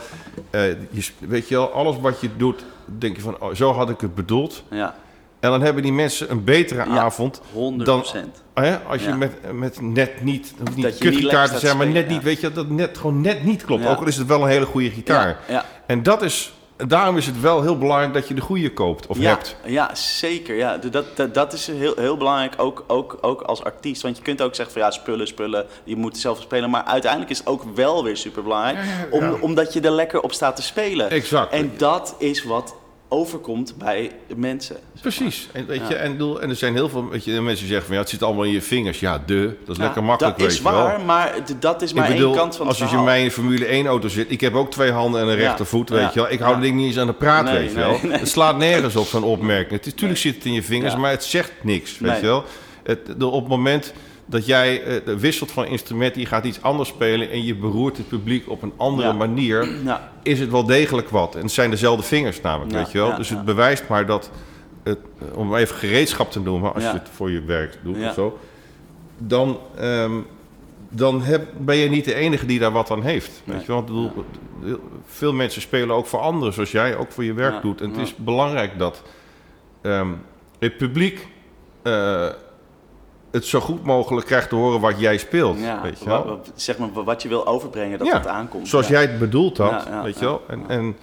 Eh, 0.49 0.67
je, 0.67 1.07
weet 1.19 1.47
je 1.47 1.55
wel, 1.55 1.71
alles 1.71 1.95
wat 2.01 2.21
je 2.21 2.29
doet, 2.37 2.63
denk 2.85 3.15
je 3.15 3.21
van, 3.21 3.35
oh, 3.39 3.53
zo 3.55 3.71
had 3.73 3.89
ik 3.89 4.01
het 4.01 4.15
bedoeld. 4.15 4.63
Ja, 4.69 4.95
En 5.39 5.49
dan 5.49 5.61
hebben 5.61 5.83
die 5.83 5.93
mensen 5.93 6.31
een 6.31 6.43
betere 6.43 6.89
Ja. 6.89 6.97
avond 6.99 7.41
100 7.53 7.85
dan 7.89 7.99
procent. 7.99 8.43
hè, 8.53 8.77
als 8.79 9.01
je 9.03 9.09
Ja. 9.09 9.15
met, 9.15 9.31
met 9.53 9.81
net 9.81 10.23
niet, 10.23 10.53
hoeft 10.59 10.75
niet 10.75 10.83
Dat 10.85 10.97
je 10.97 11.03
niet 11.03 11.13
kutgitaar 11.13 11.49
te 11.49 11.59
zijn, 11.59 11.77
maar 11.77 11.87
net 11.87 12.07
niet, 12.07 12.23
weet 12.23 12.39
je, 12.41 12.51
dat 12.51 12.69
net 12.69 12.97
gewoon 12.97 13.21
net 13.21 13.43
niet 13.43 13.65
klopt. 13.65 13.85
Ook 13.87 13.99
al 13.99 14.07
is 14.07 14.17
het 14.17 14.27
wel 14.27 14.41
een 14.43 14.49
hele 14.49 14.65
goede 14.65 14.89
gitaar. 14.89 15.37
En 15.85 16.03
dat 16.03 16.21
is, 16.21 16.53
daarom 16.87 17.17
is 17.17 17.25
het 17.25 17.39
wel 17.41 17.61
heel 17.61 17.77
belangrijk 17.77 18.13
dat 18.13 18.27
je 18.27 18.33
de 18.33 18.41
goede 18.41 18.73
koopt 18.73 19.07
of 19.07 19.17
ja, 19.17 19.29
hebt. 19.29 19.55
Ja, 19.65 19.95
zeker. 19.95 20.55
Ja. 20.55 20.77
Dat, 20.77 21.05
dat, 21.15 21.33
dat 21.33 21.53
is 21.53 21.67
heel, 21.67 21.93
heel 21.95 22.17
belangrijk, 22.17 22.53
ook, 22.57 22.83
ook, 22.87 23.17
ook 23.21 23.41
als 23.41 23.63
artiest. 23.63 24.01
Want 24.01 24.17
je 24.17 24.23
kunt 24.23 24.41
ook 24.41 24.55
zeggen 24.55 24.73
van 24.73 24.83
ja, 24.83 24.91
spullen, 24.91 25.27
spullen, 25.27 25.65
je 25.83 25.95
moet 25.95 26.17
zelf 26.17 26.41
spelen. 26.41 26.69
Maar 26.69 26.83
uiteindelijk 26.83 27.31
is 27.31 27.37
het 27.37 27.47
ook 27.47 27.63
wel 27.75 28.03
weer 28.03 28.17
super 28.17 28.43
belangrijk, 28.43 28.77
om, 29.11 29.23
ja. 29.23 29.33
omdat 29.41 29.73
je 29.73 29.81
er 29.81 29.91
lekker 29.91 30.21
op 30.21 30.33
staat 30.33 30.55
te 30.55 30.61
spelen. 30.61 31.09
Exact. 31.09 31.51
En 31.51 31.71
dat 31.77 32.15
is 32.17 32.43
wat 32.43 32.75
overkomt 33.07 33.77
bij 33.77 34.11
de 34.27 34.35
mensen. 34.35 34.77
Precies. 35.01 35.47
En, 35.51 35.65
weet 35.67 35.79
Ja. 35.79 35.89
je, 35.89 35.95
en, 35.95 36.11
bedoel, 36.11 36.41
en 36.41 36.49
er 36.49 36.55
zijn 36.55 36.73
heel 36.73 36.89
veel 36.89 37.09
weet 37.09 37.23
je, 37.23 37.31
mensen 37.31 37.57
die 37.59 37.67
zeggen 37.67 37.85
van 37.85 37.95
ja, 37.95 38.01
het 38.01 38.09
zit 38.09 38.23
allemaal 38.23 38.43
in 38.43 38.51
je 38.51 38.61
vingers. 38.61 38.99
Ja, 38.99 39.23
de, 39.25 39.43
dat 39.65 39.69
is 39.69 39.77
Ja, 39.77 39.83
lekker 39.83 40.03
makkelijk, 40.03 40.37
Dat 40.37 40.45
weet 40.45 40.55
is 40.55 40.63
je 40.63 40.69
wel. 40.71 40.83
waar, 40.83 41.01
maar 41.01 41.33
dat 41.59 41.81
is 41.81 41.93
maar 41.93 42.09
ik 42.09 42.15
bedoel, 42.15 42.29
één 42.29 42.37
kant 42.37 42.55
van 42.55 42.67
het 42.67 42.69
als 42.69 42.77
je 42.77 42.83
verhaal. 42.83 42.99
in 42.99 43.05
mij 43.05 43.19
in 43.19 43.25
een 43.25 43.31
Formule 43.31 43.65
1 43.65 43.85
auto 43.87 44.07
zit, 44.07 44.31
ik 44.31 44.41
heb 44.41 44.53
ook 44.55 44.71
twee 44.71 44.91
handen 44.91 45.21
en 45.21 45.27
een 45.27 45.37
Ja. 45.37 45.43
rechtervoet, 45.47 45.89
weet 45.89 45.99
Ja. 46.01 46.09
je 46.13 46.19
wel. 46.19 46.31
Ik 46.31 46.39
hou 46.39 46.49
Ja. 46.51 46.55
het 46.55 46.63
ding 46.65 46.75
niet 46.77 46.85
eens 46.87 46.97
aan 46.97 47.07
de 47.07 47.13
praat, 47.13 47.43
Nee, 47.43 47.53
weet 47.53 47.69
je 47.71 47.75
nee, 47.77 47.85
wel. 47.85 47.99
nee. 48.03 48.11
Het 48.19 48.29
slaat 48.29 48.57
nergens 48.57 48.95
op 48.95 49.05
zo'n 49.07 49.23
opmerking. 49.23 49.71
Het 49.71 49.85
is, 49.85 49.93
tuurlijk 49.93 50.19
zit 50.19 50.35
het 50.35 50.45
in 50.45 50.53
je 50.53 50.63
vingers, 50.63 50.93
Ja. 50.93 50.99
maar 50.99 51.11
het 51.11 51.23
zegt 51.23 51.51
niks, 51.61 51.97
weet 51.99 52.11
Nee. 52.11 52.19
je 52.21 52.25
wel. 52.25 52.43
Het, 52.83 52.99
de, 53.17 53.25
op 53.25 53.39
het 53.41 53.49
moment 53.49 53.93
dat 54.25 54.45
jij 54.45 54.83
eh, 54.83 55.13
wisselt 55.15 55.51
van 55.51 55.65
instrument, 55.65 56.15
je 56.15 56.25
gaat 56.25 56.45
iets 56.45 56.61
anders 56.61 56.89
spelen 56.89 57.31
en 57.31 57.43
je 57.43 57.55
beroert 57.55 57.97
het 57.97 58.07
publiek 58.07 58.49
op 58.49 58.61
een 58.61 58.73
andere 58.77 59.07
Ja. 59.07 59.13
manier, 59.13 59.67
Ja, 59.85 60.11
is 60.23 60.39
het 60.39 60.51
wel 60.51 60.65
degelijk 60.65 61.09
wat. 61.09 61.35
En 61.35 61.41
het 61.41 61.51
zijn 61.51 61.69
dezelfde 61.69 62.03
vingers 62.03 62.41
namelijk, 62.41 62.71
Ja, 62.71 62.77
weet 62.77 62.91
je 62.91 62.97
wel. 62.97 63.07
ja, 63.09 63.15
dus 63.15 63.29
ja. 63.29 63.35
het 63.35 63.45
bewijst 63.45 63.83
maar 63.87 64.05
dat, 64.05 64.29
het, 64.89 64.99
eh, 65.31 65.37
om 65.37 65.55
even 65.55 65.75
gereedschap 65.75 66.31
te 66.31 66.39
noemen, 66.39 66.73
als 66.73 66.83
Ja. 66.83 66.91
je 66.91 66.97
het 66.99 67.09
voor 67.09 67.31
je 67.31 67.41
werk 67.43 67.77
doet 67.83 67.95
Ja. 67.97 68.07
of 68.07 68.13
zo, 68.13 68.39
dan, 69.17 69.59
ehm, 69.77 70.13
dan 70.89 71.21
heb, 71.21 71.47
ben 71.57 71.75
je 71.75 71.89
niet 71.89 72.05
de 72.05 72.13
enige 72.13 72.45
die 72.45 72.59
daar 72.59 72.71
wat 72.71 72.91
aan 72.91 73.03
heeft. 73.03 73.41
Weet 73.45 73.61
je 73.61 73.67
wel? 73.67 73.79
Ik 73.79 73.85
bedoel, 73.85 74.11
Veel 75.05 75.33
mensen 75.33 75.61
spelen 75.61 75.95
ook 75.95 76.05
voor 76.05 76.19
anderen, 76.19 76.53
zoals 76.53 76.71
jij 76.71 76.97
ook 76.97 77.11
voor 77.11 77.23
je 77.23 77.33
werk 77.33 77.61
doet. 77.61 77.81
En 77.81 77.89
het 77.89 77.99
is 77.99 78.15
belangrijk 78.15 78.79
dat 78.79 79.03
ehm, 79.81 80.07
het 80.59 80.77
publiek 80.77 81.27
eh, 81.81 82.27
het 83.31 83.45
zo 83.45 83.59
goed 83.59 83.83
mogelijk 83.83 84.25
krijgt 84.27 84.49
te 84.49 84.55
horen 84.55 84.79
wat 84.79 84.99
jij 84.99 85.17
speelt. 85.17 85.59
ja. 85.59 85.81
weet 85.81 85.99
je 85.99 86.05
wel? 86.05 86.25
wa- 86.25 86.37
zeg 86.55 86.77
maar 86.77 86.89
wat 87.03 87.21
je 87.21 87.27
wil 87.29 87.47
overbrengen, 87.47 87.97
dat 87.97 88.07
Ja, 88.07 88.13
dat 88.13 88.27
aankomt. 88.27 88.67
Zoals 88.67 88.87
ja. 88.87 88.91
jij 88.91 89.01
het 89.01 89.19
bedoeld 89.19 89.57
had, 89.57 89.87
weet 90.03 90.19
je 90.19 90.25
wel. 90.25 90.41
En, 90.47 90.63
en, 90.67 90.95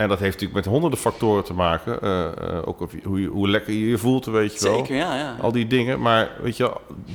en 0.00 0.08
dat 0.08 0.18
heeft 0.18 0.32
natuurlijk 0.32 0.64
met 0.64 0.64
honderden 0.72 0.98
factoren 0.98 1.44
te 1.44 1.54
maken. 1.54 2.00
eh, 2.02 2.26
eh, 2.26 2.68
ook 2.68 2.80
of 2.80 2.92
je- 2.92 3.00
hoe, 3.04 3.20
je, 3.20 3.26
hoe 3.28 3.48
lekker 3.48 3.72
je 3.72 3.88
je 3.88 3.98
voelt, 3.98 4.24
weet 4.26 4.58
je 4.58 4.64
wel. 4.68 4.76
Zeker, 4.78 4.96
ja, 4.96 5.16
ja. 5.16 5.36
Al 5.40 5.52
die 5.52 5.66
dingen. 5.66 6.00
Maar 6.00 6.30
weet 6.42 6.56
je 6.56 6.72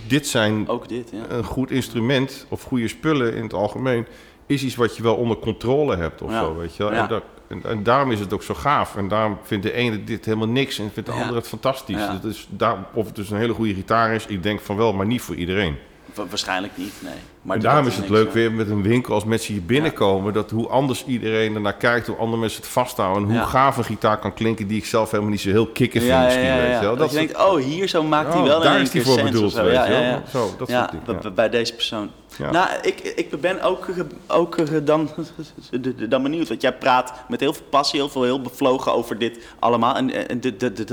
dit 0.08 0.28
zijn 0.28 0.68
Ook 0.68 0.88
dit, 0.90 1.10
ja. 1.14 1.36
een 1.36 1.44
goed 1.44 1.72
instrument 1.72 2.46
of 2.50 2.64
goede 2.64 2.88
spullen 2.88 3.36
in 3.36 3.44
het 3.44 3.54
algemeen 3.54 4.06
is 4.46 4.64
iets 4.64 4.76
wat 4.76 4.98
je 4.98 5.04
wel 5.04 5.16
onder 5.16 5.38
controle 5.38 5.96
hebt 5.96 6.22
of 6.22 6.32
Ja. 6.32 6.40
zo, 6.40 6.56
weet 6.56 6.76
je 6.76 6.84
wel. 6.84 6.92
En, 6.92 7.08
dat, 7.08 7.24
en, 7.48 7.62
en 7.64 7.84
daarom 7.84 8.12
is 8.12 8.20
het 8.20 8.34
ook 8.34 8.44
zo 8.44 8.54
gaaf. 8.54 8.96
En 8.96 9.08
daarom 9.08 9.38
vindt 9.44 9.64
de 9.66 9.74
ene 9.74 10.04
dit 10.04 10.26
helemaal 10.26 10.48
niks 10.48 10.80
en 10.80 10.90
vindt 10.94 11.10
de 11.10 11.16
andere 11.16 11.36
het 11.36 11.48
fantastisch. 11.48 12.08
Dat 12.22 12.24
is 12.24 12.48
daar, 12.50 12.78
of 12.94 13.06
het 13.06 13.16
dus 13.16 13.30
een 13.30 13.38
hele 13.38 13.54
goede 13.54 13.74
gitaar 13.74 14.14
is, 14.14 14.26
ik 14.26 14.44
denk 14.44 14.60
van 14.60 14.76
wel, 14.78 14.94
maar 14.94 15.06
niet 15.06 15.22
voor 15.22 15.36
iedereen. 15.36 15.76
Wa- 16.14 16.26
waarschijnlijk 16.30 16.78
niet, 16.78 16.94
nee. 17.04 17.14
Maar 17.46 17.60
daarom 17.60 17.88
is 17.88 17.96
het 17.98 18.10
leuk 18.10 18.32
weer 18.32 18.52
met 18.52 18.70
een 18.70 18.82
winkel 18.82 19.14
als 19.14 19.24
mensen 19.26 19.54
hier 19.54 19.64
binnenkomen, 19.64 20.34
dat 20.34 20.52
hoe 20.52 20.68
anders 20.68 21.06
iedereen 21.06 21.56
ernaar 21.56 21.76
kijkt, 21.76 22.08
hoe 22.08 22.16
andere 22.16 22.38
mensen 22.38 22.62
het 22.62 22.72
vasthouden 22.72 23.24
en 23.24 23.30
hoe 23.30 23.38
Ja. 23.38 23.46
gaaf 23.46 23.78
een 23.78 23.84
gitaar 23.84 24.18
kan 24.20 24.34
klinken 24.34 24.68
die 24.68 24.78
ik 24.78 24.86
zelf 24.86 25.12
helemaal 25.12 25.32
niet 25.32 25.42
zo 25.42 25.50
heel 25.50 25.68
kicken 25.68 26.02
vind 26.02 26.14
Ja, 26.14 26.24
misschien, 26.24 26.56
weet 26.56 26.80
je 26.80 26.86
wel. 26.86 26.96
Dat 26.96 27.12
je 27.12 27.18
denkt, 27.18 27.38
oh, 27.38 27.56
hier 27.56 27.88
zo 27.88 28.04
maakt 28.04 28.34
hij 28.34 28.42
Oh, 28.42 28.48
wel 28.48 28.62
daar 28.62 28.74
één 28.74 28.82
is 28.82 28.94
hij 28.94 29.02
voor 29.02 29.22
bedoeld, 29.22 29.54
weet 29.54 29.86
je 29.86 29.90
wel. 29.90 30.22
Zo, 30.32 30.56
dat 30.58 30.70
soort 30.70 30.92
dingen, 30.92 31.34
bij 31.36 31.50
deze 31.50 31.74
persoon. 31.74 32.10
Nou, 32.52 32.70
ik, 32.82 33.00
ik 33.00 33.42
ben 33.42 33.62
ook, 33.62 33.86
ook 34.28 34.86
dan, 34.86 35.10
dan 36.10 36.24
benieuwd. 36.24 36.48
Want 36.48 36.62
jij 36.62 36.74
praat 36.74 37.14
met 37.28 37.40
heel 37.40 37.54
veel 37.54 37.66
passie, 37.70 38.00
heel 38.00 38.10
veel 38.10 38.24
heel 38.24 38.42
bevlogen 38.42 38.94
over 38.94 39.18
dit 39.18 39.40
allemaal. 39.60 39.96
En, 39.96 40.30
en 40.30 40.42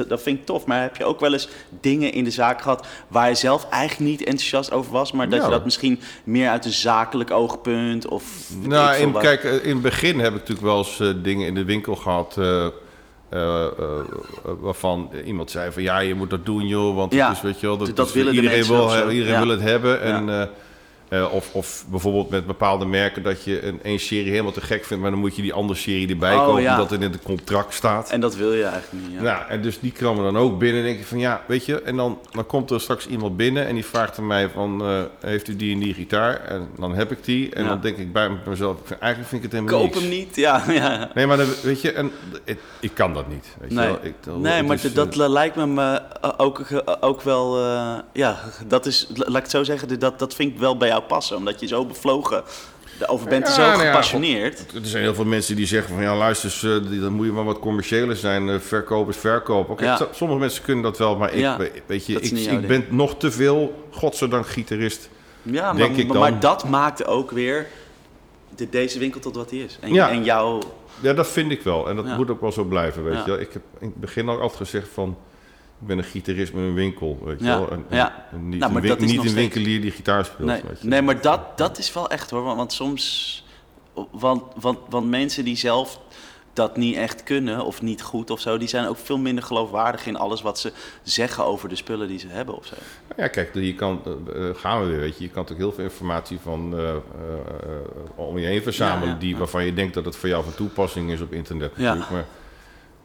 dat 0.08 0.22
vind 0.22 0.38
ik 0.38 0.46
tof. 0.46 0.66
Maar 0.66 0.82
heb 0.82 0.96
je 0.96 1.04
ook 1.04 1.20
wel 1.20 1.32
eens 1.32 1.48
dingen 1.80 2.12
in 2.12 2.24
de 2.24 2.30
zaak 2.30 2.60
gehad 2.62 2.86
waar 3.08 3.28
je 3.28 3.34
zelf 3.34 3.66
eigenlijk 3.70 4.10
niet 4.10 4.24
enthousiast 4.24 4.72
over 4.72 4.92
was, 4.92 5.12
maar 5.12 5.28
dat 5.28 5.44
je 5.44 5.50
dat 5.50 5.64
misschien 5.64 6.00
meer 6.24 6.41
uit 6.50 6.64
een 6.64 6.72
zakelijk 6.72 7.30
oogpunt 7.30 8.08
of. 8.08 8.24
Nou, 8.62 8.96
in, 8.96 9.12
kijk, 9.12 9.44
eh, 9.44 9.64
in 9.64 9.72
het 9.72 9.82
begin 9.82 10.18
heb 10.18 10.28
ik 10.32 10.38
natuurlijk 10.38 10.66
wel 10.66 10.78
eens 10.78 11.00
eh, 11.00 11.08
dingen 11.22 11.46
in 11.46 11.54
de 11.54 11.64
winkel 11.64 11.94
gehad. 11.96 12.36
eh, 12.38 12.66
waarvan 14.60 15.10
iemand 15.24 15.50
zei 15.50 15.72
van 15.72 15.82
ja, 15.82 15.98
je 15.98 16.14
moet 16.14 16.30
dat 16.30 16.46
doen 16.46 16.66
joh, 16.66 16.96
want 16.96 17.12
Ja, 17.12 17.28
het 17.28 17.36
is, 17.36 17.42
weet 17.42 17.60
je 17.60 17.66
wel, 17.66 17.76
dat, 17.76 17.88
is- 18.08 18.14
iedereen, 18.14 18.64
wil, 18.66 19.10
iedereen 19.10 19.32
Ja. 19.32 19.40
wil 19.40 19.48
het 19.48 19.60
hebben. 19.60 20.02
En, 20.02 20.48
eh, 21.12 21.32
of, 21.32 21.54
of 21.54 21.84
bijvoorbeeld 21.88 22.30
met 22.30 22.46
bepaalde 22.46 22.84
merken 22.86 23.22
dat 23.22 23.44
je 23.44 23.66
een 23.66 23.80
één 23.82 23.98
serie 23.98 24.30
helemaal 24.30 24.52
te 24.52 24.60
gek 24.60 24.84
vindt, 24.84 25.02
maar 25.02 25.10
dan 25.12 25.20
moet 25.20 25.36
je 25.36 25.42
die 25.42 25.52
andere 25.52 25.78
serie 25.78 26.08
erbij 26.08 26.34
Oh, 26.34 26.44
kopen 26.46 26.62
ja. 26.62 26.72
omdat 26.74 26.90
het 26.90 27.02
in 27.02 27.12
het 27.12 27.22
contract 27.22 27.74
staat. 27.74 28.10
En 28.10 28.20
dat 28.20 28.36
wil 28.36 28.52
je 28.52 28.64
eigenlijk 28.64 29.04
niet. 29.06 29.16
Ja. 29.16 29.22
Nou, 29.22 29.48
en 29.48 29.62
dus 29.62 29.80
die 29.80 29.92
kwamen 29.92 30.22
dan 30.24 30.36
ook 30.38 30.58
binnen 30.58 30.80
en 30.80 30.86
denk 30.86 30.98
ik 30.98 31.06
van 31.06 31.18
ja, 31.18 31.42
weet 31.46 31.64
je, 31.66 31.82
en 31.82 31.96
dan, 31.96 32.18
dan 32.30 32.46
komt 32.46 32.70
er 32.70 32.80
straks 32.80 33.06
iemand 33.06 33.36
binnen 33.36 33.66
en 33.66 33.74
die 33.74 33.84
vraagt 33.84 34.18
aan 34.18 34.26
mij 34.26 34.48
van, 34.48 34.82
eh, 34.82 35.00
heeft 35.20 35.48
u 35.48 35.56
die 35.56 35.72
en 35.74 35.80
die 35.80 35.94
gitaar? 35.94 36.40
En 36.44 36.68
dan 36.78 36.94
heb 36.94 37.10
ik 37.10 37.24
die 37.24 37.54
en 37.54 37.62
Ja. 37.62 37.68
dan 37.68 37.80
denk 37.80 37.96
ik 37.96 38.12
bij 38.12 38.30
mezelf, 38.46 38.76
eigenlijk 38.90 39.28
vind 39.30 39.44
ik 39.44 39.50
het 39.52 39.60
helemaal 39.60 39.80
Koop 39.80 39.94
niks. 39.94 40.00
hem 40.00 40.08
niet, 40.10 40.36
ja. 40.36 40.62
ja. 40.82 41.10
Nee, 41.14 41.26
maar 41.26 41.36
dan, 41.36 41.46
weet 41.62 41.80
je, 41.80 41.92
en, 41.92 42.10
ik 42.80 42.90
kan 42.94 43.14
dat 43.14 43.28
niet. 43.28 43.46
Weet 43.60 43.70
je 43.70 43.76
Nee, 43.76 43.86
wel? 43.86 43.98
Ik, 44.02 44.14
dat- 44.20 44.38
nee 44.38 44.62
maar 44.62 44.76
is, 44.84 44.94
dat 44.94 45.18
eh, 45.18 45.28
lijkt 45.28 45.56
me 45.56 45.66
me 45.66 46.00
ook, 46.36 46.66
ook 47.00 47.22
wel... 47.22 47.58
ja, 48.12 48.38
dat 48.66 48.86
is, 48.86 49.06
laat 49.14 49.28
ik 49.28 49.42
het 49.42 49.50
zo 49.50 49.62
zeggen, 49.64 49.98
dat, 49.98 50.18
dat 50.18 50.34
vind 50.34 50.52
ik 50.52 50.58
wel 50.58 50.76
bij 50.76 50.88
jou 50.88 51.01
passen. 51.02 51.36
Omdat 51.36 51.60
je 51.60 51.66
zo 51.66 51.84
bevlogen 51.84 52.42
over 53.06 53.28
bent, 53.28 53.46
Ja, 53.46 53.52
zo 53.52 53.60
nou 53.62 53.82
ja, 53.82 53.90
gepassioneerd. 53.90 54.58
Er 54.74 54.80
zijn 54.82 55.02
heel 55.02 55.14
veel 55.14 55.24
mensen 55.24 55.56
die 55.56 55.66
zeggen 55.66 55.94
van 55.94 56.02
ja, 56.02 56.16
luister, 56.16 56.50
eh, 56.92 57.00
dan 57.00 57.12
moet 57.12 57.26
je 57.26 57.32
maar 57.32 57.44
wat 57.44 57.58
commerciëler 57.58 58.16
zijn. 58.16 58.48
eh, 58.48 58.58
verkoop 58.60 59.08
is 59.08 59.16
verkoop. 59.16 59.68
Oké, 59.70 59.84
Ja. 59.84 59.96
so- 59.96 60.08
sommige 60.12 60.40
mensen 60.40 60.62
kunnen 60.62 60.82
dat 60.82 60.98
wel, 60.98 61.16
maar 61.16 61.32
ik, 61.34 61.72
weet 61.86 62.06
je, 62.06 62.20
ik, 62.20 62.30
ik 62.30 62.66
ben 62.66 62.86
nog 62.90 63.16
te 63.16 63.30
veel, 63.30 63.86
godzijdank, 63.90 64.46
gitarist. 64.46 65.08
Ja, 65.42 65.62
maar, 65.72 65.76
denk 65.76 65.96
ik 65.96 66.06
maar, 66.06 66.12
dan. 66.20 66.30
maar 66.30 66.40
dat 66.40 66.68
maakt 66.68 67.06
ook 67.06 67.30
weer 67.30 67.66
de, 68.56 68.68
deze 68.68 68.98
winkel 68.98 69.20
tot 69.20 69.36
wat 69.36 69.50
hij 69.50 69.58
is. 69.58 69.78
En, 69.80 69.92
Ja. 69.94 70.10
en 70.10 70.24
jouw... 70.24 70.58
Ja, 71.00 71.12
dat 71.12 71.28
vind 71.28 71.50
ik 71.50 71.62
wel. 71.62 71.88
En 71.88 71.96
dat 71.96 72.06
Ja. 72.06 72.16
moet 72.16 72.30
ook 72.30 72.40
wel 72.40 72.52
zo 72.52 72.64
blijven, 72.64 73.04
weet 73.04 73.12
Ja. 73.14 73.22
je 73.24 73.30
wel. 73.30 73.40
Ik 73.40 73.52
heb 73.52 73.62
in 73.78 73.86
het 73.86 74.00
begin 74.00 74.28
ook 74.28 74.40
altijd 74.40 74.58
gezegd 74.58 74.88
van... 74.94 75.16
Ik 75.82 75.88
ben 75.88 75.98
een 75.98 76.04
gitarist 76.04 76.52
met 76.52 76.62
een 76.62 76.74
winkel, 76.74 77.18
weet 77.24 77.38
je 77.38 77.44
Ja, 77.44 77.58
wel. 77.58 77.70
En, 77.70 77.84
ja. 77.90 78.26
en 78.32 78.48
niet, 78.48 78.58
Nou, 78.58 78.72
maar 78.72 78.82
een, 78.82 78.88
dat 78.88 79.00
niet 79.00 79.24
een 79.24 79.34
winkelier 79.34 79.80
die 79.80 79.90
gitaar 79.90 80.24
speelt, 80.24 80.48
Nee, 80.48 80.62
nee 80.80 81.02
maar 81.02 81.20
dat, 81.20 81.58
dat 81.58 81.78
is 81.78 81.92
wel 81.92 82.10
echt 82.10 82.30
hoor. 82.30 82.42
Want, 82.42 82.56
want 82.56 82.72
soms... 82.72 83.44
Want, 84.10 84.42
want, 84.60 84.78
want 84.88 85.10
mensen 85.10 85.44
die 85.44 85.56
zelf 85.56 86.00
dat 86.52 86.76
niet 86.76 86.96
echt 86.96 87.22
kunnen 87.22 87.64
of 87.64 87.82
niet 87.82 88.02
goed 88.02 88.30
of 88.30 88.40
zo... 88.40 88.58
die 88.58 88.68
zijn 88.68 88.86
ook 88.86 88.96
veel 88.96 89.18
minder 89.18 89.44
geloofwaardig 89.44 90.06
in 90.06 90.16
alles 90.16 90.42
wat 90.42 90.58
ze 90.58 90.72
zeggen 91.02 91.44
over 91.44 91.68
de 91.68 91.74
spullen 91.74 92.08
die 92.08 92.18
ze 92.18 92.28
hebben 92.28 92.56
of 92.56 92.66
zo. 92.66 92.74
Ja, 93.16 93.28
kijk, 93.28 93.54
je 93.54 93.74
kan, 93.74 94.02
eh, 94.04 94.48
eh, 94.48 94.56
gaan 94.56 94.80
we 94.80 94.86
weer, 94.86 95.00
weet 95.00 95.18
je. 95.18 95.24
Je 95.24 95.30
kan 95.30 95.42
natuurlijk 95.42 95.68
heel 95.68 95.72
veel 95.72 95.84
informatie 95.84 96.38
van 96.42 96.78
eh, 96.78 96.94
om 98.14 98.38
je 98.38 98.46
heen 98.46 98.62
verzamelen... 98.62 99.08
Ja, 99.08 99.14
ja, 99.14 99.20
die, 99.20 99.36
waarvan 99.36 99.64
je 99.64 99.74
denkt 99.74 99.94
dat 99.94 100.04
het 100.04 100.16
voor 100.16 100.28
jou 100.28 100.44
van 100.44 100.54
toepassing 100.54 101.10
is 101.10 101.20
op 101.20 101.32
internet 101.32 101.72
Ja. 101.76 101.82
natuurlijk. 101.82 102.10
Maar, 102.10 102.24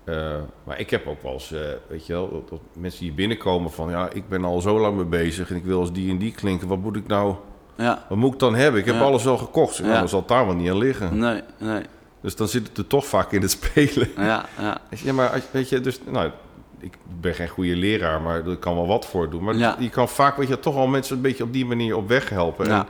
eh, 0.08 0.36
maar 0.64 0.80
ik 0.80 0.90
heb 0.90 1.08
ook 1.08 1.24
wel 1.24 1.34
eens, 1.34 1.52
eh, 1.52 1.62
weet 1.88 2.06
je 2.06 2.14
wel, 2.14 2.30
dat- 2.32 2.50
dat 2.50 2.60
mensen 2.74 3.00
die 3.02 3.12
binnenkomen 3.14 3.72
van... 3.72 3.90
ja, 3.90 4.10
ik 4.14 4.30
ben 4.30 4.44
al 4.46 4.62
zo 4.62 4.80
lang 4.80 4.96
mee 4.96 5.06
bezig 5.06 5.50
en 5.50 5.56
ik 5.56 5.64
wil 5.64 5.80
als 5.80 5.92
die 5.92 6.10
en 6.12 6.18
die 6.18 6.32
klinken. 6.32 6.68
Wat 6.68 6.78
moet 6.78 6.96
ik 6.96 7.08
nou, 7.08 7.36
Ja, 7.78 8.06
wat 8.10 8.18
moet 8.18 8.34
ik 8.34 8.40
dan 8.40 8.56
hebben? 8.56 8.80
Ik 8.80 8.86
heb 8.86 8.96
Ja. 8.96 9.02
alles 9.02 9.28
al 9.28 9.38
gekocht. 9.38 9.80
Nou, 9.80 9.92
Ja. 9.92 10.00
dan 10.00 10.10
zal 10.10 10.20
het 10.20 10.28
daar 10.28 10.46
wel 10.46 10.56
niet 10.56 10.70
aan 10.70 10.78
liggen. 10.78 11.18
nee, 11.18 11.42
nee. 11.58 11.82
Dus 12.22 12.36
dan 12.36 12.48
zit 12.48 12.68
het 12.68 12.78
er 12.78 12.88
toch 12.88 13.06
vaak 13.06 13.32
in 13.32 13.42
het 13.42 13.52
spelen. 13.52 14.10
Ja, 14.18 14.46
ja. 14.60 14.78
Ja, 15.04 15.14
maar 15.14 15.30
als- 15.30 15.42
weet 15.52 15.70
je, 15.70 15.82
dus, 15.82 16.00
nou, 16.06 16.32
ik 16.80 16.98
ben 17.20 17.34
geen 17.34 17.48
goede 17.48 17.76
leraar, 17.76 18.22
maar 18.22 18.48
ik 18.48 18.60
kan 18.60 18.76
wel 18.76 18.88
wat 18.88 19.06
voor 19.06 19.30
doen. 19.30 19.44
Maar 19.44 19.56
Ja. 19.56 19.76
je 19.80 19.90
kan 19.90 20.10
vaak, 20.10 20.38
weet 20.38 20.48
je, 20.48 20.60
toch 20.60 20.76
al 20.76 20.88
mensen 20.88 21.16
een 21.16 21.22
beetje 21.22 21.44
op 21.44 21.54
die 21.54 21.66
manier 21.66 21.96
op 21.96 22.08
weg 22.08 22.30
helpen. 22.30 22.68
Ja. 22.68 22.88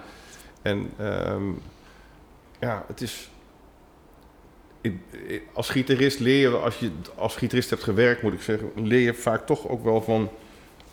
En, 0.61 0.89
en 0.98 1.06
ehm, 1.26 1.44
ja, 2.60 2.84
het 2.88 3.02
is... 3.02 3.30
als 5.53 5.69
gitarist 5.69 6.19
leer 6.19 6.39
je, 6.49 6.55
als 6.57 6.77
je 6.79 6.91
als 7.15 7.35
gitarist 7.35 7.69
hebt 7.69 7.83
gewerkt, 7.83 8.21
moet 8.21 8.33
ik 8.33 8.41
zeggen, 8.41 8.71
leer 8.75 8.99
je 8.99 9.13
vaak 9.13 9.45
toch 9.45 9.67
ook 9.67 9.83
wel 9.83 10.01
van 10.01 10.29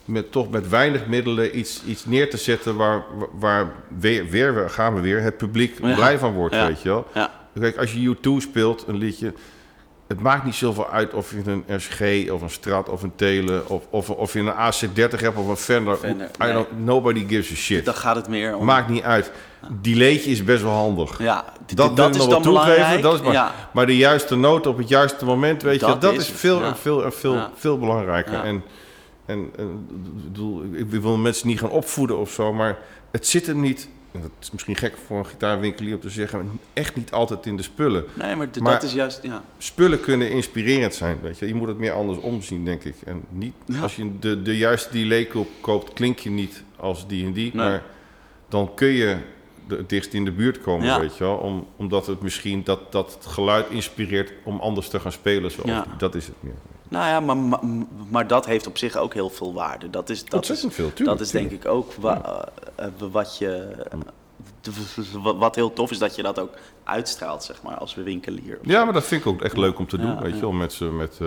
met, 0.04 0.32
toch 0.32 0.50
met 0.50 0.68
weinig 0.68 1.06
middelen 1.06 1.58
iets, 1.58 1.82
iets 1.86 2.04
neer 2.04 2.30
te 2.30 2.36
zetten 2.36 2.76
waar, 2.76 3.04
waar 3.38 3.72
weer, 3.98 4.28
weer 4.28 4.70
gaan 4.70 4.94
we 4.94 5.00
weer, 5.00 5.20
het 5.20 5.36
publiek 5.36 5.78
Ja. 5.82 5.94
blij 5.94 6.18
van 6.18 6.32
wordt, 6.32 6.54
Ja. 6.54 6.66
weet 6.66 6.82
je 6.82 6.88
wel. 6.88 7.06
Ja. 7.14 7.30
Kijk, 7.60 7.76
als 7.76 7.92
je 7.92 8.16
U2 8.16 8.40
speelt, 8.40 8.84
een 8.86 8.96
liedje, 8.96 9.32
het 10.06 10.20
maakt 10.20 10.44
niet 10.44 10.54
zoveel 10.54 10.90
uit 10.90 11.14
of 11.14 11.30
je 11.30 11.50
een 11.66 11.80
SG 11.80 12.30
of 12.30 12.42
een 12.42 12.50
Strat 12.50 12.88
of 12.88 13.02
een 13.02 13.12
Tele 13.16 13.62
of, 13.68 13.86
of, 13.90 14.10
of 14.10 14.32
je 14.32 14.38
een 14.38 14.52
AC30 14.52 15.20
hebt 15.20 15.36
of 15.36 15.48
een 15.48 15.56
Fender. 15.56 15.98
Nobody 16.76 17.26
gives 17.28 17.50
a 17.52 17.54
shit. 17.54 17.84
Dan 17.84 17.94
gaat 17.94 18.16
het 18.16 18.28
meer 18.28 18.56
om... 18.56 18.64
Maakt 18.64 18.88
niet 18.88 19.02
uit. 19.02 19.30
Delaytje 19.80 20.30
is 20.30 20.44
best 20.44 20.62
wel 20.62 20.72
handig. 20.72 21.18
Ja, 21.18 21.44
Dat, 21.74 21.90
is 21.90 21.96
dan 21.96 22.12
toegeven. 22.12 22.42
belangrijk. 22.42 23.02
Dat 23.02 23.14
is 23.14 23.20
maar, 23.20 23.32
ja. 23.32 23.54
maar 23.72 23.86
de 23.86 23.96
juiste 23.96 24.36
noot 24.36 24.66
op 24.66 24.78
het 24.78 24.88
juiste 24.88 25.24
moment, 25.24 25.62
weet 25.62 25.80
je, 25.80 25.86
Dat 25.86 26.00
dat 26.00 26.14
is 26.14 26.28
veel, 26.28 26.60
ja. 26.60 26.76
veel, 26.76 27.10
veel, 27.10 27.34
Ja. 27.34 27.50
veel 27.54 27.78
belangrijker. 27.78 28.34
En, 28.44 28.62
en, 29.26 29.50
en 29.56 29.86
ik 30.16 30.24
bedoel, 30.24 30.62
ik 30.74 30.90
wil 30.90 31.16
mensen 31.16 31.46
niet 31.48 31.58
gaan 31.58 31.70
opvoeden 31.70 32.18
of 32.18 32.30
zo, 32.30 32.52
maar 32.52 32.78
het 33.10 33.26
zit 33.26 33.46
hem 33.46 33.60
niet. 33.60 33.88
Dat 34.12 34.30
is 34.40 34.50
misschien 34.50 34.76
gek 34.76 34.94
voor 35.06 35.18
een 35.18 35.26
gitaarwinkelier 35.26 35.94
om 35.94 36.00
te 36.00 36.10
zeggen, 36.10 36.60
echt 36.72 36.96
niet 36.96 37.12
altijd 37.12 37.46
in 37.46 37.56
de 37.56 37.62
spullen. 37.62 38.04
Nee, 38.14 38.36
maar, 38.36 38.48
dat 38.62 38.82
is 38.82 38.92
juist... 38.92 39.20
Ja. 39.22 39.42
Spullen 39.58 40.00
kunnen 40.00 40.30
inspirerend 40.30 40.94
zijn, 40.94 41.18
weet 41.22 41.38
je. 41.38 41.46
Je 41.46 41.54
moet 41.54 41.68
het 41.68 41.78
meer 41.78 41.92
anders 41.92 42.18
omzien, 42.18 42.64
denk 42.64 42.84
ik. 42.84 42.94
En 43.04 43.22
niet, 43.28 43.54
als 43.82 43.96
je 43.96 44.18
de, 44.20 44.42
de 44.42 44.56
juiste 44.56 44.92
delay 44.92 45.24
koop- 45.24 45.48
koopt, 45.60 45.92
klink 45.92 46.18
je 46.18 46.30
niet 46.30 46.62
als 46.76 47.06
die 47.06 47.26
en 47.26 47.32
die. 47.32 47.50
Maar 47.54 47.82
dan 48.48 48.74
kun 48.74 48.88
je 48.88 49.16
het 49.68 49.88
dichtst 49.88 50.12
in 50.12 50.24
de 50.24 50.32
buurt 50.32 50.60
komen, 50.60 50.86
Ja. 50.86 51.00
weet 51.00 51.16
je 51.16 51.24
wel. 51.24 51.36
Om, 51.36 51.66
omdat 51.76 52.06
het 52.06 52.20
misschien 52.22 52.64
dat, 52.64 52.92
dat 52.92 53.14
het 53.14 53.26
geluid 53.26 53.70
inspireert 53.70 54.32
om 54.44 54.60
anders 54.60 54.88
te 54.88 55.00
gaan 55.00 55.12
spelen. 55.12 55.50
Zoals 55.50 55.70
Ja. 55.70 55.86
Dat 55.98 56.14
is 56.14 56.26
het 56.26 56.34
meer. 56.40 56.54
Nou 56.88 57.06
ja, 57.06 57.20
maar, 57.20 57.36
maar, 57.36 57.60
maar 58.10 58.26
dat 58.26 58.46
heeft 58.46 58.66
op 58.66 58.78
zich 58.78 58.96
ook 58.96 59.14
heel 59.14 59.30
veel 59.30 59.54
waarde. 59.54 59.90
Dat 59.90 60.10
is, 60.10 60.24
dat 60.24 60.48
is, 60.48 60.60
veel, 60.68 60.92
tuurlijk. 60.92 61.18
dat 61.18 61.20
is 61.26 61.30
denk 61.30 61.50
ik 61.50 61.66
ook 61.66 61.92
wa- 61.94 62.48
eh, 62.74 62.86
wat 63.12 63.38
je... 63.38 63.68
wat- 65.38 65.54
heel 65.54 65.72
tof 65.72 65.90
is, 65.90 65.98
dat 65.98 66.16
je 66.16 66.22
dat 66.22 66.38
ook 66.40 66.50
uitstraalt, 66.84 67.42
zeg 67.44 67.62
maar, 67.62 67.74
als 67.78 67.94
winkelier. 67.94 68.58
Ja, 68.62 68.84
maar 68.84 68.92
dat 68.92 69.04
vind 69.04 69.20
ik 69.20 69.26
ook 69.26 69.42
echt 69.42 69.56
leuk 69.56 69.78
om 69.78 69.86
te 69.86 69.96
doen, 69.96 70.10
Ja, 70.10 70.18
weet 70.22 70.34
je 70.34 70.40
wel. 70.40 70.52
Met 70.52 70.72
ze 70.72 70.84
met, 70.84 71.18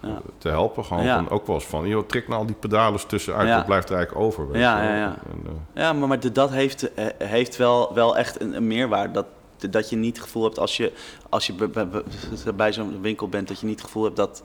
Ja. 0.00 0.20
te 0.38 0.48
helpen. 0.48 0.84
Gewoon 0.84 1.04
van, 1.06 1.30
ook 1.30 1.46
wel 1.46 1.56
eens 1.56 1.66
van, 1.66 1.88
joh, 1.88 2.06
trek 2.06 2.28
nou 2.28 2.40
al 2.40 2.46
die 2.46 2.54
pedalen 2.56 3.06
tussenuit. 3.08 3.48
Dat 3.48 3.66
blijft 3.66 3.88
er 3.90 3.96
eigenlijk 3.96 4.26
over, 4.26 4.48
weet 4.50 4.60
Ja, 4.62 4.82
ja, 4.82 4.96
ja. 4.96 5.18
En, 5.30 5.40
eh, 5.46 5.82
Ja, 5.82 5.92
maar, 5.92 6.08
maar 6.08 6.20
de- 6.20 6.32
dat 6.32 6.50
heeft, 6.50 6.94
eh, 6.94 7.06
heeft 7.18 7.56
wel, 7.56 7.94
wel 7.94 8.16
echt 8.16 8.40
een, 8.40 8.56
een 8.56 8.66
meerwaarde. 8.66 9.12
Dat, 9.12 9.26
dat 9.70 9.90
je 9.90 9.96
niet 9.96 10.16
het 10.16 10.24
gevoel 10.24 10.42
hebt 10.44 10.58
als 10.58 10.76
je, 10.76 10.92
als 11.28 11.46
je 11.46 11.52
bij, 11.52 11.68
bij- 11.88 12.02
bij 12.54 12.72
zo'n 12.72 13.00
winkel 13.00 13.28
bent, 13.28 13.48
dat 13.48 13.60
je 13.60 13.66
niet 13.66 13.76
het 13.78 13.84
gevoel 13.86 14.04
hebt 14.04 14.16
dat, 14.16 14.42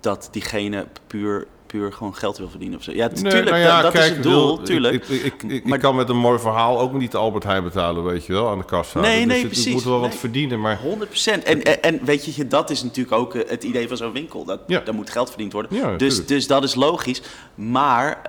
dat 0.00 0.28
diegene 0.32 0.86
puur, 1.06 1.46
puur 1.70 1.92
gewoon 1.92 2.14
geld 2.14 2.38
wil 2.38 2.48
verdienen 2.50 2.78
of 2.78 2.84
zo. 2.84 2.92
Ja, 2.92 3.06
Nee, 3.06 3.14
tuurlijk, 3.22 3.44
nou 3.50 3.58
ja, 3.62 3.82
dat, 3.82 3.92
kijk, 3.92 4.04
is 4.04 4.08
het 4.10 4.18
ik 4.18 4.22
doel, 4.22 4.62
tuurlijk. 4.62 4.94
Ik, 4.94 5.08
ik, 5.08 5.24
ik, 5.42 5.42
ik, 5.50 5.64
Maar- 5.66 5.78
kan 5.78 5.96
met 5.96 6.08
een 6.08 6.16
mooi 6.16 6.38
verhaal 6.38 6.80
ook 6.80 6.92
niet 6.92 7.12
de 7.12 7.18
Albert 7.18 7.44
Heijn 7.44 7.64
betalen, 7.64 8.04
weet 8.04 8.26
je 8.26 8.32
wel, 8.32 8.48
aan 8.48 8.58
de 8.58 8.64
kassa. 8.64 9.00
Nee, 9.00 9.16
dus 9.18 9.26
nee, 9.26 9.38
het, 9.38 9.46
precies. 9.48 9.72
moet 9.72 9.84
wel 9.84 10.00
wat 10.00 10.14
verdienen, 10.14 10.60
maar... 10.60 10.78
100%. 10.78 11.42
En, 11.44 11.62
en, 11.62 11.82
en 11.82 12.00
weet 12.04 12.34
je, 12.34 12.46
dat 12.46 12.70
is 12.70 12.82
natuurlijk 12.82 13.16
ook 13.16 13.34
eh, 13.34 13.48
het 13.50 13.64
idee 13.64 13.88
van 13.88 13.96
zo'n 13.96 14.12
winkel. 14.12 14.44
Dat, 14.44 14.60
Ja. 14.66 14.80
Daar 14.80 14.94
moet 14.94 15.10
geld 15.10 15.28
verdiend 15.28 15.52
worden. 15.52 15.70
Ja, 15.76 15.80
dus, 15.82 15.90
natuurlijk. 15.90 16.28
dus 16.28 16.46
dat 16.46 16.62
is 16.64 16.74
logisch. 16.74 17.22
Maar 17.54 18.20
k- 18.22 18.28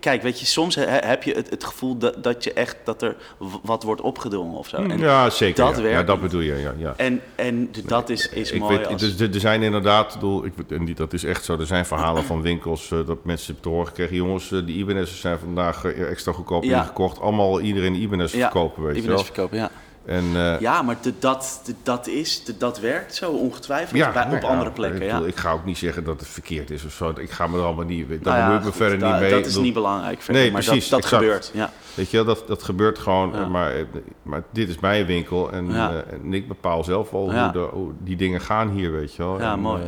kijk, 0.00 0.22
weet 0.22 0.40
je, 0.40 0.46
soms 0.46 0.74
he- 0.74 0.84
heb 0.84 1.22
je 1.22 1.32
het, 1.34 1.50
het 1.50 1.64
gevoel 1.64 1.98
dat, 1.98 2.22
dat 2.24 2.44
je 2.44 2.52
echt 2.52 2.76
dat 2.84 3.02
er 3.02 3.16
wat 3.62 3.82
wordt 3.82 4.00
opgedrongen 4.00 4.56
of 4.58 4.68
zo. 4.68 4.76
En, 4.76 4.98
ja, 4.98 5.30
zeker. 5.30 5.64
dat 5.64 5.76
ja. 5.76 5.82
werkt 5.82 5.98
ja, 5.98 6.04
dat 6.04 6.20
bedoel 6.20 6.40
je, 6.40 6.54
ja. 6.56 6.74
ja. 6.76 6.94
en, 6.96 7.20
en 7.34 7.70
dat 7.86 8.08
is, 8.08 8.28
is 8.28 8.50
ik 8.52 8.60
mooi. 8.60 8.76
weet, 8.78 8.86
als- 8.86 9.00
dus 9.16 9.20
er, 9.34 9.40
zijn 9.40 9.62
inderdaad, 9.62 10.14
bedoel, 10.14 10.44
ik, 10.44 10.52
en 10.68 10.84
die, 10.84 10.94
dat 10.94 11.12
is 11.12 11.24
echt 11.24 11.44
zo, 11.44 11.58
er 11.58 11.66
zijn 11.66 11.86
verhalen 11.86 12.24
van 12.24 12.42
winkels 12.42 12.90
eh, 12.90 13.06
dat 13.06 13.24
mensen 13.24 13.60
te 13.60 13.68
horen 13.68 13.92
kregen, 13.92 14.16
jongens, 14.16 14.52
eh, 14.52 14.58
die 14.66 14.76
Ibanez's 14.76 15.20
zijn 15.20 15.38
vandaag 15.38 15.84
eh, 15.84 16.10
extra 16.10 16.32
goedkoop 16.32 16.64
Ja. 16.64 16.80
ingekocht. 16.80 17.20
Allemaal 17.20 17.60
iedereen 17.60 17.94
Ibanez 17.94 18.32
verkopen, 18.32 18.82
weet 18.82 19.02
je 19.02 19.08
wel. 19.08 19.18
verkopen, 19.18 19.56
ja. 19.58 19.70
En, 20.04 20.24
eh, 20.34 20.60
Ja, 20.60 20.82
maar 20.82 20.96
dat, 21.18 21.62
dat, 21.82 22.06
is, 22.06 22.44
dat 22.58 22.80
werkt 22.80 23.14
zo 23.14 23.30
ongetwijfeld 23.32 23.96
ja, 23.98 24.12
bij, 24.12 24.36
op 24.36 24.44
andere 24.44 24.70
plekken. 24.70 25.00
Ik, 25.00 25.06
Ja. 25.06 25.12
bedoel, 25.12 25.28
ik 25.28 25.36
ga 25.36 25.52
ook 25.52 25.64
niet 25.64 25.78
zeggen 25.78 26.04
dat 26.04 26.20
het 26.20 26.28
verkeerd 26.28 26.70
is 26.70 26.84
of 26.84 26.92
zo. 26.92 27.12
Ik 27.16 27.30
ga 27.30 27.46
me 27.46 27.58
er 27.58 27.64
allemaal 27.64 27.84
niet, 27.84 28.08
daar 28.08 28.18
Nou 28.22 28.52
ja, 28.52 28.58
ik 28.58 28.64
me 28.64 28.72
verder 28.72 28.98
da- 28.98 29.10
niet 29.12 29.20
mee. 29.20 29.30
Dat 29.30 29.46
is 29.46 29.56
niet 29.56 29.74
belangrijk 29.74 30.28
Nee, 30.28 30.52
maar 30.52 30.62
precies, 30.62 30.88
dat, 30.88 31.00
dat 31.00 31.08
gebeurt. 31.08 31.50
Ja. 31.54 31.70
Weet 31.94 32.10
je 32.10 32.16
wel, 32.16 32.26
dat, 32.26 32.46
dat 32.46 32.62
gebeurt 32.62 32.98
gewoon. 32.98 33.50
Maar, 33.50 33.74
eh, 33.76 33.84
maar 34.22 34.42
dit 34.50 34.68
is 34.68 34.78
mijn 34.78 35.06
winkel 35.06 35.52
en, 35.52 35.74
eh, 35.74 36.12
en 36.12 36.34
ik 36.34 36.48
bepaal 36.48 36.84
zelf 36.84 37.10
wel 37.10 37.30
hoe, 37.32 37.50
de, 37.52 37.68
hoe 37.72 37.92
die 37.98 38.16
dingen 38.16 38.40
gaan 38.40 38.68
hier, 38.68 38.92
weet 38.92 39.14
je 39.14 39.22
wel. 39.22 39.40
Ja, 39.40 39.52
En, 39.52 39.60
mooi. 39.60 39.82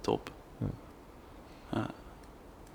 Top. 0.00 0.30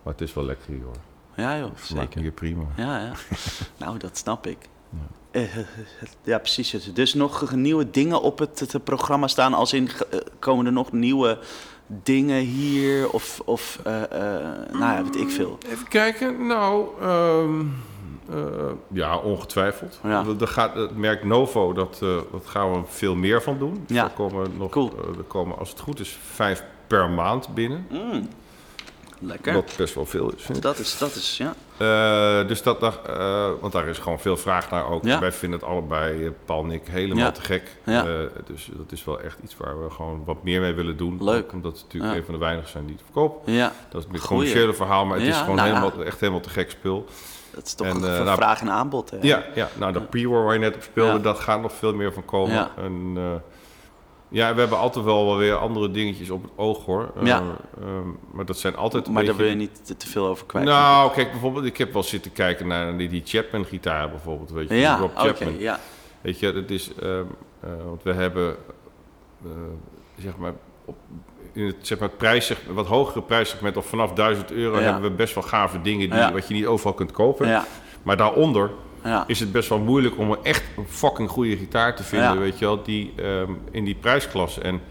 maar 0.04 0.16
het 0.16 0.22
is 0.22 0.34
wel 0.34 0.46
lekker 0.46 0.68
hier 0.68 0.84
hoor. 0.84 0.96
Ja 1.36 1.58
joh, 1.58 1.72
zeker. 1.76 2.22
hier 2.22 2.32
prima. 2.32 2.64
Ja, 2.76 3.00
ja. 3.00 3.12
nou, 3.78 3.98
dat 3.98 4.18
snap 4.18 4.48
ik. 4.48 4.58
Ja, 6.24 6.38
precies. 6.38 6.72
Dus 6.94 7.14
nog 7.14 7.52
nieuwe 7.56 7.90
dingen 7.90 8.22
op 8.22 8.40
het, 8.40 8.60
het 8.60 8.84
programma 8.84 9.28
staan, 9.28 9.54
als 9.54 9.74
in 9.74 9.90
eh, 10.12 10.20
komen 10.40 10.66
er 10.66 10.72
nog 10.72 10.92
nieuwe 10.92 11.40
dingen 12.04 12.40
hier 12.40 13.10
of, 13.10 13.42
of 13.46 13.80
eh, 13.84 14.04
eh, 14.04 14.10
nou 14.72 14.94
ja, 14.94 15.04
weet 15.04 15.16
ik 15.16 15.30
veel. 15.30 15.58
Even 15.70 15.88
kijken. 15.88 16.48
Nou, 16.48 16.86
ehm, 17.02 17.60
eh, 18.30 18.38
ja, 18.92 19.18
ongetwijfeld. 19.18 20.00
Ja. 20.04 20.26
Er- 20.40 20.48
gaat, 20.48 20.76
het 20.76 20.98
merk 20.98 21.24
Novo, 21.24 21.74
dat, 21.74 21.98
dat 22.32 22.46
gaan 22.46 22.72
we 22.72 22.80
veel 22.88 23.16
meer 23.16 23.42
van 23.42 23.58
doen. 23.58 23.84
Dus 23.88 23.98
Ja. 23.98 24.04
Er 24.04 24.10
komen 24.10 24.52
nog, 24.58 24.72
Cool. 24.72 24.92
er 25.18 25.24
komen, 25.24 25.58
als 25.58 25.70
het 25.70 25.80
goed 25.80 26.00
is, 26.00 26.18
vijf 26.34 26.64
per 26.88 27.10
maand 27.10 27.54
binnen. 27.54 27.88
Mm. 27.90 28.28
Lekker. 29.20 29.54
Wat 29.54 29.74
best 29.78 29.96
wel 29.96 30.06
veel 30.06 30.32
is. 30.36 30.44
vind 30.44 30.58
ik. 30.58 30.64
Dat 30.64 30.78
is, 30.80 30.98
dat 30.98 31.16
is, 31.16 31.38
ja. 31.38 31.54
Eh, 31.78 32.48
dus 32.48 32.62
dat, 32.64 32.80
dat, 32.80 33.00
eh, 33.08 33.50
want 33.62 33.74
daar 33.74 33.88
is 33.88 33.98
gewoon 33.98 34.20
veel 34.20 34.38
vraag 34.38 34.70
naar 34.70 34.90
ook. 34.90 35.04
Ja. 35.04 35.20
Wij 35.20 35.32
vinden 35.32 35.60
het 35.60 35.68
allebei, 35.70 36.26
eh, 36.26 36.32
Paul 36.46 36.64
en 36.64 36.72
ik, 36.72 36.82
helemaal 36.90 37.24
Ja. 37.26 37.32
te 37.32 37.42
gek. 37.42 37.76
Ja. 37.84 38.04
Dus 38.46 38.70
dat 38.74 38.92
is 38.92 39.04
wel 39.04 39.20
echt 39.22 39.38
iets 39.44 39.58
waar 39.58 39.84
we 39.84 39.90
gewoon 39.90 40.24
wat 40.26 40.44
meer 40.44 40.62
mee 40.62 40.74
willen 40.74 40.98
doen. 40.98 41.24
Leuk. 41.24 41.52
Omdat 41.54 41.74
het 41.74 41.84
natuurlijk 41.84 42.16
een 42.16 42.24
van 42.26 42.34
de 42.34 42.40
weinigen 42.40 42.70
zijn 42.70 42.86
die 42.86 42.96
het 42.96 43.04
verkopen. 43.04 43.54
Ja, 43.54 43.72
Dat 43.90 44.02
is 44.02 44.08
het 44.12 44.22
Goeie. 44.22 44.28
commerciële 44.28 44.74
verhaal, 44.74 45.06
maar 45.06 45.18
het 45.18 45.28
is 45.28 45.38
gewoon 45.38 45.56
nou 45.56 45.68
helemaal, 45.68 46.04
echt 46.04 46.20
helemaal 46.20 46.42
te 46.42 46.50
gek 46.50 46.70
spul. 46.70 47.06
dat 47.54 47.66
is 47.66 47.74
toch 47.74 47.88
En, 47.88 47.96
een 47.96 48.24
nou, 48.24 48.38
vraag 48.38 48.62
en 48.62 48.70
aanbod. 48.70 49.10
Hè? 49.10 49.18
Ja, 49.22 49.44
ja 49.56 49.70
nou 49.78 49.94
dat 49.94 50.10
pre-war 50.10 50.44
waar 50.44 50.54
je 50.54 50.60
net 50.60 50.76
op 50.76 50.82
speelde, 50.82 51.22
dat 51.22 51.40
gaat 51.40 51.62
nog 51.62 51.74
veel 51.74 51.94
meer 51.94 52.14
van 52.14 52.26
komen. 52.26 52.56
Ja. 52.56 52.72
En, 52.78 53.18
ja, 54.30 54.54
we 54.54 54.60
hebben 54.60 54.78
altijd 54.78 55.06
wel, 55.06 55.26
wel 55.26 55.38
weer 55.38 55.56
andere 55.56 55.92
dingetjes 55.92 56.30
op 56.30 56.42
het 56.44 56.52
oog 56.56 56.86
hoor. 56.86 57.12
Eh, 57.20 57.26
Ja. 57.26 57.44
ehm, 57.82 58.08
maar 58.32 58.46
dat 58.46 58.58
zijn 58.58 58.76
altijd 58.76 59.10
Maar 59.10 59.26
daar 59.26 59.36
wil 59.36 59.48
je 59.48 59.56
niet 59.56 60.00
te, 60.00 60.08
veel 60.08 60.28
over 60.28 60.46
kwijt. 60.46 60.66
Nou, 60.66 61.12
kijk, 61.14 61.32
bijvoorbeeld, 61.32 61.66
ik 61.66 61.78
heb 61.78 61.94
wel 61.94 62.04
zitten 62.04 62.32
kijken 62.34 62.68
naar 62.68 62.98
die, 62.98 63.10
die 63.10 63.22
Chapman-gitaar 63.26 64.10
bijvoorbeeld, 64.10 64.52
weet 64.52 64.70
je, 64.70 64.76
ja, 64.76 64.98
Rob 64.98 65.12
Chapman. 65.18 65.60
ja. 65.60 65.80
Weet 66.22 66.40
je, 66.40 66.54
dat 66.54 66.70
is, 66.70 66.92
ehm, 67.02 67.24
eh, 67.60 67.70
want 67.86 68.04
we 68.04 68.14
hebben, 68.14 68.56
eh, 69.44 69.50
zeg 70.18 70.38
maar, 70.38 70.54
op, 70.86 70.96
in 71.54 71.66
het, 71.66 71.76
zeg 71.82 72.00
maar, 72.00 72.08
het 72.08 72.18
prijs, 72.18 72.54
wat 72.74 72.86
hogere 72.88 73.22
prijssegment, 73.22 73.78
of 73.78 73.86
vanaf 73.86 74.14
1000 74.14 74.52
euro, 74.52 74.78
Ja. 74.78 74.84
hebben 74.84 75.02
we 75.10 75.16
best 75.16 75.34
wel 75.34 75.44
gave 75.44 75.82
dingen 75.82 76.10
die, 76.10 76.20
Ja. 76.20 76.32
wat 76.32 76.48
je 76.48 76.54
niet 76.54 76.66
overal 76.66 76.94
kunt 76.94 77.12
kopen. 77.12 77.48
Ja, 77.48 77.66
Maar 78.04 78.18
daaronder 78.18 78.72
ja. 79.08 79.24
is 79.28 79.40
het 79.40 79.52
best 79.52 79.70
wel 79.70 79.80
moeilijk 79.80 80.18
om 80.18 80.32
een 80.32 80.44
echt 80.44 80.64
een 80.78 80.86
fucking 80.88 81.30
goede 81.30 81.58
gitaar 81.58 81.96
te 81.96 82.04
vinden, 82.04 82.34
Ja. 82.34 82.38
weet 82.38 82.60
je 82.60 82.66
wel, 82.66 82.84
die 82.84 83.14
ehm, 83.16 83.52
in 83.72 83.86
die 83.86 83.96
prijsklasse. 83.96 84.62
En 84.62 84.82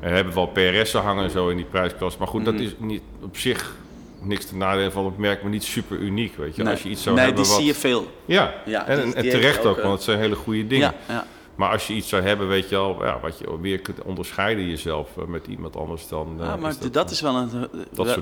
we 0.00 0.08
hebben 0.08 0.34
wel 0.34 0.46
PRS'en 0.46 1.02
hangen 1.02 1.24
en 1.24 1.30
zo 1.30 1.48
in 1.48 1.56
die 1.56 1.66
prijsklasse, 1.66 2.18
maar 2.18 2.28
goed, 2.28 2.42
Mhm. 2.42 2.50
dat 2.52 2.60
is 2.60 2.74
niet 2.78 3.02
op 3.22 3.36
zich 3.36 3.76
niks 4.20 4.46
te 4.46 4.56
nadelen 4.56 4.92
van 4.92 5.04
het 5.04 5.18
merk, 5.18 5.42
maar 5.42 5.50
niet 5.50 5.64
super 5.64 5.98
uniek, 5.98 6.36
weet 6.36 6.56
je. 6.56 6.62
Nee. 6.62 6.72
Als 6.72 6.82
je 6.82 6.88
iets 6.88 7.02
zou 7.02 7.14
nee, 7.16 7.24
hebben 7.24 7.42
die 7.42 7.52
wat... 7.52 7.60
zie 7.60 7.70
je 7.70 7.78
veel. 7.78 8.10
Ja, 8.24 8.54
Ja, 8.64 8.86
en, 8.86 9.12
terecht 9.12 9.58
ook, 9.58 9.66
ook, 9.66 9.76
eh, 9.76 9.82
want 9.82 9.94
het 9.94 10.02
zijn 10.02 10.18
hele 10.18 10.34
goede 10.36 10.66
dingen. 10.66 10.94
Ja, 11.08 11.14
ja. 11.14 11.26
Maar 11.54 11.70
als 11.70 11.86
je 11.86 11.94
iets 11.94 12.08
zou 12.08 12.22
hebben, 12.22 12.48
weet 12.48 12.68
je 12.68 12.74
wel, 12.74 13.04
ja, 13.04 13.18
wat 13.20 13.38
je 13.38 13.60
weer 13.60 13.78
kunt 13.80 14.02
onderscheiden 14.02 14.68
jezelf 14.68 15.16
eh, 15.18 15.24
met 15.24 15.46
iemand 15.46 15.76
anders 15.76 16.08
dan... 16.08 16.36
eh, 16.40 16.46
Ja, 16.46 16.56
maar 16.56 16.70
is 16.70 16.78
dat, 16.90 17.10
is 17.10 17.20
wel 17.20 17.34
een, 17.36 17.50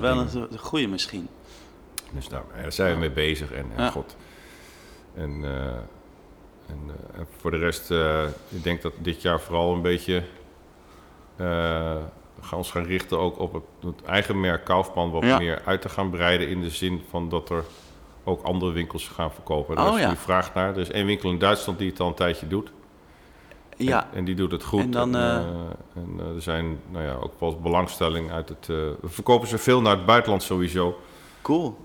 wel, 0.01 0.17
een 0.17 0.47
goede 0.59 0.87
misschien. 0.87 1.27
Dus 2.11 2.27
daar, 2.27 2.43
daar 2.61 2.71
zijn 2.71 2.93
we 2.93 2.99
mee 2.99 3.11
bezig 3.11 3.51
en, 3.51 3.65
en 3.75 3.83
Ja. 3.83 3.89
god. 3.89 4.15
En, 5.15 5.43
eh, 5.43 5.65
en, 6.67 6.79
eh, 6.87 7.19
en 7.19 7.27
voor 7.37 7.51
de 7.51 7.57
rest, 7.57 7.91
eh, 7.91 8.23
ik 8.49 8.63
denk 8.63 8.81
dat 8.81 8.93
dit 8.97 9.21
jaar 9.21 9.41
vooral 9.41 9.73
een 9.73 9.81
beetje... 9.81 10.23
gaan 12.41 12.57
ons 12.57 12.71
gaan 12.71 12.83
richten 12.83 13.19
ook 13.19 13.39
op 13.39 13.53
het, 13.53 13.63
het 13.79 14.03
eigen 14.05 14.39
merk 14.39 14.65
Kaufman 14.65 15.11
wat 15.11 15.23
Ja. 15.23 15.37
meer 15.37 15.61
uit 15.65 15.81
te 15.81 15.89
gaan 15.89 16.09
breiden 16.09 16.47
in 16.47 16.61
de 16.61 16.69
zin 16.69 17.01
van 17.09 17.29
dat 17.29 17.49
er 17.49 17.63
ook 18.23 18.43
andere 18.43 18.71
winkels 18.71 19.07
gaan 19.07 19.31
verkopen. 19.31 19.75
En 19.75 19.81
daar 19.83 19.91
Oh, 19.91 19.97
is 19.97 20.03
ja. 20.03 20.09
die 20.09 20.17
vraag 20.17 20.53
naar. 20.53 20.69
Er 20.69 20.79
is 20.79 20.91
één 20.91 21.05
winkel 21.05 21.29
in 21.29 21.39
Duitsland 21.39 21.79
die 21.79 21.89
het 21.89 21.99
al 21.99 22.07
een 22.07 22.13
tijdje 22.13 22.47
doet. 22.47 22.71
Ja. 23.77 24.03
En, 24.11 24.17
en 24.17 24.25
die 24.25 24.35
doet 24.35 24.51
het 24.51 24.63
goed. 24.63 24.79
En 24.79 24.91
dan, 24.91 25.15
en, 25.15 25.77
en 25.93 26.19
er 26.35 26.41
zijn 26.41 26.79
nou 26.89 27.05
ja, 27.05 27.13
ook 27.13 27.39
wel 27.39 27.59
belangstelling 27.59 28.31
uit 28.31 28.49
het... 28.49 28.67
we 28.67 28.97
verkopen 29.03 29.47
ze 29.47 29.57
veel 29.57 29.81
naar 29.81 29.95
het 29.95 30.05
buitenland 30.05 30.43
sowieso. 30.43 30.99
Cool. 31.41 31.77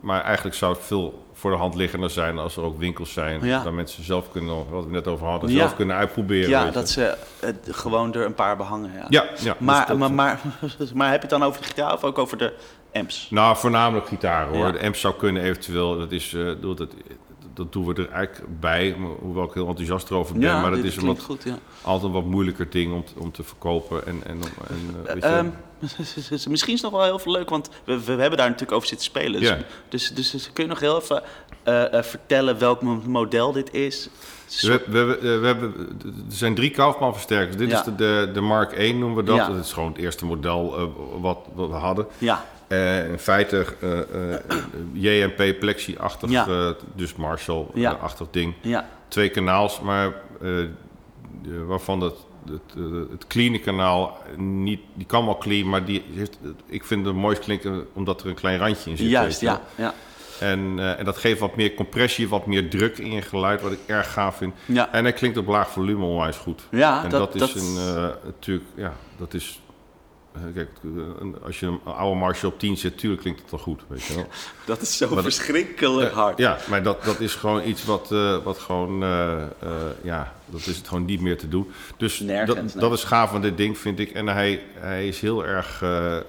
Maar 0.00 0.22
eigenlijk 0.22 0.56
zou 0.56 0.72
het 0.74 0.82
veel 0.82 1.25
voor 1.38 1.50
de 1.50 1.56
hand 1.56 1.74
liggender 1.74 2.10
zijn 2.10 2.38
als 2.38 2.56
er 2.56 2.62
ook 2.62 2.78
winkels 2.78 3.12
zijn. 3.12 3.44
Ja. 3.44 3.62
Dat 3.62 3.72
mensen 3.72 4.04
zelf 4.04 4.30
kunnen, 4.30 4.70
wat 4.70 4.84
we 4.84 4.90
net 4.90 5.06
over 5.06 5.26
hadden, 5.26 5.50
Ja. 5.50 5.56
zelf 5.58 5.76
kunnen 5.76 5.96
uitproberen. 5.96 6.48
Ja, 6.48 6.70
dat 6.70 6.88
ze 6.90 7.16
eh, 7.40 7.50
gewoon 7.70 8.14
er 8.14 8.24
een 8.24 8.34
paar 8.34 8.56
behangen. 8.56 8.90
Ja. 8.94 9.06
Ja, 9.08 9.24
ja. 9.40 9.56
Maar, 9.58 9.86
dus 9.86 9.96
maar, 9.96 10.12
maar, 10.12 10.40
maar 10.94 11.10
heb 11.10 11.22
je 11.22 11.28
het 11.28 11.38
dan 11.38 11.42
over 11.42 11.60
de 11.60 11.66
gitaar 11.66 11.92
of 11.92 12.04
ook 12.04 12.18
over 12.18 12.38
de 12.38 12.52
amps? 12.92 13.26
Nou, 13.30 13.56
voornamelijk 13.56 14.06
gitaar 14.08 14.46
hoor. 14.48 14.66
Ja. 14.66 14.72
De 14.72 14.82
amp 14.82 14.96
zou 14.96 15.14
kunnen 15.14 15.42
eventueel, 15.42 15.98
dat, 15.98 16.12
is, 16.12 16.34
eh, 16.34 16.44
dat, 16.60 16.76
dat, 16.78 16.90
dat 17.54 17.72
doen 17.72 17.86
we 17.86 17.94
er 18.02 18.10
eigenlijk 18.10 18.60
bij, 18.60 18.96
hoewel 19.20 19.44
ik 19.44 19.52
heel 19.52 19.68
enthousiast 19.68 20.10
erover 20.10 20.38
ben. 20.38 20.60
maar 20.60 20.70
dat 20.70 20.84
is 20.84 20.96
een 20.96 21.06
wat, 21.06 21.22
goed, 21.22 21.42
ja. 21.42 21.58
altijd 21.82 22.04
een 22.04 22.12
wat 22.12 22.24
moeilijker 22.24 22.70
ding 22.70 22.92
om, 22.92 23.04
te- 23.04 23.12
om 23.18 23.32
te 23.32 23.42
verkopen. 23.42 24.06
En, 24.06 24.20
en, 24.26 24.38
eh, 25.20 25.38
Ehm, 25.38 25.46
misschien 26.48 26.74
is 26.74 26.82
het 26.82 26.82
nog 26.82 26.90
wel 27.00 27.02
heel 27.02 27.18
veel 27.18 27.32
leuk, 27.32 27.48
want 27.50 27.70
we, 27.84 28.04
we 28.04 28.10
hebben 28.12 28.38
daar 28.38 28.46
natuurlijk 28.46 28.72
over 28.72 28.88
zitten 28.88 29.06
spelen. 29.06 29.40
Dus, 29.40 29.48
Ja. 29.48 29.58
dus, 29.88 30.10
dus, 30.14 30.30
dus 30.30 30.50
kun 30.52 30.64
je 30.64 30.70
nog 30.70 30.80
heel 30.80 31.00
even 31.02 31.22
eh, 31.62 31.92
eh, 31.98 32.02
vertellen 32.04 32.58
welk 32.58 32.82
mo- 32.82 33.02
model 33.06 33.52
dit 33.52 33.74
is? 33.74 34.08
we, 34.60 34.82
we, 34.86 35.04
we, 35.04 35.38
we 35.38 35.46
hebben, 35.46 35.74
er 36.04 36.36
zijn 36.36 36.54
drie 36.54 36.70
Kaufman 36.70 37.12
versterkers. 37.12 37.56
Dit 37.56 37.70
Ja. 37.70 37.78
is 37.78 37.84
de, 37.84 37.94
de, 37.94 38.30
de 38.34 38.40
Mark 38.40 38.72
1 38.72 38.98
noemen 38.98 39.16
we 39.16 39.22
dat. 39.24 39.36
Ja. 39.36 39.46
Dat 39.48 39.64
is 39.64 39.72
gewoon 39.72 39.88
het 39.92 39.98
eerste 40.00 40.24
model 40.24 40.76
eh, 40.78 40.84
wat, 41.20 41.38
wat 41.54 41.68
we 41.68 41.74
hadden. 41.74 42.06
Ja, 42.18 42.44
in 43.08 43.18
feite 43.18 43.66
JMP 44.92 45.58
Plexi-achtig, 45.60 46.46
dus 46.94 47.14
Marshall-achtig 47.14 48.26
ding. 48.30 48.54
ja, 48.60 48.88
Twee 49.08 49.28
kanaals, 49.28 49.80
maar 49.80 50.12
waarvan 51.66 52.00
het, 52.00 52.14
het, 52.50 52.76
eh, 52.76 52.82
het 53.10 53.26
clean 53.26 53.60
kanaal 53.60 54.18
niet, 54.36 54.80
die 54.94 55.06
kan 55.06 55.24
wel 55.24 55.38
clean, 55.38 55.68
maar 55.68 55.84
die 55.84 56.02
heeft, 56.14 56.38
ik 56.66 56.84
vind 56.84 57.06
het 57.06 57.14
mooist 57.14 57.40
klinken 57.40 57.86
omdat 57.92 58.20
er 58.22 58.28
een 58.28 58.34
klein 58.34 58.58
randje 58.58 58.90
in 58.90 58.96
zit. 58.96 59.08
juist, 59.08 59.40
ja. 59.40 59.60
ja. 59.74 59.94
En, 60.40 60.74
eh, 60.78 60.98
en 60.98 61.04
dat 61.04 61.16
geeft 61.16 61.40
wat 61.40 61.56
meer 61.56 61.74
compressie, 61.74 62.28
wat 62.28 62.46
meer 62.46 62.70
druk 62.70 62.98
in 62.98 63.12
je 63.12 63.22
geluid, 63.22 63.60
wat 63.62 63.72
ik 63.72 63.78
erg 63.86 64.12
gaaf 64.12 64.36
vind. 64.36 64.54
Ja. 64.64 64.92
En 64.92 65.02
hij 65.04 65.12
klinkt 65.12 65.36
op 65.36 65.46
laag 65.46 65.70
volume 65.70 66.04
onwijs 66.04 66.36
goed. 66.36 66.62
Ja, 66.70 67.04
en 67.04 67.10
dat- 67.10 67.32
dat, 67.32 67.34
is 67.34 67.40
dat- 67.54 67.62
een, 67.62 67.76
eh, 67.96 68.08
natuurlijk, 68.24 68.66
ja, 68.74 68.92
dat 69.16 69.34
is. 69.34 69.60
Eh, 70.36 70.54
Kijk, 70.54 70.68
eh, 70.84 70.90
een- 71.20 71.36
als 71.44 71.60
je 71.60 71.66
een 71.66 71.80
oude 71.84 72.18
Marshall 72.20 72.50
op 72.52 72.58
10 72.58 72.76
zet, 72.76 72.92
natuurlijk 72.92 73.22
klinkt 73.22 73.40
het 73.40 73.50
wel 73.50 73.60
goed, 73.60 73.82
weet 73.88 74.04
je 74.04 74.14
wel. 74.14 74.26
Dat 74.66 74.80
is 74.80 74.96
zo 74.96 75.14
Maar 75.14 75.22
verschrikkelijk 75.22 76.06
Eh, 76.10 76.12
hard. 76.16 76.38
Ja, 76.38 76.58
maar 76.68 76.82
dat, 76.82 77.04
dat 77.04 77.20
is 77.20 77.34
gewoon 77.34 77.66
iets 77.68 77.84
wat, 77.84 78.08
wat 78.44 78.58
gewoon, 78.58 78.98
ja, 80.02 80.32
dat 80.46 80.60
is 80.66 80.76
het 80.76 80.88
gewoon 80.88 81.04
niet 81.04 81.20
meer 81.20 81.38
te 81.38 81.48
doen. 81.48 81.70
Dus 81.96 82.20
Nergens, 82.20 82.54
dat, 82.54 82.64
nee. 82.74 82.82
dat 82.88 82.92
is 82.92 83.04
gaaf 83.04 83.30
van 83.30 83.40
dit 83.40 83.56
ding, 83.56 83.78
vind 83.78 83.98
ik. 83.98 84.10
En 84.10 84.26
hij, 84.26 84.62
hij 84.74 85.08
is 85.08 85.20
heel 85.20 85.44
erg, 85.44 85.82
eh, 85.82 86.16
eh, 86.16 86.22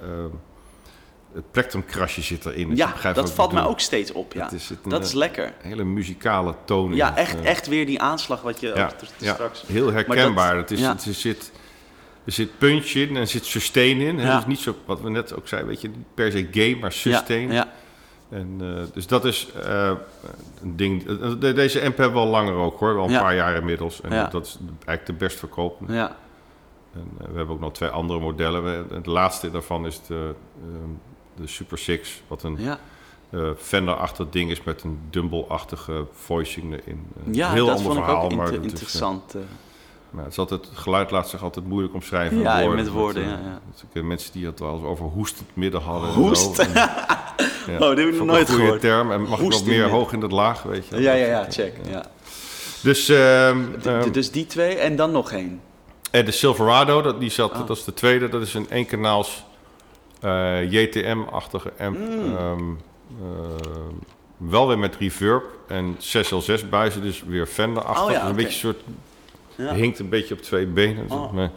het 1.34 1.52
plektrumkrasje 1.52 2.22
zit 2.22 2.46
erin. 2.46 2.70
je 2.70 2.76
Ja, 2.76 3.12
dat 3.14 3.32
valt 3.32 3.52
mij 3.52 3.64
ook 3.64 3.80
steeds 3.80 4.12
op. 4.12 4.34
Ja. 4.34 4.44
Dat 4.44 4.52
is 4.52 4.70
het, 4.70 4.80
een, 4.84 4.90
dat 4.90 5.04
is 5.06 5.12
eh, 5.12 5.16
lekker. 5.18 5.46
Een 5.46 5.70
hele 5.70 5.84
muzikale 5.84 6.56
toon. 6.66 6.90
in 6.92 6.96
Ja, 6.96 7.18
echt, 7.18 7.42
echt 7.42 7.68
weer 7.68 7.86
die 7.86 8.02
aanslag 8.02 8.42
wat 8.42 8.60
je 8.60 8.72
ja, 8.76 8.92
straks... 9.34 9.64
heel 9.68 9.92
herkenbaar. 9.92 10.52
dat- 10.54 10.62
het 10.62 10.72
is, 10.72 10.80
ja. 10.80 10.90
het, 10.90 11.02
zit, 11.12 11.52
er 12.28 12.34
zit 12.34 12.58
punch 12.58 12.86
in 12.86 13.10
en 13.10 13.16
er 13.16 13.28
zit 13.28 13.46
sustain 13.46 14.00
in. 14.02 14.16
Het 14.18 14.28
Ja. 14.28 14.38
is 14.38 14.46
niet 14.46 14.60
zo, 14.60 14.76
wat 14.86 15.02
we 15.02 15.10
net 15.10 15.36
ook 15.36 15.48
zeiden, 15.48 15.70
weet 15.70 15.82
je, 15.82 15.90
per 16.14 16.32
se 16.32 16.48
gay, 16.52 16.76
maar 16.82 16.92
sustain. 16.92 17.52
ja, 17.52 17.74
En, 18.30 18.56
eh, 18.60 18.84
dus 18.94 19.08
dat 19.08 19.26
is 19.26 19.48
eh, 19.66 19.92
een 20.62 20.76
ding. 20.76 21.08
Eh, 21.22 21.32
de- 21.40 21.54
deze 21.54 21.82
amp 21.86 21.98
hebben 21.98 22.14
we 22.22 22.26
al 22.26 22.32
langer 22.32 22.54
ook 22.54 22.80
hoor, 22.80 22.98
al 22.98 23.10
een 23.10 23.20
paar 23.20 23.36
jaar 23.36 23.56
inmiddels. 23.56 24.02
En 24.02 24.12
Ja. 24.14 24.28
dat 24.28 24.46
is 24.46 24.58
eigenlijk 24.86 25.06
de 25.06 25.14
best 25.26 25.40
verkopende. 25.40 25.94
ja. 25.94 26.16
En, 26.94 27.08
we 27.18 27.38
hebben 27.38 27.56
ook 27.56 27.60
nog 27.62 27.74
twee 27.74 27.90
andere 27.90 28.20
modellen. 28.20 28.64
We- 28.64 28.96
Het 28.96 29.06
laatste 29.06 29.52
daarvan 29.52 29.86
is 29.86 30.02
de, 30.08 30.34
ehm, 30.62 30.90
de 31.42 31.48
Super 31.48 31.78
Six, 31.78 32.22
wat 32.28 32.44
een 32.44 32.56
ja. 32.60 32.80
eh 33.30 33.50
Fender-achtig 33.58 34.30
ding 34.30 34.52
is 34.52 34.64
met 34.64 34.84
een 34.84 35.00
Dumble-achtige 35.10 36.06
voicing 36.14 36.74
erin. 36.74 37.06
Ja 37.32 37.52
heel 37.52 37.66
dat 37.66 37.76
ander 37.78 37.92
vond 37.92 37.98
ik 37.98 38.04
verhaal, 38.06 38.24
ook 38.24 38.36
maar 38.36 38.54
inter- 38.54 38.64
is, 38.74 38.82
eh, 39.02 39.42
eh. 40.10 40.16
maar 40.16 40.24
het, 40.24 40.32
is 40.34 40.40
altijd, 40.40 40.66
het 40.66 40.78
geluid 40.78 41.12
laat 41.12 41.30
zich 41.30 41.44
altijd 41.44 41.68
moeilijk 41.68 41.94
omschrijven. 41.94 42.40
Ja, 42.40 42.60
woorden. 42.62 42.84
met 42.84 42.94
woorden, 42.94 43.24
ja, 43.24 43.30
eh, 43.30 43.40
ja. 43.44 43.88
eh, 43.94 44.04
mensen 44.04 44.32
die 44.32 44.46
het 44.46 44.60
wel 44.60 44.74
eens 44.74 44.84
over 44.84 45.06
hoestend 45.06 45.50
midden 45.54 45.82
hadden. 45.82 46.10
en 46.10 46.16
Hoest? 46.16 46.60
En, 46.60 46.74
ja, 46.74 47.26
Oh, 47.74 47.80
dat 47.80 47.98
heb 47.98 48.08
ik 48.08 48.16
nog 48.18 48.26
nooit 48.26 48.50
een 48.50 48.56
gehoord. 48.56 48.82
term. 48.82 49.12
En 49.12 49.22
mag 49.22 49.40
in 49.40 49.66
meer 49.66 49.90
hoog 49.90 50.12
in 50.14 50.22
het 50.22 50.32
laag, 50.32 50.64
weet 50.64 50.88
je. 50.88 51.02
Ja, 51.02 51.14
ja, 51.14 51.26
ja, 51.26 51.46
check. 51.50 51.74
Ja. 51.90 52.06
Dus 52.84 53.10
ehm, 53.10 53.60
ehm, 53.84 54.12
dus 54.12 54.32
die 54.32 54.46
twee 54.46 54.76
en 54.76 54.96
dan 54.96 55.12
nog 55.12 55.32
één. 55.32 55.62
en 56.12 56.26
de 56.26 56.32
Silverado, 56.32 57.02
dat, 57.02 57.20
die 57.20 57.30
zat, 57.30 57.52
Oh. 57.52 57.68
dat 57.68 57.78
is 57.78 57.84
de 57.84 57.94
tweede. 57.94 58.30
Dat 58.30 58.42
is 58.42 58.54
een 58.54 58.68
eenkanaals 58.70 59.46
eh 60.22 60.72
JTM-achtige 60.72 61.72
amp. 61.80 61.98
Mm. 61.98 62.36
Ehm, 62.38 62.64
wel 64.38 64.68
weer 64.68 64.80
met 64.80 64.96
reverb 64.96 65.44
en 65.68 65.96
6L6 66.00 66.70
buizen, 66.70 67.02
dus 67.02 67.24
weer 67.28 67.46
Fender-achtig. 67.46 68.06
Oh 68.06 68.12
ja, 68.12 68.28
een 68.28 68.36
beetje 68.36 68.60
soort 68.60 68.82
Ja. 69.58 69.74
hinkt 69.74 70.00
een 70.00 70.10
beetje 70.10 70.34
op 70.34 70.42
twee 70.42 70.66
benen. 70.68 71.12
Oh. 71.12 71.32
Maar, 71.34 71.52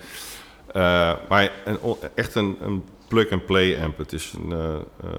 eh, 0.67 1.29
maar 1.29 1.51
een, 1.65 1.79
echt 2.15 2.35
een, 2.35 2.57
een 2.61 2.85
plug-and-play 3.09 3.83
amp. 3.83 3.99
Het 3.99 4.13
is 4.13 4.33
een... 4.33 4.53
eh, 4.53 4.75
eh, 4.75 5.11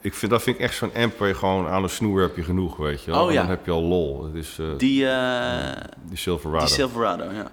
ik 0.00 0.14
vind, 0.14 0.30
dat 0.30 0.42
vind 0.42 0.56
ik 0.56 0.62
echt 0.62 0.74
zo'n 0.76 0.94
amp 0.94 1.18
waar 1.18 1.28
je 1.28 1.34
gewoon 1.34 1.66
aan 1.66 1.82
een 1.82 1.88
snoer 1.88 2.20
heb 2.20 2.36
je 2.36 2.42
genoeg, 2.42 2.76
weet 2.76 3.02
je 3.02 3.10
wel. 3.10 3.24
Oh, 3.24 3.32
ja. 3.32 3.40
dan 3.40 3.50
heb 3.50 3.66
je 3.66 3.70
al 3.72 3.82
lol. 3.82 4.24
Het 4.24 4.34
is 4.34 4.54
die, 4.56 4.76
Die, 4.78 5.06
Silverado. 6.12 6.64
die 6.64 6.74
Silverado, 6.74 7.24
ja. 7.32 7.50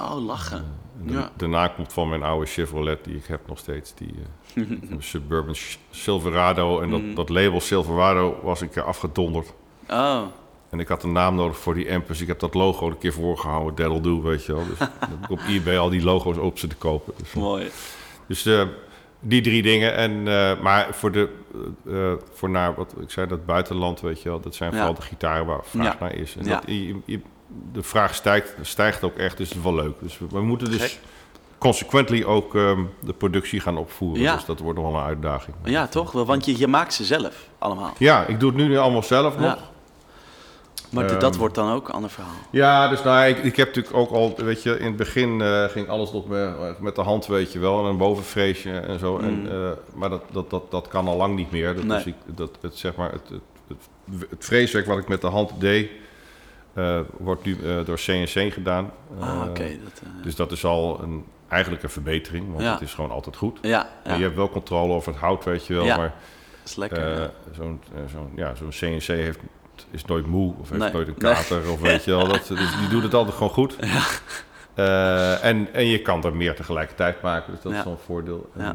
Oh, 0.00 0.24
lachen. 0.26 0.64
En 1.00 1.06
de- 1.06 1.12
Ja. 1.12 1.30
Daarna 1.36 1.68
komt 1.68 1.92
van 1.92 2.08
mijn 2.08 2.22
oude 2.22 2.46
Chevrolet, 2.46 3.04
die 3.04 3.16
ik 3.16 3.26
heb 3.26 3.40
nog 3.46 3.58
steeds, 3.58 3.94
die 3.94 4.14
Suburban 4.98 5.54
Silverado. 5.90 6.80
En 6.80 6.90
dat, 6.90 7.00
Mhm. 7.00 7.14
dat 7.14 7.28
label 7.28 7.60
Silverado 7.60 8.40
was 8.42 8.60
een 8.60 8.70
keer 8.70 8.82
afgedonderd. 8.82 9.52
Oh, 9.90 10.22
En 10.70 10.80
ik 10.80 10.88
had 10.88 11.02
een 11.02 11.12
naam 11.12 11.34
nodig 11.34 11.58
voor 11.58 11.74
die 11.74 11.92
amp, 11.92 12.08
dus 12.08 12.20
ik 12.20 12.26
heb 12.26 12.38
dat 12.40 12.54
logo 12.54 12.86
een 12.86 12.98
keer 12.98 13.12
voorgehouden, 13.12 13.74
that'll 13.74 14.00
do, 14.00 14.22
weet 14.22 14.44
je 14.44 14.54
wel. 14.54 14.64
Dus 14.66 14.88
op 15.38 15.40
eBay 15.48 15.78
al 15.78 15.88
die 15.90 16.02
logo's 16.02 16.36
op 16.36 16.58
zitten 16.58 16.78
kopen. 16.78 17.12
Dus, 17.16 17.32
mooi. 17.32 17.70
dus 18.26 18.46
eh, 18.46 18.62
die 19.20 19.40
drie 19.42 19.62
dingen. 19.62 19.94
En, 19.94 20.28
eh, 20.28 20.60
maar 20.60 20.88
voor, 20.90 21.12
de, 21.12 21.28
eh, 21.86 22.10
eh, 22.12 22.18
voor 22.32 22.50
naar, 22.50 22.74
wat 22.74 22.94
ik 23.00 23.10
zei, 23.10 23.26
dat 23.26 23.46
buitenland, 23.46 24.00
weet 24.00 24.22
je 24.22 24.28
wel, 24.28 24.40
dat 24.40 24.54
zijn 24.54 24.70
Ja. 24.70 24.76
vooral 24.76 24.94
de 24.94 25.02
gitaren 25.02 25.46
waar 25.46 25.60
vraag 25.64 25.84
Ja. 25.92 25.96
naar 26.00 26.14
is. 26.14 26.36
En 26.36 26.44
Ja. 26.44 26.50
dat, 26.54 26.62
je, 26.66 26.96
je- 27.04 27.20
de 27.72 27.82
vraag 27.82 28.14
stijgt, 28.14 28.54
stijgt 28.62 29.04
ook 29.04 29.16
echt, 29.16 29.36
dus 29.36 29.48
dat 29.48 29.58
is 29.58 29.64
wel 29.64 29.74
leuk. 29.74 29.94
Dus 30.00 30.18
we, 30.18 30.26
we 30.30 30.40
moeten 30.40 30.70
dus 30.70 30.82
Gek. 30.82 30.98
consequently 31.58 32.24
ook 32.24 32.54
ehm, 32.54 32.80
de 33.00 33.12
productie 33.12 33.60
gaan 33.60 33.76
opvoeren. 33.76 34.22
Ja. 34.22 34.34
Dus 34.34 34.44
dat 34.44 34.58
wordt 34.58 34.78
nog 34.78 34.90
wel 34.90 35.00
een 35.00 35.06
uitdaging. 35.06 35.56
Ja, 35.64 35.86
toch? 35.86 36.12
Wel, 36.12 36.26
Want 36.26 36.44
je, 36.44 36.58
je 36.58 36.66
maakt 36.66 36.94
ze 36.94 37.04
zelf 37.04 37.48
allemaal. 37.58 37.92
Ja, 37.98 38.24
ik 38.26 38.40
doe 38.40 38.48
het 38.52 38.58
nu 38.58 38.76
allemaal 38.78 39.02
zelf 39.02 39.34
nog. 39.38 39.44
Ja. 39.44 39.58
Maar 40.90 41.06
d- 41.06 41.10
Ehm, 41.10 41.20
dat 41.20 41.36
wordt 41.36 41.54
dan 41.54 41.72
ook 41.72 41.88
een 41.88 41.94
ander 41.94 42.10
verhaal. 42.10 42.32
Ja, 42.50 42.88
dus 42.88 43.02
nou, 43.02 43.26
ik, 43.28 43.38
ik 43.38 43.56
heb 43.56 43.66
natuurlijk 43.66 43.96
ook 43.96 44.10
al, 44.10 44.34
weet 44.36 44.62
je, 44.62 44.78
in 44.78 44.86
het 44.86 44.96
begin 44.96 45.40
eh, 45.40 45.64
ging 45.64 45.88
alles 45.88 46.12
nog 46.12 46.26
met, 46.28 46.80
met 46.80 46.94
de 46.94 47.00
hand, 47.02 47.26
weet 47.26 47.52
je 47.52 47.58
wel, 47.58 47.80
en 47.80 47.84
een 47.90 47.96
bovenvreesje 47.96 48.70
en 48.78 48.98
zo. 48.98 49.18
En, 49.18 49.40
Mm. 49.40 49.46
eh, 49.46 49.70
maar 49.94 50.10
dat, 50.10 50.22
dat, 50.30 50.50
dat, 50.50 50.70
dat 50.70 50.88
kan 50.88 51.08
al 51.08 51.16
lang 51.16 51.36
niet 51.36 51.50
meer. 51.50 51.74
Dat, 51.74 51.84
Nee. 51.84 51.96
dus 51.96 52.06
ik, 52.06 52.14
dat, 52.26 52.50
het, 52.60 52.76
zeg 52.76 52.94
maar, 52.96 53.12
het, 53.12 53.28
het, 53.28 53.40
het, 53.68 54.30
het 54.30 54.44
freeswerk 54.44 54.86
wat 54.86 54.98
ik 54.98 55.08
met 55.08 55.20
de 55.20 55.26
hand 55.26 55.50
deed, 55.58 55.90
eh, 56.72 57.00
wordt 57.18 57.44
nu 57.44 57.56
door 57.84 57.96
CNC 57.96 58.52
gedaan. 58.52 58.90
Ah, 59.20 59.42
oké. 59.48 59.62
dat, 59.84 60.00
eh, 60.02 60.08
Dus 60.22 60.34
dat 60.36 60.52
is 60.52 60.64
al 60.64 61.00
een, 61.02 61.24
eigenlijk 61.48 61.82
een 61.82 61.90
verbetering, 61.90 62.48
want 62.50 62.62
Ja. 62.62 62.72
het 62.72 62.80
is 62.80 62.94
gewoon 62.94 63.10
altijd 63.10 63.36
goed. 63.36 63.58
ja, 63.62 63.88
ja, 64.04 64.14
je 64.14 64.22
hebt 64.22 64.36
wel 64.36 64.48
controle 64.50 64.92
over 64.92 65.12
het 65.12 65.20
hout, 65.20 65.44
weet 65.44 65.66
je 65.66 65.74
wel, 65.74 65.84
Ja, 65.84 65.96
maar 65.96 66.14
dat 66.60 66.68
is 66.68 66.76
lekker. 66.76 67.30
zo'n 67.56 67.80
zo'n 68.12 68.30
ja, 68.36 68.54
zo'n 68.54 68.68
CNC 68.70 69.02
heeft, 69.06 69.38
is 69.90 70.04
nooit 70.04 70.26
moe 70.26 70.54
of 70.60 70.68
heeft 70.70 70.82
Nee, 70.82 70.92
nooit 70.92 71.08
een 71.08 71.14
nee. 71.18 71.32
kater 71.34 71.70
of 71.70 71.80
weet 71.80 72.04
je 72.04 72.10
wel. 72.10 72.28
Dat, 72.28 72.46
dus 72.46 72.76
die 72.78 72.88
doet 72.88 73.02
het 73.02 73.14
altijd 73.14 73.36
gewoon 73.36 73.52
goed. 73.52 73.76
Eh, 74.74 75.44
en, 75.44 75.68
en 75.72 75.86
je 75.86 76.02
kan 76.02 76.24
er 76.24 76.36
meer 76.36 76.54
tegelijkertijd 76.54 77.22
maken, 77.22 77.52
dus 77.52 77.62
dat 77.62 77.72
Ja. 77.72 77.78
is 77.78 77.84
wel 77.84 77.92
een 77.92 77.98
voordeel. 77.98 78.50
En, 78.56 78.64
eh, 78.64 78.70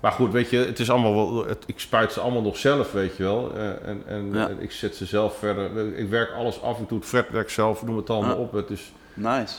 maar 0.00 0.12
goed, 0.12 0.32
weet 0.32 0.50
je, 0.50 0.56
het 0.56 0.78
is 0.78 0.90
allemaal 0.90 1.14
wel, 1.14 1.46
het, 1.46 1.64
ik 1.66 1.80
spuit 1.80 2.12
ze 2.12 2.20
allemaal 2.20 2.42
nog 2.42 2.56
zelf, 2.56 2.92
weet 2.92 3.16
je 3.16 3.22
wel. 3.22 3.52
Eh, 3.56 3.88
en 3.88 4.02
en 4.06 4.56
ik 4.60 4.72
zet 4.72 4.96
ze 4.96 5.06
zelf 5.06 5.38
verder. 5.38 5.96
Ik 5.96 6.08
werk 6.08 6.30
alles 6.32 6.62
af, 6.62 6.78
ik 6.80 6.88
doe 6.88 6.98
het 6.98 7.08
fretwerk 7.08 7.50
zelf, 7.50 7.82
noem 7.84 7.96
het 7.96 8.10
allemaal 8.10 8.36
op. 8.36 8.52
Het 8.52 8.70
is, 8.70 8.92
Nice. 9.14 9.54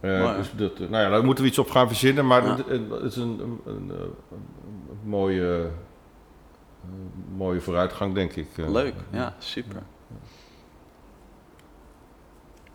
dus 0.00 0.50
dat, 0.56 0.78
nou 0.78 1.02
ja, 1.02 1.08
daar 1.10 1.24
moeten 1.24 1.44
we 1.44 1.50
iets 1.50 1.58
op 1.58 1.70
gaan 1.70 1.86
verzinnen, 1.88 2.26
maar 2.26 2.44
Ja. 2.46 2.56
het, 2.56 3.02
is 3.02 3.16
een, 3.16 3.60
een, 3.66 3.90
een, 3.90 4.14
mooie, 5.04 5.66
mooie 7.36 7.60
vooruitgang, 7.60 8.14
denk 8.14 8.32
ik. 8.32 8.46
Leuk. 8.56 8.94
Ja, 9.10 9.34
super. 9.38 9.82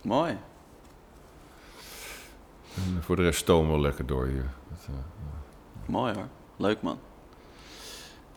Mooi. 0.02 0.36
Voor 3.00 3.16
de 3.16 3.22
rest 3.22 3.38
stomen 3.38 3.74
we 3.74 3.80
lekker 3.80 4.06
door 4.06 4.26
hier. 4.26 4.50
Dat, 4.68 4.86
eh, 4.88 4.94
Mooi 5.86 6.14
hoor. 6.14 6.28
Leuk 6.56 6.82
man. 6.82 6.98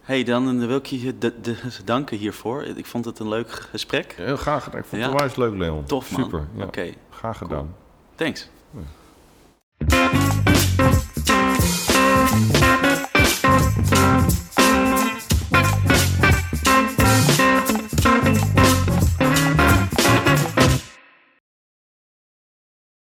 hey, 0.02 0.24
dan 0.24 0.62
eh, 0.62 0.68
wil 0.68 0.78
ik 0.78 0.86
je 0.86 1.18
de, 1.18 1.42
de, 1.42 1.58
danken 1.86 2.18
hiervoor. 2.18 2.64
Ik 2.64 2.86
vond 2.86 3.06
het 3.06 3.20
een 3.20 3.30
leuk 3.30 3.50
gesprek. 3.50 4.14
Heel 4.14 4.38
graag 4.38 4.64
gedaan. 4.64 4.80
Ik 4.80 4.86
vond 4.86 5.04
het 5.04 5.36
ja. 5.36 5.44
leuk, 5.44 5.56
Leon. 5.56 5.84
Tof 5.84 6.12
man. 6.12 6.24
Super. 6.24 6.48
Ja. 6.56 6.64
Oké. 6.64 6.94
Graag 7.10 7.38
gedaan. 7.38 7.76
Thanks. 8.16 8.50